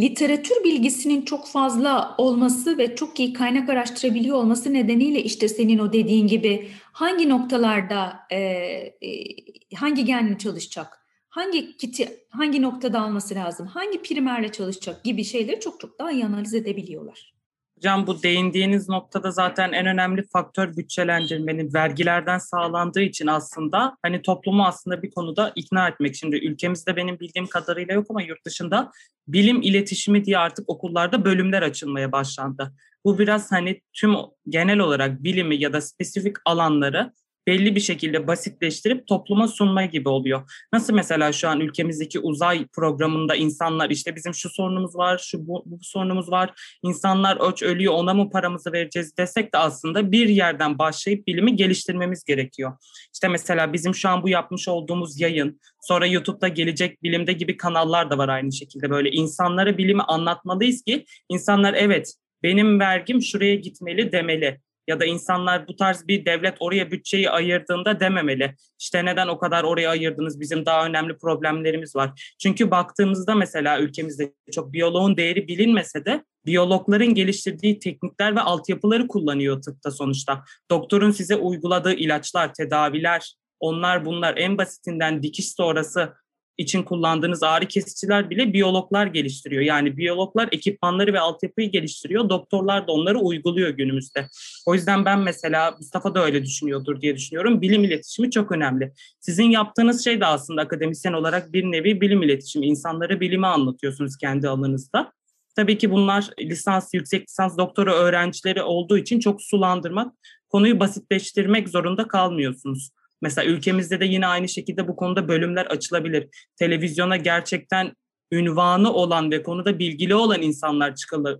literatür 0.01 0.65
bilgisinin 0.65 1.23
çok 1.23 1.47
fazla 1.47 2.15
olması 2.19 2.79
ve 2.79 2.97
çok 2.97 3.21
iyi 3.21 3.33
kaynak 3.33 3.69
araştırabiliyor 3.69 4.37
olması 4.37 4.73
nedeniyle 4.73 5.23
işte 5.23 5.49
senin 5.49 5.79
o 5.79 5.93
dediğin 5.93 6.27
gibi 6.27 6.69
hangi 6.93 7.29
noktalarda 7.29 8.21
e, 8.31 8.39
e, 8.39 9.75
hangi 9.77 10.05
genle 10.05 10.39
çalışacak, 10.39 11.02
hangi 11.33 11.77
kiti 11.77 12.09
hangi 12.31 12.63
noktada 12.63 13.01
alması 13.01 13.35
lazım, 13.35 13.67
hangi 13.67 14.03
primerle 14.03 14.53
çalışacak 14.53 15.05
gibi 15.05 15.25
şeyleri 15.25 15.61
çok 15.61 15.81
çok 15.81 15.99
daha 15.99 16.13
iyi 16.13 16.27
analiz 16.27 16.55
edebiliyorlar. 16.55 17.33
Hocam 17.77 18.07
bu 18.07 18.23
değindiğiniz 18.23 18.89
noktada 18.89 19.31
zaten 19.31 19.73
en 19.73 19.87
önemli 19.87 20.27
faktör 20.33 20.77
bütçelendirmenin 20.77 21.75
vergilerden 21.75 22.39
sağlandığı 22.39 23.01
için 23.01 23.27
aslında 23.27 23.97
hani 24.03 24.23
toplumu 24.23 24.65
aslında 24.65 25.03
bir 25.03 25.11
konuda 25.11 25.53
ikna 25.55 25.89
etmek. 25.89 26.15
Şimdi 26.15 26.37
ülkemizde 26.37 26.97
benim 26.97 27.21
bildiğim 27.21 27.47
kadarıyla 27.47 27.95
yok 27.95 28.07
ama 28.11 28.23
yurt 28.23 28.47
dışında 28.47 28.91
bilim 29.29 29.63
iletişimi 29.63 30.25
diye 30.25 30.39
artık 30.39 30.71
okullarda 30.71 31.25
bölümler 31.25 31.63
açılmaya 31.63 32.13
başlandı. 32.13 32.73
Bu 33.05 33.19
biraz 33.19 33.53
hani 33.53 33.81
tüm 33.93 34.15
genel 34.49 34.79
olarak 34.79 35.25
bilimi 35.25 35.57
ya 35.57 35.73
da 35.73 35.81
spesifik 35.81 36.37
alanları 36.45 37.13
belli 37.47 37.75
bir 37.75 37.81
şekilde 37.81 38.27
basitleştirip 38.27 39.07
topluma 39.07 39.49
sunma 39.49 39.85
gibi 39.85 40.09
oluyor. 40.09 40.67
Nasıl 40.73 40.95
mesela 40.95 41.33
şu 41.33 41.49
an 41.49 41.61
ülkemizdeki 41.61 42.19
uzay 42.19 42.67
programında 42.67 43.35
insanlar 43.35 43.91
işte 43.91 44.17
bizim 44.17 44.35
şu 44.35 44.51
sorunumuz 44.51 44.97
var, 44.97 45.19
şu 45.19 45.47
bu, 45.47 45.63
bu 45.67 45.79
sorunumuz 45.83 46.31
var, 46.31 46.77
insanlar 46.83 47.51
öç 47.51 47.63
ölüyor 47.63 47.95
ona 47.95 48.15
mı 48.15 48.31
paramızı 48.31 48.73
vereceğiz 48.73 49.17
desek 49.17 49.55
de 49.55 49.59
aslında 49.59 50.13
bir 50.13 50.29
yerden 50.29 50.79
başlayıp 50.79 51.27
bilimi 51.27 51.57
geliştirmemiz 51.57 52.25
gerekiyor. 52.25 52.73
İşte 53.15 53.29
mesela 53.29 53.73
bizim 53.73 53.95
şu 53.95 54.09
an 54.09 54.23
bu 54.23 54.29
yapmış 54.29 54.69
olduğumuz 54.69 55.21
yayın, 55.21 55.61
sonra 55.81 56.07
YouTube'da 56.07 56.49
gelecek 56.49 57.03
bilimde 57.03 57.33
gibi 57.33 57.57
kanallar 57.57 58.11
da 58.11 58.19
var 58.19 58.29
aynı 58.29 58.53
şekilde 58.53 58.91
böyle 58.91 59.11
insanlara 59.11 59.79
bilimi 59.79 60.03
anlatmalıyız 60.03 60.83
ki 60.83 61.05
insanlar 61.29 61.75
evet 61.75 62.15
benim 62.43 62.81
vergim 62.81 63.23
şuraya 63.23 63.55
gitmeli 63.55 64.13
demeli 64.13 64.61
ya 64.89 65.01
da 65.01 65.05
insanlar 65.05 65.69
bu 65.69 65.77
tarz 65.77 66.09
bir 66.09 66.25
devlet 66.25 66.57
oraya 66.61 66.91
bütçeyi 66.91 67.31
ayırdığında 67.31 68.01
dememeli. 68.01 68.55
İşte 68.81 69.05
neden 69.05 69.29
o 69.29 69.39
kadar 69.39 69.65
oraya 69.65 69.91
ayırdınız 69.91 70.41
bizim 70.41 70.67
daha 70.67 70.87
önemli 70.87 71.19
problemlerimiz 71.19 71.97
var. 71.97 72.35
Çünkü 72.43 72.71
baktığımızda 72.71 73.35
mesela 73.35 73.81
ülkemizde 73.81 74.33
çok 74.53 74.73
biyoloğun 74.73 75.17
değeri 75.17 75.49
bilinmese 75.49 76.05
de 76.05 76.25
biyologların 76.47 77.15
geliştirdiği 77.15 77.79
teknikler 77.79 78.37
ve 78.37 78.41
altyapıları 78.41 79.09
kullanıyor 79.09 79.63
tıpta 79.63 79.91
sonuçta. 79.91 80.45
Doktorun 80.71 81.11
size 81.11 81.37
uyguladığı 81.37 81.95
ilaçlar, 81.95 82.55
tedaviler, 82.55 83.35
onlar 83.61 84.05
bunlar 84.05 84.37
en 84.37 84.59
basitinden 84.59 85.23
dikiş 85.23 85.53
sonrası 85.53 86.13
için 86.59 86.83
kullandığınız 86.83 87.43
ağrı 87.43 87.67
kesiciler 87.67 88.31
bile 88.31 88.53
biyologlar 88.53 89.07
geliştiriyor. 89.07 89.63
Yani 89.63 89.97
biyologlar 89.97 90.49
ekipmanları 90.53 91.13
ve 91.13 91.21
altyapıyı 91.21 91.71
geliştiriyor. 91.71 92.29
Doktorlar 92.29 92.87
da 92.87 92.93
onları 92.93 93.19
uyguluyor 93.19 93.71
günümüzde. 93.71 94.29
O 94.67 94.75
yüzden 94.75 95.05
ben 95.05 95.19
mesela 95.19 95.71
Mustafa 95.71 96.15
da 96.15 96.25
öyle 96.25 96.45
düşünüyordur 96.45 97.01
diye 97.01 97.17
düşünüyorum. 97.17 97.63
Bilim 97.63 97.85
iletişimi 97.85 98.31
çok 98.31 98.53
önemli. 98.53 98.93
Sizin 99.21 99.51
yaptığınız 99.51 100.05
şey 100.05 100.21
de 100.21 100.27
aslında 100.27 100.63
akademisyen 100.63 101.13
olarak 101.13 101.53
bir 101.53 101.65
nevi 101.65 102.01
bilim 102.01 102.23
iletişimi. 102.23 102.67
İnsanlara 102.67 103.21
bilimi 103.21 103.47
anlatıyorsunuz 103.47 104.17
kendi 104.17 104.49
alanınızda. 104.49 105.13
Tabii 105.57 105.79
ki 105.79 105.91
bunlar 105.91 106.31
lisans, 106.41 106.95
yüksek 106.95 107.29
lisans, 107.29 107.59
doktora 107.59 107.95
öğrencileri 107.95 108.63
olduğu 108.63 108.99
için 108.99 109.21
çok 109.21 109.43
sulandırmak, 109.43 110.15
konuyu 110.49 110.81
basitleştirmek 110.81 111.69
zorunda 111.69 112.09
kalmıyorsunuz. 112.09 112.91
Mesela 113.23 113.51
ülkemizde 113.51 114.01
de 114.01 114.05
yine 114.05 114.27
aynı 114.27 114.49
şekilde 114.49 114.89
bu 114.89 114.97
konuda 114.97 115.29
bölümler 115.29 115.67
açılabilir. 115.67 116.29
Televizyona 116.57 117.17
gerçekten 117.17 117.93
ünvanı 118.33 118.93
olan 118.93 119.31
ve 119.31 119.43
konuda 119.43 119.79
bilgili 119.79 120.15
olan 120.15 120.43
insanlar 120.43 120.95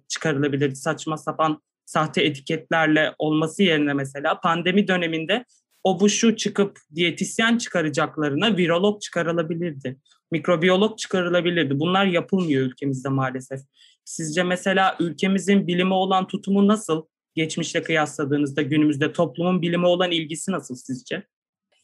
çıkarılabilir. 0.09 0.75
Saçma 0.75 1.17
sapan 1.17 1.63
sahte 1.85 2.23
etiketlerle 2.23 3.15
olması 3.19 3.63
yerine 3.63 3.93
mesela 3.93 4.41
pandemi 4.41 4.89
döneminde 4.89 5.45
o 5.85 6.01
bu 6.01 6.09
şu 6.09 6.37
çıkıp 6.37 6.79
diyetisyen 6.95 7.59
çıkaracaklarına 7.59 8.57
virolog 8.57 9.01
çıkarılabilirdi. 9.01 9.97
Mikrobiyolog 10.31 10.99
çıkarılabilirdi. 10.99 11.81
Bunlar 11.81 12.07
yapılmıyor 12.07 12.67
ülkemizde 12.67 13.09
maalesef. 13.09 13.61
Sizce 14.05 14.43
mesela 14.43 14.97
ülkemizin 15.01 15.67
bilime 15.67 15.95
olan 15.95 16.27
tutumu 16.27 16.69
nasıl? 16.69 17.03
Geçmişle 17.35 17.83
kıyasladığınızda 17.83 18.63
günümüzde 18.63 19.13
toplumun 19.13 19.63
bilime 19.63 19.87
olan 19.87 20.11
ilgisi 20.11 20.53
nasıl 20.53 20.75
sizce? 20.75 21.23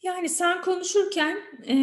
Yani 0.03 0.29
sen 0.29 0.61
konuşurken 0.61 1.37
e, 1.67 1.75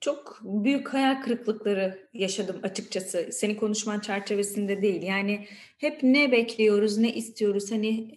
çok 0.00 0.40
büyük 0.42 0.94
hayal 0.94 1.22
kırıklıkları 1.22 2.08
yaşadım 2.14 2.56
açıkçası. 2.62 3.28
Senin 3.32 3.54
konuşman 3.54 4.00
çerçevesinde 4.00 4.82
değil. 4.82 5.02
Yani 5.02 5.46
hep 5.78 6.02
ne 6.02 6.32
bekliyoruz, 6.32 6.98
ne 6.98 7.14
istiyoruz? 7.14 7.72
Hani 7.72 8.14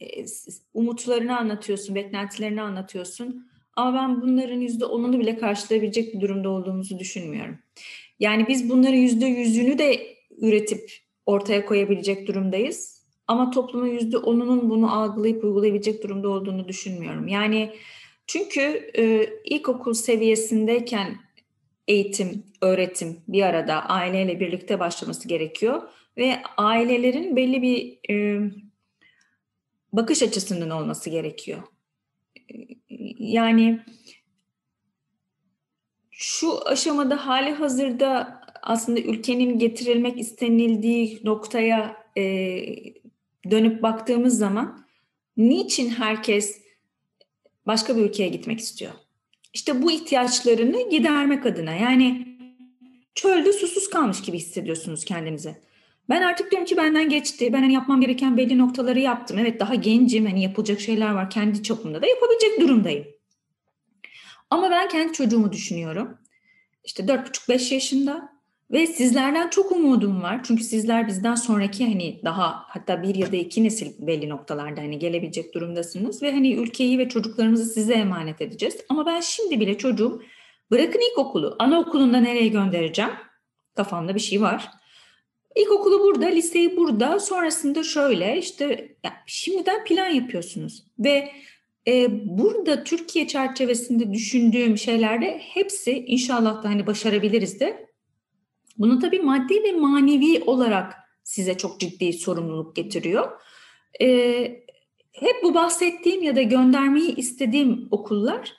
umutlarını 0.74 1.38
anlatıyorsun, 1.38 1.96
beklentilerini 1.96 2.62
anlatıyorsun. 2.62 3.48
Ama 3.76 4.00
ben 4.00 4.22
bunların 4.22 4.60
yüzde 4.60 4.86
onunu 4.86 5.20
bile 5.20 5.38
karşılayabilecek 5.38 6.14
bir 6.14 6.22
durumda 6.22 6.50
olduğumuzu 6.50 7.00
düşünmüyorum. 7.00 7.60
Yani 8.20 8.48
biz 8.48 8.70
bunların 8.70 8.98
yüzde 8.98 9.26
yüzünü 9.26 9.78
de 9.78 10.16
üretip 10.38 10.92
ortaya 11.26 11.66
koyabilecek 11.66 12.28
durumdayız. 12.28 13.04
Ama 13.28 13.52
toplumun 13.52 13.88
yüzde 13.88 14.18
onunun 14.18 14.70
bunu 14.70 14.96
algılayıp 14.96 15.44
uygulayabilecek 15.44 16.04
durumda 16.04 16.30
olduğunu 16.30 16.68
düşünmüyorum. 16.68 17.28
Yani 17.28 17.74
çünkü 18.28 18.92
e, 18.98 19.30
ilkokul 19.46 19.94
seviyesindeyken 19.94 21.18
eğitim, 21.88 22.44
öğretim 22.62 23.22
bir 23.28 23.42
arada 23.42 23.74
aileyle 23.74 24.40
birlikte 24.40 24.80
başlaması 24.80 25.28
gerekiyor 25.28 25.82
ve 26.18 26.38
ailelerin 26.58 27.36
belli 27.36 27.62
bir 27.62 28.00
e, 28.14 28.42
bakış 29.94 30.24
açısının 30.24 30.70
olması 30.70 31.10
gerekiyor. 31.10 31.64
Yani 33.20 33.80
şu 36.12 36.68
aşamada 36.68 37.28
hali 37.28 37.52
hazırda 37.52 38.42
aslında 38.62 39.00
ülkenin 39.00 39.60
getirilmek 39.60 40.20
istenildiği 40.20 41.22
noktaya 41.24 42.04
e, 42.18 42.24
dönüp 43.52 43.84
baktığımız 43.84 44.38
zaman 44.38 44.86
niçin 45.38 45.90
herkes 45.90 46.63
başka 47.68 47.98
bir 47.98 48.02
ülkeye 48.02 48.30
gitmek 48.30 48.60
istiyor? 48.60 48.92
İşte 49.54 49.82
bu 49.82 49.92
ihtiyaçlarını 49.92 50.90
gidermek 50.90 51.46
adına 51.46 51.72
yani 51.72 52.28
çölde 53.16 53.54
susuz 53.54 53.90
kalmış 53.90 54.22
gibi 54.22 54.38
hissediyorsunuz 54.38 55.06
kendinizi. 55.06 55.56
Ben 56.10 56.22
artık 56.22 56.52
diyorum 56.52 56.66
ki 56.66 56.78
benden 56.78 57.10
geçti. 57.10 57.54
Ben 57.54 57.62
hani 57.62 57.74
yapmam 57.74 58.02
gereken 58.02 58.38
belli 58.38 58.58
noktaları 58.58 59.00
yaptım. 59.00 59.38
Evet 59.38 59.60
daha 59.60 59.76
gencim. 59.76 60.26
Hani 60.26 60.44
yapılacak 60.44 60.80
şeyler 60.80 61.12
var. 61.12 61.30
Kendi 61.30 61.64
çapımda 61.64 62.02
da 62.02 62.08
yapabilecek 62.08 62.62
durumdayım. 62.62 63.06
Ama 64.50 64.72
ben 64.72 64.88
kendi 64.88 65.14
çocuğumu 65.14 65.52
düşünüyorum. 65.52 66.18
İşte 66.84 67.04
4,5-5 67.04 67.74
yaşında 67.74 68.33
ve 68.74 68.88
sizlerden 68.88 69.50
çok 69.50 69.72
umudum 69.72 70.22
var. 70.22 70.42
Çünkü 70.44 70.64
sizler 70.64 71.08
bizden 71.08 71.36
sonraki 71.36 71.86
hani 71.86 72.22
daha 72.24 72.64
hatta 72.68 73.04
bir 73.04 73.16
ya 73.16 73.32
da 73.32 73.36
iki 73.36 73.64
nesil 73.64 74.08
belli 74.08 74.30
noktalarda 74.30 74.82
hani 74.82 75.00
gelebilecek 75.00 75.54
durumdasınız. 75.54 76.24
Ve 76.24 76.32
hani 76.32 76.54
ülkeyi 76.54 77.00
ve 77.00 77.10
çocuklarımızı 77.10 77.66
size 77.66 77.94
emanet 77.94 78.42
edeceğiz. 78.42 78.78
Ama 78.90 79.06
ben 79.06 79.20
şimdi 79.20 79.60
bile 79.60 79.78
çocuğum 79.78 80.22
bırakın 80.72 81.00
ilkokulu, 81.12 81.56
anaokulunda 81.60 82.20
nereye 82.20 82.48
göndereceğim? 82.48 83.12
Kafamda 83.76 84.16
bir 84.16 84.20
şey 84.20 84.42
var. 84.42 84.70
İlkokulu 85.56 86.00
burada, 86.00 86.26
liseyi 86.26 86.78
burada, 86.78 87.20
sonrasında 87.20 87.84
şöyle 87.84 88.38
işte 88.38 88.66
yani 89.04 89.16
şimdiden 89.26 89.84
plan 89.84 90.08
yapıyorsunuz. 90.08 90.84
Ve 91.00 91.32
e, 91.88 92.08
burada 92.38 92.84
Türkiye 92.84 93.28
çerçevesinde 93.28 94.14
düşündüğüm 94.14 94.78
şeylerde 94.78 95.42
hepsi 95.54 96.06
inşallah 96.06 96.64
da 96.64 96.70
hani 96.70 96.88
başarabiliriz 96.88 97.60
de 97.60 97.93
bunu 98.78 99.00
tabii 99.00 99.20
maddi 99.20 99.64
ve 99.64 99.72
manevi 99.72 100.44
olarak 100.46 100.94
size 101.24 101.58
çok 101.58 101.80
ciddi 101.80 102.14
sorumluluk 102.14 102.76
getiriyor. 102.76 103.32
Ee, 104.02 104.64
hep 105.12 105.44
bu 105.44 105.54
bahsettiğim 105.54 106.24
ya 106.24 106.36
da 106.36 106.42
göndermeyi 106.42 107.16
istediğim 107.16 107.88
okullar 107.92 108.54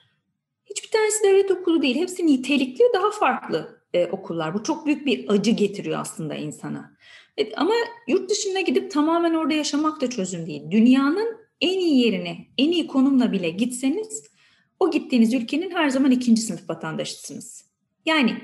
hiçbir 0.66 0.90
tanesi 0.90 1.24
devlet 1.24 1.50
okulu 1.50 1.82
değil. 1.82 1.96
Hepsi 1.96 2.26
nitelikli 2.26 2.84
daha 2.94 3.10
farklı 3.10 3.82
e, 3.94 4.06
okullar. 4.06 4.54
Bu 4.54 4.62
çok 4.62 4.86
büyük 4.86 5.06
bir 5.06 5.28
acı 5.28 5.50
getiriyor 5.50 6.00
aslında 6.00 6.34
insana. 6.34 6.94
Evet, 7.36 7.52
ama 7.56 7.74
yurt 8.08 8.30
dışına 8.30 8.60
gidip 8.60 8.90
tamamen 8.90 9.34
orada 9.34 9.54
yaşamak 9.54 10.00
da 10.00 10.10
çözüm 10.10 10.46
değil. 10.46 10.70
Dünyanın 10.70 11.36
en 11.60 11.78
iyi 11.78 12.04
yerine, 12.04 12.46
en 12.58 12.72
iyi 12.72 12.86
konumla 12.86 13.32
bile 13.32 13.50
gitseniz 13.50 14.24
o 14.80 14.90
gittiğiniz 14.90 15.34
ülkenin 15.34 15.70
her 15.70 15.88
zaman 15.88 16.10
ikinci 16.10 16.42
sınıf 16.42 16.70
vatandaşısınız. 16.70 17.64
Yani 18.06 18.36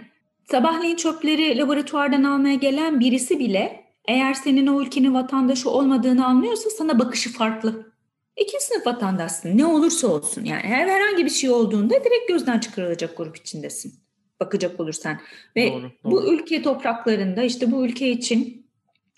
Sabahleyin 0.50 0.96
çöpleri 0.96 1.58
laboratuvardan 1.58 2.24
almaya 2.24 2.54
gelen 2.54 3.00
birisi 3.00 3.38
bile 3.38 3.84
eğer 4.08 4.34
senin 4.34 4.66
o 4.66 4.82
ülkenin 4.82 5.14
vatandaşı 5.14 5.70
olmadığını 5.70 6.26
anlıyorsa 6.26 6.70
sana 6.70 6.98
bakışı 6.98 7.32
farklı. 7.32 7.92
İkinci 8.36 8.64
sınıf 8.64 8.86
vatandaşsın 8.86 9.58
ne 9.58 9.66
olursa 9.66 10.08
olsun 10.08 10.44
yani 10.44 10.62
her 10.62 10.88
herhangi 10.88 11.24
bir 11.24 11.30
şey 11.30 11.50
olduğunda 11.50 11.94
direkt 11.94 12.28
gözden 12.28 12.58
çıkarılacak 12.58 13.16
grup 13.16 13.36
içindesin 13.36 13.94
bakacak 14.40 14.80
olursan. 14.80 15.20
Ve 15.56 15.72
doğru, 15.72 15.82
doğru. 15.82 15.90
bu 16.04 16.34
ülke 16.34 16.62
topraklarında 16.62 17.42
işte 17.42 17.72
bu 17.72 17.86
ülke 17.86 18.10
için 18.10 18.66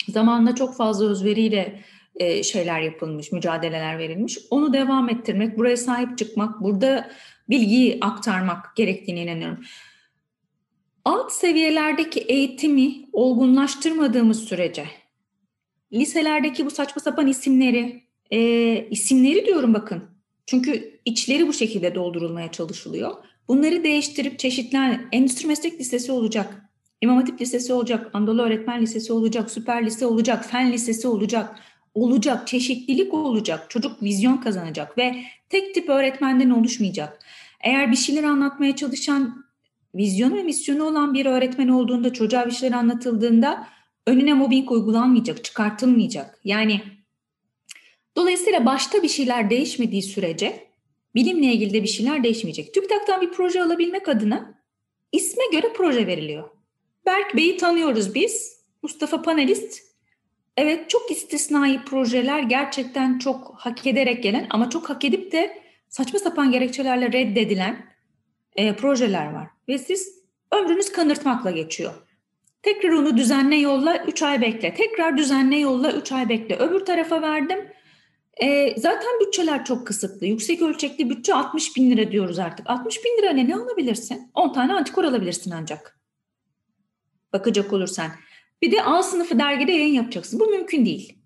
zamanla 0.09 0.55
çok 0.55 0.77
fazla 0.77 1.07
özveriyle 1.07 1.81
e, 2.17 2.43
şeyler 2.43 2.81
yapılmış, 2.81 3.33
mücadeleler 3.33 3.99
verilmiş. 3.99 4.39
Onu 4.51 4.73
devam 4.73 5.09
ettirmek, 5.09 5.59
buraya 5.59 5.77
sahip 5.77 6.19
çıkmak, 6.19 6.61
burada 6.61 7.11
bilgiyi 7.49 7.99
aktarmak 8.01 8.77
gerektiğine 8.77 9.23
inanıyorum 9.23 9.65
alt 11.05 11.33
seviyelerdeki 11.33 12.21
eğitimi 12.21 12.95
olgunlaştırmadığımız 13.13 14.45
sürece 14.45 14.87
liselerdeki 15.93 16.67
bu 16.67 16.71
saçma 16.71 17.03
sapan 17.03 17.27
isimleri 17.27 18.03
e, 18.31 18.41
isimleri 18.91 19.47
diyorum 19.47 19.75
bakın 19.75 20.03
çünkü 20.47 21.01
içleri 21.05 21.49
bu 21.49 21.53
şekilde 21.53 21.95
doldurulmaya 21.95 22.53
çalışılıyor. 22.53 23.13
Bunları 23.49 23.85
değiştirip 23.85 24.39
çeşitlen 24.39 25.09
endüstri 25.13 25.47
meslek 25.47 25.81
lisesi 25.81 26.13
olacak, 26.13 26.71
İmam 27.01 27.17
Hatip 27.17 27.41
Lisesi 27.41 27.73
olacak, 27.73 28.11
Anadolu 28.13 28.43
Öğretmen 28.43 28.83
Lisesi 28.83 29.13
olacak, 29.13 29.51
Süper 29.51 29.87
Lise 29.87 30.07
olacak, 30.07 30.45
Fen 30.45 30.73
Lisesi 30.73 31.09
olacak, 31.09 31.57
olacak, 31.95 32.49
çeşitlilik 32.49 33.15
olacak, 33.15 33.71
çocuk 33.71 34.03
vizyon 34.03 34.37
kazanacak 34.37 34.99
ve 34.99 35.25
tek 35.49 35.75
tip 35.75 35.89
öğretmenden 35.89 36.51
oluşmayacak. 36.51 37.19
Eğer 37.61 37.91
bir 37.91 37.97
şeyler 37.97 38.25
anlatmaya 38.25 38.77
çalışan 38.77 39.42
vizyonu 39.95 40.37
ve 40.37 40.43
misyonu 40.43 40.85
olan 40.85 41.15
bir 41.15 41.27
öğretmen 41.27 41.69
olduğunda 41.69 42.13
çocuğa 42.13 42.47
bir 42.47 42.51
şeyler 42.51 42.77
anlatıldığında 42.77 43.69
önüne 44.07 44.35
mobbing 44.35 44.71
uygulanmayacak, 44.71 45.45
çıkartılmayacak. 45.45 46.41
Yani 46.45 46.81
dolayısıyla 48.17 48.67
başta 48.67 49.03
bir 49.03 49.09
şeyler 49.09 49.51
değişmediği 49.51 50.03
sürece 50.03 50.67
bilimle 51.15 51.47
ilgili 51.47 51.73
de 51.73 51.83
bir 51.83 51.89
şeyler 51.89 52.25
değişmeyecek. 52.25 52.75
TÜBİTAK'tan 52.75 53.21
bir 53.21 53.31
proje 53.31 53.63
alabilmek 53.63 54.09
adına 54.09 54.55
isme 55.13 55.45
göre 55.53 55.73
proje 55.77 56.07
veriliyor. 56.07 56.49
Berk 57.07 57.37
Bey'i 57.37 57.57
tanıyoruz 57.57 58.15
biz. 58.15 58.63
Mustafa 58.83 59.23
Panelist. 59.23 59.83
Evet 60.57 60.91
çok 60.91 61.11
istisnai 61.11 61.85
projeler 61.85 62.43
gerçekten 62.43 63.19
çok 63.19 63.55
hak 63.59 63.87
ederek 63.87 64.23
gelen 64.23 64.47
ama 64.51 64.71
çok 64.71 64.91
hak 64.91 65.05
edip 65.05 65.33
de 65.33 65.63
saçma 65.89 66.19
sapan 66.19 66.53
gerekçelerle 66.53 67.13
reddedilen 67.13 67.92
e, 68.57 68.77
projeler 68.77 69.33
var. 69.33 69.49
Ve 69.69 69.79
siz 69.79 70.23
ömrünüz 70.53 70.93
kanırtmakla 70.93 71.51
geçiyor. 71.51 71.93
Tekrar 72.63 72.91
onu 72.91 73.17
düzenle 73.17 73.57
yolla 73.57 74.05
3 74.05 74.23
ay 74.23 74.41
bekle. 74.41 74.75
Tekrar 74.75 75.17
düzenle 75.17 75.57
yolla 75.57 75.93
3 75.93 76.13
ay 76.13 76.29
bekle. 76.29 76.57
Öbür 76.57 76.81
tarafa 76.81 77.23
verdim. 77.23 77.59
E, 78.37 78.81
zaten 78.81 79.21
bütçeler 79.21 79.65
çok 79.65 79.87
kısıtlı. 79.87 80.27
Yüksek 80.27 80.63
ölçekli 80.63 81.11
bütçe 81.11 81.35
60 81.35 81.77
bin 81.77 81.91
lira 81.91 82.13
diyoruz 82.13 82.39
artık. 82.39 82.71
60 82.71 83.05
bin 83.05 83.19
lira 83.19 83.31
ne, 83.31 83.49
ne 83.49 83.57
alabilirsin? 83.57 84.31
10 84.35 84.53
tane 84.53 84.75
antikor 84.75 85.05
alabilirsin 85.05 85.51
ancak. 85.51 85.99
Bakacak 87.33 87.73
olursan. 87.73 88.11
Bir 88.63 88.73
de 88.73 88.83
A 88.83 89.03
sınıfı 89.03 89.39
dergide 89.39 89.73
yayın 89.73 89.95
yapacaksın. 89.95 90.41
Bu 90.41 90.47
mümkün 90.47 90.87
değil. 90.87 91.19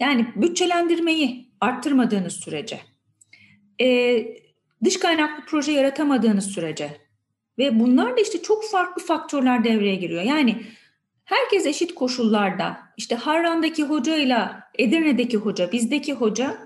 Yani 0.00 0.26
bütçelendirmeyi 0.36 1.48
arttırmadığınız 1.60 2.32
sürece, 2.32 2.80
e, 3.80 3.86
dış 4.84 4.98
kaynaklı 4.98 5.44
proje 5.46 5.72
yaratamadığınız 5.72 6.46
sürece, 6.46 7.08
ve 7.58 7.80
bunlar 7.80 8.16
da 8.16 8.20
işte 8.20 8.42
çok 8.42 8.64
farklı 8.64 9.02
faktörler 9.02 9.64
devreye 9.64 9.94
giriyor. 9.94 10.22
Yani 10.22 10.62
herkes 11.24 11.66
eşit 11.66 11.94
koşullarda 11.94 12.78
işte 12.96 13.14
Harran'daki 13.14 13.82
hocayla 13.82 14.70
Edirne'deki 14.78 15.36
hoca, 15.36 15.72
bizdeki 15.72 16.12
hoca 16.12 16.58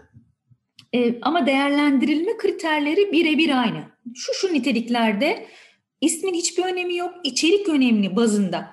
e, 0.93 1.21
ama 1.23 1.47
değerlendirilme 1.47 2.37
kriterleri 2.37 3.13
birebir 3.13 3.61
aynı. 3.63 3.85
Şu 4.15 4.35
şu 4.35 4.55
niteliklerde 4.55 5.47
ismin 6.01 6.35
hiçbir 6.35 6.65
önemi 6.65 6.97
yok, 6.97 7.15
içerik 7.25 7.69
önemli 7.69 8.17
bazında. 8.17 8.73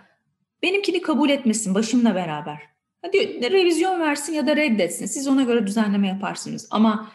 Benimkini 0.63 1.01
kabul 1.01 1.29
etmesin 1.29 1.75
başımla 1.75 2.15
beraber. 2.15 2.57
Hadi 3.01 3.51
revizyon 3.51 3.99
versin 3.99 4.33
ya 4.33 4.47
da 4.47 4.55
reddetsin. 4.55 5.05
Siz 5.05 5.27
ona 5.27 5.43
göre 5.43 5.67
düzenleme 5.67 6.07
yaparsınız. 6.07 6.67
Ama 6.71 7.11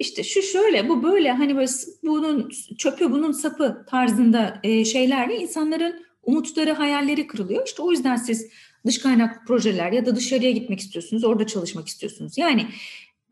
işte 0.00 0.22
şu 0.22 0.42
şöyle, 0.42 0.88
bu 0.88 1.02
böyle 1.02 1.32
hani 1.32 1.56
böyle 1.56 1.70
bunun 2.02 2.50
çöpü, 2.78 3.12
bunun 3.12 3.32
sapı 3.32 3.86
tarzında 3.90 4.60
e, 4.62 4.84
şeylerle 4.84 5.36
insanların 5.36 6.04
umutları, 6.22 6.72
hayalleri 6.72 7.26
kırılıyor. 7.26 7.66
İşte 7.66 7.82
o 7.82 7.90
yüzden 7.90 8.16
siz 8.16 8.50
dış 8.86 8.98
kaynak 8.98 9.46
projeler 9.46 9.92
ya 9.92 10.06
da 10.06 10.16
dışarıya 10.16 10.50
gitmek 10.50 10.80
istiyorsunuz, 10.80 11.24
orada 11.24 11.46
çalışmak 11.46 11.88
istiyorsunuz. 11.88 12.38
Yani 12.38 12.66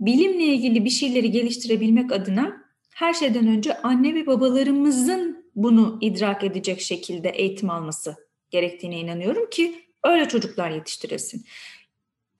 bilimle 0.01 0.45
ilgili 0.45 0.85
bir 0.85 0.91
şeyleri 0.91 1.31
geliştirebilmek 1.31 2.13
adına 2.13 2.63
her 2.95 3.15
şeyden 3.15 3.47
önce 3.47 3.83
anne 3.83 4.15
ve 4.15 4.27
babalarımızın 4.27 5.45
bunu 5.55 5.99
idrak 6.01 6.45
edecek 6.45 6.81
şekilde 6.81 7.29
eğitim 7.29 7.71
alması 7.71 8.17
gerektiğine 8.51 9.01
inanıyorum 9.01 9.51
ki 9.51 9.75
öyle 10.05 10.29
çocuklar 10.29 10.71
yetiştiresin. 10.71 11.45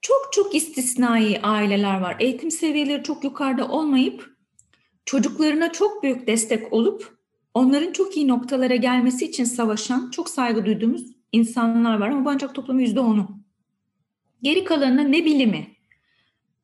Çok 0.03 0.29
çok 0.33 0.55
istisnai 0.55 1.39
aileler 1.43 1.99
var. 1.99 2.15
Eğitim 2.19 2.51
seviyeleri 2.51 3.03
çok 3.03 3.23
yukarıda 3.23 3.67
olmayıp 3.67 4.35
çocuklarına 5.05 5.71
çok 5.71 6.03
büyük 6.03 6.27
destek 6.27 6.73
olup 6.73 7.17
onların 7.53 7.91
çok 7.91 8.17
iyi 8.17 8.27
noktalara 8.27 8.75
gelmesi 8.75 9.25
için 9.25 9.43
savaşan, 9.43 10.11
çok 10.11 10.29
saygı 10.29 10.65
duyduğumuz 10.65 11.03
insanlar 11.31 11.99
var 11.99 12.09
ama 12.09 12.25
bu 12.25 12.29
ancak 12.29 12.55
toplamı 12.55 12.81
yüzde 12.81 12.99
onu. 12.99 13.39
Geri 14.41 14.63
kalanına 14.63 15.03
ne 15.03 15.25
bilimi, 15.25 15.67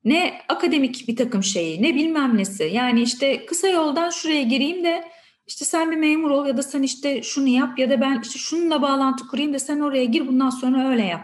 ne 0.06 0.42
akademik 0.50 1.08
bir 1.08 1.16
takım 1.16 1.44
şeyi, 1.44 1.84
ne 1.84 1.96
bilmem 1.96 2.38
nesi. 2.38 2.64
Yani 2.64 3.02
işte 3.02 3.46
kısa 3.46 3.68
yoldan 3.68 4.10
şuraya 4.10 4.42
gireyim 4.42 4.84
de 4.84 5.04
işte 5.48 5.66
sen 5.66 5.92
bir 5.92 5.98
memur 5.98 6.30
ol 6.30 6.46
ya 6.46 6.58
da 6.58 6.64
sen 6.64 6.84
işte 6.84 7.22
şunu 7.24 7.48
yap 7.48 7.80
ya 7.80 7.90
da 7.90 8.02
ben 8.02 8.22
işte 8.22 8.40
şununla 8.40 8.82
bağlantı 8.82 9.28
kurayım 9.28 9.54
da 9.54 9.60
sen 9.60 9.80
oraya 9.80 10.06
gir 10.06 10.28
bundan 10.28 10.50
sonra 10.50 10.90
öyle 10.90 11.06
yap. 11.06 11.22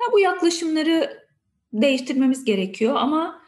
Ya 0.00 0.12
bu 0.12 0.18
yaklaşımları 0.18 1.21
değiştirmemiz 1.72 2.44
gerekiyor 2.44 2.94
ama 2.96 3.42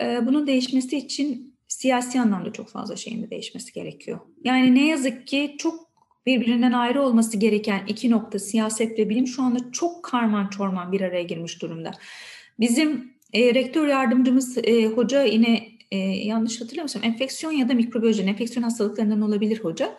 e, 0.00 0.26
bunun 0.26 0.46
değişmesi 0.46 0.96
için 0.96 1.56
siyasi 1.68 2.20
anlamda 2.20 2.52
çok 2.52 2.68
fazla 2.68 2.96
şeyin 2.96 3.22
de 3.22 3.30
değişmesi 3.30 3.72
gerekiyor. 3.72 4.20
Yani 4.44 4.74
ne 4.74 4.86
yazık 4.86 5.26
ki 5.26 5.54
çok 5.58 5.90
birbirinden 6.26 6.72
ayrı 6.72 7.02
olması 7.02 7.36
gereken 7.36 7.82
iki 7.88 8.10
nokta 8.10 8.38
siyaset 8.38 8.98
ve 8.98 9.08
bilim 9.08 9.26
şu 9.26 9.42
anda 9.42 9.72
çok 9.72 10.04
karman 10.04 10.48
çorman 10.48 10.92
bir 10.92 11.00
araya 11.00 11.22
girmiş 11.22 11.62
durumda. 11.62 11.90
Bizim 12.60 13.14
e, 13.32 13.54
rektör 13.54 13.86
yardımcımız 13.86 14.58
e, 14.58 14.86
hoca 14.86 15.22
yine 15.22 15.68
e, 15.90 15.98
yanlış 15.98 16.60
hatırlamıyorsam 16.60 17.04
enfeksiyon 17.04 17.52
ya 17.52 17.68
da 17.68 17.74
mikrobiyoloji, 17.74 18.22
enfeksiyon 18.22 18.62
hastalıklarından 18.62 19.20
olabilir 19.20 19.60
hoca. 19.64 19.98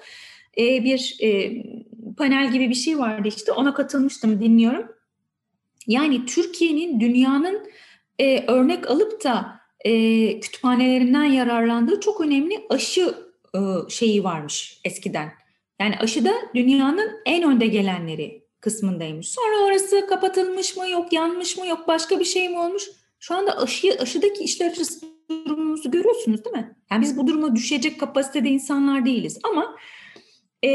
E, 0.57 0.84
bir 0.84 1.17
e, 1.22 1.51
panel 2.17 2.51
gibi 2.51 2.69
bir 2.69 2.76
şey 2.76 2.97
vardı 2.97 3.28
işte 3.28 3.51
ona 3.51 3.74
katılmıştım 3.74 4.41
dinliyorum. 4.41 5.01
Yani 5.88 6.25
Türkiye'nin 6.25 6.99
dünyanın 6.99 7.69
e, 8.19 8.45
örnek 8.47 8.89
alıp 8.89 9.23
da 9.23 9.61
e, 9.86 10.39
kütüphanelerinden 10.39 11.23
yararlandığı 11.23 11.99
çok 11.99 12.21
önemli 12.21 12.65
aşı 12.69 13.15
e, 13.55 13.59
şeyi 13.89 14.23
varmış 14.23 14.82
eskiden. 14.86 15.32
Yani 15.82 15.95
aşıda 15.99 16.34
dünyanın 16.55 17.11
en 17.25 17.43
önde 17.43 17.67
gelenleri 17.67 18.47
kısmındaymış. 18.59 19.29
Sonra 19.29 19.65
orası 19.65 20.07
kapatılmış 20.07 20.77
mı 20.77 20.89
yok 20.89 21.13
yanmış 21.13 21.57
mı 21.57 21.67
yok 21.67 21.88
başka 21.88 22.19
bir 22.19 22.25
şey 22.25 22.49
mi 22.49 22.59
olmuş? 22.59 22.84
Şu 23.19 23.36
anda 23.36 23.57
aşı, 23.57 23.97
aşıdaki 23.99 24.43
işler 24.43 24.71
açısı 24.71 25.05
durumumuzu 25.29 25.91
görüyorsunuz 25.91 26.45
değil 26.45 26.55
mi? 26.55 26.75
Yani 26.91 27.01
biz 27.01 27.17
bu 27.17 27.27
duruma 27.27 27.55
düşecek 27.55 27.99
kapasitede 27.99 28.49
insanlar 28.49 29.05
değiliz 29.05 29.39
ama 29.43 29.77
e, 30.63 30.69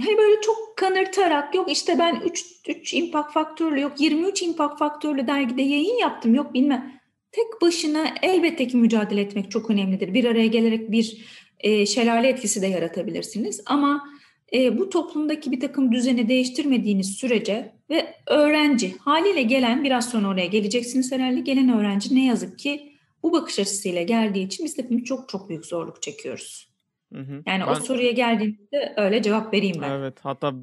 hani 0.00 0.18
böyle 0.18 0.40
çok 0.40 0.76
kanırtarak 0.76 1.54
yok 1.54 1.70
işte 1.70 1.98
ben 1.98 2.20
3, 2.20 2.44
3 2.68 2.94
impact 2.94 3.32
faktörlü 3.32 3.80
yok 3.80 4.00
23 4.00 4.42
impact 4.42 4.78
faktörlü 4.78 5.26
dergide 5.26 5.62
yayın 5.62 5.98
yaptım 5.98 6.34
yok 6.34 6.54
bilmem. 6.54 7.00
Tek 7.32 7.60
başına 7.62 8.14
elbette 8.22 8.68
ki 8.68 8.76
mücadele 8.76 9.20
etmek 9.20 9.50
çok 9.50 9.70
önemlidir. 9.70 10.14
Bir 10.14 10.24
araya 10.24 10.46
gelerek 10.46 10.92
bir 10.92 11.24
e, 11.60 11.86
şelale 11.86 12.28
etkisi 12.28 12.62
de 12.62 12.66
yaratabilirsiniz. 12.66 13.60
Ama 13.66 14.04
e, 14.52 14.78
bu 14.78 14.90
toplumdaki 14.90 15.52
bir 15.52 15.60
takım 15.60 15.92
düzeni 15.92 16.28
değiştirmediğiniz 16.28 17.10
sürece 17.14 17.72
ve 17.90 18.14
öğrenci 18.26 18.96
haliyle 18.98 19.42
gelen 19.42 19.84
biraz 19.84 20.10
sonra 20.10 20.28
oraya 20.28 20.46
geleceksiniz 20.46 21.12
herhalde 21.12 21.40
gelen 21.40 21.78
öğrenci 21.78 22.14
ne 22.14 22.24
yazık 22.24 22.58
ki 22.58 22.92
bu 23.22 23.32
bakış 23.32 23.58
açısıyla 23.58 24.02
geldiği 24.02 24.46
için 24.46 24.66
biz 24.66 24.78
hepimiz 24.78 25.04
çok 25.04 25.28
çok 25.28 25.48
büyük 25.48 25.66
zorluk 25.66 26.02
çekiyoruz. 26.02 26.67
Hı 27.12 27.20
hı. 27.20 27.42
Yani 27.46 27.64
ben, 27.66 27.72
o 27.72 27.74
soruya 27.74 28.10
geldiğimde 28.10 28.94
öyle 28.96 29.22
cevap 29.22 29.54
vereyim 29.54 29.76
ben. 29.82 29.90
Evet 29.90 30.18
hatta 30.22 30.54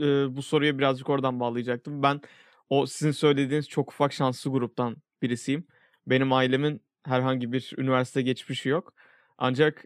e, 0.00 0.36
bu 0.36 0.42
soruya 0.42 0.78
birazcık 0.78 1.10
oradan 1.10 1.40
bağlayacaktım. 1.40 2.02
Ben 2.02 2.20
o 2.68 2.86
sizin 2.86 3.12
söylediğiniz 3.12 3.68
çok 3.68 3.90
ufak 3.90 4.12
şanslı 4.12 4.50
gruptan 4.50 4.96
birisiyim. 5.22 5.66
Benim 6.06 6.32
ailemin 6.32 6.82
herhangi 7.04 7.52
bir 7.52 7.74
üniversite 7.78 8.22
geçmişi 8.22 8.68
yok. 8.68 8.94
Ancak 9.38 9.84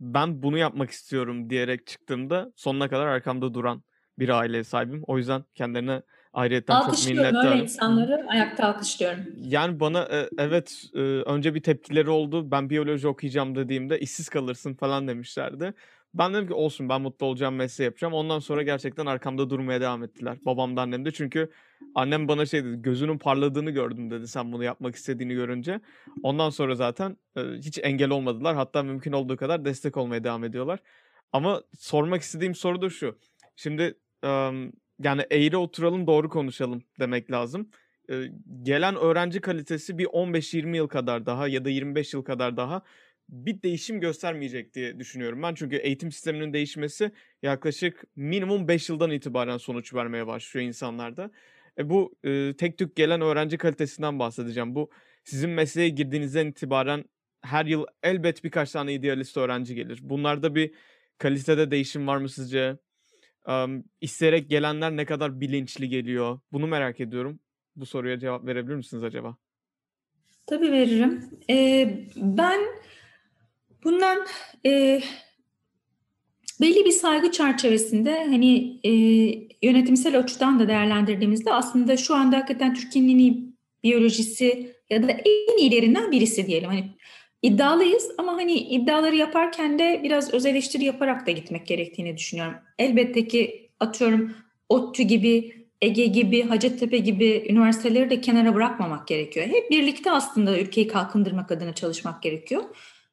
ben 0.00 0.42
bunu 0.42 0.58
yapmak 0.58 0.90
istiyorum 0.90 1.50
diyerek 1.50 1.86
çıktığımda 1.86 2.52
sonuna 2.56 2.88
kadar 2.88 3.06
arkamda 3.06 3.54
duran 3.54 3.82
bir 4.18 4.28
aileye 4.28 4.64
sahibim. 4.64 5.02
O 5.06 5.18
yüzden 5.18 5.44
kendilerine 5.54 6.02
ayrıyetten 6.32 6.80
çok 6.80 7.06
minnettarım. 7.08 7.50
öyle 7.50 7.62
insanları 7.62 8.26
ayakta 8.28 8.66
alkışlıyorum. 8.66 9.20
Yani 9.42 9.80
bana 9.80 10.08
evet 10.38 10.84
önce 11.26 11.54
bir 11.54 11.62
tepkileri 11.62 12.10
oldu. 12.10 12.50
Ben 12.50 12.70
biyoloji 12.70 13.08
okuyacağım 13.08 13.54
dediğimde 13.54 14.00
işsiz 14.00 14.28
kalırsın 14.28 14.74
falan 14.74 15.08
demişlerdi. 15.08 15.74
Ben 16.14 16.34
dedim 16.34 16.46
ki 16.46 16.54
olsun 16.54 16.88
ben 16.88 17.00
mutlu 17.00 17.26
olacağım 17.26 17.54
mesleği 17.54 17.84
yapacağım. 17.84 18.14
Ondan 18.14 18.38
sonra 18.38 18.62
gerçekten 18.62 19.06
arkamda 19.06 19.50
durmaya 19.50 19.80
devam 19.80 20.02
ettiler. 20.04 20.38
Babam 20.46 20.76
da 20.76 20.82
annem 20.82 21.04
de. 21.04 21.10
Çünkü 21.10 21.50
annem 21.94 22.28
bana 22.28 22.46
şey 22.46 22.64
dedi 22.64 22.82
gözünün 22.82 23.18
parladığını 23.18 23.70
gördüm 23.70 24.10
dedi 24.10 24.28
sen 24.28 24.52
bunu 24.52 24.64
yapmak 24.64 24.94
istediğini 24.94 25.34
görünce. 25.34 25.80
Ondan 26.22 26.50
sonra 26.50 26.74
zaten 26.74 27.16
hiç 27.36 27.78
engel 27.82 28.10
olmadılar. 28.10 28.56
Hatta 28.56 28.82
mümkün 28.82 29.12
olduğu 29.12 29.36
kadar 29.36 29.64
destek 29.64 29.96
olmaya 29.96 30.24
devam 30.24 30.44
ediyorlar. 30.44 30.78
Ama 31.32 31.62
sormak 31.78 32.22
istediğim 32.22 32.54
soru 32.54 32.82
da 32.82 32.90
şu. 32.90 33.18
Şimdi 33.56 33.94
yani 35.04 35.22
eğri 35.30 35.56
oturalım 35.56 36.06
doğru 36.06 36.28
konuşalım 36.28 36.82
demek 37.00 37.30
lazım. 37.30 37.70
Gelen 38.62 38.96
öğrenci 38.96 39.40
kalitesi 39.40 39.98
bir 39.98 40.06
15-20 40.06 40.76
yıl 40.76 40.88
kadar 40.88 41.26
daha 41.26 41.48
ya 41.48 41.64
da 41.64 41.70
25 41.70 42.14
yıl 42.14 42.22
kadar 42.22 42.56
daha 42.56 42.82
bir 43.28 43.62
değişim 43.62 44.00
göstermeyecek 44.00 44.74
diye 44.74 44.98
düşünüyorum 44.98 45.42
ben. 45.42 45.54
Çünkü 45.54 45.76
eğitim 45.76 46.12
sisteminin 46.12 46.52
değişmesi 46.52 47.10
yaklaşık 47.42 48.04
minimum 48.16 48.68
5 48.68 48.88
yıldan 48.88 49.10
itibaren 49.10 49.56
sonuç 49.56 49.94
vermeye 49.94 50.26
başlıyor 50.26 50.66
insanlarda. 50.66 51.30
E 51.78 51.90
bu 51.90 52.14
e, 52.24 52.54
tek 52.58 52.78
tük 52.78 52.96
gelen 52.96 53.20
öğrenci 53.20 53.58
kalitesinden 53.58 54.18
bahsedeceğim. 54.18 54.74
Bu 54.74 54.90
sizin 55.24 55.50
mesleğe 55.50 55.88
girdiğinizden 55.88 56.46
itibaren 56.46 57.04
her 57.42 57.66
yıl 57.66 57.86
elbet 58.02 58.44
birkaç 58.44 58.72
tane 58.72 58.94
idealist 58.94 59.36
öğrenci 59.36 59.74
gelir. 59.74 59.98
Bunlarda 60.02 60.54
bir 60.54 60.74
kalitede 61.18 61.70
değişim 61.70 62.06
var 62.06 62.16
mı 62.16 62.28
sizce? 62.28 62.76
Um, 63.48 63.84
isteyerek 64.00 64.50
gelenler 64.50 64.96
ne 64.96 65.04
kadar 65.04 65.40
bilinçli 65.40 65.88
geliyor? 65.88 66.40
Bunu 66.52 66.66
merak 66.66 67.00
ediyorum. 67.00 67.40
Bu 67.76 67.86
soruya 67.86 68.18
cevap 68.18 68.46
verebilir 68.46 68.74
misiniz 68.74 69.04
acaba? 69.04 69.36
Tabii 70.46 70.72
veririm. 70.72 71.30
Ee, 71.50 72.06
ben 72.16 72.60
Bundan 73.84 74.26
e, 74.66 75.00
belli 76.60 76.84
bir 76.84 76.90
saygı 76.90 77.30
çerçevesinde 77.30 78.24
hani 78.24 78.80
e, 78.84 78.90
yönetimsel 79.62 80.18
açıdan 80.18 80.58
da 80.58 80.68
değerlendirdiğimizde 80.68 81.52
aslında 81.52 81.96
şu 81.96 82.14
anda 82.14 82.36
hakikaten 82.36 82.74
Türkiye'nin 82.74 83.58
biyolojisi 83.82 84.76
ya 84.90 85.02
da 85.02 85.10
en 85.10 85.58
iyilerinden 85.58 86.12
birisi 86.12 86.46
diyelim. 86.46 86.68
Hani 86.68 86.84
iddialıyız 87.42 88.10
ama 88.18 88.32
hani 88.32 88.52
iddiaları 88.52 89.16
yaparken 89.16 89.78
de 89.78 90.00
biraz 90.04 90.34
öz 90.34 90.46
eleştiri 90.46 90.84
yaparak 90.84 91.26
da 91.26 91.30
gitmek 91.30 91.66
gerektiğini 91.66 92.16
düşünüyorum. 92.16 92.54
Elbette 92.78 93.28
ki 93.28 93.70
atıyorum 93.80 94.34
ODTÜ 94.68 95.02
gibi, 95.02 95.66
Ege 95.80 96.06
gibi, 96.06 96.42
Hacettepe 96.42 96.98
gibi 96.98 97.46
üniversiteleri 97.48 98.10
de 98.10 98.20
kenara 98.20 98.54
bırakmamak 98.54 99.08
gerekiyor. 99.08 99.46
Hep 99.46 99.70
birlikte 99.70 100.10
aslında 100.10 100.58
ülkeyi 100.58 100.88
kalkındırmak 100.88 101.52
adına 101.52 101.74
çalışmak 101.74 102.22
gerekiyor. 102.22 102.64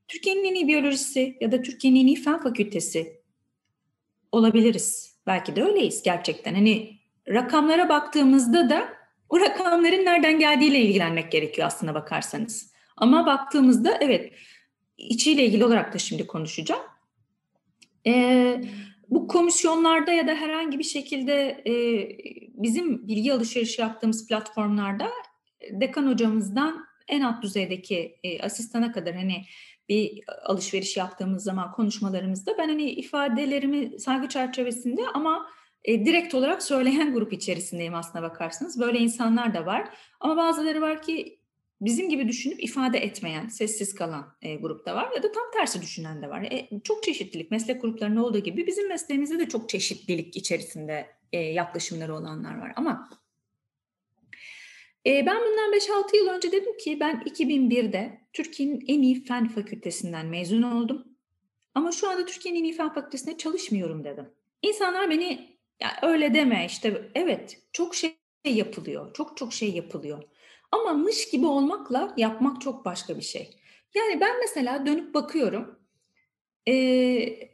Türkiye'nin 0.08 0.44
en 0.44 0.56
iyi 0.56 0.68
biyolojisi 0.68 1.38
ya 1.42 1.52
da 1.52 1.62
Türkiye'nin 1.62 2.00
en 2.00 2.08
iyi 2.08 2.16
fen 2.16 2.42
fakültesi 2.42 3.22
olabiliriz. 4.32 5.18
Belki 5.28 5.56
de 5.56 5.64
öyleyiz 5.64 6.04
gerçekten. 6.04 6.54
Hani 6.54 6.98
rakamlara 7.28 7.90
baktığımızda 7.90 8.70
da 8.70 8.90
o 9.30 9.40
rakamların 9.40 10.06
nereden 10.06 10.40
geldiğiyle 10.40 10.80
ilgilenmek 10.80 11.32
gerekiyor 11.32 11.68
aslında 11.68 11.94
bakarsanız. 11.94 12.77
Ama 12.98 13.26
baktığımızda 13.26 13.98
evet 14.02 14.34
içiyle 14.98 15.46
ilgili 15.46 15.66
olarak 15.66 15.94
da 15.94 15.98
şimdi 15.98 16.28
konuşacağım. 16.28 16.82
Ee, 18.08 18.62
bu 19.10 19.28
komisyonlarda 19.28 20.12
ya 20.12 20.28
da 20.28 20.34
herhangi 20.36 20.80
bir 20.80 20.84
şekilde 20.84 21.64
e, 21.68 21.74
bizim 22.54 23.08
bilgi 23.08 23.34
alışverişi 23.34 23.82
yaptığımız 23.82 24.28
platformlarda 24.28 25.10
dekan 25.72 26.08
hocamızdan 26.12 26.86
en 27.08 27.22
alt 27.22 27.44
düzeydeki 27.44 28.20
e, 28.24 28.42
asistana 28.42 28.92
kadar 28.92 29.16
hani 29.16 29.46
bir 29.90 30.24
alışveriş 30.44 30.98
yaptığımız 30.98 31.44
zaman 31.44 31.72
konuşmalarımızda 31.72 32.58
ben 32.58 32.68
hani 32.68 32.92
ifadelerimi 32.92 34.00
saygı 34.00 34.30
çerçevesinde 34.30 35.02
ama 35.14 35.48
e, 35.84 36.06
direkt 36.06 36.34
olarak 36.34 36.64
söyleyen 36.64 37.14
grup 37.14 37.34
içerisindeyim 37.34 37.96
aslına 37.96 38.24
bakarsanız. 38.24 38.80
Böyle 38.80 39.00
insanlar 39.00 39.54
da 39.54 39.66
var. 39.66 39.90
Ama 40.20 40.38
bazıları 40.38 40.82
var 40.82 41.02
ki 41.02 41.37
bizim 41.82 42.10
gibi 42.10 42.28
düşünüp 42.28 42.64
ifade 42.64 42.98
etmeyen, 42.98 43.48
sessiz 43.48 43.96
kalan 43.96 44.36
e, 44.42 44.56
grupta 44.56 44.96
var 44.96 45.12
ya 45.16 45.24
da 45.24 45.32
tam 45.32 45.44
tersi 45.54 45.82
düşünen 45.82 46.22
de 46.22 46.30
var. 46.30 46.42
E, 46.42 46.70
çok 46.84 47.04
çeşitlilik, 47.04 47.52
meslek 47.52 47.82
gruplarında 47.82 48.26
olduğu 48.26 48.40
gibi 48.40 48.68
bizim 48.68 48.88
mesleğimizde 48.88 49.40
de 49.40 49.50
çok 49.50 49.70
çeşitlilik 49.70 50.38
içerisinde 50.38 51.08
e, 51.34 51.40
yaklaşımları 51.40 52.16
olanlar 52.16 52.58
var. 52.58 52.74
Ama 52.76 53.10
e, 55.06 55.26
ben 55.26 55.38
bundan 55.38 55.74
5-6 55.74 56.18
yıl 56.18 56.28
önce 56.28 56.52
dedim 56.52 56.78
ki 56.78 57.00
ben 57.00 57.24
2001'de 57.26 58.22
Türkiye'nin 58.34 58.84
en 58.88 59.02
iyi 59.02 59.24
fen 59.24 59.48
fakültesinden 59.48 60.26
mezun 60.26 60.62
oldum. 60.62 61.08
Ama 61.76 61.92
şu 61.92 62.10
anda 62.10 62.26
Türkiye'nin 62.26 62.60
en 62.60 62.64
iyi 62.64 62.74
fen 62.74 62.94
fakültesinde 62.94 63.38
çalışmıyorum 63.38 64.04
dedim. 64.04 64.30
İnsanlar 64.62 65.10
beni 65.10 65.58
ya 65.82 66.00
öyle 66.02 66.34
deme 66.34 66.66
işte 66.66 67.12
evet 67.16 67.62
çok 67.74 67.96
şey 67.96 68.16
yapılıyor. 68.46 69.14
Çok 69.14 69.38
çok 69.38 69.54
şey 69.54 69.72
yapılıyor. 69.72 70.24
Ama 70.82 70.94
mış 70.94 71.30
gibi 71.30 71.46
olmakla 71.46 72.14
yapmak 72.18 72.62
çok 72.62 72.86
başka 72.86 73.18
bir 73.18 73.22
şey. 73.22 73.58
Yani 73.96 74.22
ben 74.22 74.40
mesela 74.40 74.86
dönüp 74.86 75.14
bakıyorum. 75.14 75.80
Ee, 76.68 77.50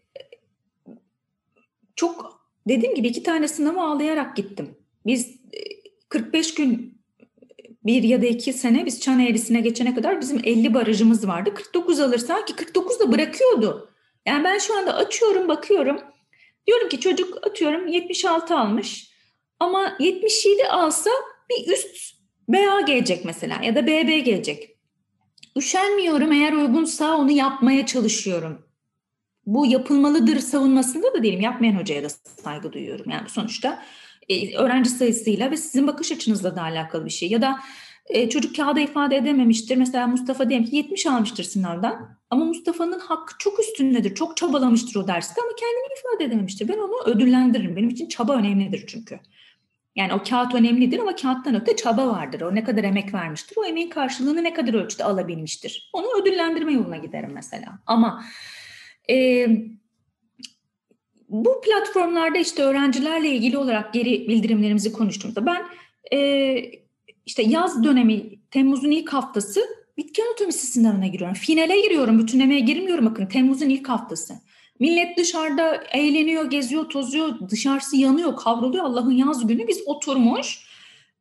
çok 1.95 2.43
dediğim 2.67 2.95
gibi 2.95 3.07
iki 3.07 3.23
tane 3.23 3.47
sınavı 3.47 3.81
ağlayarak 3.81 4.37
gittim. 4.37 4.77
Biz 5.05 5.35
45 6.09 6.53
gün 6.53 7.01
bir 7.85 8.03
ya 8.03 8.21
da 8.21 8.25
iki 8.25 8.53
sene 8.53 8.85
biz 8.85 8.99
çan 8.99 9.19
eğrisine 9.19 9.61
geçene 9.61 9.95
kadar 9.95 10.21
bizim 10.21 10.41
50 10.43 10.73
barajımız 10.73 11.27
vardı. 11.27 11.53
49 11.53 11.99
alırsak 11.99 12.47
ki 12.47 12.55
49 12.55 12.99
da 12.99 13.11
bırakıyordu. 13.11 13.89
Yani 14.25 14.43
ben 14.43 14.57
şu 14.57 14.77
anda 14.77 14.95
açıyorum 14.95 15.47
bakıyorum. 15.47 16.01
Diyorum 16.67 16.89
ki 16.89 16.99
çocuk 16.99 17.47
atıyorum 17.47 17.87
76 17.87 18.57
almış 18.57 19.13
ama 19.59 19.97
77 19.99 20.67
alsa 20.67 21.09
bir 21.49 21.73
üst 21.73 22.22
BA 22.47 22.81
gelecek 22.81 23.25
mesela 23.25 23.63
ya 23.63 23.75
da 23.75 23.87
BB 23.87 24.25
gelecek. 24.25 24.77
Üşenmiyorum 25.57 26.31
eğer 26.31 26.53
uygunsa 26.53 27.17
onu 27.17 27.31
yapmaya 27.31 27.85
çalışıyorum. 27.85 28.65
Bu 29.45 29.65
yapılmalıdır 29.65 30.39
savunmasında 30.39 31.13
da 31.13 31.23
değilim. 31.23 31.41
Yapmayan 31.41 31.79
hocaya 31.79 32.03
da 32.03 32.09
saygı 32.43 32.73
duyuyorum. 32.73 33.11
Yani 33.11 33.29
sonuçta 33.29 33.83
e, 34.29 34.57
öğrenci 34.57 34.89
sayısıyla 34.89 35.51
ve 35.51 35.57
sizin 35.57 35.87
bakış 35.87 36.11
açınızla 36.11 36.55
da 36.55 36.61
alakalı 36.61 37.05
bir 37.05 37.09
şey. 37.09 37.29
Ya 37.29 37.41
da 37.41 37.59
e, 38.05 38.29
çocuk 38.29 38.55
kağıda 38.55 38.79
ifade 38.79 39.15
edememiştir. 39.15 39.77
Mesela 39.77 40.07
Mustafa 40.07 40.49
diyelim 40.49 40.65
ki 40.65 40.75
70 40.75 41.05
almıştır 41.05 41.43
sınavdan 41.43 42.17
ama 42.29 42.45
Mustafa'nın 42.45 42.99
hakkı 42.99 43.33
çok 43.39 43.59
üstündedir. 43.59 44.15
Çok 44.15 44.37
çabalamıştır 44.37 44.95
o 44.99 45.07
derste 45.07 45.41
ama 45.41 45.51
kendini 45.59 45.99
ifade 45.99 46.23
edememiştir. 46.23 46.67
Ben 46.67 46.77
onu 46.77 47.03
ödüllendiririm. 47.05 47.75
Benim 47.75 47.89
için 47.89 48.07
çaba 48.07 48.33
önemlidir 48.33 48.83
çünkü. 48.87 49.19
Yani 49.95 50.13
o 50.13 50.23
kağıt 50.23 50.55
önemlidir 50.55 50.99
ama 50.99 51.15
kağıttan 51.15 51.55
öte 51.55 51.75
çaba 51.75 52.07
vardır. 52.07 52.41
O 52.41 52.55
ne 52.55 52.63
kadar 52.63 52.83
emek 52.83 53.13
vermiştir, 53.13 53.57
o 53.57 53.65
emeğin 53.65 53.89
karşılığını 53.89 54.43
ne 54.43 54.53
kadar 54.53 54.73
ölçüde 54.73 55.03
alabilmiştir. 55.03 55.89
Onu 55.93 56.21
ödüllendirme 56.21 56.73
yoluna 56.73 56.97
giderim 56.97 57.31
mesela. 57.33 57.79
Ama 57.85 58.23
e, 59.09 59.47
bu 61.29 61.61
platformlarda 61.61 62.37
işte 62.37 62.63
öğrencilerle 62.63 63.29
ilgili 63.29 63.57
olarak 63.57 63.93
geri 63.93 64.27
bildirimlerimizi 64.27 64.93
konuştuğumuzda 64.93 65.45
ben 65.45 65.65
e, 66.17 66.55
işte 67.25 67.43
yaz 67.43 67.83
dönemi 67.83 68.39
Temmuz'un 68.51 68.91
ilk 68.91 69.13
haftası 69.13 69.61
bitki 69.97 70.23
anatomisi 70.23 70.67
sınavına 70.67 71.07
giriyorum. 71.07 71.35
Finale 71.35 71.81
giriyorum, 71.81 72.19
bütünlemeye 72.19 72.59
girmiyorum 72.59 73.05
bakın 73.05 73.25
Temmuz'un 73.25 73.69
ilk 73.69 73.89
haftası. 73.89 74.33
Millet 74.79 75.17
dışarıda 75.17 75.83
eğleniyor, 75.91 76.49
geziyor, 76.49 76.89
tozuyor, 76.89 77.49
dışarısı 77.49 77.97
yanıyor, 77.97 78.35
kavruluyor 78.35 78.83
Allah'ın 78.85 79.11
yaz 79.11 79.47
günü. 79.47 79.67
Biz 79.67 79.83
oturmuş 79.85 80.67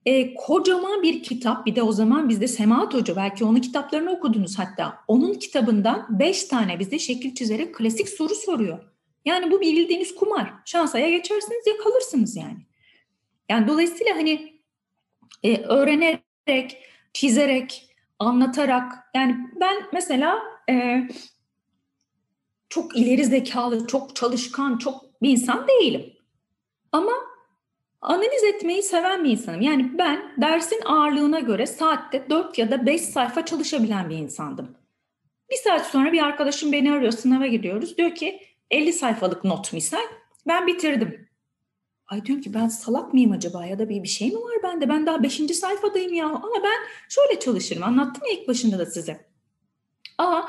e, 0.07 0.34
kocaman 0.34 1.03
bir 1.03 1.22
kitap, 1.22 1.66
bir 1.66 1.76
de 1.76 1.82
o 1.82 1.92
zaman 1.92 2.28
bizde 2.28 2.48
Semahat 2.48 2.94
Hoca, 2.94 3.16
belki 3.16 3.44
onun 3.44 3.61
kitaplarını 3.61 4.11
okudunuz 4.11 4.59
hatta. 4.59 4.98
Onun 5.09 5.34
kitabından 5.34 6.07
beş 6.11 6.44
tane 6.44 6.78
bize 6.78 6.98
şekil 6.98 7.34
çizerek 7.34 7.74
klasik 7.74 8.09
soru 8.09 8.34
soruyor. 8.34 8.78
Yani 9.24 9.50
bu 9.50 9.61
bildiğiniz 9.61 10.14
kumar. 10.14 10.53
Şansa 10.64 10.98
ya 10.98 11.11
geçersiniz 11.11 11.66
ya 11.66 11.76
kalırsınız 11.84 12.36
yani. 12.36 12.66
Yani 13.48 13.68
dolayısıyla 13.68 14.16
hani 14.16 14.61
e, 15.42 15.57
öğrenerek, 15.62 16.76
çizerek, 17.12 17.88
anlatarak 18.18 18.92
yani 19.14 19.36
ben 19.61 19.76
mesela 19.92 20.38
e, 20.70 21.03
çok 22.73 22.97
ileri 22.97 23.25
zekalı, 23.25 23.87
çok 23.87 24.16
çalışkan, 24.16 24.79
çok 24.79 25.23
bir 25.23 25.31
insan 25.31 25.68
değilim. 25.68 26.12
Ama 26.93 27.12
analiz 28.01 28.45
etmeyi 28.45 28.83
seven 28.83 29.25
bir 29.25 29.31
insanım. 29.31 29.61
Yani 29.61 29.99
ben 29.99 30.35
dersin 30.41 30.81
ağırlığına 30.85 31.41
göre 31.41 31.66
saatte 31.66 32.27
4 32.31 32.59
ya 32.59 32.70
da 32.70 32.87
5 32.87 33.01
sayfa 33.01 33.45
çalışabilen 33.45 34.11
bir 34.11 34.16
insandım. 34.16 34.77
Bir 35.51 35.57
saat 35.57 35.87
sonra 35.87 36.12
bir 36.12 36.23
arkadaşım 36.23 36.73
beni 36.73 36.93
arıyor, 36.93 37.12
sınava 37.12 37.47
gidiyoruz. 37.47 37.99
Diyor 37.99 38.14
ki 38.14 38.41
50 38.70 38.93
sayfalık 38.93 39.45
not 39.45 39.73
misal. 39.73 40.07
Ben 40.47 40.66
bitirdim. 40.66 41.29
Ay 42.07 42.25
diyorum 42.25 42.43
ki 42.43 42.55
ben 42.55 42.68
salak 42.68 43.14
mıyım 43.14 43.33
acaba 43.33 43.66
ya 43.66 43.79
da 43.79 43.89
bir, 43.89 44.03
bir 44.03 44.09
şey 44.09 44.29
mi 44.29 44.37
var 44.37 44.62
bende? 44.62 44.89
Ben 44.89 45.07
daha 45.07 45.23
5. 45.23 45.37
sayfadayım 45.37 46.14
ya. 46.14 46.27
Ama 46.27 46.62
ben 46.64 46.79
şöyle 47.09 47.41
çalışırım. 47.41 47.83
Anlattım 47.83 48.23
ya 48.27 48.39
ilk 48.39 48.49
başında 48.49 48.79
da 48.79 48.87
size. 48.87 49.27
Aa 50.18 50.43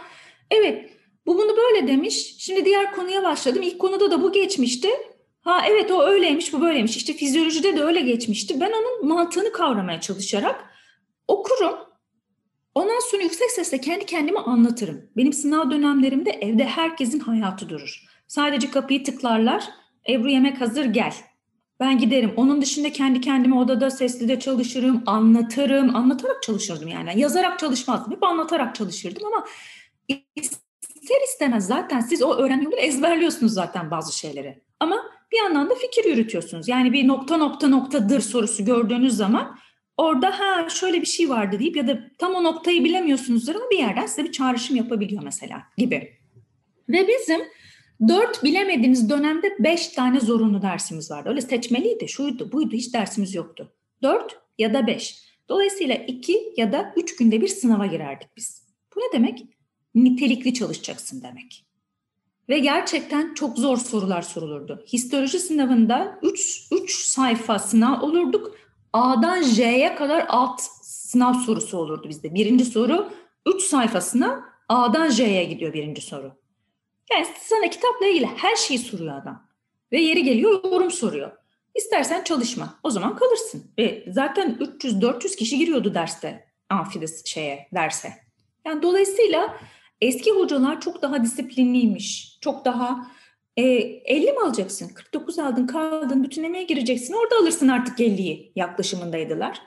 evet 0.52 0.93
böyle 1.74 1.88
demiş. 1.88 2.36
Şimdi 2.38 2.66
diğer 2.66 2.92
konuya 2.92 3.24
başladım. 3.24 3.62
İlk 3.62 3.80
konuda 3.80 4.12
da 4.12 4.22
bu 4.22 4.32
geçmişti. 4.32 4.90
Ha 5.42 5.62
evet 5.70 5.92
o 5.92 6.04
öyleymiş 6.04 6.54
bu 6.54 6.62
böyleymiş. 6.62 6.98
İşte 6.98 7.14
fizyolojide 7.14 7.78
de 7.78 7.84
öyle 7.84 8.02
geçmişti. 8.02 8.60
Ben 8.60 8.72
onun 8.72 9.08
mantığını 9.08 9.52
kavramaya 9.52 10.02
çalışarak 10.02 10.66
okurum. 11.28 11.76
Ondan 12.76 13.00
sonra 13.12 13.24
yüksek 13.24 13.52
sesle 13.52 13.82
kendi 13.82 14.06
kendime 14.06 14.40
anlatırım. 14.40 15.02
Benim 15.18 15.34
sınav 15.34 15.72
dönemlerimde 15.72 16.30
evde 16.32 16.64
herkesin 16.64 17.20
hayatı 17.20 17.70
durur. 17.70 18.04
Sadece 18.28 18.72
kapıyı 18.72 19.04
tıklarlar. 19.04 19.64
Ebru 20.10 20.30
yemek 20.30 20.62
hazır 20.62 20.86
gel. 20.86 21.14
Ben 21.80 21.98
giderim. 21.98 22.34
Onun 22.38 22.62
dışında 22.62 22.92
kendi 22.92 23.22
kendime 23.22 23.56
odada 23.56 23.90
sesli 23.90 24.28
de 24.28 24.40
çalışırım, 24.40 25.04
anlatırım. 25.06 25.96
Anlatarak 25.96 26.44
çalışırdım 26.44 26.88
yani. 26.88 27.20
Yazarak 27.20 27.60
çalışmazdım. 27.60 28.14
Hep 28.14 28.24
anlatarak 28.24 28.76
çalışırdım 28.76 29.26
ama 29.26 29.46
ister 31.04 31.22
istemez 31.24 31.68
zaten 31.68 32.00
siz 32.00 32.24
o 32.24 32.34
öğrenmeleri 32.34 32.82
ezberliyorsunuz 32.82 33.54
zaten 33.54 33.92
bazı 33.92 34.18
şeyleri. 34.18 34.62
Ama 34.80 35.04
bir 35.32 35.38
yandan 35.38 35.70
da 35.70 35.76
fikir 35.76 36.06
yürütüyorsunuz. 36.06 36.68
Yani 36.68 36.94
bir 36.94 37.08
nokta 37.08 37.38
nokta 37.38 37.68
noktadır 37.68 38.22
sorusu 38.22 38.66
gördüğünüz 38.66 39.18
zaman 39.18 39.58
orada 39.98 40.40
ha 40.40 40.70
şöyle 40.70 41.02
bir 41.02 41.06
şey 41.06 41.30
vardı 41.30 41.60
deyip 41.60 41.76
ya 41.76 41.88
da 41.88 42.00
tam 42.18 42.34
o 42.34 42.44
noktayı 42.44 42.84
bilemiyorsunuzdur 42.84 43.56
ama 43.56 43.70
bir 43.72 43.78
yerden 43.78 44.06
size 44.06 44.24
bir 44.24 44.32
çağrışım 44.32 44.76
yapabiliyor 44.76 45.24
mesela 45.24 45.64
gibi. 45.78 46.14
Ve 46.90 47.08
bizim 47.08 47.42
dört 48.08 48.44
bilemediğiniz 48.44 49.10
dönemde 49.10 49.56
beş 49.60 49.88
tane 49.88 50.20
zorunlu 50.20 50.62
dersimiz 50.62 51.12
vardı. 51.12 51.30
Öyle 51.30 51.42
seçmeliydi, 51.42 52.10
şuydu, 52.10 52.52
buydu, 52.52 52.76
hiç 52.76 52.94
dersimiz 52.94 53.36
yoktu. 53.36 53.74
Dört 54.04 54.40
ya 54.58 54.74
da 54.74 54.88
beş. 54.88 55.24
Dolayısıyla 55.50 55.96
iki 55.96 56.54
ya 56.58 56.72
da 56.72 56.94
üç 56.98 57.16
günde 57.16 57.42
bir 57.42 57.48
sınava 57.48 57.86
girerdik 57.86 58.28
biz. 58.38 58.64
Bu 58.96 59.00
ne 59.00 59.14
demek? 59.14 59.46
Nitelikli 59.96 60.54
çalışacaksın 60.54 61.22
demek. 61.22 61.66
Ve 62.50 62.60
gerçekten 62.60 63.34
çok 63.34 63.58
zor 63.58 63.78
sorular 63.78 64.22
sorulurdu. 64.22 64.86
Histoloji 64.94 65.40
sınavında 65.40 66.20
3 66.22 66.68
3 66.72 67.06
sayfa 67.06 67.60
sınav 67.60 68.02
olurduk. 68.02 68.56
A'dan 68.94 69.44
J'ye 69.44 69.96
kadar 69.96 70.26
alt 70.30 70.62
sınav 70.82 71.34
sorusu 71.34 71.78
olurdu 71.78 72.10
bizde. 72.10 72.34
Birinci 72.34 72.66
soru 72.66 73.10
3 73.46 73.62
sayfasına 73.62 74.54
A'dan 74.70 75.10
J'ye 75.10 75.44
gidiyor 75.44 75.74
birinci 75.74 76.02
soru. 76.02 76.32
Yani 77.12 77.26
sana 77.40 77.70
kitapla 77.70 78.08
ilgili 78.08 78.26
her 78.26 78.56
şeyi 78.56 78.80
soruyor 78.80 79.22
adam. 79.22 79.48
Ve 79.92 80.02
yeri 80.02 80.24
geliyor 80.24 80.64
yorum 80.64 80.92
soruyor. 80.92 81.32
İstersen 81.76 82.24
çalışma. 82.24 82.80
O 82.84 82.90
zaman 82.90 83.16
kalırsın. 83.16 83.72
Ve 83.80 84.06
zaten 84.08 84.58
300-400 84.60 85.36
kişi 85.36 85.58
giriyordu 85.58 85.94
derste. 85.94 86.46
Amfide 86.70 87.06
şeye, 87.26 87.68
derse. 87.74 88.14
Yani 88.66 88.82
dolayısıyla 88.82 89.58
eski 90.04 90.32
hocalar 90.32 90.82
çok 90.82 91.02
daha 91.02 91.24
disiplinliymiş. 91.24 92.38
Çok 92.42 92.66
daha 92.66 93.12
e, 93.58 93.64
50 93.64 94.32
mi 94.32 94.40
alacaksın? 94.40 94.90
49 94.94 95.40
aldın 95.40 95.68
kaldın 95.68 96.24
bütünlemeye 96.24 96.64
gireceksin. 96.64 97.14
Orada 97.14 97.36
alırsın 97.42 97.68
artık 97.68 98.00
50'yi 98.00 98.52
yaklaşımındaydılar. 98.56 99.62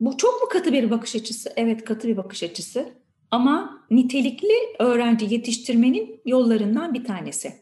Bu 0.00 0.16
çok 0.16 0.42
mu 0.42 0.48
katı 0.48 0.72
bir 0.72 0.90
bakış 0.90 1.16
açısı? 1.16 1.52
Evet 1.56 1.84
katı 1.84 2.08
bir 2.08 2.16
bakış 2.16 2.42
açısı. 2.42 2.88
Ama 3.30 3.84
nitelikli 3.90 4.54
öğrenci 4.78 5.34
yetiştirmenin 5.34 6.20
yollarından 6.26 6.94
bir 6.94 7.04
tanesi. 7.04 7.52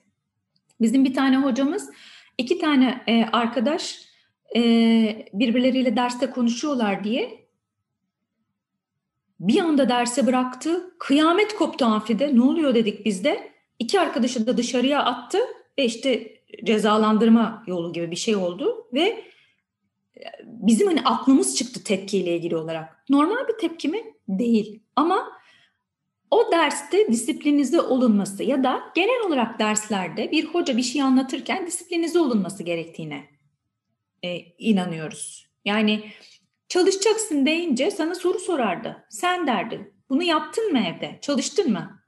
Bizim 0.80 1.05
bir 1.05 1.14
tane 1.14 1.36
hocamız, 1.36 1.90
iki 2.38 2.59
tane 2.59 3.05
e, 3.07 3.24
arkadaş 3.32 3.99
e, 4.57 4.61
birbirleriyle 5.32 5.96
derste 5.96 6.30
konuşuyorlar 6.30 7.05
diye 7.05 7.47
bir 9.41 9.61
anda 9.61 9.89
derse 9.89 10.26
bıraktı. 10.26 10.95
Kıyamet 10.99 11.55
koptu 11.55 11.84
amfide. 11.84 12.36
Ne 12.36 12.43
oluyor 12.43 12.74
dedik 12.74 13.05
biz 13.05 13.24
de. 13.24 13.53
İki 13.78 14.01
arkadaşı 14.01 14.47
da 14.47 14.57
dışarıya 14.57 15.05
attı 15.05 15.39
ve 15.78 15.84
işte 15.84 16.39
cezalandırma 16.64 17.64
yolu 17.66 17.93
gibi 17.93 18.11
bir 18.11 18.16
şey 18.16 18.36
oldu 18.36 18.89
ve 18.93 19.01
e, 19.01 19.24
bizim 20.45 20.86
hani 20.86 21.01
aklımız 21.05 21.57
çıktı 21.57 21.84
tepkiyle 21.84 22.36
ilgili 22.36 22.57
olarak. 22.57 23.05
Normal 23.11 23.49
bir 23.49 23.59
tepki 23.59 23.89
mi? 23.89 24.05
Değil. 24.28 24.82
Ama 24.97 25.39
o 26.30 26.53
derste 26.53 27.12
disiplinize 27.12 27.80
olunması 27.80 28.45
ya 28.45 28.64
da 28.64 28.80
genel 28.95 29.26
olarak 29.26 29.59
derslerde 29.59 30.30
bir 30.30 30.45
hoca 30.45 30.76
bir 30.76 30.82
şey 30.82 31.03
anlatırken 31.03 31.66
disiplinize 31.66 32.18
olunması 32.18 32.62
gerektiğine 32.62 33.24
e, 34.22 34.39
inanıyoruz. 34.59 35.49
Yani 35.64 36.05
çalışacaksın 36.69 37.47
deyince 37.47 37.91
sana 37.91 38.14
soru 38.14 38.39
sorardı. 38.39 39.07
Sen 39.11 39.47
derdi. 39.47 39.93
Bunu 40.09 40.23
yaptın 40.23 40.73
mı 40.73 40.79
evde? 40.79 41.19
Çalıştın 41.21 41.73
mı? 41.73 42.03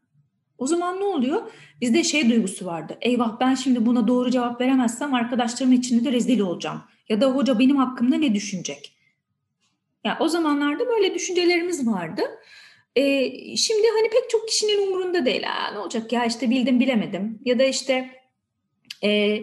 O 0.58 0.66
zaman 0.66 1.00
ne 1.00 1.04
oluyor? 1.04 1.52
Bizde 1.80 2.04
şey 2.04 2.30
duygusu 2.30 2.66
vardı. 2.66 2.98
Eyvah 3.00 3.40
ben 3.40 3.54
şimdi 3.54 3.86
buna 3.86 4.08
doğru 4.08 4.30
cevap 4.30 4.60
veremezsem 4.60 5.14
arkadaşlarımın 5.14 5.76
içinde 5.76 6.04
de 6.04 6.12
rezil 6.12 6.40
olacağım. 6.40 6.82
Ya 7.08 7.20
da 7.20 7.26
hoca 7.26 7.58
benim 7.58 7.76
hakkımda 7.76 8.16
ne 8.16 8.34
düşünecek? 8.34 8.96
Ya 10.04 10.16
o 10.20 10.28
zamanlarda 10.28 10.88
böyle 10.88 11.14
düşüncelerimiz 11.14 11.86
vardı. 11.86 12.22
Ee, 12.96 13.56
şimdi 13.56 13.86
hani 13.98 14.10
pek 14.10 14.30
çok 14.30 14.48
kişinin 14.48 14.86
umurunda 14.86 15.26
değil. 15.26 15.50
Aa, 15.50 15.70
ne 15.72 15.78
olacak 15.78 16.12
ya 16.12 16.24
işte 16.24 16.50
bildim 16.50 16.80
bilemedim. 16.80 17.38
Ya 17.44 17.58
da 17.58 17.64
işte 17.64 18.10
e, 19.04 19.40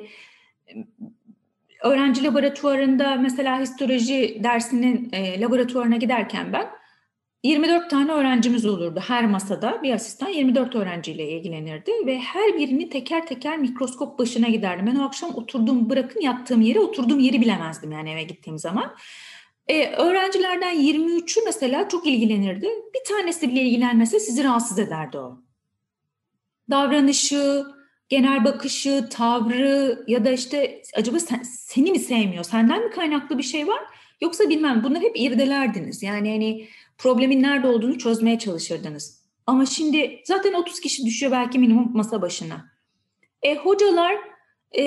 öğrenci 1.84 2.24
laboratuvarında 2.24 3.16
mesela 3.16 3.60
histoloji 3.60 4.42
dersinin 4.44 5.10
e, 5.14 5.42
laboratuvarına 5.42 5.98
giderken 5.98 6.54
ben 6.54 6.70
24 7.44 7.90
tane 7.90 8.12
öğrencimiz 8.12 8.66
olurdu 8.66 9.04
her 9.08 9.26
masada. 9.26 9.84
Bir 9.84 9.94
asistan 9.94 10.30
24 10.30 10.76
öğrenciyle 10.76 11.30
ilgilenirdi 11.30 11.92
ve 12.06 12.20
her 12.20 12.58
birini 12.58 12.90
teker 12.90 13.28
teker 13.28 13.58
mikroskop 13.58 14.20
başına 14.20 14.48
giderdim. 14.48 14.86
Ben 14.88 14.96
o 14.96 15.06
akşam 15.06 15.36
oturduğum, 15.36 15.90
bırakın 15.90 16.22
yattığım 16.22 16.62
yere 16.62 16.80
oturduğum 16.80 17.20
yeri 17.20 17.42
bilemezdim 17.42 17.92
yani 17.92 18.12
eve 18.12 18.24
gittiğim 18.24 18.58
zaman. 18.60 18.96
Ee, 19.68 19.92
öğrencilerden 19.92 20.76
23'ü 20.76 21.42
mesela 21.46 21.90
çok 21.90 22.08
ilgilenirdi. 22.08 22.68
Bir 22.68 23.14
tanesi 23.16 23.50
bile 23.50 23.62
ilgilenmese 23.62 24.20
sizi 24.20 24.44
rahatsız 24.44 24.80
ederdi 24.80 25.18
o. 25.18 25.42
Davranışı, 26.70 27.66
genel 28.10 28.46
bakışı, 28.46 29.08
tavrı 29.10 30.04
ya 30.08 30.26
da 30.26 30.32
işte 30.32 30.82
acaba 30.96 31.20
sen, 31.20 31.42
seni 31.44 31.92
mi 31.92 32.00
sevmiyor, 32.00 32.44
senden 32.44 32.84
mi 32.84 32.90
kaynaklı 32.92 33.38
bir 33.38 33.44
şey 33.44 33.68
var? 33.68 33.84
Yoksa 34.22 34.50
bilmem 34.50 34.84
bunları 34.84 35.04
hep 35.04 35.20
irdelerdiniz. 35.20 36.04
Yani 36.04 36.32
hani 36.32 36.68
problemin 36.98 37.44
nerede 37.44 37.68
olduğunu 37.68 37.98
çözmeye 37.98 38.40
çalışırdınız. 38.40 39.28
Ama 39.48 39.66
şimdi 39.66 40.22
zaten 40.26 40.54
30 40.54 40.80
kişi 40.80 41.06
düşüyor 41.06 41.32
belki 41.32 41.60
minimum 41.60 41.92
masa 41.94 42.22
başına. 42.22 42.66
E, 43.42 43.56
hocalar 43.56 44.16
e, 44.72 44.84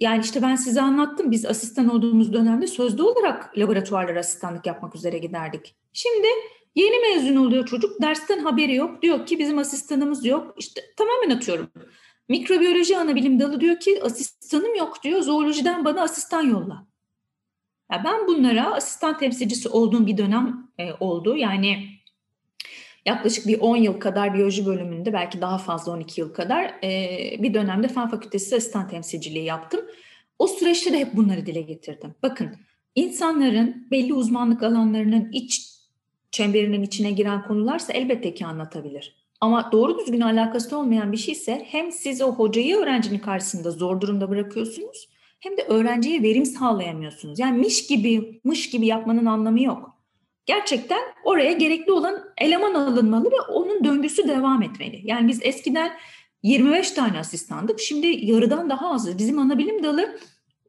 yani 0.00 0.20
işte 0.24 0.42
ben 0.42 0.56
size 0.56 0.80
anlattım 0.80 1.30
biz 1.30 1.46
asistan 1.46 1.88
olduğumuz 1.88 2.32
dönemde 2.32 2.66
sözlü 2.66 3.02
olarak 3.02 3.58
laboratuvarlara 3.58 4.20
asistanlık 4.20 4.66
yapmak 4.66 4.96
üzere 4.96 5.18
giderdik. 5.18 5.74
Şimdi 5.92 6.28
yeni 6.74 6.98
mezun 6.98 7.36
oluyor 7.36 7.66
çocuk 7.66 8.02
dersten 8.02 8.38
haberi 8.38 8.74
yok 8.74 9.02
diyor 9.02 9.26
ki 9.26 9.38
bizim 9.38 9.58
asistanımız 9.58 10.24
yok 10.24 10.54
işte 10.58 10.80
tamamen 10.96 11.36
atıyorum. 11.36 11.70
Mikrobiyoloji 12.28 12.98
ana 12.98 13.14
bilim 13.14 13.40
dalı 13.40 13.60
diyor 13.60 13.80
ki 13.80 14.02
asistanım 14.02 14.74
yok 14.74 15.02
diyor 15.04 15.20
zoolojiden 15.20 15.84
bana 15.84 16.02
asistan 16.02 16.42
yolla. 16.42 16.86
Ya 17.92 18.02
ben 18.04 18.26
bunlara 18.26 18.74
asistan 18.74 19.18
temsilcisi 19.18 19.68
olduğum 19.68 20.06
bir 20.06 20.16
dönem 20.16 20.68
e, 20.78 20.92
oldu. 21.00 21.36
Yani 21.36 21.88
yaklaşık 23.06 23.46
bir 23.46 23.60
10 23.60 23.76
yıl 23.76 24.00
kadar 24.00 24.34
biyoloji 24.34 24.66
bölümünde 24.66 25.12
belki 25.12 25.40
daha 25.40 25.58
fazla 25.58 25.92
12 25.92 26.20
yıl 26.20 26.34
kadar 26.34 26.64
e, 26.84 27.42
bir 27.42 27.54
dönemde 27.54 27.88
fen 27.88 28.08
fakültesi 28.08 28.56
asistan 28.56 28.88
temsilciliği 28.88 29.44
yaptım. 29.44 29.80
O 30.38 30.46
süreçte 30.46 30.92
de 30.92 30.98
hep 30.98 31.16
bunları 31.16 31.46
dile 31.46 31.62
getirdim. 31.62 32.14
Bakın 32.22 32.56
insanların 32.94 33.86
belli 33.90 34.14
uzmanlık 34.14 34.62
alanlarının 34.62 35.32
iç 35.32 35.72
çemberinin 36.30 36.82
içine 36.82 37.10
giren 37.10 37.42
konularsa 37.46 37.92
elbette 37.92 38.34
ki 38.34 38.46
anlatabilir. 38.46 39.21
Ama 39.42 39.72
doğru 39.72 39.98
düzgün 39.98 40.20
alakası 40.20 40.78
olmayan 40.78 41.12
bir 41.12 41.16
şeyse 41.16 41.66
hem 41.70 41.92
siz 41.92 42.22
o 42.22 42.32
hocayı 42.32 42.76
öğrencinin 42.76 43.18
karşısında 43.18 43.70
zor 43.70 44.00
durumda 44.00 44.30
bırakıyorsunuz 44.30 45.08
hem 45.40 45.56
de 45.56 45.62
öğrenciye 45.62 46.22
verim 46.22 46.44
sağlayamıyorsunuz. 46.44 47.38
Yani 47.38 47.58
miş 47.58 47.86
gibi, 47.86 48.40
mış 48.44 48.70
gibi 48.70 48.86
yapmanın 48.86 49.26
anlamı 49.26 49.62
yok. 49.62 49.96
Gerçekten 50.46 51.00
oraya 51.24 51.52
gerekli 51.52 51.92
olan 51.92 52.24
eleman 52.38 52.74
alınmalı 52.74 53.24
ve 53.24 53.40
onun 53.40 53.84
döngüsü 53.84 54.28
devam 54.28 54.62
etmeli. 54.62 55.00
Yani 55.04 55.28
biz 55.28 55.40
eskiden 55.42 55.92
25 56.42 56.90
tane 56.90 57.18
asistandık. 57.18 57.80
Şimdi 57.80 58.06
yarıdan 58.06 58.70
daha 58.70 58.90
az. 58.90 59.18
Bizim 59.18 59.38
ana 59.38 59.58
bilim 59.58 59.82
dalı 59.82 60.18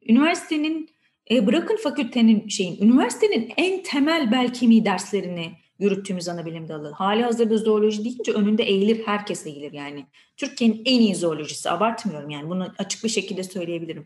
üniversitenin 0.10 0.90
e, 1.32 1.48
bırakın 1.48 1.78
fakültenin 1.78 2.48
şeyin 2.48 2.82
üniversitenin 2.82 3.54
en 3.58 3.84
temel 3.84 4.32
bel 4.32 4.54
kemiği 4.54 4.86
derslerini 4.86 5.63
yürüttüğümüz 5.84 6.30
ana 6.30 6.46
bilim 6.46 6.68
dalı. 6.68 6.92
Hali 6.92 7.24
hazırda 7.24 7.58
zooloji 7.58 8.04
deyince 8.04 8.32
önünde 8.32 8.64
eğilir, 8.64 9.08
herkes 9.08 9.48
eğilir 9.48 9.72
yani. 9.74 10.06
Türkiye'nin 10.38 10.82
en 10.86 11.00
iyi 11.00 11.16
zoolojisi, 11.16 11.72
abartmıyorum 11.72 12.30
yani 12.30 12.50
bunu 12.50 12.74
açık 12.78 13.04
bir 13.04 13.10
şekilde 13.10 13.44
söyleyebilirim. 13.44 14.06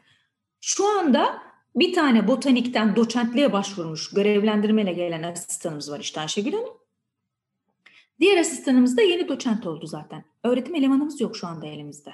Şu 0.61 0.99
anda 0.99 1.41
bir 1.75 1.93
tane 1.93 2.28
botanikten 2.28 2.95
doçentliğe 2.95 3.53
başvurmuş 3.53 4.09
görevlendirmeyle 4.09 4.93
gelen 4.93 5.23
asistanımız 5.23 5.91
var 5.91 5.99
işte 5.99 6.21
Ayşegül 6.21 6.53
Hanım. 6.53 6.78
Diğer 8.19 8.38
asistanımız 8.38 8.97
da 8.97 9.01
yeni 9.01 9.28
doçent 9.28 9.67
oldu 9.67 9.88
zaten. 9.88 10.25
Öğretim 10.43 10.75
elemanımız 10.75 11.21
yok 11.21 11.38
şu 11.38 11.47
anda 11.47 11.65
elimizde. 11.65 12.11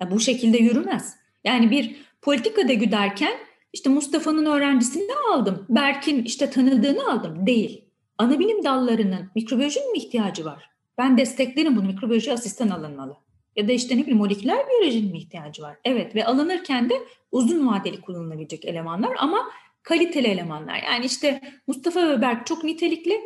Ya 0.00 0.10
bu 0.10 0.20
şekilde 0.20 0.58
yürümez. 0.58 1.16
Yani 1.44 1.70
bir 1.70 1.96
politika 2.22 2.68
da 2.68 2.72
güderken 2.72 3.34
işte 3.72 3.90
Mustafa'nın 3.90 4.46
öğrencisini 4.46 5.12
aldım. 5.32 5.66
Berk'in 5.68 6.24
işte 6.24 6.50
tanıdığını 6.50 7.12
aldım. 7.12 7.46
Değil. 7.46 7.83
Ana 8.18 8.38
bilim 8.38 8.64
dallarının 8.64 9.30
mikrobiyolojinin 9.34 9.92
mi 9.92 9.98
ihtiyacı 9.98 10.44
var? 10.44 10.70
Ben 10.98 11.18
desteklerim 11.18 11.76
bunu. 11.76 11.86
Mikrobiyoloji 11.86 12.32
asistan 12.32 12.68
alınmalı. 12.68 13.16
Ya 13.56 13.68
da 13.68 13.72
işte 13.72 13.96
ne 13.96 14.00
bileyim 14.00 14.18
moleküler 14.18 14.58
biyolojinin 14.68 15.10
mi 15.10 15.18
ihtiyacı 15.18 15.62
var? 15.62 15.76
Evet 15.84 16.14
ve 16.14 16.26
alınırken 16.26 16.90
de 16.90 16.94
uzun 17.32 17.66
vadeli 17.66 18.00
kullanılabilecek 18.00 18.64
elemanlar 18.64 19.16
ama 19.18 19.50
kaliteli 19.82 20.26
elemanlar. 20.26 20.82
Yani 20.82 21.04
işte 21.04 21.40
Mustafa 21.66 22.08
ve 22.08 22.20
Berk 22.22 22.46
çok 22.46 22.64
nitelikli. 22.64 23.20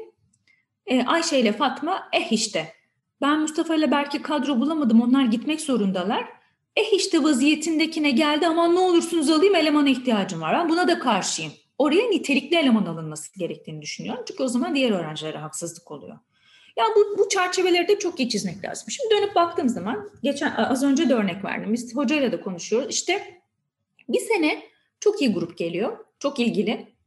E, 0.87 1.05
Ayşe 1.05 1.39
ile 1.39 1.53
Fatma 1.53 2.09
eh 2.13 2.33
işte. 2.33 2.73
Ben 3.21 3.41
Mustafa 3.41 3.75
ile 3.75 3.91
Berk'i 3.91 4.23
kadro 4.23 4.61
bulamadım 4.61 5.01
onlar 5.03 5.25
gitmek 5.25 5.61
zorundalar. 5.61 6.25
Eh 6.77 6.93
işte 6.93 7.23
vaziyetindekine 7.23 8.11
geldi 8.11 8.47
ama 8.47 8.69
ne 8.69 8.79
olursunuz 8.79 9.31
alayım 9.31 9.55
elemana 9.55 9.89
ihtiyacım 9.89 10.41
var. 10.41 10.55
Ben 10.55 10.69
buna 10.69 10.89
da 10.89 10.99
karşıyım. 10.99 11.53
Oraya 11.79 12.07
nitelikli 12.09 12.57
eleman 12.57 12.87
alınması 12.87 13.39
gerektiğini 13.39 13.83
düşünüyorum. 13.83 14.25
Çünkü 14.29 14.43
o 14.43 14.49
zaman 14.49 14.75
diğer 14.75 14.91
öğrencilere 14.91 15.39
haksızlık 15.39 15.91
oluyor. 15.91 16.19
Yani 16.77 16.95
bu, 16.97 17.19
bu 17.19 17.29
çerçeveleri 17.29 17.89
de 17.89 17.99
çok 17.99 18.21
iyi 18.21 18.29
çizmek 18.29 18.65
lazım. 18.65 18.91
Şimdi 18.91 19.15
dönüp 19.15 19.35
baktığım 19.35 19.69
zaman, 19.69 20.11
geçen 20.23 20.51
az 20.51 20.85
önce 20.85 21.09
de 21.09 21.15
örnek 21.15 21.45
verdim. 21.45 21.73
Biz 21.73 21.97
hocayla 21.97 22.33
da 22.33 22.41
konuşuyoruz. 22.41 22.95
İşte 22.95 23.41
bir 24.09 24.21
sene 24.21 24.63
çok 25.01 25.21
iyi 25.21 25.33
grup 25.33 25.59
geliyor, 25.59 25.99
çok 26.19 26.39
ilgili. 26.39 26.99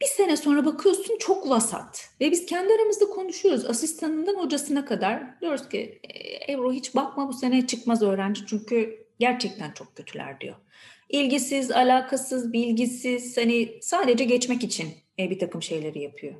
Bir 0.00 0.06
sene 0.06 0.36
sonra 0.36 0.64
bakıyorsun 0.64 1.18
çok 1.18 1.48
vasat. 1.48 2.10
Ve 2.20 2.30
biz 2.30 2.46
kendi 2.46 2.72
aramızda 2.72 3.06
konuşuyoruz. 3.06 3.64
Asistanından 3.64 4.34
hocasına 4.34 4.84
kadar 4.84 5.40
diyoruz 5.40 5.68
ki 5.68 6.00
e, 6.02 6.52
Ebru 6.52 6.72
hiç 6.72 6.94
bakma 6.94 7.28
bu 7.28 7.32
sene 7.32 7.66
çıkmaz 7.66 8.02
öğrenci 8.02 8.46
çünkü 8.46 9.06
gerçekten 9.18 9.72
çok 9.72 9.96
kötüler 9.96 10.40
diyor. 10.40 10.56
İlgisiz, 11.08 11.70
alakasız, 11.70 12.52
bilgisiz, 12.52 13.36
hani 13.36 13.78
sadece 13.82 14.24
geçmek 14.24 14.64
için 14.64 14.88
e, 15.18 15.30
bir 15.30 15.38
takım 15.38 15.62
şeyleri 15.62 16.02
yapıyor. 16.02 16.34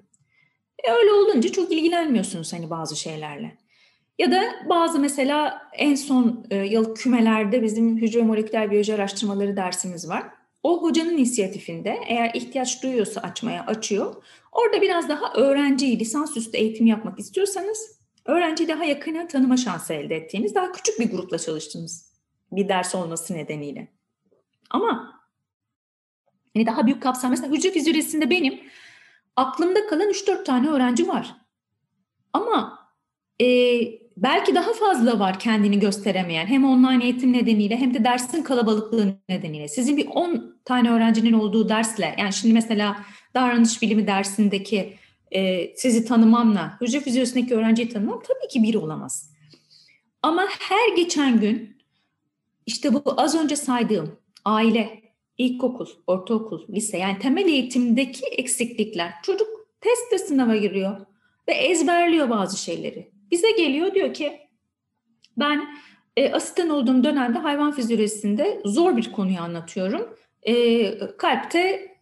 E 0.85 0.93
öyle 0.93 1.13
olunca 1.13 1.53
çok 1.53 1.73
ilgilenmiyorsunuz 1.73 2.53
hani 2.53 2.71
bazı 2.71 2.97
şeylerle. 2.97 3.57
Ya 4.19 4.31
da 4.31 4.43
bazı 4.69 4.99
mesela 4.99 5.63
en 5.73 5.95
son 5.95 6.47
e, 6.51 6.57
yıl 6.57 6.95
kümelerde 6.95 7.63
bizim 7.63 7.97
hücre 7.97 8.23
moleküler 8.23 8.71
biyoloji 8.71 8.95
araştırmaları 8.95 9.57
dersimiz 9.57 10.09
var. 10.09 10.25
O 10.63 10.83
hocanın 10.83 11.13
inisiyatifinde 11.13 11.99
eğer 12.09 12.31
ihtiyaç 12.35 12.83
duyuyorsa 12.83 13.21
açmaya 13.21 13.67
açıyor. 13.67 14.23
Orada 14.53 14.83
biraz 14.83 15.09
daha 15.09 15.33
öğrenciyi 15.35 15.99
lisansüstü 15.99 16.57
eğitim 16.57 16.87
yapmak 16.87 17.19
istiyorsanız 17.19 17.99
öğrenciyi 18.27 18.69
daha 18.69 18.85
yakına 18.85 19.29
tanıma 19.29 19.57
şansı 19.57 19.93
elde 19.93 20.17
ettiğiniz 20.17 20.55
daha 20.55 20.73
küçük 20.73 21.01
bir 21.01 21.11
grupla 21.11 21.39
çalıştığınız 21.39 22.13
bir 22.53 22.69
ders 22.69 22.95
olması 22.95 23.35
nedeniyle. 23.35 23.89
Ama 24.73 25.23
yani 26.55 26.66
daha 26.66 26.87
büyük 26.87 27.03
kapsam 27.03 27.31
mesela 27.31 27.53
hücre 27.55 27.70
fizyolojisinde 27.70 28.31
benim 28.31 28.61
aklımda 29.37 29.87
kalan 29.87 30.11
3-4 30.11 30.45
tane 30.45 30.68
öğrenci 30.68 31.09
var. 31.09 31.35
Ama 32.33 32.79
e, 33.41 33.47
belki 34.16 34.55
daha 34.55 34.73
fazla 34.73 35.18
var 35.18 35.39
kendini 35.39 35.81
gösteremeyen 35.81 36.47
hem 36.47 36.64
online 36.64 37.05
eğitim 37.05 37.33
nedeniyle 37.33 37.77
hem 37.77 37.95
de 37.95 38.05
dersin 38.05 38.43
kalabalıklığı 38.43 39.14
nedeniyle. 39.29 39.68
Sizin 39.68 39.97
bir 39.97 40.07
10 40.07 40.57
tane 40.64 40.91
öğrencinin 40.91 41.33
olduğu 41.33 41.68
dersle 41.68 42.14
yani 42.18 42.33
şimdi 42.33 42.55
mesela 42.55 43.05
davranış 43.35 43.83
bilimi 43.83 44.07
dersindeki 44.07 44.97
e, 45.31 45.73
sizi 45.77 46.05
tanımamla 46.05 46.79
hücre 46.81 47.01
fizyolojisindeki 47.01 47.55
öğrenciyi 47.55 47.89
tanımam 47.89 48.23
tabii 48.29 48.49
ki 48.49 48.62
bir 48.62 48.75
olamaz. 48.75 49.33
Ama 50.23 50.47
her 50.59 50.97
geçen 50.97 51.41
gün 51.41 51.77
işte 52.66 52.95
bu 52.95 53.03
az 53.16 53.35
önce 53.35 53.57
saydığım 53.57 54.22
aile, 54.45 55.03
ilkokul, 55.38 55.86
ortaokul, 56.07 56.68
lise 56.68 56.99
yani 56.99 57.18
temel 57.18 57.47
eğitimdeki 57.47 58.26
eksiklikler. 58.26 59.12
Çocuk 59.22 59.49
testte 59.80 60.18
sınava 60.18 60.57
giriyor 60.57 61.07
ve 61.49 61.53
ezberliyor 61.53 62.30
bazı 62.30 62.62
şeyleri. 62.62 63.11
Bize 63.30 63.51
geliyor 63.51 63.95
diyor 63.95 64.14
ki 64.14 64.40
ben 65.36 65.68
e, 66.16 66.32
asistan 66.32 66.68
olduğum 66.68 67.05
dönemde 67.05 67.38
hayvan 67.38 67.72
fizyolojisinde 67.72 68.61
zor 68.64 68.97
bir 68.97 69.12
konuyu 69.12 69.40
anlatıyorum. 69.40 70.16
E, 70.43 70.99
kalpte 71.16 71.59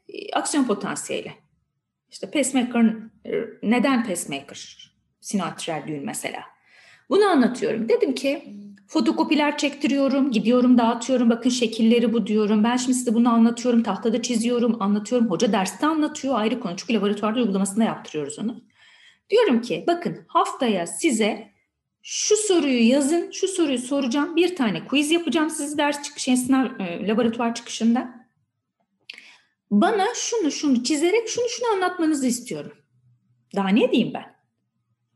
e, 0.09 0.33
aksiyon 0.33 0.65
potansiyeli. 0.65 1.33
İşte 2.11 2.31
pacemaker, 2.31 2.95
neden 3.63 4.07
pacemaker? 4.07 4.91
Sinoatrial 5.21 5.87
düğün 5.87 6.05
mesela. 6.05 6.43
Bunu 7.11 7.27
anlatıyorum. 7.27 7.89
Dedim 7.89 8.15
ki 8.15 8.43
fotokopiler 8.87 9.59
çektiriyorum, 9.59 10.31
gidiyorum 10.31 10.79
dağıtıyorum. 10.79 11.31
Bakın 11.31 11.51
şekilleri 11.51 12.13
bu 12.13 12.27
diyorum. 12.27 12.65
Ben 12.65 12.77
şimdi 12.77 12.99
size 12.99 13.15
bunu 13.15 13.33
anlatıyorum. 13.33 13.83
Tahtada 13.83 14.23
çiziyorum, 14.23 14.83
anlatıyorum. 14.83 15.31
Hoca 15.31 15.53
derste 15.53 15.87
anlatıyor. 15.87 16.35
Ayrı 16.35 16.61
konu. 16.61 16.77
Çünkü 16.77 16.95
laboratuvarda 16.95 17.41
uygulamasında 17.41 17.85
yaptırıyoruz 17.85 18.39
onu. 18.39 18.65
Diyorum 19.31 19.61
ki 19.61 19.85
bakın 19.87 20.25
haftaya 20.27 20.87
size 20.87 21.51
şu 22.03 22.37
soruyu 22.37 22.89
yazın, 22.89 23.31
şu 23.31 23.49
soruyu 23.49 23.79
soracağım. 23.79 24.37
Bir 24.37 24.57
tane 24.57 24.87
quiz 24.87 25.11
yapacağım 25.11 25.51
sizi 25.51 25.79
ders 25.79 26.03
çıkışı, 26.03 26.37
sınav, 26.37 26.67
e, 26.81 27.09
laboratuvar 27.09 27.55
çıkışında. 27.55 28.21
Bana 29.71 30.07
şunu 30.15 30.51
şunu 30.51 30.85
çizerek 30.85 31.29
şunu 31.29 31.49
şunu 31.49 31.69
anlatmanızı 31.69 32.27
istiyorum. 32.27 32.73
Daha 33.57 33.69
ne 33.69 33.93
diyeyim 33.93 34.15
ben? 34.15 34.40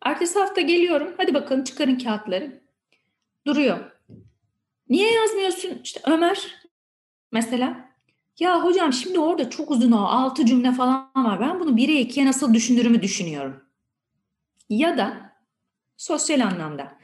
Ertesi 0.05 0.39
hafta 0.39 0.61
geliyorum. 0.61 1.15
Hadi 1.17 1.35
bakalım 1.35 1.65
çıkarın 1.65 1.99
kağıtları. 1.99 2.61
Duruyor. 3.47 3.79
Niye 4.89 5.13
yazmıyorsun? 5.13 5.81
İşte 5.85 6.01
Ömer 6.07 6.55
mesela. 7.33 7.95
Ya 8.41 8.65
hocam 8.65 8.93
şimdi 8.93 9.19
orada 9.19 9.51
çok 9.51 9.71
uzun 9.71 9.93
o 9.93 10.05
altı 10.05 10.47
cümle 10.47 10.73
falan 10.73 11.11
var. 11.17 11.41
Ben 11.41 11.61
bunu 11.61 11.77
bire 11.77 12.01
ikiye 12.01 12.27
nasıl 12.27 12.55
düşünürümü 12.55 13.03
düşünüyorum. 13.03 13.65
Ya 14.69 14.99
da 14.99 15.33
sosyal 15.97 16.41
anlamda. 16.41 16.99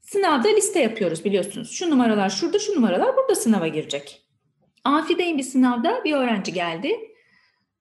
Sınavda 0.00 0.48
liste 0.48 0.80
yapıyoruz 0.80 1.24
biliyorsunuz. 1.24 1.70
Şu 1.70 1.90
numaralar 1.90 2.30
şurada, 2.30 2.58
şu 2.58 2.74
numaralar 2.74 3.16
burada 3.16 3.34
sınava 3.34 3.68
girecek. 3.68 4.22
Amfideyim 4.84 5.38
bir 5.38 5.42
sınavda 5.42 6.04
bir 6.04 6.12
öğrenci 6.12 6.52
geldi. 6.52 6.98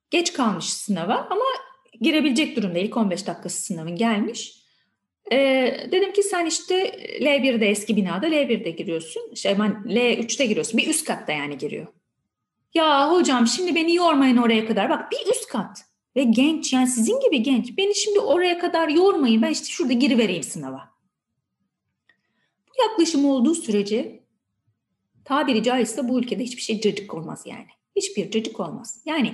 Geç 0.09 0.33
kalmış 0.33 0.73
sınava 0.73 1.27
ama 1.29 1.43
girebilecek 2.01 2.57
durumda. 2.57 2.79
İlk 2.79 2.97
15 2.97 3.27
dakikası 3.27 3.61
sınavın 3.61 3.95
gelmiş. 3.95 4.64
Ee, 5.31 5.87
dedim 5.91 6.13
ki 6.13 6.23
sen 6.23 6.45
işte 6.45 6.75
L1'de 7.21 7.69
eski 7.69 7.95
binada 7.95 8.27
L1'de 8.27 8.69
giriyorsun. 8.69 9.33
Şey, 9.35 9.59
ben 9.59 9.83
L3'te 9.85 10.45
giriyorsun. 10.45 10.77
Bir 10.77 10.87
üst 10.87 11.05
katta 11.05 11.31
yani 11.31 11.57
giriyor. 11.57 11.87
Ya 12.73 13.11
hocam 13.11 13.47
şimdi 13.47 13.75
beni 13.75 13.95
yormayın 13.95 14.37
oraya 14.37 14.67
kadar. 14.67 14.89
Bak 14.89 15.11
bir 15.11 15.31
üst 15.31 15.47
kat. 15.47 15.85
Ve 16.15 16.23
genç 16.23 16.73
yani 16.73 16.87
sizin 16.87 17.19
gibi 17.19 17.43
genç. 17.43 17.77
Beni 17.77 17.95
şimdi 17.95 18.19
oraya 18.19 18.59
kadar 18.59 18.89
yormayın. 18.89 19.41
Ben 19.41 19.51
işte 19.51 19.65
şurada 19.65 19.93
girivereyim 19.93 20.43
sınava. 20.43 20.89
Bu 22.69 22.81
yaklaşım 22.81 23.25
olduğu 23.25 23.55
sürece 23.55 24.23
tabiri 25.25 25.63
caizse 25.63 26.09
bu 26.09 26.19
ülkede 26.19 26.43
hiçbir 26.43 26.61
şey 26.61 26.81
cacık 26.81 27.13
olmaz 27.13 27.43
yani. 27.45 27.67
Hiçbir 27.95 28.31
cacık 28.31 28.59
olmaz. 28.59 29.01
Yani 29.05 29.33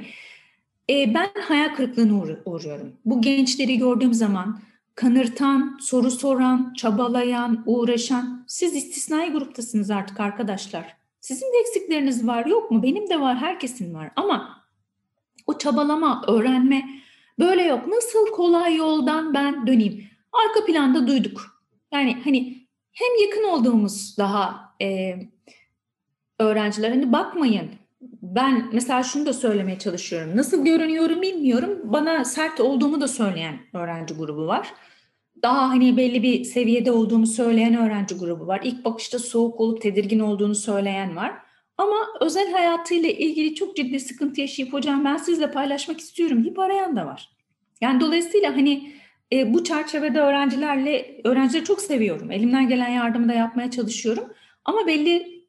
e, 0.89 1.14
ben 1.14 1.30
hayal 1.42 1.76
kırıklığına 1.76 2.24
uğruyorum. 2.46 2.94
Bu 3.06 3.22
gençleri 3.22 3.78
gördüğüm 3.78 4.14
zaman 4.14 4.62
kanırtan, 4.96 5.78
soru 5.82 6.12
soran, 6.12 6.74
çabalayan, 6.78 7.64
uğraşan. 7.66 8.46
Siz 8.48 8.76
istisnai 8.76 9.32
gruptasınız 9.32 9.92
artık 9.92 10.20
arkadaşlar. 10.20 10.98
Sizin 11.22 11.46
de 11.46 11.58
eksikleriniz 11.62 12.28
var 12.28 12.46
yok 12.46 12.72
mu? 12.72 12.84
Benim 12.84 13.10
de 13.10 13.20
var, 13.20 13.38
herkesin 13.38 13.94
var. 13.94 14.12
Ama 14.16 14.64
o 15.48 15.58
çabalama, 15.58 16.24
öğrenme 16.28 16.89
böyle 17.39 17.64
yok. 17.64 17.88
Nasıl 17.88 18.32
kolay 18.32 18.76
yoldan 18.76 19.34
ben 19.34 19.68
döneyim? 19.68 20.08
Arka 20.34 20.66
planda 20.66 21.08
duyduk. 21.08 21.66
Yani 21.92 22.18
hani 22.24 22.68
hem 22.92 23.26
yakın 23.26 23.44
olduğumuz 23.44 24.18
daha 24.18 24.74
e, 24.82 25.16
öğrenciler 26.39 26.89
hani 26.89 27.14
bakmayın 27.14 27.81
ben 28.22 28.70
mesela 28.74 29.04
şunu 29.04 29.26
da 29.26 29.34
söylemeye 29.34 29.80
çalışıyorum. 29.80 30.38
Nasıl 30.38 30.66
görünüyorum 30.66 31.22
bilmiyorum. 31.22 31.80
Bana 31.84 32.26
sert 32.26 32.60
olduğumu 32.60 33.02
da 33.02 33.08
söyleyen 33.08 33.60
öğrenci 33.74 34.14
grubu 34.14 34.47
var. 34.47 34.74
Daha 35.43 35.70
hani 35.70 35.97
belli 35.97 36.24
bir 36.24 36.43
seviyede 36.43 36.91
olduğumu 36.91 37.28
söyleyen 37.28 37.76
öğrenci 37.76 38.16
grubu 38.16 38.47
var. 38.47 38.62
İlk 38.64 38.86
bakışta 38.86 39.20
soğuk 39.20 39.60
olup 39.60 39.82
tedirgin 39.82 40.20
olduğunu 40.20 40.56
söyleyen 40.56 41.16
var. 41.16 41.34
Ama 41.78 41.97
özel 42.22 42.52
hayatıyla 42.52 43.10
ilgili 43.10 43.56
çok 43.56 43.76
ciddi 43.76 43.99
sıkıntı 43.99 44.41
yaşayıp 44.41 44.74
hocam 44.74 45.06
ben 45.06 45.18
sizle 45.18 45.52
paylaşmak 45.52 45.99
istiyorum 45.99 46.43
deyip 46.43 46.60
arayan 46.60 46.95
da 46.95 47.06
var. 47.06 47.30
Yani 47.82 47.99
dolayısıyla 47.99 48.56
hani 48.56 48.93
e, 49.34 49.54
bu 49.54 49.64
çerçevede 49.64 50.20
öğrencilerle 50.20 51.22
öğrencileri 51.24 51.64
çok 51.64 51.82
seviyorum. 51.82 52.32
Elimden 52.32 52.68
gelen 52.68 52.89
yardımı 52.89 53.30
da 53.30 53.34
yapmaya 53.34 53.72
çalışıyorum. 53.72 54.24
Ama 54.66 54.88
belli 54.88 55.41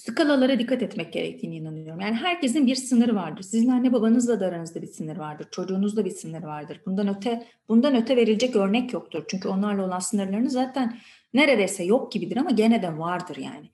skalalara 0.00 0.58
dikkat 0.58 0.82
etmek 0.82 1.12
gerektiğini 1.12 1.56
inanıyorum. 1.56 2.00
Yani 2.00 2.14
herkesin 2.14 2.66
bir 2.66 2.74
sınırı 2.74 3.14
vardır. 3.14 3.42
Sizin 3.42 3.68
anne 3.68 3.92
babanızla 3.92 4.40
da 4.40 4.46
aranızda 4.46 4.82
bir 4.82 4.86
sınır 4.86 5.16
vardır. 5.16 5.46
Çocuğunuzla 5.50 6.04
bir 6.04 6.10
sınır 6.10 6.42
vardır. 6.42 6.80
Bundan 6.86 7.16
öte 7.16 7.46
bundan 7.68 7.96
öte 7.96 8.16
verilecek 8.16 8.56
örnek 8.56 8.92
yoktur. 8.92 9.24
Çünkü 9.28 9.48
onlarla 9.48 9.86
olan 9.86 9.98
sınırlarınız 9.98 10.52
zaten 10.52 10.98
neredeyse 11.34 11.84
yok 11.84 12.12
gibidir 12.12 12.36
ama 12.36 12.50
gene 12.50 12.82
de 12.82 12.98
vardır 12.98 13.36
yani. 13.36 13.70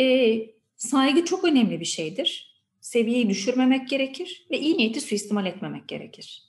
Ee, 0.00 0.46
saygı 0.76 1.24
çok 1.24 1.44
önemli 1.44 1.80
bir 1.80 1.84
şeydir. 1.84 2.56
Seviyeyi 2.80 3.28
düşürmemek 3.28 3.88
gerekir 3.88 4.46
ve 4.50 4.58
iyi 4.58 4.78
niyeti 4.78 5.00
suistimal 5.00 5.46
etmemek 5.46 5.88
gerekir. 5.88 6.42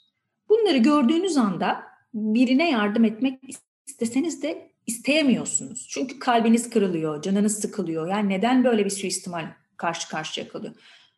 Bunları 0.50 0.78
gördüğünüz 0.78 1.38
anda 1.38 1.84
birine 2.14 2.70
yardım 2.72 3.06
etmek 3.06 3.40
isteseniz 3.88 4.44
de 4.44 4.72
isteyemiyorsunuz. 4.88 5.88
Çünkü 5.90 6.20
kalbiniz 6.20 6.70
kırılıyor, 6.70 7.22
canınız 7.22 7.60
sıkılıyor. 7.60 8.08
Yani 8.08 8.30
neden 8.30 8.64
böyle 8.64 8.86
bir 8.86 8.90
suistimal 8.90 9.46
karşı 9.78 10.10
karşıya 10.10 10.48
kalıyor? 10.48 10.74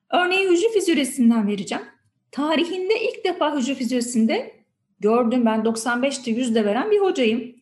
Örneği 0.09 0.49
hücre 0.49 0.69
fizyolojisinden 0.73 1.47
vereceğim. 1.47 1.83
Tarihinde 2.31 2.93
ilk 3.01 3.25
defa 3.25 3.57
hücre 3.57 3.75
fizyolojisinde 3.75 4.63
gördüm 4.99 5.45
ben 5.45 5.59
95'te 5.59 6.31
100'de 6.31 6.65
veren 6.65 6.91
bir 6.91 6.99
hocayım. 6.99 7.55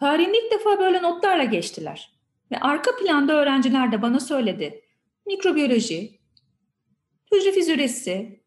Tarihinde 0.00 0.38
ilk 0.38 0.52
defa 0.52 0.78
böyle 0.78 1.02
notlarla 1.02 1.44
geçtiler. 1.44 2.12
Ve 2.52 2.60
arka 2.60 2.96
planda 2.96 3.32
öğrenciler 3.32 3.92
de 3.92 4.02
bana 4.02 4.20
söyledi. 4.20 4.80
Mikrobiyoloji, 5.26 6.20
hücre 7.32 7.52
fizyolojisi 7.52 8.40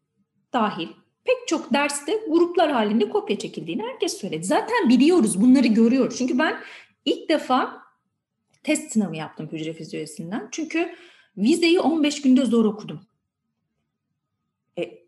dahil 0.52 0.88
pek 1.24 1.48
çok 1.48 1.72
derste 1.72 2.20
gruplar 2.28 2.72
halinde 2.72 3.08
kopya 3.08 3.38
çekildiğini 3.38 3.82
herkes 3.82 4.16
söyledi. 4.16 4.44
Zaten 4.44 4.88
biliyoruz, 4.88 5.42
bunları 5.42 5.66
görüyoruz. 5.66 6.18
Çünkü 6.18 6.38
ben 6.38 6.60
ilk 7.04 7.28
defa 7.28 7.82
test 8.62 8.92
sınavı 8.92 9.16
yaptım 9.16 9.48
hücre 9.52 9.72
fizyolojisinden. 9.72 10.48
Çünkü 10.50 10.94
vizeyi 11.36 11.80
15 11.80 12.22
günde 12.22 12.44
zor 12.44 12.64
okudum. 12.64 13.00
E, 14.78 14.98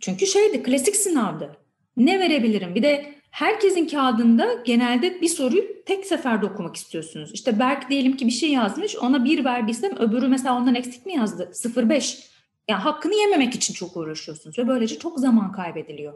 çünkü 0.00 0.26
şeydi, 0.26 0.62
klasik 0.62 0.96
sınavdı. 0.96 1.56
Ne 1.96 2.20
verebilirim? 2.20 2.74
Bir 2.74 2.82
de 2.82 3.14
herkesin 3.30 3.86
kağıdında 3.86 4.62
genelde 4.64 5.20
bir 5.20 5.28
soruyu 5.28 5.84
tek 5.84 6.06
seferde 6.06 6.46
okumak 6.46 6.76
istiyorsunuz. 6.76 7.30
İşte 7.34 7.58
Berk 7.58 7.90
diyelim 7.90 8.16
ki 8.16 8.26
bir 8.26 8.32
şey 8.32 8.50
yazmış, 8.50 8.96
ona 8.96 9.24
bir 9.24 9.44
verdiysem 9.44 9.96
öbürü 9.96 10.28
mesela 10.28 10.56
ondan 10.56 10.74
eksik 10.74 11.06
mi 11.06 11.14
yazdı? 11.14 11.50
0,5 11.52 12.29
yani 12.70 12.82
hakkını 12.82 13.14
yememek 13.14 13.54
için 13.54 13.74
çok 13.74 13.96
uğraşıyorsunuz 13.96 14.58
ve 14.58 14.68
böylece 14.68 14.98
çok 14.98 15.18
zaman 15.18 15.52
kaybediliyor. 15.52 16.12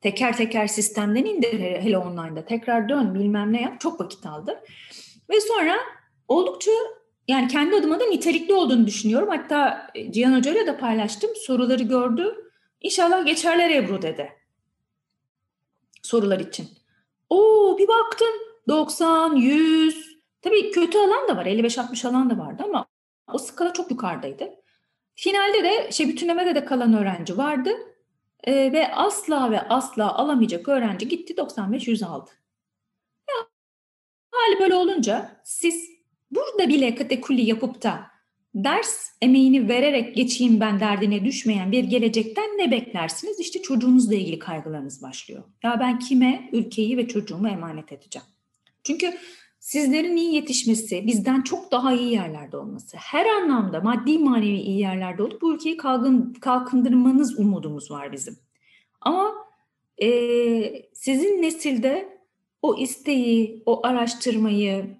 Teker 0.00 0.36
teker 0.36 0.66
sistemden 0.66 1.24
indir 1.24 1.60
hele 1.60 1.98
online'da 1.98 2.44
tekrar 2.44 2.88
dön 2.88 3.14
bilmem 3.14 3.52
ne 3.52 3.62
yap 3.62 3.80
çok 3.80 4.00
vakit 4.00 4.26
aldı. 4.26 4.60
Ve 5.30 5.40
sonra 5.40 5.76
oldukça 6.28 6.70
yani 7.28 7.48
kendi 7.48 7.76
adıma 7.76 8.00
da 8.00 8.04
nitelikli 8.04 8.54
olduğunu 8.54 8.86
düşünüyorum. 8.86 9.28
Hatta 9.28 9.86
Cihan 10.10 10.38
Hoca 10.38 10.52
ile 10.52 10.66
de 10.66 10.78
paylaştım. 10.78 11.30
Soruları 11.46 11.82
gördü. 11.82 12.50
İnşallah 12.80 13.26
geçerler 13.26 13.70
Ebru 13.70 14.02
dedi. 14.02 14.32
Sorular 16.02 16.40
için. 16.40 16.68
Oo 17.30 17.78
bir 17.78 17.88
baktım 17.88 18.34
90, 18.68 19.36
100. 19.36 20.18
Tabii 20.42 20.70
kötü 20.70 20.98
alan 20.98 21.28
da 21.28 21.36
var. 21.36 21.46
55-60 21.46 22.08
alan 22.08 22.30
da 22.30 22.38
vardı 22.38 22.62
ama 22.66 22.86
o 23.32 23.38
skala 23.38 23.72
çok 23.72 23.90
yukarıdaydı. 23.90 24.63
Finalde 25.14 25.64
de 25.64 25.92
şey 25.92 26.08
bütünlemede 26.08 26.54
de 26.54 26.64
kalan 26.64 26.94
öğrenci 26.94 27.38
vardı 27.38 27.70
e, 28.44 28.72
ve 28.72 28.94
asla 28.94 29.50
ve 29.50 29.60
asla 29.60 30.14
alamayacak 30.14 30.68
öğrenci 30.68 31.08
gitti 31.08 31.34
95-100 31.34 32.04
aldı. 32.04 32.30
Ya, 33.28 33.46
hali 34.30 34.60
böyle 34.60 34.74
olunca 34.74 35.40
siz 35.44 35.90
burada 36.30 36.68
bile 36.68 36.94
katekulli 36.94 37.42
yapıp 37.42 37.82
da 37.82 38.14
ders 38.54 39.10
emeğini 39.22 39.68
vererek 39.68 40.16
geçeyim 40.16 40.60
ben 40.60 40.80
derdine 40.80 41.24
düşmeyen 41.24 41.72
bir 41.72 41.84
gelecekten 41.84 42.58
ne 42.58 42.70
beklersiniz? 42.70 43.40
İşte 43.40 43.62
çocuğunuzla 43.62 44.14
ilgili 44.14 44.38
kaygılarınız 44.38 45.02
başlıyor. 45.02 45.42
Ya 45.62 45.80
ben 45.80 45.98
kime 45.98 46.48
ülkeyi 46.52 46.96
ve 46.96 47.08
çocuğumu 47.08 47.48
emanet 47.48 47.92
edeceğim? 47.92 48.26
Çünkü 48.84 49.14
sizlerin 49.64 50.16
iyi 50.16 50.34
yetişmesi, 50.34 51.06
bizden 51.06 51.42
çok 51.42 51.72
daha 51.72 51.92
iyi 51.92 52.12
yerlerde 52.12 52.56
olması, 52.56 52.96
her 52.96 53.26
anlamda 53.26 53.80
maddi 53.80 54.18
manevi 54.18 54.60
iyi 54.60 54.78
yerlerde 54.78 55.22
olup 55.22 55.42
bu 55.42 55.54
ülkeyi 55.54 55.76
kalkın, 55.76 56.32
kalkındırmanız 56.32 57.38
umudumuz 57.38 57.90
var 57.90 58.12
bizim. 58.12 58.38
Ama 59.00 59.34
e, 60.02 60.08
sizin 60.92 61.42
nesilde 61.42 62.18
o 62.62 62.76
isteği, 62.76 63.62
o 63.66 63.86
araştırmayı, 63.86 64.96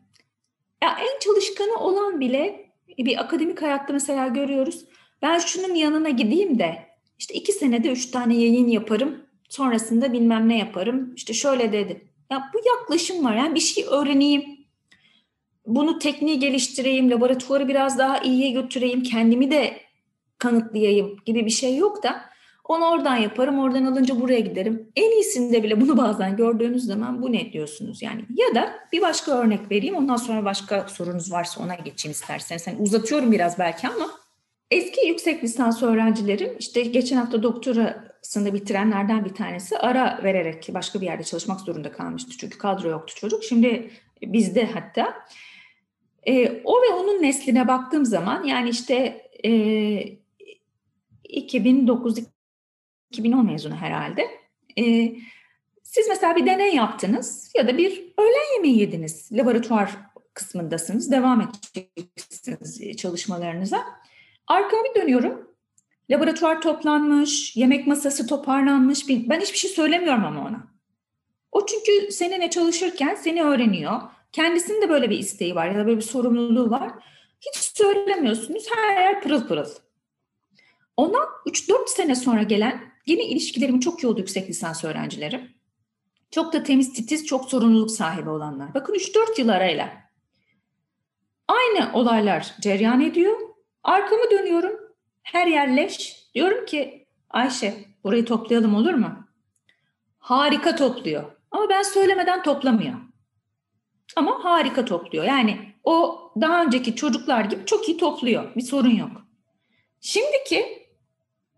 ya 0.82 0.96
en 1.00 1.18
çalışkanı 1.20 1.76
olan 1.78 2.20
bile 2.20 2.70
bir 2.98 3.20
akademik 3.20 3.62
hayatta 3.62 3.92
mesela 3.92 4.28
görüyoruz. 4.28 4.84
Ben 5.22 5.38
şunun 5.38 5.74
yanına 5.74 6.08
gideyim 6.08 6.58
de 6.58 6.78
işte 7.18 7.34
iki 7.34 7.52
senede 7.52 7.88
üç 7.88 8.10
tane 8.10 8.36
yayın 8.36 8.68
yaparım. 8.68 9.22
Sonrasında 9.48 10.12
bilmem 10.12 10.48
ne 10.48 10.58
yaparım. 10.58 11.14
İşte 11.16 11.32
şöyle 11.32 11.72
dedi. 11.72 12.10
Ya 12.30 12.50
bu 12.54 12.58
yaklaşım 12.68 13.24
var. 13.24 13.36
Yani 13.36 13.54
bir 13.54 13.60
şey 13.60 13.84
öğreneyim. 13.90 14.53
Bunu 15.66 15.98
tekniği 15.98 16.38
geliştireyim. 16.38 17.10
Laboratuvarı 17.10 17.68
biraz 17.68 17.98
daha 17.98 18.18
iyiye 18.18 18.50
götüreyim. 18.50 19.02
Kendimi 19.02 19.50
de 19.50 19.76
kanıtlayayım 20.38 21.16
gibi 21.26 21.46
bir 21.46 21.50
şey 21.50 21.76
yok 21.76 22.02
da 22.02 22.34
onu 22.68 22.84
oradan 22.84 23.16
yaparım, 23.16 23.58
oradan 23.58 23.84
alınca 23.84 24.20
buraya 24.20 24.40
giderim. 24.40 24.88
En 24.96 25.10
iyisinde 25.10 25.62
bile 25.62 25.80
bunu 25.80 25.96
bazen 25.96 26.36
gördüğünüz 26.36 26.84
zaman 26.84 27.22
bu 27.22 27.32
ne 27.32 27.52
diyorsunuz 27.52 28.02
yani. 28.02 28.24
Ya 28.30 28.54
da 28.54 28.74
bir 28.92 29.02
başka 29.02 29.32
örnek 29.32 29.70
vereyim, 29.70 29.96
ondan 29.96 30.16
sonra 30.16 30.44
başka 30.44 30.88
sorunuz 30.88 31.32
varsa 31.32 31.62
ona 31.62 31.74
geçeyim 31.74 32.12
isterseniz. 32.12 32.66
Yani 32.66 32.82
uzatıyorum 32.82 33.32
biraz 33.32 33.58
belki 33.58 33.88
ama 33.88 34.10
eski 34.70 35.06
yüksek 35.06 35.44
lisans 35.44 35.82
öğrencilerim 35.82 36.56
işte 36.58 36.82
geçen 36.82 37.16
hafta 37.16 37.42
doktorasını 37.42 38.54
bitirenlerden 38.54 39.24
bir 39.24 39.34
tanesi 39.34 39.78
ara 39.78 40.20
vererek 40.24 40.68
başka 40.74 41.00
bir 41.00 41.06
yerde 41.06 41.24
çalışmak 41.24 41.60
zorunda 41.60 41.92
kalmıştı. 41.92 42.30
Çünkü 42.38 42.58
kadro 42.58 42.88
yoktu 42.88 43.14
çocuk. 43.16 43.44
Şimdi 43.44 43.90
bizde 44.22 44.66
hatta. 44.66 45.14
E, 46.26 46.62
o 46.64 46.82
ve 46.82 46.94
onun 46.94 47.22
nesline 47.22 47.68
baktığım 47.68 48.04
zaman 48.04 48.44
yani 48.44 48.68
işte 48.68 49.28
e, 49.44 50.24
2009 51.24 52.18
2010 53.10 53.46
mezunu 53.46 53.76
herhalde. 53.76 54.30
Ee, 54.78 55.16
siz 55.82 56.08
mesela 56.08 56.36
bir 56.36 56.46
deney 56.46 56.74
yaptınız 56.74 57.52
ya 57.56 57.68
da 57.68 57.78
bir 57.78 58.12
öğlen 58.18 58.54
yemeği 58.54 58.78
yediniz. 58.78 59.32
Laboratuvar 59.32 59.90
kısmındasınız. 60.34 61.10
Devam 61.10 61.40
edeceksiniz 61.40 62.96
çalışmalarınıza. 62.96 63.84
Arkama 64.46 64.82
bir 64.84 65.00
dönüyorum. 65.00 65.54
Laboratuvar 66.10 66.60
toplanmış, 66.60 67.56
yemek 67.56 67.86
masası 67.86 68.26
toparlanmış. 68.26 69.08
Ben 69.08 69.40
hiçbir 69.40 69.58
şey 69.58 69.70
söylemiyorum 69.70 70.24
ama 70.24 70.40
ona. 70.40 70.74
O 71.52 71.66
çünkü 71.66 72.12
seninle 72.12 72.50
çalışırken 72.50 73.14
seni 73.14 73.42
öğreniyor. 73.42 74.00
Kendisinin 74.34 74.82
de 74.82 74.88
böyle 74.88 75.10
bir 75.10 75.18
isteği 75.18 75.54
var 75.54 75.66
ya 75.66 75.74
da 75.74 75.86
böyle 75.86 75.96
bir 75.96 76.02
sorumluluğu 76.02 76.70
var. 76.70 76.92
Hiç 77.40 77.56
söylemiyorsunuz. 77.56 78.66
Her 78.76 78.96
yer 78.96 79.22
pırıl 79.22 79.48
pırıl. 79.48 79.68
Ondan 80.96 81.26
3-4 81.46 81.88
sene 81.88 82.14
sonra 82.14 82.42
gelen 82.42 82.94
Yine 83.06 83.24
ilişkilerim 83.24 83.80
çok 83.80 84.02
iyi 84.02 84.06
oldu 84.06 84.18
yüksek 84.18 84.48
lisans 84.48 84.84
öğrencilerim. 84.84 85.54
Çok 86.30 86.52
da 86.52 86.62
temiz 86.62 86.92
titiz, 86.92 87.26
çok 87.26 87.50
sorumluluk 87.50 87.90
sahibi 87.90 88.30
olanlar. 88.30 88.74
Bakın 88.74 88.94
3-4 88.94 89.40
yıl 89.40 89.48
arayla. 89.48 89.92
Aynı 91.48 91.90
olaylar 91.92 92.54
cereyan 92.60 93.00
ediyor. 93.00 93.36
Arkamı 93.82 94.30
dönüyorum. 94.30 94.80
Her 95.22 95.46
yer 95.46 95.76
leş. 95.76 96.24
Diyorum 96.34 96.66
ki 96.66 97.06
Ayşe 97.30 97.74
burayı 98.04 98.24
toplayalım 98.24 98.74
olur 98.74 98.94
mu? 98.94 99.26
Harika 100.18 100.76
topluyor. 100.76 101.24
Ama 101.50 101.68
ben 101.68 101.82
söylemeden 101.82 102.42
toplamıyor. 102.42 102.94
Ama 104.16 104.44
harika 104.44 104.84
topluyor. 104.84 105.24
Yani 105.24 105.58
o 105.84 106.20
daha 106.40 106.64
önceki 106.64 106.96
çocuklar 106.96 107.44
gibi 107.44 107.66
çok 107.66 107.88
iyi 107.88 107.96
topluyor. 107.96 108.54
Bir 108.56 108.62
sorun 108.62 108.96
yok. 108.96 109.10
Şimdiki 110.00 110.88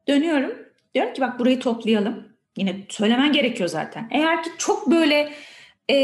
dönüyorum 0.09 0.67
Diyorum 0.97 1.15
ki 1.15 1.21
bak 1.21 1.39
burayı 1.39 1.61
toplayalım. 1.61 2.29
Yine 2.57 2.87
söylemen 2.89 3.33
gerekiyor 3.33 3.69
zaten. 3.69 4.09
Eğer 4.11 4.43
ki 4.43 4.51
çok 4.59 4.91
böyle 4.91 5.33
e, 5.91 5.97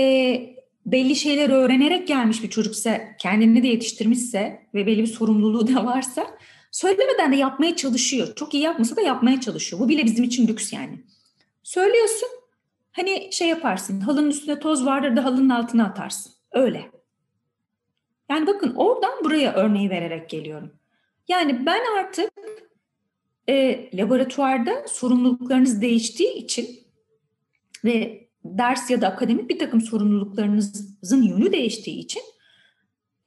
belli 0.87 1.17
şeyler 1.17 1.51
öğrenerek 1.51 2.09
gelmiş 2.09 2.43
bir 2.43 2.51
çocuksa, 2.51 3.01
kendini 3.19 3.63
de 3.63 3.67
yetiştirmişse 3.67 4.67
ve 4.75 4.87
belli 4.87 5.03
bir 5.03 5.07
sorumluluğu 5.07 5.75
da 5.75 5.85
varsa 5.87 6.27
söylemeden 6.71 7.33
de 7.33 7.37
yapmaya 7.37 7.77
çalışıyor. 7.77 8.35
Çok 8.37 8.55
iyi 8.55 8.63
yapmasa 8.63 8.97
da 8.97 9.01
yapmaya 9.01 9.41
çalışıyor. 9.41 9.83
Bu 9.83 9.89
bile 9.89 10.05
bizim 10.05 10.25
için 10.25 10.49
lüks 10.49 10.73
yani. 10.73 11.05
Söylüyorsun, 11.63 12.29
hani 12.93 13.33
şey 13.33 13.49
yaparsın, 13.49 14.01
halının 14.01 14.31
üstünde 14.31 14.59
toz 14.61 14.87
vardır 14.87 15.17
da 15.17 15.25
halının 15.25 15.49
altına 15.49 15.87
atarsın. 15.87 16.33
Öyle. 16.53 16.91
Yani 18.31 18.47
bakın 18.47 18.75
oradan 18.75 19.25
buraya 19.25 19.55
örneği 19.55 19.91
vererek 19.91 20.31
geliyorum. 20.31 20.73
Yani 21.29 21.67
ben 21.67 21.81
artık 21.99 22.31
e, 23.49 23.89
laboratuvarda 23.95 24.89
sorumluluklarınız 24.89 25.83
değiştiği 25.83 26.33
için 26.35 26.69
ve 27.85 28.29
ders 28.45 28.91
ya 28.91 29.01
da 29.01 29.09
akademik 29.09 29.51
bir 29.51 29.59
takım 29.59 29.81
sorumluluklarınızın 29.81 31.23
yönü 31.23 31.53
değiştiği 31.53 31.99
için 31.99 32.23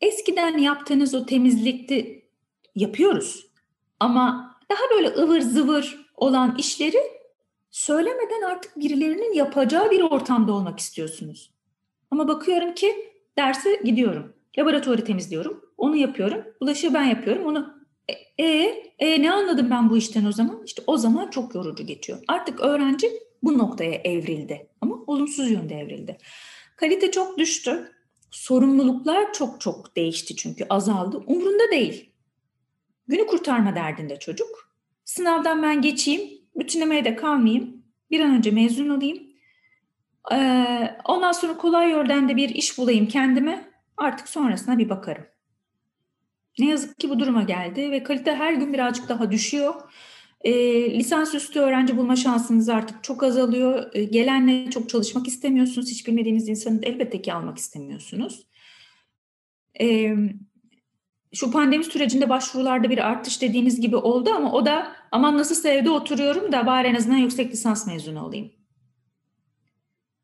eskiden 0.01 0.57
yaptığınız 0.57 1.13
o 1.13 1.25
temizlikti 1.25 2.25
yapıyoruz. 2.75 3.47
Ama 3.99 4.55
daha 4.71 4.81
böyle 4.95 5.07
ıvır 5.07 5.41
zıvır 5.41 6.05
olan 6.15 6.55
işleri 6.57 7.14
söylemeden 7.75 8.41
artık 8.41 8.79
birilerinin 8.79 9.33
yapacağı 9.33 9.91
bir 9.91 10.01
ortamda 10.01 10.53
olmak 10.53 10.79
istiyorsunuz. 10.79 11.53
Ama 12.11 12.27
bakıyorum 12.27 12.73
ki 12.73 12.95
derse 13.37 13.81
gidiyorum. 13.83 14.33
Laboratuvarı 14.57 15.05
temizliyorum. 15.05 15.65
Onu 15.77 15.95
yapıyorum. 15.95 16.43
Bulaşığı 16.61 16.93
ben 16.93 17.03
yapıyorum. 17.03 17.45
Onu 17.45 17.75
e, 18.07 18.43
e, 18.43 18.83
e 18.99 19.21
ne 19.21 19.31
anladım 19.31 19.69
ben 19.71 19.89
bu 19.89 19.97
işten 19.97 20.25
o 20.25 20.31
zaman? 20.31 20.63
İşte 20.65 20.83
o 20.87 20.97
zaman 20.97 21.29
çok 21.29 21.55
yorucu 21.55 21.85
geçiyor. 21.85 22.19
Artık 22.27 22.59
öğrenci 22.59 23.11
bu 23.43 23.57
noktaya 23.57 23.93
evrildi 23.95 24.67
ama 24.81 24.95
olumsuz 25.07 25.51
yönde 25.51 25.75
evrildi. 25.75 26.17
Kalite 26.75 27.11
çok 27.11 27.37
düştü. 27.37 27.91
Sorumluluklar 28.31 29.33
çok 29.33 29.61
çok 29.61 29.95
değişti 29.95 30.35
çünkü 30.35 30.65
azaldı. 30.69 31.23
Umrunda 31.27 31.71
değil. 31.71 32.09
Günü 33.07 33.27
kurtarma 33.27 33.75
derdinde 33.75 34.19
çocuk. 34.19 34.71
Sınavdan 35.05 35.63
ben 35.63 35.81
geçeyim, 35.81 36.34
bütünlemeye 36.55 37.05
de 37.05 37.15
kalmayayım. 37.15 37.83
Bir 38.11 38.19
an 38.19 38.35
önce 38.35 38.51
mezun 38.51 38.89
olayım. 38.89 39.23
Ee, 40.31 40.97
ondan 41.05 41.31
sonra 41.31 41.57
kolay 41.57 41.91
yoldan 41.91 42.29
da 42.29 42.35
bir 42.35 42.49
iş 42.49 42.77
bulayım 42.77 43.07
kendime. 43.07 43.71
Artık 43.97 44.29
sonrasına 44.29 44.77
bir 44.77 44.89
bakarım. 44.89 45.25
Ne 46.59 46.69
yazık 46.69 46.99
ki 46.99 47.09
bu 47.09 47.19
duruma 47.19 47.43
geldi 47.43 47.91
ve 47.91 48.03
kalite 48.03 48.35
her 48.35 48.53
gün 48.53 48.73
birazcık 48.73 49.09
daha 49.09 49.31
düşüyor. 49.31 49.75
E, 50.41 50.53
lisansüstü 50.99 51.59
öğrenci 51.59 51.97
bulma 51.97 52.15
şansınız 52.15 52.69
artık 52.69 53.03
çok 53.03 53.23
azalıyor. 53.23 53.91
E, 53.93 54.03
gelenle 54.03 54.69
çok 54.69 54.89
çalışmak 54.89 55.27
istemiyorsunuz. 55.27 55.91
Hiç 55.91 56.07
bilmediğiniz 56.07 56.49
insanı 56.49 56.79
elbette 56.83 57.21
ki 57.21 57.33
almak 57.33 57.57
istemiyorsunuz. 57.57 58.47
E, 59.81 60.15
şu 61.35 61.51
pandemi 61.51 61.83
sürecinde 61.83 62.29
başvurularda 62.29 62.89
bir 62.89 62.97
artış 62.97 63.41
dediğiniz 63.41 63.81
gibi 63.81 63.95
oldu 63.95 64.29
ama 64.35 64.51
o 64.51 64.65
da 64.65 64.91
aman 65.11 65.37
nasıl 65.37 65.69
evde 65.69 65.89
oturuyorum 65.89 66.51
da 66.51 66.65
bari 66.65 66.87
en 66.87 66.95
azından 66.95 67.17
yüksek 67.17 67.51
lisans 67.51 67.87
mezunu 67.87 68.25
olayım. 68.25 68.51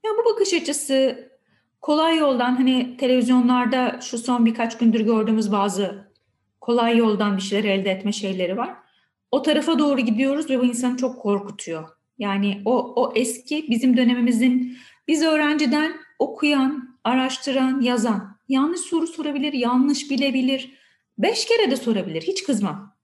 Ya 0.05 0.11
bu 0.19 0.33
bakış 0.33 0.53
açısı 0.53 1.29
kolay 1.81 2.17
yoldan 2.17 2.55
hani 2.55 2.97
televizyonlarda 2.97 3.99
şu 4.01 4.17
son 4.17 4.45
birkaç 4.45 4.77
gündür 4.77 4.99
gördüğümüz 4.99 5.51
bazı 5.51 6.11
kolay 6.61 6.97
yoldan 6.97 7.37
bir 7.37 7.41
şeyler 7.41 7.69
elde 7.69 7.91
etme 7.91 8.11
şeyleri 8.11 8.57
var. 8.57 8.73
O 9.31 9.41
tarafa 9.41 9.79
doğru 9.79 9.99
gidiyoruz 9.99 10.49
ve 10.49 10.59
bu 10.59 10.65
insanı 10.65 10.97
çok 10.97 11.21
korkutuyor. 11.21 11.89
Yani 12.17 12.61
o, 12.65 12.93
o 12.95 13.13
eski 13.15 13.65
bizim 13.69 13.97
dönemimizin 13.97 14.77
biz 15.07 15.23
öğrenciden 15.23 15.93
okuyan, 16.19 16.97
araştıran, 17.03 17.81
yazan 17.81 18.31
yanlış 18.51 18.79
soru 18.79 19.07
sorabilir, 19.07 19.53
yanlış 19.53 20.11
bilebilir. 20.11 20.80
Beş 21.21 21.45
kere 21.45 21.71
de 21.71 21.75
sorabilir, 21.75 22.21
hiç 22.21 22.43
kızmam. 22.43 22.97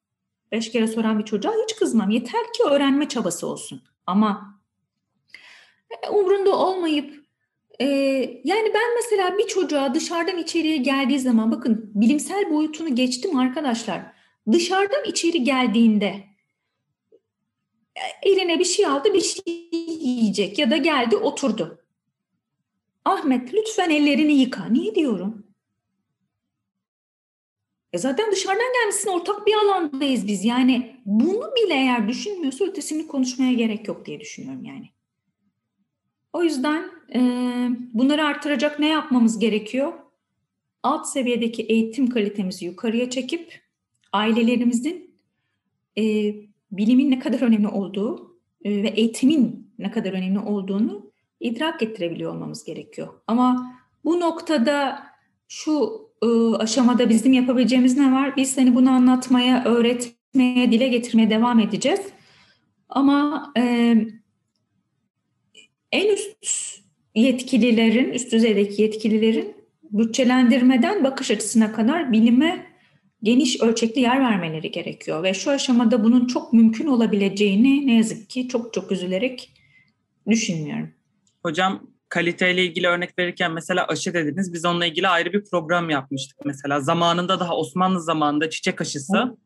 Beş 0.51 0.71
kere 0.71 0.87
soran 0.87 1.19
bir 1.19 1.25
çocuğa 1.25 1.53
hiç 1.63 1.75
kızmam. 1.75 2.09
Yeter 2.09 2.53
ki 2.53 2.63
öğrenme 2.63 3.07
çabası 3.07 3.47
olsun. 3.47 3.83
Ama 4.05 4.61
e, 6.03 6.09
umrunda 6.09 6.57
olmayıp 6.57 7.27
ee, 7.79 7.85
yani 8.43 8.71
ben 8.73 8.95
mesela 8.95 9.37
bir 9.37 9.47
çocuğa 9.47 9.93
dışarıdan 9.93 10.37
içeriye 10.37 10.77
geldiği 10.77 11.19
zaman 11.19 11.51
bakın 11.51 11.91
bilimsel 11.95 12.51
boyutunu 12.51 12.95
geçtim 12.95 13.37
arkadaşlar. 13.37 14.01
Dışarıdan 14.51 15.03
içeri 15.05 15.43
geldiğinde 15.43 16.23
e, 17.95 18.29
eline 18.29 18.59
bir 18.59 18.65
şey 18.65 18.85
aldı 18.85 19.13
bir 19.13 19.21
şey 19.21 19.69
yiyecek 19.71 20.59
ya 20.59 20.71
da 20.71 20.77
geldi 20.77 21.17
oturdu. 21.17 21.83
Ahmet 23.05 23.53
lütfen 23.53 23.89
ellerini 23.89 24.33
yıka. 24.33 24.65
Niye 24.65 24.95
diyorum? 24.95 25.46
E 27.97 27.99
zaten 27.99 28.31
dışarıdan 28.31 28.73
gelmişsin 28.81 29.09
ortak 29.09 29.47
bir 29.47 29.53
alandayız 29.53 30.27
biz. 30.27 30.45
Yani 30.45 30.95
bunu 31.05 31.51
bile 31.55 31.73
eğer 31.73 32.07
düşünmüyorsa 32.07 32.65
ötesini 32.65 33.07
konuşmaya 33.07 33.53
gerek 33.53 33.87
yok 33.87 34.05
diye 34.05 34.19
düşünüyorum 34.19 34.65
yani. 34.65 34.89
O 36.33 36.43
yüzden 36.43 36.91
e, 37.13 37.19
bunları 37.93 38.25
artıracak 38.25 38.79
ne 38.79 38.87
yapmamız 38.87 39.39
gerekiyor? 39.39 39.93
alt 40.83 41.07
seviyedeki 41.07 41.63
eğitim 41.63 42.09
kalitemizi 42.09 42.65
yukarıya 42.65 43.09
çekip 43.09 43.61
ailelerimizin 44.13 45.15
e, 45.97 46.35
bilimin 46.71 47.11
ne 47.11 47.19
kadar 47.19 47.41
önemli 47.41 47.67
olduğu 47.67 48.37
e, 48.63 48.83
ve 48.83 48.87
eğitimin 48.87 49.71
ne 49.79 49.91
kadar 49.91 50.13
önemli 50.13 50.39
olduğunu 50.39 51.11
idrak 51.39 51.83
ettirebiliyor 51.83 52.33
olmamız 52.33 52.63
gerekiyor. 52.63 53.07
Ama 53.27 53.75
bu 54.05 54.19
noktada 54.19 55.03
şu 55.47 56.06
aşamada 56.59 57.09
bizim 57.09 57.33
yapabileceğimiz 57.33 57.97
ne 57.97 58.11
var? 58.11 58.35
Biz 58.37 58.51
seni 58.51 58.75
bunu 58.75 58.89
anlatmaya, 58.89 59.63
öğretmeye, 59.63 60.71
dile 60.71 60.87
getirmeye 60.87 61.29
devam 61.29 61.59
edeceğiz. 61.59 62.01
Ama 62.89 63.51
e, 63.57 63.61
en 65.91 66.13
üst 66.13 66.79
yetkililerin, 67.15 68.09
üst 68.09 68.31
düzeydeki 68.31 68.81
yetkililerin 68.81 69.55
bütçelendirmeden 69.91 71.03
bakış 71.03 71.31
açısına 71.31 71.71
kadar 71.71 72.11
bilime 72.11 72.65
geniş 73.23 73.61
ölçekli 73.61 74.01
yer 74.01 74.19
vermeleri 74.19 74.71
gerekiyor. 74.71 75.23
Ve 75.23 75.33
şu 75.33 75.51
aşamada 75.51 76.03
bunun 76.03 76.27
çok 76.27 76.53
mümkün 76.53 76.87
olabileceğini 76.87 77.87
ne 77.87 77.95
yazık 77.95 78.29
ki 78.29 78.47
çok 78.47 78.73
çok 78.73 78.91
üzülerek 78.91 79.53
düşünmüyorum. 80.27 80.89
Hocam 81.43 81.96
kaliteyle 82.09 82.65
ilgili 82.65 82.87
örnek 82.87 83.19
verirken 83.19 83.51
mesela 83.51 83.87
aşı 83.87 84.13
dediniz. 84.13 84.53
Biz 84.53 84.65
onunla 84.65 84.85
ilgili 84.85 85.07
ayrı 85.07 85.33
bir 85.33 85.43
program 85.43 85.89
yapmıştık 85.89 86.37
mesela. 86.45 86.79
Zamanında 86.81 87.39
daha 87.39 87.55
Osmanlı 87.55 88.01
zamanında 88.01 88.49
çiçek 88.49 88.81
aşısı. 88.81 89.17
Evet 89.17 89.37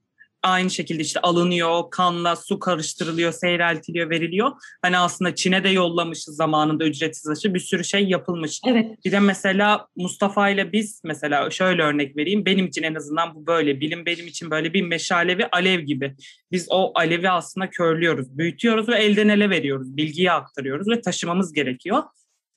aynı 0.43 0.69
şekilde 0.69 1.01
işte 1.01 1.19
alınıyor, 1.19 1.83
kanla 1.91 2.35
su 2.35 2.59
karıştırılıyor, 2.59 3.31
seyreltiliyor, 3.31 4.09
veriliyor. 4.09 4.51
Hani 4.81 4.97
aslında 4.97 5.35
Çin'e 5.35 5.63
de 5.63 5.69
yollamışız 5.69 6.35
zamanında 6.35 6.85
ücretsiz 6.85 7.29
aşı. 7.29 7.53
Bir 7.53 7.59
sürü 7.59 7.83
şey 7.83 8.07
yapılmış. 8.07 8.61
Evet. 8.67 9.05
Bir 9.05 9.11
de 9.11 9.19
mesela 9.19 9.88
Mustafa 9.95 10.49
ile 10.49 10.71
biz 10.71 11.01
mesela 11.03 11.49
şöyle 11.49 11.83
örnek 11.83 12.17
vereyim. 12.17 12.45
Benim 12.45 12.65
için 12.65 12.83
en 12.83 12.95
azından 12.95 13.35
bu 13.35 13.47
böyle. 13.47 13.81
Bilim 13.81 14.05
benim 14.05 14.27
için 14.27 14.51
böyle 14.51 14.73
bir 14.73 14.81
meşale 14.81 15.38
ve 15.38 15.49
alev 15.49 15.79
gibi. 15.79 16.15
Biz 16.51 16.67
o 16.69 16.91
alevi 16.95 17.29
aslında 17.29 17.69
körlüyoruz, 17.69 18.38
büyütüyoruz 18.38 18.89
ve 18.89 18.95
elden 18.95 19.29
ele 19.29 19.49
veriyoruz. 19.49 19.97
Bilgiyi 19.97 20.31
aktarıyoruz 20.31 20.89
ve 20.89 21.01
taşımamız 21.01 21.53
gerekiyor. 21.53 22.03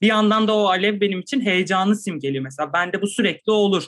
Bir 0.00 0.06
yandan 0.06 0.48
da 0.48 0.56
o 0.56 0.66
alev 0.66 1.00
benim 1.00 1.20
için 1.20 1.40
heyecanı 1.40 1.96
simgeliyor 1.96 2.44
mesela. 2.44 2.72
Bende 2.72 3.02
bu 3.02 3.06
sürekli 3.06 3.52
olur. 3.52 3.86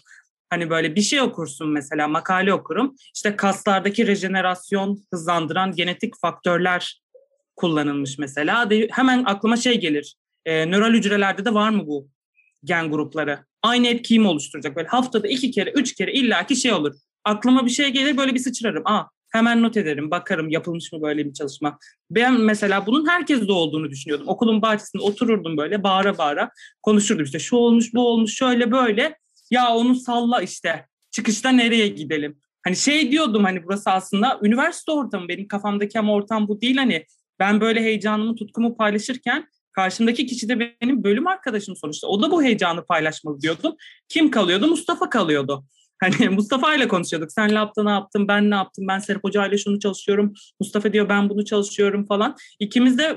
Hani 0.51 0.71
böyle 0.71 0.95
bir 0.97 1.03
şey 1.03 1.21
okursun 1.21 1.69
mesela 1.69 2.09
makale 2.09 2.55
okurum. 2.55 2.95
İşte 3.15 3.37
kaslardaki 3.37 4.07
rejenerasyon 4.07 4.99
hızlandıran 5.13 5.73
genetik 5.73 6.15
faktörler 6.21 7.03
kullanılmış 7.57 8.19
mesela. 8.19 8.71
De, 8.71 8.89
hemen 8.91 9.25
aklıma 9.25 9.57
şey 9.57 9.81
gelir. 9.81 10.17
E, 10.45 10.71
nöral 10.71 10.95
hücrelerde 10.95 11.45
de 11.45 11.55
var 11.55 11.71
mı 11.71 11.87
bu 11.87 12.09
gen 12.65 12.91
grupları? 12.91 13.39
Aynı 13.63 13.87
etkiyi 13.87 14.21
mi 14.21 14.29
oluşturacak? 14.29 14.77
Böyle 14.77 14.89
haftada 14.89 15.29
iki 15.29 15.51
kere, 15.51 15.71
üç 15.71 15.95
kere 15.95 16.13
illaki 16.13 16.57
şey 16.57 16.73
olur. 16.73 16.95
Aklıma 17.25 17.67
bir 17.67 17.71
şey 17.71 17.89
gelir 17.89 18.17
böyle 18.17 18.35
bir 18.35 18.41
sıçrarım. 18.41 18.83
Aa 18.87 19.05
hemen 19.33 19.63
not 19.63 19.77
ederim, 19.77 20.11
bakarım 20.11 20.49
yapılmış 20.49 20.93
mı 20.93 21.03
böyle 21.03 21.27
bir 21.27 21.33
çalışma. 21.33 21.79
Ben 22.11 22.41
mesela 22.41 22.87
bunun 22.87 23.09
herkeste 23.09 23.53
olduğunu 23.53 23.91
düşünüyordum. 23.91 24.29
Okulun 24.29 24.63
bahçesinde 24.63 25.03
otururdum 25.03 25.57
böyle 25.57 25.83
bağıra 25.83 26.19
bağıra 26.19 26.51
konuşurdum 26.83 27.25
işte 27.25 27.39
şu 27.39 27.57
olmuş, 27.57 27.95
bu 27.95 28.09
olmuş, 28.09 28.35
şöyle 28.35 28.73
böyle. 28.73 29.19
Ya 29.51 29.75
onu 29.75 29.95
salla 29.95 30.43
işte. 30.43 30.87
Çıkışta 31.11 31.51
nereye 31.51 31.89
gidelim? 31.89 32.39
Hani 32.65 32.77
şey 32.77 33.11
diyordum 33.13 33.45
hani 33.45 33.65
burası 33.65 33.91
aslında 33.91 34.41
üniversite 34.43 34.93
ortamı. 34.93 35.29
Benim 35.29 35.49
kafamdaki 35.49 35.99
ama 35.99 36.13
ortam 36.13 36.49
bu 36.49 36.61
değil 36.61 36.77
hani. 36.77 37.07
Ben 37.39 37.61
böyle 37.61 37.81
heyecanımı, 37.81 38.37
tutkumu 38.37 38.77
paylaşırken 38.77 39.49
karşımdaki 39.73 40.27
kişi 40.27 40.49
de 40.49 40.61
benim 40.61 41.05
bölüm 41.05 41.27
arkadaşım 41.27 41.77
sonuçta. 41.77 42.07
O 42.07 42.23
da 42.23 42.31
bu 42.31 42.43
heyecanı 42.43 42.87
paylaşmalı 42.87 43.41
diyordum. 43.41 43.77
Kim 44.09 44.31
kalıyordu? 44.31 44.67
Mustafa 44.67 45.11
kalıyordu. 45.11 45.65
Hani 46.01 46.29
Mustafa 46.35 46.75
ile 46.75 46.89
konuşuyorduk. 46.89 47.33
Sen 47.33 47.49
yaptın, 47.49 47.87
ne 47.87 47.91
yaptın, 47.91 48.29
ben 48.29 48.51
ne 48.51 48.55
yaptım, 48.55 48.85
ben 48.89 48.99
Serap 48.99 49.25
Hoca 49.25 49.47
ile 49.47 49.59
şunu 49.59 49.81
çalışıyorum. 49.81 50.33
Mustafa 50.61 50.93
diyor 50.93 51.09
ben 51.09 51.29
bunu 51.29 51.45
çalışıyorum 51.45 52.07
falan. 52.07 52.37
İkimiz 52.59 52.99
de 52.99 53.17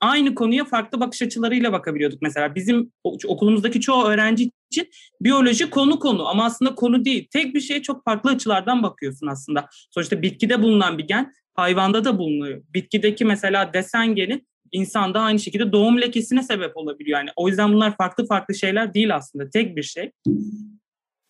aynı 0.00 0.34
konuya 0.34 0.64
farklı 0.64 1.00
bakış 1.00 1.22
açılarıyla 1.22 1.72
bakabiliyorduk 1.72 2.22
mesela. 2.22 2.54
Bizim 2.54 2.92
okulumuzdaki 3.04 3.80
çoğu 3.80 4.04
öğrenci 4.04 4.50
için 4.70 4.88
biyoloji 5.20 5.70
konu 5.70 5.98
konu 5.98 6.28
ama 6.28 6.44
aslında 6.44 6.74
konu 6.74 7.04
değil. 7.04 7.28
Tek 7.32 7.54
bir 7.54 7.60
şeye 7.60 7.82
çok 7.82 8.04
farklı 8.04 8.30
açılardan 8.30 8.82
bakıyorsun 8.82 9.26
aslında. 9.26 9.68
Sonuçta 9.90 10.22
bitkide 10.22 10.62
bulunan 10.62 10.98
bir 10.98 11.06
gen 11.06 11.32
hayvanda 11.54 12.04
da 12.04 12.18
bulunuyor. 12.18 12.62
Bitkideki 12.74 13.24
mesela 13.24 13.72
desen 13.74 14.14
geni 14.14 14.44
insanda 14.72 15.20
aynı 15.20 15.38
şekilde 15.38 15.72
doğum 15.72 16.00
lekesine 16.00 16.42
sebep 16.42 16.76
olabiliyor. 16.76 17.18
Yani 17.18 17.30
o 17.36 17.48
yüzden 17.48 17.72
bunlar 17.72 17.96
farklı 17.96 18.26
farklı 18.26 18.54
şeyler 18.54 18.94
değil 18.94 19.16
aslında. 19.16 19.50
Tek 19.50 19.76
bir 19.76 19.82
şey. 19.82 20.12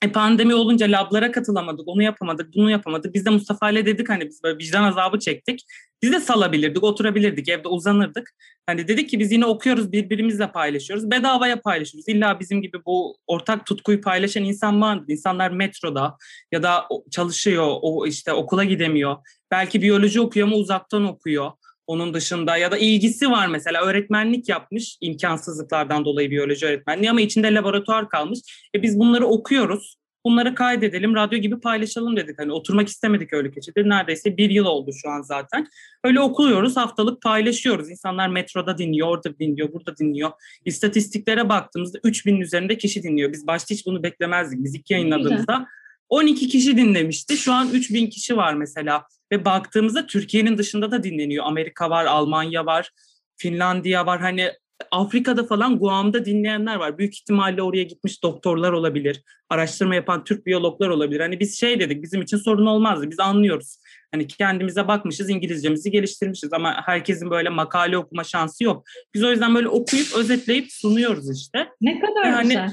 E 0.06 0.12
pandemi 0.12 0.54
olunca 0.54 0.86
lablara 0.86 1.32
katılamadık, 1.32 1.88
onu 1.88 2.02
yapamadık, 2.02 2.54
bunu 2.54 2.70
yapamadık. 2.70 3.14
Biz 3.14 3.26
de 3.26 3.30
Mustafa 3.30 3.70
ile 3.70 3.86
dedik 3.86 4.08
hani 4.08 4.26
biz 4.26 4.42
böyle 4.42 4.58
vicdan 4.58 4.84
azabı 4.84 5.18
çektik. 5.18 5.64
Biz 6.02 6.12
de 6.12 6.20
salabilirdik, 6.20 6.84
oturabilirdik, 6.84 7.48
evde 7.48 7.68
uzanırdık. 7.68 8.34
Hani 8.66 8.88
dedik 8.88 9.10
ki 9.10 9.18
biz 9.18 9.32
yine 9.32 9.46
okuyoruz, 9.46 9.92
birbirimizle 9.92 10.52
paylaşıyoruz. 10.52 11.10
Bedavaya 11.10 11.60
paylaşıyoruz. 11.60 12.08
İlla 12.08 12.40
bizim 12.40 12.62
gibi 12.62 12.78
bu 12.86 13.16
ortak 13.26 13.66
tutkuyu 13.66 14.00
paylaşan 14.00 14.44
insan 14.44 14.80
var. 14.80 15.00
İnsanlar 15.08 15.50
metroda 15.50 16.16
ya 16.52 16.62
da 16.62 16.88
çalışıyor, 17.10 17.76
o 17.82 18.06
işte 18.06 18.32
okula 18.32 18.64
gidemiyor. 18.64 19.16
Belki 19.50 19.82
biyoloji 19.82 20.20
okuyor 20.20 20.46
ama 20.46 20.56
uzaktan 20.56 21.04
okuyor. 21.04 21.50
Onun 21.86 22.14
dışında 22.14 22.56
ya 22.56 22.70
da 22.70 22.78
ilgisi 22.78 23.30
var 23.30 23.46
mesela 23.46 23.82
öğretmenlik 23.82 24.48
yapmış 24.48 24.98
imkansızlıklardan 25.00 26.04
dolayı 26.04 26.30
biyoloji 26.30 26.66
öğretmenliği 26.66 27.10
ama 27.10 27.20
içinde 27.20 27.54
laboratuvar 27.54 28.08
kalmış. 28.08 28.38
E 28.74 28.82
biz 28.82 28.98
bunları 28.98 29.26
okuyoruz. 29.26 29.96
Bunları 30.26 30.54
kaydedelim, 30.54 31.14
radyo 31.14 31.38
gibi 31.38 31.60
paylaşalım 31.60 32.16
dedik. 32.16 32.38
Hani 32.38 32.52
oturmak 32.52 32.88
istemedik 32.88 33.32
öyle 33.32 33.50
keçede. 33.50 33.88
Neredeyse 33.88 34.36
bir 34.36 34.50
yıl 34.50 34.64
oldu 34.64 34.90
şu 35.02 35.10
an 35.10 35.22
zaten. 35.22 35.68
Öyle 36.04 36.20
okuluyoruz, 36.20 36.76
haftalık 36.76 37.22
paylaşıyoruz. 37.22 37.90
İnsanlar 37.90 38.28
metroda 38.28 38.78
dinliyor, 38.78 39.08
orada 39.08 39.38
dinliyor, 39.38 39.72
burada 39.72 39.96
dinliyor. 39.96 40.30
İstatistiklere 40.64 41.48
baktığımızda 41.48 41.98
3000 42.04 42.40
üzerinde 42.40 42.78
kişi 42.78 43.02
dinliyor. 43.02 43.32
Biz 43.32 43.46
başta 43.46 43.74
hiç 43.74 43.86
bunu 43.86 44.02
beklemezdik. 44.02 44.64
Biz 44.64 44.74
ilk 44.74 44.90
yayınladığımızda 44.90 45.66
12 46.08 46.48
kişi 46.48 46.76
dinlemişti. 46.76 47.36
Şu 47.36 47.52
an 47.52 47.70
3000 47.70 48.06
kişi 48.06 48.36
var 48.36 48.54
mesela. 48.54 49.04
Ve 49.32 49.44
baktığımızda 49.44 50.06
Türkiye'nin 50.06 50.58
dışında 50.58 50.90
da 50.90 51.02
dinleniyor. 51.02 51.44
Amerika 51.44 51.90
var, 51.90 52.04
Almanya 52.04 52.66
var, 52.66 52.90
Finlandiya 53.36 54.06
var. 54.06 54.20
Hani 54.20 54.50
Afrika'da 54.90 55.46
falan 55.46 55.78
Guam'da 55.78 56.24
dinleyenler 56.24 56.76
var. 56.76 56.98
Büyük 56.98 57.14
ihtimalle 57.14 57.62
oraya 57.62 57.82
gitmiş 57.82 58.22
doktorlar 58.22 58.72
olabilir. 58.72 59.22
Araştırma 59.50 59.94
yapan 59.94 60.24
Türk 60.24 60.46
biyologlar 60.46 60.88
olabilir. 60.88 61.20
Hani 61.20 61.40
biz 61.40 61.60
şey 61.60 61.80
dedik 61.80 62.02
bizim 62.02 62.22
için 62.22 62.36
sorun 62.36 62.66
olmazdı. 62.66 63.10
Biz 63.10 63.20
anlıyoruz. 63.20 63.78
Hani 64.12 64.26
kendimize 64.26 64.88
bakmışız, 64.88 65.30
İngilizcemizi 65.30 65.90
geliştirmişiz 65.90 66.52
ama 66.52 66.82
herkesin 66.86 67.30
böyle 67.30 67.48
makale 67.48 67.98
okuma 67.98 68.24
şansı 68.24 68.64
yok. 68.64 68.84
Biz 69.14 69.24
o 69.24 69.30
yüzden 69.30 69.54
böyle 69.54 69.68
okuyup 69.68 70.16
özetleyip 70.16 70.72
sunuyoruz 70.72 71.38
işte. 71.38 71.68
Ne 71.80 72.00
kadar 72.00 72.24
yani, 72.24 72.48
güzel 72.48 72.72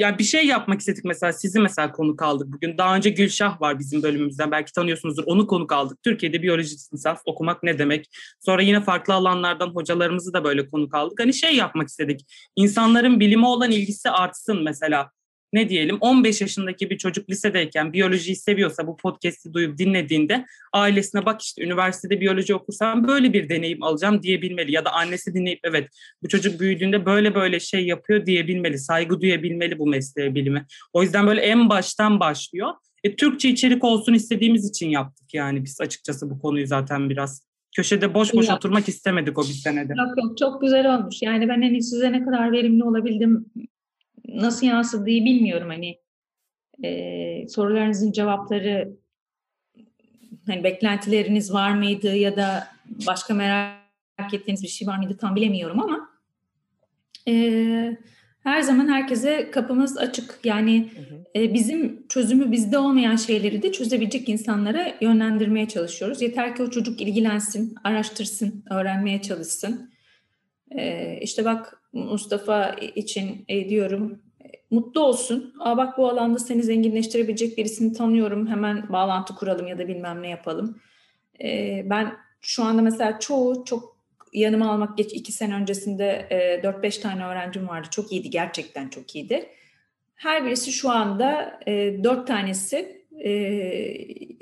ya 0.00 0.18
bir 0.18 0.24
şey 0.24 0.46
yapmak 0.46 0.80
istedik 0.80 1.04
mesela 1.04 1.32
sizi 1.32 1.60
mesela 1.60 1.92
konuk 1.92 2.22
aldık 2.22 2.48
bugün. 2.52 2.78
Daha 2.78 2.96
önce 2.96 3.10
Gülşah 3.10 3.60
var 3.60 3.78
bizim 3.78 4.02
bölümümüzden 4.02 4.50
belki 4.50 4.72
tanıyorsunuzdur. 4.72 5.22
Onu 5.26 5.46
konuk 5.46 5.72
aldık. 5.72 6.02
Türkiye'de 6.02 6.42
biyoloji 6.42 6.76
lisans 6.92 7.18
okumak 7.24 7.62
ne 7.62 7.78
demek? 7.78 8.10
Sonra 8.40 8.62
yine 8.62 8.80
farklı 8.80 9.14
alanlardan 9.14 9.68
hocalarımızı 9.68 10.32
da 10.32 10.44
böyle 10.44 10.68
konuk 10.68 10.94
aldık. 10.94 11.20
Hani 11.20 11.34
şey 11.34 11.56
yapmak 11.56 11.88
istedik. 11.88 12.20
İnsanların 12.56 13.20
bilime 13.20 13.46
olan 13.46 13.70
ilgisi 13.70 14.10
artsın 14.10 14.62
mesela 14.62 15.10
ne 15.52 15.68
diyelim 15.68 15.98
15 16.00 16.40
yaşındaki 16.40 16.90
bir 16.90 16.98
çocuk 16.98 17.30
lisedeyken 17.30 17.92
biyolojiyi 17.92 18.36
seviyorsa 18.36 18.86
bu 18.86 18.96
podcast'i 18.96 19.52
duyup 19.52 19.78
dinlediğinde 19.78 20.44
ailesine 20.72 21.26
bak 21.26 21.42
işte 21.42 21.64
üniversitede 21.64 22.20
biyoloji 22.20 22.54
okursam 22.54 23.08
böyle 23.08 23.32
bir 23.32 23.48
deneyim 23.48 23.82
alacağım 23.82 24.22
diyebilmeli 24.22 24.72
ya 24.72 24.84
da 24.84 24.92
annesi 24.92 25.34
dinleyip 25.34 25.60
evet 25.64 25.88
bu 26.22 26.28
çocuk 26.28 26.60
büyüdüğünde 26.60 27.06
böyle 27.06 27.34
böyle 27.34 27.60
şey 27.60 27.86
yapıyor 27.86 28.26
diyebilmeli, 28.26 28.78
saygı 28.78 29.20
duyabilmeli 29.20 29.78
bu 29.78 29.86
mesleğe 29.86 30.34
bilimi. 30.34 30.66
O 30.92 31.02
yüzden 31.02 31.26
böyle 31.26 31.40
en 31.40 31.68
baştan 31.68 32.20
başlıyor. 32.20 32.70
E, 33.04 33.16
Türkçe 33.16 33.48
içerik 33.48 33.84
olsun 33.84 34.14
istediğimiz 34.14 34.68
için 34.68 34.88
yaptık 34.88 35.34
yani 35.34 35.64
biz 35.64 35.80
açıkçası 35.80 36.30
bu 36.30 36.38
konuyu 36.38 36.66
zaten 36.66 37.10
biraz 37.10 37.50
köşede 37.76 38.14
boş 38.14 38.34
boş 38.34 38.48
ya. 38.48 38.56
oturmak 38.56 38.88
istemedik 38.88 39.38
o 39.38 39.42
bir 39.42 39.46
senede. 39.46 39.92
Yok 39.98 40.18
yok 40.24 40.38
çok 40.38 40.60
güzel 40.60 40.94
olmuş. 40.94 41.22
Yani 41.22 41.48
ben 41.48 41.62
hani 41.62 41.82
size 41.82 42.12
ne 42.12 42.24
kadar 42.24 42.52
verimli 42.52 42.84
olabildim 42.84 43.46
nasıl 44.28 44.66
yansıdığı 44.66 45.06
bilmiyorum 45.06 45.68
hani 45.68 45.98
e, 46.84 47.48
sorularınızın 47.48 48.12
cevapları 48.12 48.96
hani 50.46 50.64
beklentileriniz 50.64 51.52
var 51.52 51.70
mıydı 51.70 52.16
ya 52.16 52.36
da 52.36 52.68
başka 53.06 53.34
merak 53.34 54.34
ettiğiniz 54.34 54.62
bir 54.62 54.68
şey 54.68 54.88
var 54.88 54.98
mıydı 54.98 55.16
tam 55.16 55.36
bilemiyorum 55.36 55.80
ama 55.80 56.10
e, 57.28 57.96
her 58.42 58.60
zaman 58.60 58.88
herkese 58.88 59.50
kapımız 59.50 59.98
açık. 59.98 60.38
Yani 60.44 60.90
hı 60.96 61.14
hı. 61.14 61.24
E, 61.36 61.54
bizim 61.54 62.06
çözümü 62.08 62.52
bizde 62.52 62.78
olmayan 62.78 63.16
şeyleri 63.16 63.62
de 63.62 63.72
çözebilecek 63.72 64.28
insanlara 64.28 64.94
yönlendirmeye 65.00 65.68
çalışıyoruz. 65.68 66.22
Yeter 66.22 66.56
ki 66.56 66.62
o 66.62 66.70
çocuk 66.70 67.00
ilgilensin, 67.00 67.74
araştırsın, 67.84 68.64
öğrenmeye 68.70 69.22
çalışsın. 69.22 69.90
E, 70.70 71.16
işte 71.22 71.44
bak 71.44 71.79
Mustafa 71.92 72.70
için 72.72 73.44
e, 73.48 73.68
diyorum 73.68 74.22
mutlu 74.70 75.00
olsun. 75.00 75.54
Aa 75.60 75.76
bak 75.76 75.98
bu 75.98 76.08
alanda 76.08 76.38
seni 76.38 76.62
zenginleştirebilecek 76.62 77.58
birisini 77.58 77.92
tanıyorum. 77.92 78.46
Hemen 78.46 78.92
bağlantı 78.92 79.34
kuralım 79.34 79.66
ya 79.66 79.78
da 79.78 79.88
bilmem 79.88 80.22
ne 80.22 80.28
yapalım. 80.28 80.80
Ee, 81.44 81.82
ben 81.90 82.12
şu 82.40 82.64
anda 82.64 82.82
mesela 82.82 83.18
çoğu 83.18 83.64
çok 83.64 83.96
yanıma 84.32 84.72
almak 84.72 84.98
geç 84.98 85.12
iki 85.12 85.32
sene 85.32 85.54
öncesinde 85.54 86.26
e, 86.30 86.36
4-5 86.36 87.00
tane 87.00 87.24
öğrencim 87.24 87.68
vardı. 87.68 87.88
Çok 87.90 88.12
iyiydi 88.12 88.30
gerçekten 88.30 88.88
çok 88.88 89.14
iyiydi. 89.16 89.48
Her 90.14 90.44
birisi 90.44 90.72
şu 90.72 90.90
anda 90.90 91.60
e, 91.66 92.04
4 92.04 92.26
tanesi 92.26 93.04
e, 93.24 93.30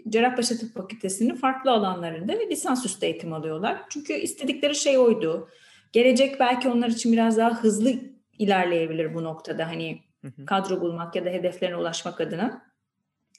Cerrahpaşa 0.08 0.56
Tıp 0.56 0.74
Fakültesi'nin 0.74 1.34
farklı 1.34 1.70
alanlarında 1.70 2.32
lisansüstü 2.32 3.06
eğitim 3.06 3.32
alıyorlar. 3.32 3.82
Çünkü 3.90 4.12
istedikleri 4.12 4.74
şey 4.74 4.98
oydu. 4.98 5.48
Gelecek 5.92 6.40
belki 6.40 6.68
onlar 6.68 6.88
için 6.88 7.12
biraz 7.12 7.36
daha 7.36 7.62
hızlı 7.62 7.94
ilerleyebilir 8.38 9.14
bu 9.14 9.24
noktada. 9.24 9.66
Hani 9.66 9.98
kadro 10.46 10.80
bulmak 10.80 11.16
ya 11.16 11.24
da 11.24 11.30
hedeflerine 11.30 11.76
ulaşmak 11.76 12.20
adına. 12.20 12.62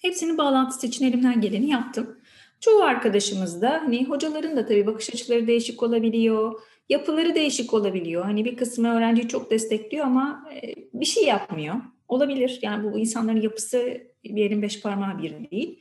Hepsinin 0.01 0.37
bağlantısı 0.37 0.87
için 0.87 1.05
elimden 1.05 1.41
geleni 1.41 1.69
yaptım. 1.69 2.19
Çoğu 2.59 2.83
arkadaşımız 2.83 3.61
da 3.61 3.71
hani 3.71 4.05
hocaların 4.05 4.57
da 4.57 4.65
tabii 4.65 4.87
bakış 4.87 5.09
açıları 5.09 5.47
değişik 5.47 5.83
olabiliyor. 5.83 6.61
Yapıları 6.89 7.35
değişik 7.35 7.73
olabiliyor. 7.73 8.23
Hani 8.23 8.45
bir 8.45 8.57
kısmı 8.57 8.95
öğrenciyi 8.95 9.27
çok 9.27 9.51
destekliyor 9.51 10.05
ama 10.05 10.49
e, 10.63 10.75
bir 10.93 11.05
şey 11.05 11.23
yapmıyor. 11.23 11.75
Olabilir. 12.07 12.59
Yani 12.61 12.83
bu 12.83 12.99
insanların 12.99 13.41
yapısı 13.41 14.01
bir 14.23 14.45
elin 14.45 14.61
beş 14.61 14.81
parmağı 14.81 15.23
bir 15.23 15.51
değil. 15.51 15.79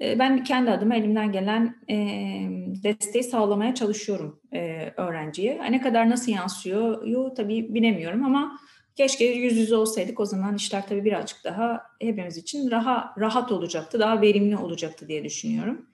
E, 0.00 0.18
ben 0.18 0.44
kendi 0.44 0.70
adıma 0.70 0.94
elimden 0.94 1.32
gelen 1.32 1.76
e, 1.90 1.96
desteği 2.82 3.24
sağlamaya 3.24 3.74
çalışıyorum 3.74 4.40
öğrenciye. 4.96 5.70
Ne 5.70 5.80
kadar 5.80 6.10
nasıl 6.10 6.32
yansıyor 6.32 7.06
yo, 7.06 7.34
tabii 7.34 7.74
bilemiyorum 7.74 8.24
ama 8.24 8.58
keşke 8.96 9.24
yüz 9.24 9.56
yüze 9.56 9.76
olsaydık 9.76 10.20
o 10.20 10.24
zaman 10.24 10.56
işler 10.56 10.88
tabii 10.88 11.04
birazcık 11.04 11.44
daha 11.44 11.82
hepimiz 12.00 12.36
için 12.36 12.70
rahat, 12.70 13.18
rahat 13.18 13.52
olacaktı, 13.52 14.00
daha 14.00 14.20
verimli 14.20 14.56
olacaktı 14.56 15.08
diye 15.08 15.24
düşünüyorum. 15.24 15.86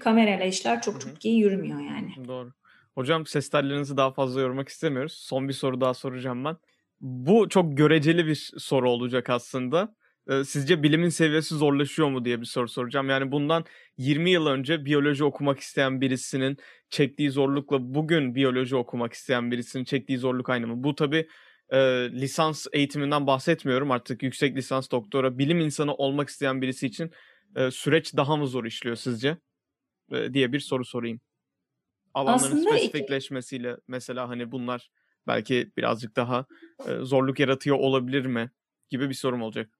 kamerayla 0.00 0.46
işler 0.46 0.82
çok 0.82 1.00
çok 1.00 1.24
iyi 1.24 1.38
yürümüyor 1.38 1.80
yani. 1.80 2.28
Doğru. 2.28 2.52
Hocam 2.94 3.26
ses 3.26 3.48
tellerinizi 3.48 3.96
daha 3.96 4.12
fazla 4.12 4.40
yormak 4.40 4.68
istemiyoruz. 4.68 5.12
Son 5.12 5.48
bir 5.48 5.52
soru 5.52 5.80
daha 5.80 5.94
soracağım 5.94 6.44
ben. 6.44 6.56
Bu 7.00 7.48
çok 7.48 7.76
göreceli 7.76 8.26
bir 8.26 8.52
soru 8.58 8.90
olacak 8.90 9.30
aslında. 9.30 9.94
Sizce 10.44 10.82
bilimin 10.82 11.08
seviyesi 11.08 11.54
zorlaşıyor 11.54 12.08
mu 12.08 12.24
diye 12.24 12.40
bir 12.40 12.46
soru 12.46 12.68
soracağım. 12.68 13.10
Yani 13.10 13.32
bundan 13.32 13.64
20 13.98 14.30
yıl 14.30 14.46
önce 14.46 14.84
biyoloji 14.84 15.24
okumak 15.24 15.60
isteyen 15.60 16.00
birisinin 16.00 16.56
çektiği 16.90 17.30
zorlukla 17.30 17.94
bugün 17.94 18.34
biyoloji 18.34 18.76
okumak 18.76 19.12
isteyen 19.12 19.50
birisinin 19.50 19.84
çektiği 19.84 20.18
zorluk 20.18 20.50
aynı 20.50 20.66
mı? 20.66 20.84
Bu 20.84 20.94
tabii 20.94 21.28
e, 21.70 21.78
lisans 22.12 22.66
eğitiminden 22.72 23.26
bahsetmiyorum. 23.26 23.90
Artık 23.90 24.22
yüksek 24.22 24.56
lisans 24.56 24.90
doktora 24.90 25.38
bilim 25.38 25.60
insanı 25.60 25.94
olmak 25.94 26.28
isteyen 26.28 26.62
birisi 26.62 26.86
için 26.86 27.10
e, 27.56 27.70
süreç 27.70 28.16
daha 28.16 28.36
mı 28.36 28.46
zor 28.46 28.64
işliyor 28.64 28.96
sizce? 28.96 29.36
E, 30.12 30.34
diye 30.34 30.52
bir 30.52 30.60
soru 30.60 30.84
sorayım. 30.84 31.20
Alanların 32.14 32.36
Aslında 32.36 32.70
spesifikleşmesiyle 32.70 33.72
iki... 33.72 33.82
mesela 33.88 34.28
hani 34.28 34.52
bunlar 34.52 34.90
belki 35.26 35.72
birazcık 35.76 36.16
daha 36.16 36.46
e, 36.88 36.96
zorluk 37.02 37.40
yaratıyor 37.40 37.76
olabilir 37.76 38.26
mi 38.26 38.50
gibi 38.90 39.08
bir 39.08 39.14
sorum 39.14 39.42
olacak. 39.42 39.70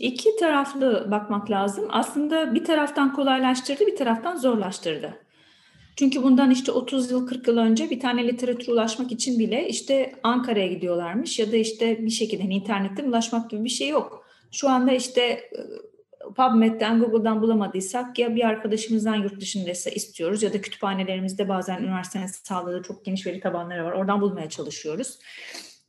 İki 0.00 0.36
taraflı 0.36 1.08
bakmak 1.10 1.50
lazım. 1.50 1.86
Aslında 1.90 2.54
bir 2.54 2.64
taraftan 2.64 3.12
kolaylaştırdı, 3.12 3.86
bir 3.86 3.96
taraftan 3.96 4.36
zorlaştırdı. 4.36 5.14
Çünkü 5.96 6.22
bundan 6.22 6.50
işte 6.50 6.72
30 6.72 7.10
yıl 7.10 7.26
40 7.26 7.48
yıl 7.48 7.58
önce 7.58 7.90
bir 7.90 8.00
tane 8.00 8.28
literatüre 8.28 8.72
ulaşmak 8.72 9.12
için 9.12 9.38
bile 9.38 9.68
işte 9.68 10.12
Ankara'ya 10.22 10.66
gidiyorlarmış 10.66 11.38
ya 11.38 11.52
da 11.52 11.56
işte 11.56 12.04
bir 12.04 12.10
şekilde 12.10 12.42
hani 12.42 12.54
internetten 12.54 13.04
ulaşmak 13.04 13.50
gibi 13.50 13.64
bir 13.64 13.68
şey 13.68 13.88
yok. 13.88 14.26
Şu 14.52 14.68
anda 14.68 14.92
işte 14.92 15.50
PubMed'den, 16.36 17.00
Google'dan 17.00 17.42
bulamadıysak 17.42 18.18
ya 18.18 18.36
bir 18.36 18.44
arkadaşımızdan 18.44 19.14
yurt 19.14 19.40
dışındaysa 19.40 19.90
istiyoruz 19.90 20.42
ya 20.42 20.52
da 20.52 20.60
kütüphanelerimizde 20.60 21.48
bazen 21.48 21.82
üniversitenin 21.82 22.26
sağladığı 22.26 22.82
çok 22.82 23.04
geniş 23.04 23.26
veri 23.26 23.40
tabanları 23.40 23.84
var. 23.84 23.92
Oradan 23.92 24.20
bulmaya 24.20 24.48
çalışıyoruz. 24.48 25.18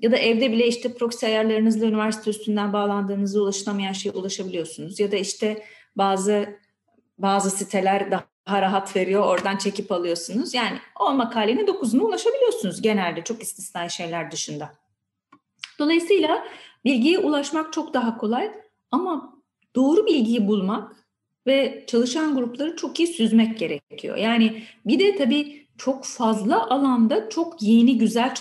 Ya 0.05 0.11
da 0.11 0.17
evde 0.17 0.51
bile 0.51 0.67
işte 0.67 0.93
proxy 0.93 1.25
ayarlarınızla 1.25 1.85
üniversite 1.85 2.29
üstünden 2.29 2.73
bağlandığınızda 2.73 3.41
ulaşılamayan 3.41 3.93
şeye 3.93 4.11
ulaşabiliyorsunuz. 4.11 4.99
Ya 4.99 5.11
da 5.11 5.15
işte 5.15 5.63
bazı 5.95 6.59
bazı 7.17 7.49
siteler 7.51 8.11
daha 8.11 8.61
rahat 8.61 8.95
veriyor. 8.95 9.25
Oradan 9.25 9.57
çekip 9.57 9.91
alıyorsunuz. 9.91 10.53
Yani 10.53 10.77
o 10.99 11.13
makalenin 11.13 11.67
dokuzuna 11.67 12.03
ulaşabiliyorsunuz 12.03 12.81
genelde 12.81 13.23
çok 13.23 13.41
istisnai 13.41 13.91
şeyler 13.91 14.31
dışında. 14.31 14.73
Dolayısıyla 15.79 16.47
bilgiye 16.85 17.19
ulaşmak 17.19 17.73
çok 17.73 17.93
daha 17.93 18.17
kolay 18.17 18.51
ama 18.91 19.33
doğru 19.75 20.05
bilgiyi 20.05 20.47
bulmak 20.47 20.95
ve 21.47 21.83
çalışan 21.87 22.35
grupları 22.35 22.75
çok 22.75 22.99
iyi 22.99 23.07
süzmek 23.07 23.59
gerekiyor. 23.59 24.17
Yani 24.17 24.63
bir 24.85 24.99
de 24.99 25.15
tabii 25.15 25.67
çok 25.77 26.05
fazla 26.05 26.69
alanda 26.69 27.29
çok 27.29 27.61
yeni 27.61 27.97
güzel 27.97 28.35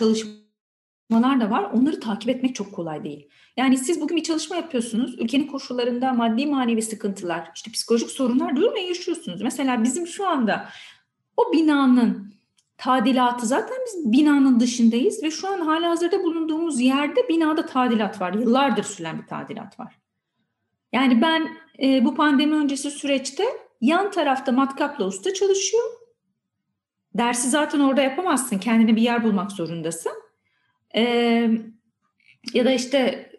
çalışmalar 1.14 1.40
da 1.40 1.50
var. 1.50 1.70
Onları 1.72 2.00
takip 2.00 2.30
etmek 2.30 2.54
çok 2.54 2.72
kolay 2.72 3.04
değil. 3.04 3.28
Yani 3.56 3.78
siz 3.78 4.00
bugün 4.00 4.16
bir 4.16 4.22
çalışma 4.22 4.56
yapıyorsunuz. 4.56 5.14
Ülkenin 5.18 5.46
koşullarında 5.46 6.12
maddi 6.12 6.46
manevi 6.46 6.82
sıkıntılar, 6.82 7.50
işte 7.54 7.70
psikolojik 7.70 8.10
sorunlar 8.10 8.56
durmayan 8.56 8.86
yaşıyorsunuz. 8.86 9.42
Mesela 9.42 9.82
bizim 9.82 10.06
şu 10.06 10.28
anda 10.28 10.68
o 11.36 11.52
binanın 11.52 12.34
tadilatı 12.78 13.46
zaten 13.46 13.76
biz 13.86 14.12
binanın 14.12 14.60
dışındayız 14.60 15.22
ve 15.22 15.30
şu 15.30 15.48
an 15.48 15.60
hala 15.60 15.90
hazırda 15.90 16.22
bulunduğumuz 16.22 16.80
yerde 16.80 17.28
binada 17.28 17.66
tadilat 17.66 18.20
var. 18.20 18.32
Yıllardır 18.32 18.84
süren 18.84 19.22
bir 19.22 19.26
tadilat 19.26 19.80
var. 19.80 19.94
Yani 20.92 21.22
ben 21.22 21.48
e, 21.82 22.04
bu 22.04 22.14
pandemi 22.14 22.54
öncesi 22.54 22.90
süreçte 22.90 23.44
yan 23.80 24.10
tarafta 24.10 24.52
matkapla 24.52 25.04
usta 25.04 25.34
çalışıyor. 25.34 25.84
Dersi 27.14 27.48
zaten 27.48 27.80
orada 27.80 28.02
yapamazsın. 28.02 28.58
Kendine 28.58 28.96
bir 28.96 29.02
yer 29.02 29.24
bulmak 29.24 29.52
zorundasın. 29.52 30.23
E, 30.96 31.02
ya 32.54 32.64
da 32.64 32.72
işte 32.72 33.30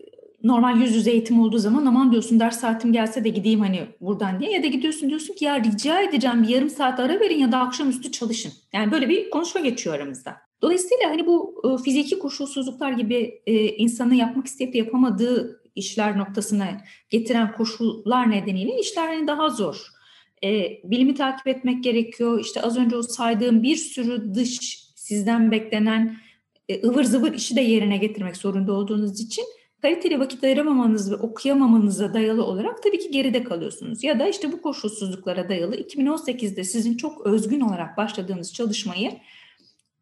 normal 0.44 0.82
yüz 0.82 0.96
yüze 0.96 1.12
eğitim 1.12 1.40
olduğu 1.40 1.58
zaman 1.58 1.86
aman 1.86 2.12
diyorsun 2.12 2.40
ders 2.40 2.60
saatim 2.60 2.94
gelse 2.94 3.24
de 3.24 3.30
gideyim 3.30 3.60
hani 3.60 3.82
buradan 4.02 4.40
diye. 4.40 4.52
Ya 4.52 4.64
da 4.64 4.68
gidiyorsun 4.68 5.10
diyorsun 5.10 5.34
ki 5.34 5.46
ya 5.46 5.64
rica 5.64 6.02
edeceğim 6.02 6.44
bir 6.44 6.48
yarım 6.48 6.70
saat 6.70 7.00
ara 7.00 7.20
verin 7.20 7.40
ya 7.40 7.52
da 7.52 7.58
akşamüstü 7.58 8.12
çalışın. 8.12 8.52
Yani 8.74 8.92
böyle 8.92 9.10
bir 9.10 9.30
konuşma 9.30 9.62
geçiyor 9.62 9.96
aramızda. 9.96 10.38
Dolayısıyla 10.62 11.10
hani 11.10 11.26
bu 11.26 11.62
e, 11.64 11.84
fiziki 11.84 12.20
koşulsuzluklar 12.20 12.92
gibi 12.92 13.42
e, 13.46 13.54
insanı 13.68 14.16
yapmak 14.16 14.46
isteyip 14.46 14.76
yapamadığı 14.76 15.62
işler 15.76 16.18
noktasına 16.18 16.82
getiren 17.10 17.52
koşullar 17.52 18.32
nedeniyle 18.32 18.80
işler 18.80 19.08
hani 19.08 19.28
daha 19.28 19.50
zor. 19.50 19.88
E, 20.44 20.70
bilimi 20.84 21.16
takip 21.16 21.48
etmek 21.48 21.84
gerekiyor. 21.84 22.40
İşte 22.40 22.62
az 22.62 22.78
önce 22.78 22.96
o 22.96 23.02
saydığım 23.02 23.64
bir 23.64 23.76
sürü 23.76 24.34
dış 24.36 24.86
sizden 24.96 25.52
beklenen 25.52 26.18
ıvır 26.84 27.04
zıvır 27.04 27.34
işi 27.34 27.56
de 27.56 27.62
yerine 27.62 27.98
getirmek 27.98 28.38
zorunda 28.38 28.74
olduğunuz 28.74 29.22
için 29.22 29.46
kaliteli 29.82 30.20
vakit 30.20 30.44
ayıramamanız 30.44 31.12
ve 31.12 31.16
okuyamamanıza 31.16 32.14
dayalı 32.14 32.44
olarak 32.44 32.84
tabii 32.84 33.00
ki 33.00 33.12
geride 33.12 33.44
kalıyorsunuz. 33.44 34.04
Ya 34.04 34.20
da 34.20 34.28
işte 34.28 34.52
bu 34.52 34.62
koşulsuzluklara 34.62 35.50
dayalı 35.50 35.76
2018'de 35.76 36.64
sizin 36.64 36.98
çok 36.98 37.26
özgün 37.26 37.60
olarak 37.60 37.98
başladığınız 37.98 38.54
çalışmayı 38.54 39.12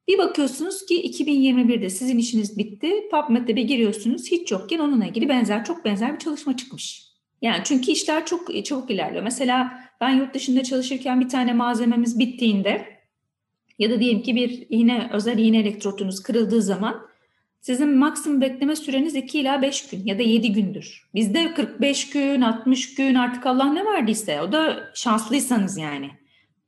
bir 0.08 0.18
bakıyorsunuz 0.18 0.86
ki 0.86 1.12
2021'de 1.12 1.90
sizin 1.90 2.18
işiniz 2.18 2.58
bitti. 2.58 2.92
PubMed'de 3.12 3.56
bir 3.56 3.64
giriyorsunuz 3.64 4.32
hiç 4.32 4.52
yokken 4.52 4.80
onunla 4.80 5.06
ilgili 5.06 5.30
benzer 5.30 5.66
çok 5.66 5.86
benzer 5.86 6.14
bir 6.14 6.20
çalışma 6.20 6.58
çıkmış. 6.58 7.14
Yani 7.42 7.62
çünkü 7.64 7.92
işler 7.92 8.26
çok 8.26 8.66
çabuk 8.66 8.92
ilerliyor. 8.92 9.24
Mesela 9.24 9.72
ben 10.02 10.10
yurt 10.10 10.34
dışında 10.34 10.64
çalışırken 10.64 11.22
bir 11.22 11.30
tane 11.30 11.54
malzememiz 11.54 12.20
bittiğinde 12.20 12.86
ya 13.80 13.90
da 13.90 14.00
diyelim 14.00 14.22
ki 14.22 14.36
bir 14.36 14.66
iğne 14.70 15.10
özel 15.14 15.38
iğne 15.38 15.60
elektrotunuz 15.60 16.24
kırıldığı 16.24 16.62
zaman 16.62 17.08
sizin 17.62 17.98
maksimum 17.98 18.42
bekleme 18.42 18.76
süreniz 18.76 19.16
2 19.16 19.40
ila 19.40 19.62
5 19.62 19.90
gün 19.90 20.06
ya 20.06 20.20
da 20.20 20.24
7 20.24 20.54
gündür. 20.54 21.10
Bizde 21.16 21.54
45 21.54 22.10
gün, 22.10 22.42
60 22.42 22.96
gün 22.96 23.16
artık 23.16 23.46
Allah 23.46 23.74
ne 23.74 23.86
verdiyse 23.86 24.42
o 24.42 24.52
da 24.52 24.92
şanslıysanız 24.94 25.78
yani. 25.78 26.12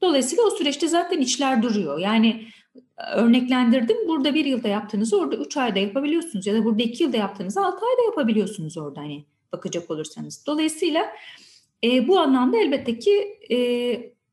Dolayısıyla 0.02 0.44
o 0.44 0.49
süreçte 0.49 0.88
zaten 0.88 1.19
işler 1.19 1.64
duruyor. 1.64 1.99
Yani 1.99 2.45
örneklendirdim. 3.15 3.98
Burada 4.07 4.34
bir 4.34 4.45
yılda 4.45 4.68
yaptığınızı 4.68 5.19
orada 5.19 5.36
üç 5.36 5.57
ayda 5.57 5.80
yapabiliyorsunuz. 5.80 6.48
Ya 6.48 6.53
da 6.53 6.65
burada 6.65 6.84
iki 6.84 7.03
yılda 7.03 7.18
yaptığınızı 7.18 7.65
altı 7.65 7.86
ayda 7.86 8.02
yapabiliyorsunuz 8.06 8.77
orada 8.77 9.02
hani 9.02 9.26
bakacak 9.52 9.91
olursanız. 9.91 10.44
Dolayısıyla 10.48 11.06
e, 11.84 12.07
bu 12.07 12.19
anlamda 12.19 12.57
elbette 12.57 12.99
ki 12.99 13.38
e, 13.52 13.57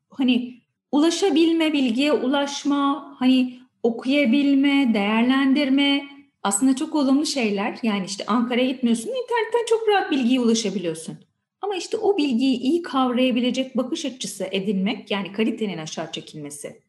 hani 0.09 0.62
ulaşabilme, 0.93 1.73
bilgiye 1.73 2.13
ulaşma, 2.13 3.15
hani 3.19 3.59
okuyabilme, 3.83 4.93
değerlendirme 4.93 6.03
aslında 6.43 6.75
çok 6.75 6.95
olumlu 6.95 7.25
şeyler. 7.25 7.79
Yani 7.83 8.05
işte 8.05 8.23
Ankara'ya 8.27 8.67
gitmiyorsun, 8.67 9.09
internetten 9.09 9.65
çok 9.69 9.87
rahat 9.87 10.11
bilgiye 10.11 10.39
ulaşabiliyorsun. 10.39 11.17
Ama 11.61 11.75
işte 11.75 11.97
o 11.97 12.17
bilgiyi 12.17 12.57
iyi 12.57 12.81
kavrayabilecek 12.81 13.77
bakış 13.77 14.05
açısı 14.05 14.47
edinmek, 14.51 15.11
yani 15.11 15.31
kalitenin 15.31 15.77
aşağı 15.77 16.11
çekilmesi 16.11 16.81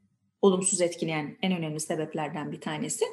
olumsuz 0.43 0.81
etkileyen 0.81 1.37
en 1.43 1.53
önemli 1.53 1.81
sebeplerden 1.81 2.53
bir 2.53 2.61
tanesi. 2.61 3.05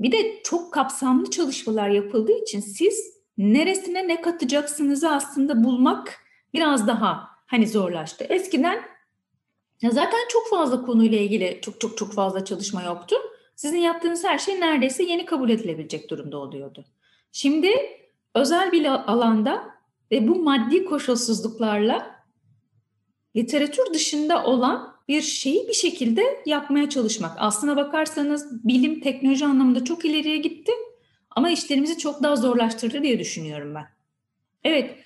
Bir 0.00 0.12
de 0.12 0.42
çok 0.42 0.72
kapsamlı 0.72 1.30
çalışmalar 1.30 1.88
yapıldığı 1.88 2.42
için 2.42 2.60
siz 2.60 3.14
neresine 3.38 4.08
ne 4.08 4.20
katacaksınızı 4.20 5.10
aslında 5.10 5.64
bulmak 5.64 6.18
biraz 6.54 6.88
daha 6.88 7.28
hani 7.46 7.68
zorlaştı. 7.68 8.26
Eskiden 8.28 8.93
ya 9.84 9.90
zaten 9.90 10.28
çok 10.28 10.50
fazla 10.50 10.82
konuyla 10.82 11.18
ilgili 11.18 11.58
çok 11.62 11.80
çok 11.80 11.98
çok 11.98 12.12
fazla 12.12 12.44
çalışma 12.44 12.82
yoktu. 12.82 13.16
Sizin 13.56 13.78
yaptığınız 13.78 14.24
her 14.24 14.38
şey 14.38 14.60
neredeyse 14.60 15.02
yeni 15.02 15.24
kabul 15.24 15.50
edilebilecek 15.50 16.10
durumda 16.10 16.38
oluyordu. 16.38 16.84
Şimdi 17.32 17.70
özel 18.34 18.72
bir 18.72 18.84
alanda 18.86 19.74
ve 20.10 20.28
bu 20.28 20.42
maddi 20.42 20.84
koşulsuzluklarla 20.84 22.24
literatür 23.36 23.94
dışında 23.94 24.44
olan 24.44 24.94
bir 25.08 25.22
şeyi 25.22 25.68
bir 25.68 25.72
şekilde 25.72 26.42
yapmaya 26.46 26.88
çalışmak. 26.88 27.32
Aslına 27.38 27.76
bakarsanız 27.76 28.64
bilim, 28.64 29.00
teknoloji 29.00 29.44
anlamında 29.44 29.84
çok 29.84 30.04
ileriye 30.04 30.36
gitti 30.36 30.72
ama 31.30 31.50
işlerimizi 31.50 31.98
çok 31.98 32.22
daha 32.22 32.36
zorlaştırdı 32.36 33.02
diye 33.02 33.18
düşünüyorum 33.18 33.74
ben. 33.74 33.86
Evet, 34.64 34.96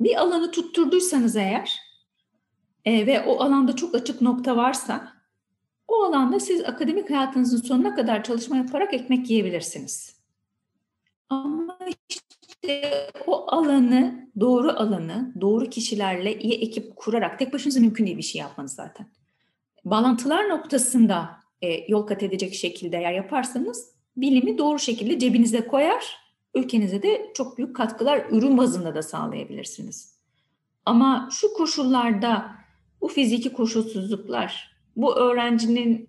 bir 0.00 0.16
alanı 0.16 0.50
tutturduysanız 0.50 1.36
eğer 1.36 1.83
e, 2.84 3.06
ve 3.06 3.24
o 3.24 3.40
alanda 3.40 3.76
çok 3.76 3.94
açık 3.94 4.20
nokta 4.20 4.56
varsa 4.56 5.12
o 5.88 6.02
alanda 6.02 6.40
siz 6.40 6.64
akademik 6.64 7.10
hayatınızın 7.10 7.62
sonuna 7.62 7.94
kadar 7.94 8.24
çalışma 8.24 8.56
yaparak 8.56 8.94
ekmek 8.94 9.30
yiyebilirsiniz. 9.30 10.16
Ama 11.28 11.78
işte 12.08 13.10
o 13.26 13.46
alanı, 13.52 14.30
doğru 14.40 14.70
alanı, 14.70 15.34
doğru 15.40 15.70
kişilerle 15.70 16.38
iyi 16.38 16.54
ekip 16.54 16.96
kurarak 16.96 17.38
tek 17.38 17.52
başınıza 17.52 17.80
mümkün 17.80 18.06
değil 18.06 18.18
bir 18.18 18.22
şey 18.22 18.40
yapmanız 18.40 18.74
zaten. 18.74 19.06
Bağlantılar 19.84 20.48
noktasında 20.48 21.30
e, 21.62 21.92
yol 21.92 22.06
kat 22.06 22.22
edecek 22.22 22.54
şekilde 22.54 22.96
eğer 22.96 23.12
yaparsanız 23.12 23.94
bilimi 24.16 24.58
doğru 24.58 24.78
şekilde 24.78 25.18
cebinize 25.18 25.66
koyar, 25.66 26.16
ülkenize 26.54 27.02
de 27.02 27.30
çok 27.34 27.58
büyük 27.58 27.76
katkılar 27.76 28.26
ürün 28.30 28.58
bazında 28.58 28.94
da 28.94 29.02
sağlayabilirsiniz. 29.02 30.14
Ama 30.86 31.28
şu 31.32 31.54
koşullarda 31.54 32.63
bu 33.04 33.08
fiziki 33.08 33.52
koşulsuzluklar, 33.52 34.76
bu 34.96 35.16
öğrencinin 35.16 36.08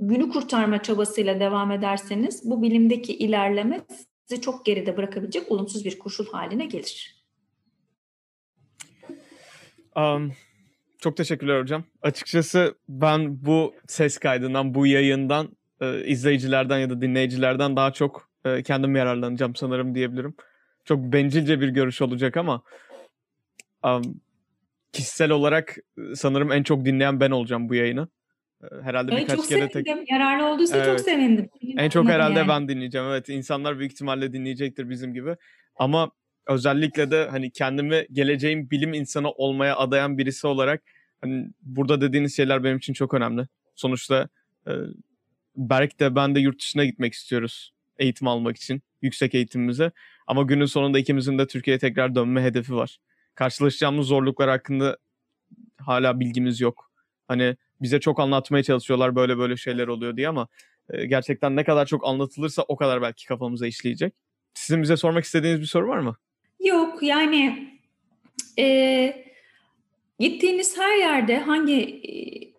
günü 0.00 0.28
kurtarma 0.28 0.82
çabasıyla 0.82 1.40
devam 1.40 1.70
ederseniz 1.70 2.50
bu 2.50 2.62
bilimdeki 2.62 3.16
ilerleme 3.16 3.80
sizi 4.24 4.40
çok 4.40 4.66
geride 4.66 4.96
bırakabilecek 4.96 5.52
olumsuz 5.52 5.84
bir 5.84 5.98
koşul 5.98 6.26
haline 6.26 6.66
gelir. 6.66 7.24
Um, 9.96 10.32
çok 10.98 11.16
teşekkürler 11.16 11.60
hocam. 11.60 11.84
Açıkçası 12.02 12.74
ben 12.88 13.44
bu 13.44 13.74
ses 13.86 14.18
kaydından, 14.18 14.74
bu 14.74 14.86
yayından 14.86 15.48
e, 15.80 16.04
izleyicilerden 16.04 16.78
ya 16.78 16.90
da 16.90 17.00
dinleyicilerden 17.00 17.76
daha 17.76 17.92
çok 17.92 18.28
e, 18.44 18.62
kendim 18.62 18.96
yararlanacağım 18.96 19.56
sanırım 19.56 19.94
diyebilirim. 19.94 20.34
Çok 20.84 20.98
bencilce 20.98 21.60
bir 21.60 21.68
görüş 21.68 22.02
olacak 22.02 22.36
ama 22.36 22.62
um, 23.84 24.20
kişisel 24.96 25.30
olarak 25.30 25.76
sanırım 26.14 26.52
en 26.52 26.62
çok 26.62 26.84
dinleyen 26.84 27.20
ben 27.20 27.30
olacağım 27.30 27.68
bu 27.68 27.74
yayını. 27.74 28.08
Herhalde 28.82 29.12
evet, 29.12 29.22
birkaç 29.22 29.36
çok 29.36 29.48
kere 29.48 29.68
sevindim. 29.68 29.96
tek... 29.98 30.10
Yararlı 30.10 30.46
olduysa 30.46 30.76
evet. 30.76 30.86
çok 30.86 31.00
sevindim. 31.00 31.48
En 31.76 31.90
çok 31.90 32.08
herhalde 32.08 32.38
yani. 32.38 32.48
ben 32.48 32.68
dinleyeceğim. 32.68 33.06
Evet 33.06 33.28
insanlar 33.28 33.78
büyük 33.78 33.92
ihtimalle 33.92 34.32
dinleyecektir 34.32 34.90
bizim 34.90 35.14
gibi. 35.14 35.36
Ama 35.76 36.10
özellikle 36.46 37.10
de 37.10 37.28
hani 37.30 37.50
kendimi 37.50 38.06
geleceğin 38.12 38.70
bilim 38.70 38.94
insanı 38.94 39.30
olmaya 39.30 39.76
adayan 39.76 40.18
birisi 40.18 40.46
olarak 40.46 40.82
hani 41.20 41.48
burada 41.62 42.00
dediğiniz 42.00 42.36
şeyler 42.36 42.64
benim 42.64 42.76
için 42.76 42.92
çok 42.92 43.14
önemli. 43.14 43.46
Sonuçta 43.74 44.28
e, 44.66 44.72
Berk 45.56 46.00
de 46.00 46.14
ben 46.14 46.34
de 46.34 46.40
yurt 46.40 46.60
dışına 46.60 46.84
gitmek 46.84 47.12
istiyoruz 47.12 47.72
eğitim 47.98 48.28
almak 48.28 48.56
için 48.56 48.82
yüksek 49.02 49.34
eğitimimize. 49.34 49.92
Ama 50.26 50.42
günün 50.42 50.66
sonunda 50.66 50.98
ikimizin 50.98 51.38
de 51.38 51.46
Türkiye'ye 51.46 51.78
tekrar 51.78 52.14
dönme 52.14 52.42
hedefi 52.42 52.74
var. 52.74 52.98
Karşılaşacağımız 53.36 54.06
zorluklar 54.06 54.50
hakkında 54.50 54.96
hala 55.78 56.20
bilgimiz 56.20 56.60
yok. 56.60 56.90
Hani 57.28 57.56
bize 57.82 58.00
çok 58.00 58.20
anlatmaya 58.20 58.62
çalışıyorlar 58.62 59.16
böyle 59.16 59.38
böyle 59.38 59.56
şeyler 59.56 59.88
oluyor 59.88 60.16
diye 60.16 60.28
ama 60.28 60.48
e, 60.90 61.06
gerçekten 61.06 61.56
ne 61.56 61.64
kadar 61.64 61.86
çok 61.86 62.06
anlatılırsa 62.06 62.62
o 62.68 62.76
kadar 62.76 63.02
belki 63.02 63.26
kafamıza 63.26 63.66
işleyecek. 63.66 64.14
Sizin 64.54 64.82
bize 64.82 64.96
sormak 64.96 65.24
istediğiniz 65.24 65.60
bir 65.60 65.66
soru 65.66 65.88
var 65.88 65.98
mı? 65.98 66.16
Yok 66.60 67.02
yani 67.02 67.68
e, 68.58 69.26
gittiğiniz 70.18 70.78
her 70.78 70.98
yerde 70.98 71.38
hangi 71.38 71.80
e, 71.82 72.12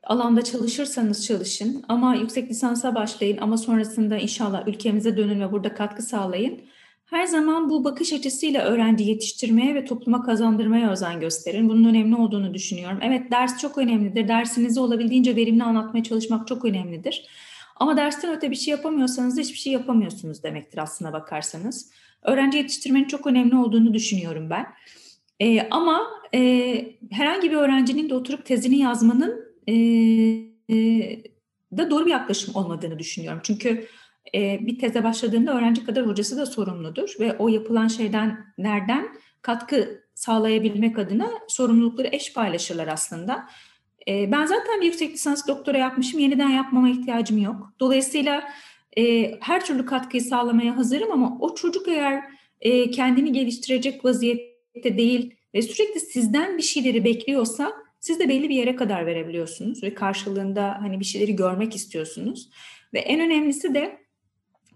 alanda 0.03 0.43
çalışırsanız 0.43 1.25
çalışın 1.25 1.85
ama 1.87 2.15
yüksek 2.15 2.49
lisansa 2.49 2.95
başlayın 2.95 3.37
ama 3.37 3.57
sonrasında 3.57 4.17
inşallah 4.17 4.67
ülkemize 4.67 5.17
dönün 5.17 5.41
ve 5.41 5.51
burada 5.51 5.73
katkı 5.73 6.01
sağlayın. 6.01 6.61
Her 7.07 7.25
zaman 7.25 7.69
bu 7.69 7.83
bakış 7.83 8.13
açısıyla 8.13 8.63
öğrenci 8.65 9.03
yetiştirmeye 9.03 9.75
ve 9.75 9.85
topluma 9.85 10.23
kazandırmaya 10.23 10.91
özen 10.91 11.19
gösterin. 11.19 11.69
Bunun 11.69 11.89
önemli 11.89 12.15
olduğunu 12.15 12.53
düşünüyorum. 12.53 12.99
Evet 13.01 13.31
ders 13.31 13.61
çok 13.61 13.77
önemlidir. 13.77 14.27
Dersinizi 14.27 14.79
olabildiğince 14.79 15.35
verimli 15.35 15.63
anlatmaya 15.63 16.03
çalışmak 16.03 16.47
çok 16.47 16.65
önemlidir. 16.65 17.27
Ama 17.75 17.97
dersten 17.97 18.35
öte 18.35 18.51
bir 18.51 18.55
şey 18.55 18.71
yapamıyorsanız 18.71 19.37
da 19.37 19.41
hiçbir 19.41 19.57
şey 19.57 19.73
yapamıyorsunuz 19.73 20.43
demektir 20.43 20.77
aslına 20.77 21.13
bakarsanız. 21.13 21.91
Öğrenci 22.21 22.57
yetiştirmenin 22.57 23.07
çok 23.07 23.27
önemli 23.27 23.55
olduğunu 23.55 23.93
düşünüyorum 23.93 24.49
ben. 24.49 24.65
Ee, 25.39 25.67
ama 25.71 26.07
e, 26.33 26.39
herhangi 27.11 27.51
bir 27.51 27.55
öğrencinin 27.55 28.09
de 28.09 28.15
oturup 28.15 28.45
tezini 28.45 28.77
yazmanın 28.77 29.45
e, 29.67 29.73
e, 30.69 30.75
da 31.77 31.89
doğru 31.91 32.05
bir 32.05 32.11
yaklaşım 32.11 32.55
olmadığını 32.55 32.99
düşünüyorum. 32.99 33.39
Çünkü 33.43 33.87
e, 34.35 34.59
bir 34.67 34.79
teze 34.79 35.03
başladığında 35.03 35.57
öğrenci 35.57 35.85
kadar 35.85 36.07
hocası 36.07 36.37
da 36.37 36.45
sorumludur 36.45 37.09
ve 37.19 37.37
o 37.37 37.47
yapılan 37.47 37.87
şeyden 37.87 38.45
nereden 38.57 39.07
katkı 39.41 40.03
sağlayabilmek 40.13 40.99
adına 40.99 41.29
sorumlulukları 41.47 42.09
eş 42.11 42.33
paylaşırlar 42.33 42.87
aslında. 42.87 43.47
E, 44.07 44.31
ben 44.31 44.45
zaten 44.45 44.81
bir 44.81 44.85
yüksek 44.85 45.13
lisans 45.13 45.47
doktora 45.47 45.77
yapmışım, 45.77 46.19
yeniden 46.19 46.49
yapmama 46.49 46.89
ihtiyacım 46.89 47.37
yok. 47.37 47.73
Dolayısıyla 47.79 48.43
e, 48.97 49.31
her 49.39 49.65
türlü 49.65 49.85
katkıyı 49.85 50.23
sağlamaya 50.23 50.77
hazırım 50.77 51.11
ama 51.11 51.37
o 51.39 51.55
çocuk 51.55 51.87
eğer 51.87 52.23
e, 52.61 52.91
kendini 52.91 53.31
geliştirecek 53.31 54.05
vaziyette 54.05 54.97
değil 54.97 55.35
ve 55.53 55.61
sürekli 55.61 55.99
sizden 55.99 56.57
bir 56.57 56.63
şeyleri 56.63 57.05
bekliyorsa 57.05 57.73
siz 57.99 58.19
de 58.19 58.29
belli 58.29 58.49
bir 58.49 58.55
yere 58.55 58.75
kadar 58.75 59.05
verebiliyorsunuz 59.05 59.83
ve 59.83 59.93
karşılığında 59.93 60.77
hani 60.81 60.99
bir 60.99 61.05
şeyleri 61.05 61.35
görmek 61.35 61.75
istiyorsunuz. 61.75 62.49
Ve 62.93 62.99
en 62.99 63.19
önemlisi 63.19 63.73
de 63.73 64.06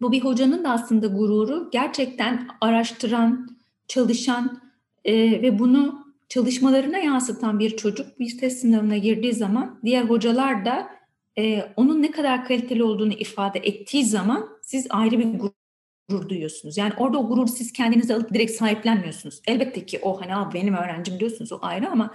bu 0.01 0.11
bir 0.11 0.21
hocanın 0.21 0.63
da 0.63 0.69
aslında 0.69 1.07
gururu 1.07 1.69
gerçekten 1.71 2.47
araştıran, 2.61 3.57
çalışan 3.87 4.61
e, 5.05 5.13
ve 5.41 5.59
bunu 5.59 6.05
çalışmalarına 6.29 6.97
yansıtan 6.97 7.59
bir 7.59 7.77
çocuk 7.77 8.19
bir 8.19 8.37
test 8.37 8.61
sınavına 8.61 8.97
girdiği 8.97 9.33
zaman 9.33 9.79
diğer 9.85 10.03
hocalar 10.03 10.65
da 10.65 10.89
e, 11.37 11.61
onun 11.75 12.01
ne 12.01 12.11
kadar 12.11 12.45
kaliteli 12.45 12.83
olduğunu 12.83 13.13
ifade 13.13 13.59
ettiği 13.59 14.05
zaman 14.05 14.49
siz 14.61 14.87
ayrı 14.89 15.19
bir 15.19 15.39
gurur 16.09 16.29
duyuyorsunuz. 16.29 16.77
Yani 16.77 16.93
orada 16.97 17.19
o 17.19 17.27
gururu 17.27 17.47
siz 17.47 17.73
kendinize 17.73 18.15
alıp 18.15 18.33
direkt 18.33 18.51
sahiplenmiyorsunuz. 18.51 19.41
Elbette 19.47 19.85
ki 19.85 19.99
o 20.01 20.21
hani 20.21 20.35
abi 20.35 20.53
benim 20.53 20.73
öğrencim 20.73 21.19
diyorsunuz 21.19 21.51
o 21.51 21.59
ayrı 21.61 21.89
ama 21.89 22.13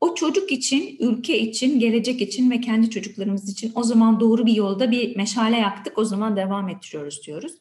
o 0.00 0.14
çocuk 0.14 0.52
için, 0.52 0.96
ülke 1.00 1.38
için, 1.38 1.80
gelecek 1.80 2.20
için 2.20 2.50
ve 2.50 2.60
kendi 2.60 2.90
çocuklarımız 2.90 3.48
için 3.48 3.72
o 3.74 3.82
zaman 3.82 4.20
doğru 4.20 4.46
bir 4.46 4.54
yolda 4.54 4.90
bir 4.90 5.16
meşale 5.16 5.56
yaktık. 5.56 5.98
O 5.98 6.04
zaman 6.04 6.36
devam 6.36 6.68
ettiriyoruz 6.68 7.26
diyoruz. 7.26 7.52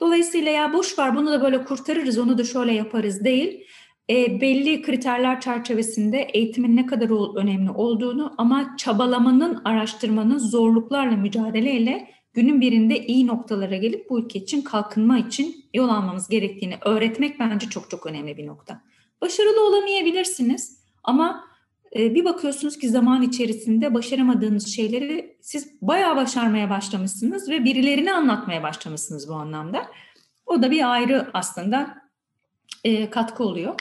Dolayısıyla 0.00 0.50
ya 0.50 0.72
boş 0.72 0.98
var 0.98 1.16
bunu 1.16 1.32
da 1.32 1.42
böyle 1.42 1.64
kurtarırız, 1.64 2.18
onu 2.18 2.38
da 2.38 2.44
şöyle 2.44 2.72
yaparız 2.72 3.24
değil. 3.24 3.66
E, 4.10 4.40
belli 4.40 4.82
kriterler 4.82 5.40
çerçevesinde 5.40 6.18
eğitimin 6.18 6.76
ne 6.76 6.86
kadar 6.86 7.36
önemli 7.36 7.70
olduğunu 7.70 8.34
ama 8.38 8.74
çabalamanın, 8.78 9.62
araştırmanın, 9.64 10.38
zorluklarla 10.38 11.16
mücadeleyle 11.16 12.10
günün 12.32 12.60
birinde 12.60 13.06
iyi 13.06 13.26
noktalara 13.26 13.76
gelip 13.76 14.10
bu 14.10 14.20
ülke 14.20 14.38
için 14.38 14.62
kalkınma 14.62 15.18
için 15.18 15.64
yol 15.74 15.88
almamız 15.88 16.28
gerektiğini 16.28 16.74
öğretmek 16.84 17.40
bence 17.40 17.68
çok 17.68 17.90
çok 17.90 18.06
önemli 18.06 18.36
bir 18.36 18.46
nokta. 18.46 18.82
Başarılı 19.20 19.66
olamayabilirsiniz 19.66 20.80
ama 21.04 21.49
bir 21.94 22.24
bakıyorsunuz 22.24 22.78
ki 22.78 22.88
zaman 22.88 23.22
içerisinde 23.22 23.94
başaramadığınız 23.94 24.74
şeyleri 24.74 25.36
siz 25.40 25.82
bayağı 25.82 26.16
başarmaya 26.16 26.70
başlamışsınız 26.70 27.48
ve 27.48 27.64
birilerine 27.64 28.12
anlatmaya 28.12 28.62
başlamışsınız 28.62 29.28
bu 29.28 29.34
anlamda. 29.34 29.86
O 30.46 30.62
da 30.62 30.70
bir 30.70 30.92
ayrı 30.92 31.30
aslında 31.34 31.94
e, 32.84 33.10
katkı 33.10 33.44
oluyor. 33.44 33.74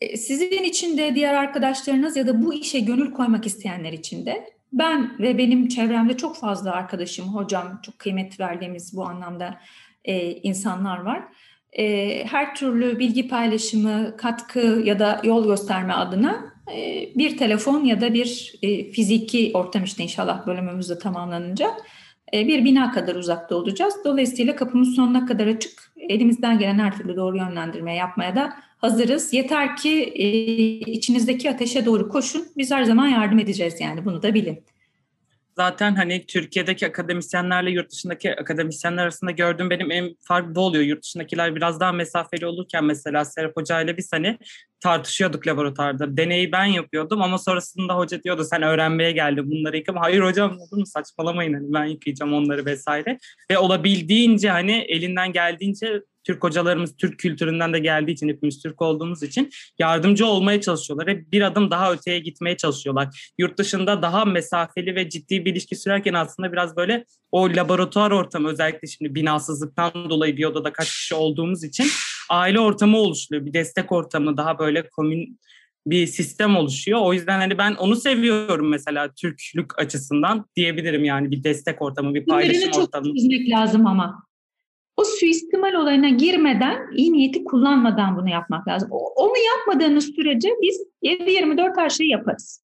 E, 0.00 0.16
sizin 0.16 0.62
için 0.62 0.98
de 0.98 1.14
diğer 1.14 1.34
arkadaşlarınız 1.34 2.16
ya 2.16 2.26
da 2.26 2.42
bu 2.42 2.54
işe 2.54 2.80
gönül 2.80 3.12
koymak 3.12 3.46
isteyenler 3.46 3.92
için 3.92 4.26
de 4.26 4.56
ben 4.72 5.18
ve 5.18 5.38
benim 5.38 5.68
çevremde 5.68 6.16
çok 6.16 6.36
fazla 6.36 6.72
arkadaşım, 6.72 7.34
hocam, 7.34 7.80
çok 7.82 7.98
kıymet 7.98 8.40
verdiğimiz 8.40 8.96
bu 8.96 9.04
anlamda 9.04 9.60
e, 10.04 10.30
insanlar 10.30 10.98
var. 10.98 11.22
Her 12.24 12.54
türlü 12.54 12.98
bilgi 12.98 13.28
paylaşımı, 13.28 14.16
katkı 14.16 14.82
ya 14.84 14.98
da 14.98 15.20
yol 15.24 15.46
gösterme 15.46 15.92
adına 15.92 16.55
ee, 16.55 16.55
bir 17.14 17.36
telefon 17.36 17.84
ya 17.84 18.00
da 18.00 18.14
bir 18.14 18.54
e, 18.62 18.90
fiziki 18.90 19.50
ortam 19.54 19.84
işte 19.84 20.02
inşallah 20.02 20.46
bölümümüz 20.46 20.90
de 20.90 20.98
tamamlanınca 20.98 21.70
e, 22.34 22.46
bir 22.46 22.64
bina 22.64 22.92
kadar 22.92 23.14
uzakta 23.14 23.56
olacağız. 23.56 23.94
Dolayısıyla 24.04 24.56
kapımız 24.56 24.94
sonuna 24.94 25.26
kadar 25.26 25.46
açık. 25.46 25.92
elimizden 25.96 26.58
gelen 26.58 26.78
her 26.78 26.98
türlü 26.98 27.16
doğru 27.16 27.36
yönlendirme 27.36 27.94
yapmaya 27.94 28.36
da 28.36 28.52
hazırız. 28.78 29.32
Yeter 29.32 29.76
ki 29.76 30.02
e, 30.02 30.28
içinizdeki 30.90 31.50
ateşe 31.50 31.86
doğru 31.86 32.08
koşun. 32.08 32.44
Biz 32.56 32.70
her 32.70 32.84
zaman 32.84 33.08
yardım 33.08 33.38
edeceğiz 33.38 33.80
yani 33.80 34.04
bunu 34.04 34.22
da 34.22 34.34
bilin. 34.34 34.58
Zaten 35.58 35.94
hani 35.94 36.26
Türkiye'deki 36.26 36.86
akademisyenlerle 36.86 37.70
yurt 37.70 37.90
dışındaki 37.90 38.40
akademisyenler 38.40 39.02
arasında 39.02 39.30
gördüğüm 39.30 39.70
benim 39.70 39.90
en 39.90 40.16
fark 40.20 40.54
bu 40.54 40.60
oluyor. 40.60 40.84
Yurt 40.84 41.02
dışındakiler 41.02 41.56
biraz 41.56 41.80
daha 41.80 41.92
mesafeli 41.92 42.46
olurken 42.46 42.84
mesela 42.84 43.24
Serap 43.24 43.56
Hoca 43.56 43.80
ile 43.80 43.96
biz 43.96 44.12
hani 44.12 44.38
tartışıyorduk 44.80 45.46
laboratuvarda. 45.46 46.16
Deneyi 46.16 46.52
ben 46.52 46.64
yapıyordum 46.64 47.22
ama 47.22 47.38
sonrasında 47.38 47.96
hoca 47.96 48.22
diyordu 48.22 48.44
sen 48.44 48.62
öğrenmeye 48.62 49.12
geldin 49.12 49.50
bunları 49.50 49.76
yıkama. 49.76 50.00
Hayır 50.00 50.20
hocam 50.20 50.58
olur 50.58 50.78
mu 50.78 50.86
saçmalamayın 50.86 51.54
hani 51.54 51.72
ben 51.72 51.84
yıkayacağım 51.84 52.32
onları 52.32 52.64
vesaire. 52.66 53.18
Ve 53.50 53.58
olabildiğince 53.58 54.50
hani 54.50 54.72
elinden 54.72 55.32
geldiğince 55.32 56.02
Türk 56.26 56.44
hocalarımız 56.44 56.96
Türk 56.96 57.18
kültüründen 57.18 57.72
de 57.72 57.78
geldiği 57.78 58.12
için 58.12 58.28
hepimiz 58.28 58.62
Türk 58.62 58.82
olduğumuz 58.82 59.22
için 59.22 59.50
yardımcı 59.78 60.26
olmaya 60.26 60.60
çalışıyorlar. 60.60 61.08
Hep 61.08 61.32
bir 61.32 61.42
adım 61.42 61.70
daha 61.70 61.92
öteye 61.92 62.18
gitmeye 62.18 62.56
çalışıyorlar. 62.56 63.32
Yurt 63.38 63.58
dışında 63.58 64.02
daha 64.02 64.24
mesafeli 64.24 64.94
ve 64.94 65.08
ciddi 65.08 65.44
bir 65.44 65.52
ilişki 65.52 65.76
sürerken 65.76 66.14
aslında 66.14 66.52
biraz 66.52 66.76
böyle 66.76 67.04
o 67.32 67.48
laboratuvar 67.50 68.10
ortamı 68.10 68.48
özellikle 68.48 68.88
şimdi 68.88 69.14
binasızlıktan 69.14 69.92
dolayı 70.10 70.36
bir 70.36 70.44
odada 70.44 70.72
kaç 70.72 70.90
kişi 70.90 71.14
olduğumuz 71.14 71.64
için 71.64 71.86
aile 72.30 72.60
ortamı 72.60 72.96
oluşuyor. 72.98 73.46
Bir 73.46 73.52
destek 73.52 73.92
ortamı 73.92 74.36
daha 74.36 74.58
böyle 74.58 74.88
komün 74.88 75.38
bir 75.86 76.06
sistem 76.06 76.56
oluşuyor. 76.56 77.00
O 77.02 77.12
yüzden 77.12 77.38
hani 77.38 77.58
ben 77.58 77.74
onu 77.74 77.96
seviyorum 77.96 78.68
mesela 78.68 79.12
Türklük 79.14 79.78
açısından 79.78 80.46
diyebilirim 80.56 81.04
yani 81.04 81.30
bir 81.30 81.44
destek 81.44 81.82
ortamı, 81.82 82.14
bir 82.14 82.26
paylaşım 82.26 82.70
çok 82.70 82.82
ortamı. 82.82 83.06
çok 83.06 83.16
çizmek 83.16 83.50
lazım 83.50 83.86
ama. 83.86 84.25
O 84.96 85.04
suistimal 85.04 85.74
olayına 85.74 86.08
girmeden, 86.08 86.90
iyi 86.96 87.12
niyeti 87.12 87.44
kullanmadan 87.44 88.16
bunu 88.16 88.28
yapmak 88.30 88.68
lazım. 88.68 88.88
Onu 88.92 89.34
yapmadığınız 89.38 90.04
sürece 90.04 90.48
biz 90.62 90.86
7-24 91.02 91.80
her 91.80 91.90
şeyi 91.90 92.10
yaparız. 92.10 92.62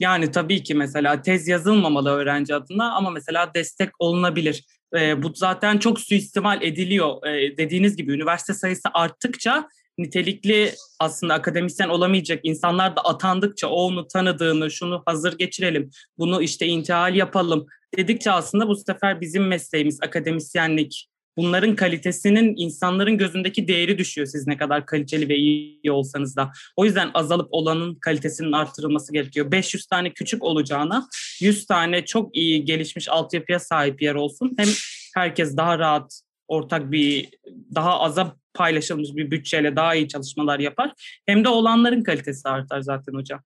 Yani 0.00 0.30
tabii 0.30 0.62
ki 0.62 0.74
mesela 0.74 1.22
tez 1.22 1.48
yazılmamalı 1.48 2.10
öğrenci 2.10 2.54
adına 2.54 2.94
ama 2.94 3.10
mesela 3.10 3.54
destek 3.54 3.90
olunabilir. 3.98 4.64
E, 4.98 5.22
bu 5.22 5.32
zaten 5.34 5.78
çok 5.78 6.00
suistimal 6.00 6.62
ediliyor. 6.62 7.26
E, 7.26 7.56
dediğiniz 7.56 7.96
gibi 7.96 8.12
üniversite 8.12 8.54
sayısı 8.54 8.88
arttıkça 8.94 9.68
nitelikli 9.98 10.72
aslında 11.00 11.34
akademisyen 11.34 11.88
olamayacak 11.88 12.40
insanlar 12.42 12.96
da 12.96 13.00
atandıkça 13.00 13.68
o 13.68 13.74
onu 13.74 14.08
tanıdığını, 14.08 14.70
şunu 14.70 15.02
hazır 15.06 15.38
geçirelim, 15.38 15.90
bunu 16.18 16.42
işte 16.42 16.66
intihal 16.66 17.14
yapalım 17.14 17.66
dedikçe 17.96 18.30
aslında 18.30 18.68
bu 18.68 18.76
sefer 18.76 19.20
bizim 19.20 19.46
mesleğimiz 19.46 19.98
akademisyenlik, 20.02 21.08
bunların 21.38 21.76
kalitesinin 21.76 22.54
insanların 22.56 23.18
gözündeki 23.18 23.68
değeri 23.68 23.98
düşüyor 23.98 24.26
siz 24.26 24.46
ne 24.46 24.56
kadar 24.56 24.86
kaliteli 24.86 25.28
ve 25.28 25.36
iyi 25.36 25.90
olsanız 25.90 26.36
da. 26.36 26.50
O 26.76 26.84
yüzden 26.84 27.10
azalıp 27.14 27.48
olanın 27.50 27.94
kalitesinin 27.94 28.52
artırılması 28.52 29.12
gerekiyor. 29.12 29.52
500 29.52 29.86
tane 29.86 30.12
küçük 30.12 30.44
olacağına 30.44 31.08
100 31.40 31.66
tane 31.66 32.04
çok 32.04 32.36
iyi 32.36 32.64
gelişmiş 32.64 33.08
altyapıya 33.08 33.58
sahip 33.58 34.02
yer 34.02 34.14
olsun. 34.14 34.54
Hem 34.58 34.68
herkes 35.14 35.56
daha 35.56 35.78
rahat 35.78 36.20
ortak 36.48 36.92
bir 36.92 37.28
daha 37.74 38.00
aza 38.00 38.36
paylaşılmış 38.54 39.16
bir 39.16 39.30
bütçeyle 39.30 39.76
daha 39.76 39.94
iyi 39.94 40.08
çalışmalar 40.08 40.58
yapar. 40.58 40.92
Hem 41.26 41.44
de 41.44 41.48
olanların 41.48 42.02
kalitesi 42.02 42.48
artar 42.48 42.80
zaten 42.80 43.14
hocam. 43.14 43.40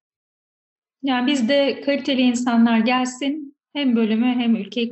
Yani 1.03 1.27
bizde 1.27 1.81
kaliteli 1.81 2.21
insanlar 2.21 2.79
gelsin 2.79 3.57
hem 3.73 3.97
bölümü 3.97 4.27
hem 4.27 4.57
ülkeyi 4.57 4.89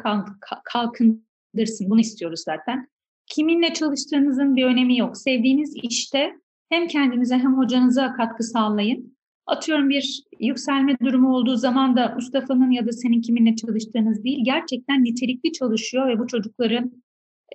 kalkındırsın. 1.51 1.91
Bunu 1.91 2.01
istiyoruz 2.01 2.41
zaten. 2.45 2.89
Kiminle 3.27 3.73
çalıştığınızın 3.73 4.57
bir 4.57 4.65
önemi 4.65 4.99
yok. 4.99 5.17
Sevdiğiniz 5.17 5.75
işte 5.83 6.33
hem 6.69 6.87
kendinize 6.87 7.35
hem 7.35 7.57
hocanıza 7.57 8.13
katkı 8.13 8.43
sağlayın. 8.43 9.17
Atıyorum 9.47 9.89
bir 9.89 10.23
yükselme 10.41 10.97
durumu 11.05 11.37
olduğu 11.37 11.57
zaman 11.57 11.97
da 11.97 12.13
Mustafa'nın 12.15 12.71
ya 12.71 12.87
da 12.87 12.93
senin 12.93 13.23
kiminle 13.23 13.57
çalıştığınız 13.57 14.25
değil, 14.25 14.39
gerçekten 14.45 15.05
nitelikli 15.05 15.53
çalışıyor 15.53 16.09
ve 16.09 16.19
bu 16.19 16.27
çocukların 16.27 16.93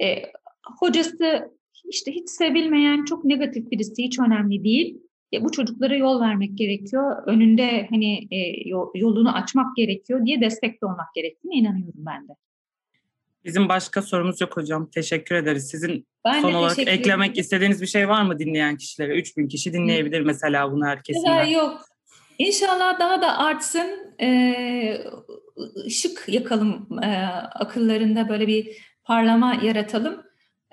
e, 0.02 0.06
hocası 0.80 1.52
işte 1.86 2.12
hiç 2.12 2.30
sevilmeyen, 2.30 3.06
çok 3.06 3.26
negatif 3.26 3.72
birisi 3.72 4.04
hiç 4.04 4.20
önemli 4.20 4.64
değil. 4.64 4.98
E, 5.34 5.44
bu 5.44 5.52
çocuklara 5.52 5.96
yol 5.96 6.22
vermek 6.22 6.58
gerekiyor. 6.58 7.24
Önünde 7.28 7.88
hani 7.90 8.28
e, 8.32 8.70
yolunu 8.96 9.36
açmak 9.36 9.76
gerekiyor 9.76 10.26
diye 10.26 10.42
destekli 10.42 10.86
olmak 10.86 11.14
gerektiğine 11.16 11.56
inanıyorum 11.56 12.06
ben 12.06 12.28
de. 12.28 12.34
Bizim 13.46 13.70
başka 13.70 14.02
sorumuz 14.02 14.42
yok 14.42 14.58
hocam. 14.58 14.90
Teşekkür 14.90 15.36
ederiz. 15.36 15.70
Sizin 15.70 16.08
ben 16.26 16.42
son 16.42 16.54
olarak 16.54 16.80
eklemek 16.80 17.30
ederim. 17.30 17.42
istediğiniz 17.42 17.82
bir 17.82 17.88
şey 17.88 18.10
var 18.10 18.22
mı 18.22 18.40
dinleyen 18.40 18.78
kişilere? 18.78 19.18
3000 19.18 19.48
kişi 19.48 19.74
dinleyebilir 19.74 20.22
Hı. 20.22 20.26
mesela 20.26 20.72
bunu 20.72 20.86
herkesinden. 20.86 21.46
Yok. 21.46 21.82
İnşallah 22.38 23.00
daha 23.00 23.22
da 23.22 23.38
artsın. 23.38 24.16
Ee, 24.22 24.98
ışık 25.86 26.24
yakalım 26.28 27.00
e, 27.04 27.08
akıllarında 27.54 28.30
böyle 28.30 28.48
bir 28.48 28.78
parlama 29.04 29.56
yaratalım. 29.64 30.24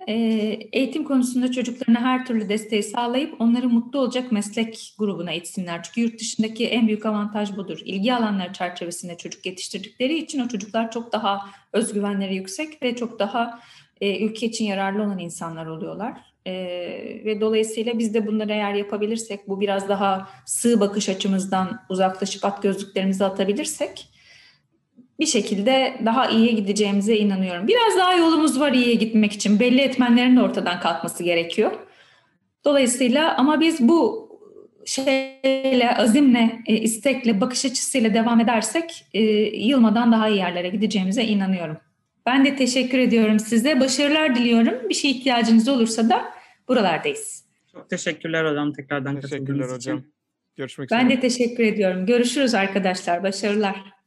Eğitim 0.07 1.05
konusunda 1.05 1.53
çocuklarına 1.53 2.01
her 2.01 2.27
türlü 2.27 2.49
desteği 2.49 2.83
sağlayıp 2.83 3.41
onları 3.41 3.69
mutlu 3.69 3.99
olacak 3.99 4.33
meslek 4.33 4.95
grubuna 4.99 5.33
itsinler. 5.33 5.83
Çünkü 5.83 6.01
yurt 6.01 6.21
dışındaki 6.21 6.67
en 6.67 6.87
büyük 6.87 7.07
avantaj 7.07 7.57
budur. 7.57 7.79
İlgi 7.85 8.15
alanları 8.15 8.53
çerçevesinde 8.53 9.17
çocuk 9.17 9.47
yetiştirdikleri 9.47 10.19
için 10.19 10.41
o 10.41 10.49
çocuklar 10.49 10.91
çok 10.91 11.13
daha 11.13 11.41
özgüvenleri 11.73 12.35
yüksek 12.35 12.83
ve 12.83 12.97
çok 12.97 13.19
daha 13.19 13.61
e, 14.01 14.25
ülke 14.25 14.47
için 14.47 14.65
yararlı 14.65 15.03
olan 15.03 15.19
insanlar 15.19 15.67
oluyorlar. 15.67 16.13
E, 16.47 16.53
ve 17.25 17.41
dolayısıyla 17.41 17.99
biz 17.99 18.15
de 18.15 18.27
bunları 18.27 18.53
eğer 18.53 18.75
yapabilirsek, 18.75 19.49
bu 19.49 19.61
biraz 19.61 19.89
daha 19.89 20.29
sığ 20.47 20.81
bakış 20.81 21.09
açımızdan 21.09 21.81
uzaklaşıp 21.89 22.45
at 22.45 22.63
gözlüklerimizi 22.63 23.25
atabilirsek 23.25 24.12
bir 25.23 25.27
şekilde 25.27 25.95
daha 26.05 26.31
iyiye 26.31 26.53
gideceğimize 26.53 27.17
inanıyorum. 27.17 27.69
Biraz 27.69 27.99
daha 27.99 28.15
yolumuz 28.15 28.61
var 28.61 28.73
iyiye 28.73 28.95
gitmek 28.95 29.33
için. 29.33 29.61
Belli 29.61 29.81
etmenlerin 29.81 30.37
de 30.37 30.43
ortadan 30.43 30.81
kalkması 30.81 31.23
gerekiyor. 31.25 31.73
Dolayısıyla 32.65 33.37
ama 33.37 33.61
biz 33.61 33.89
bu 33.89 34.29
şeyle, 34.87 35.97
azimle, 35.97 36.59
e, 36.67 36.77
istekle, 36.77 37.41
bakış 37.41 37.65
açısıyla 37.65 38.15
devam 38.15 38.41
edersek 38.41 39.07
e, 39.15 39.23
yılmadan 39.67 40.13
daha 40.13 40.29
iyi 40.29 40.39
yerlere 40.39 40.69
gideceğimize 40.69 41.25
inanıyorum. 41.25 41.77
Ben 42.27 42.45
de 42.45 42.57
teşekkür 42.57 42.99
ediyorum 42.99 43.39
size. 43.39 43.81
Başarılar 43.81 44.35
diliyorum. 44.35 44.89
Bir 44.89 44.95
şey 44.95 45.11
ihtiyacınız 45.11 45.69
olursa 45.69 46.09
da 46.09 46.25
buralardayız. 46.69 47.45
Çok 47.73 47.91
teşekkürler 47.91 48.51
hocam 48.51 48.73
tekrardan 48.73 49.21
Teşekkürler 49.21 49.65
hocam. 49.65 49.99
için. 49.99 50.13
Görüşmek 50.57 50.87
üzere. 50.93 51.01
Ben 51.01 51.11
de 51.11 51.21
teşekkür 51.21 51.65
ediyorum. 51.65 52.07
Görüşürüz 52.07 52.55
arkadaşlar. 52.55 53.23
Başarılar. 53.23 54.02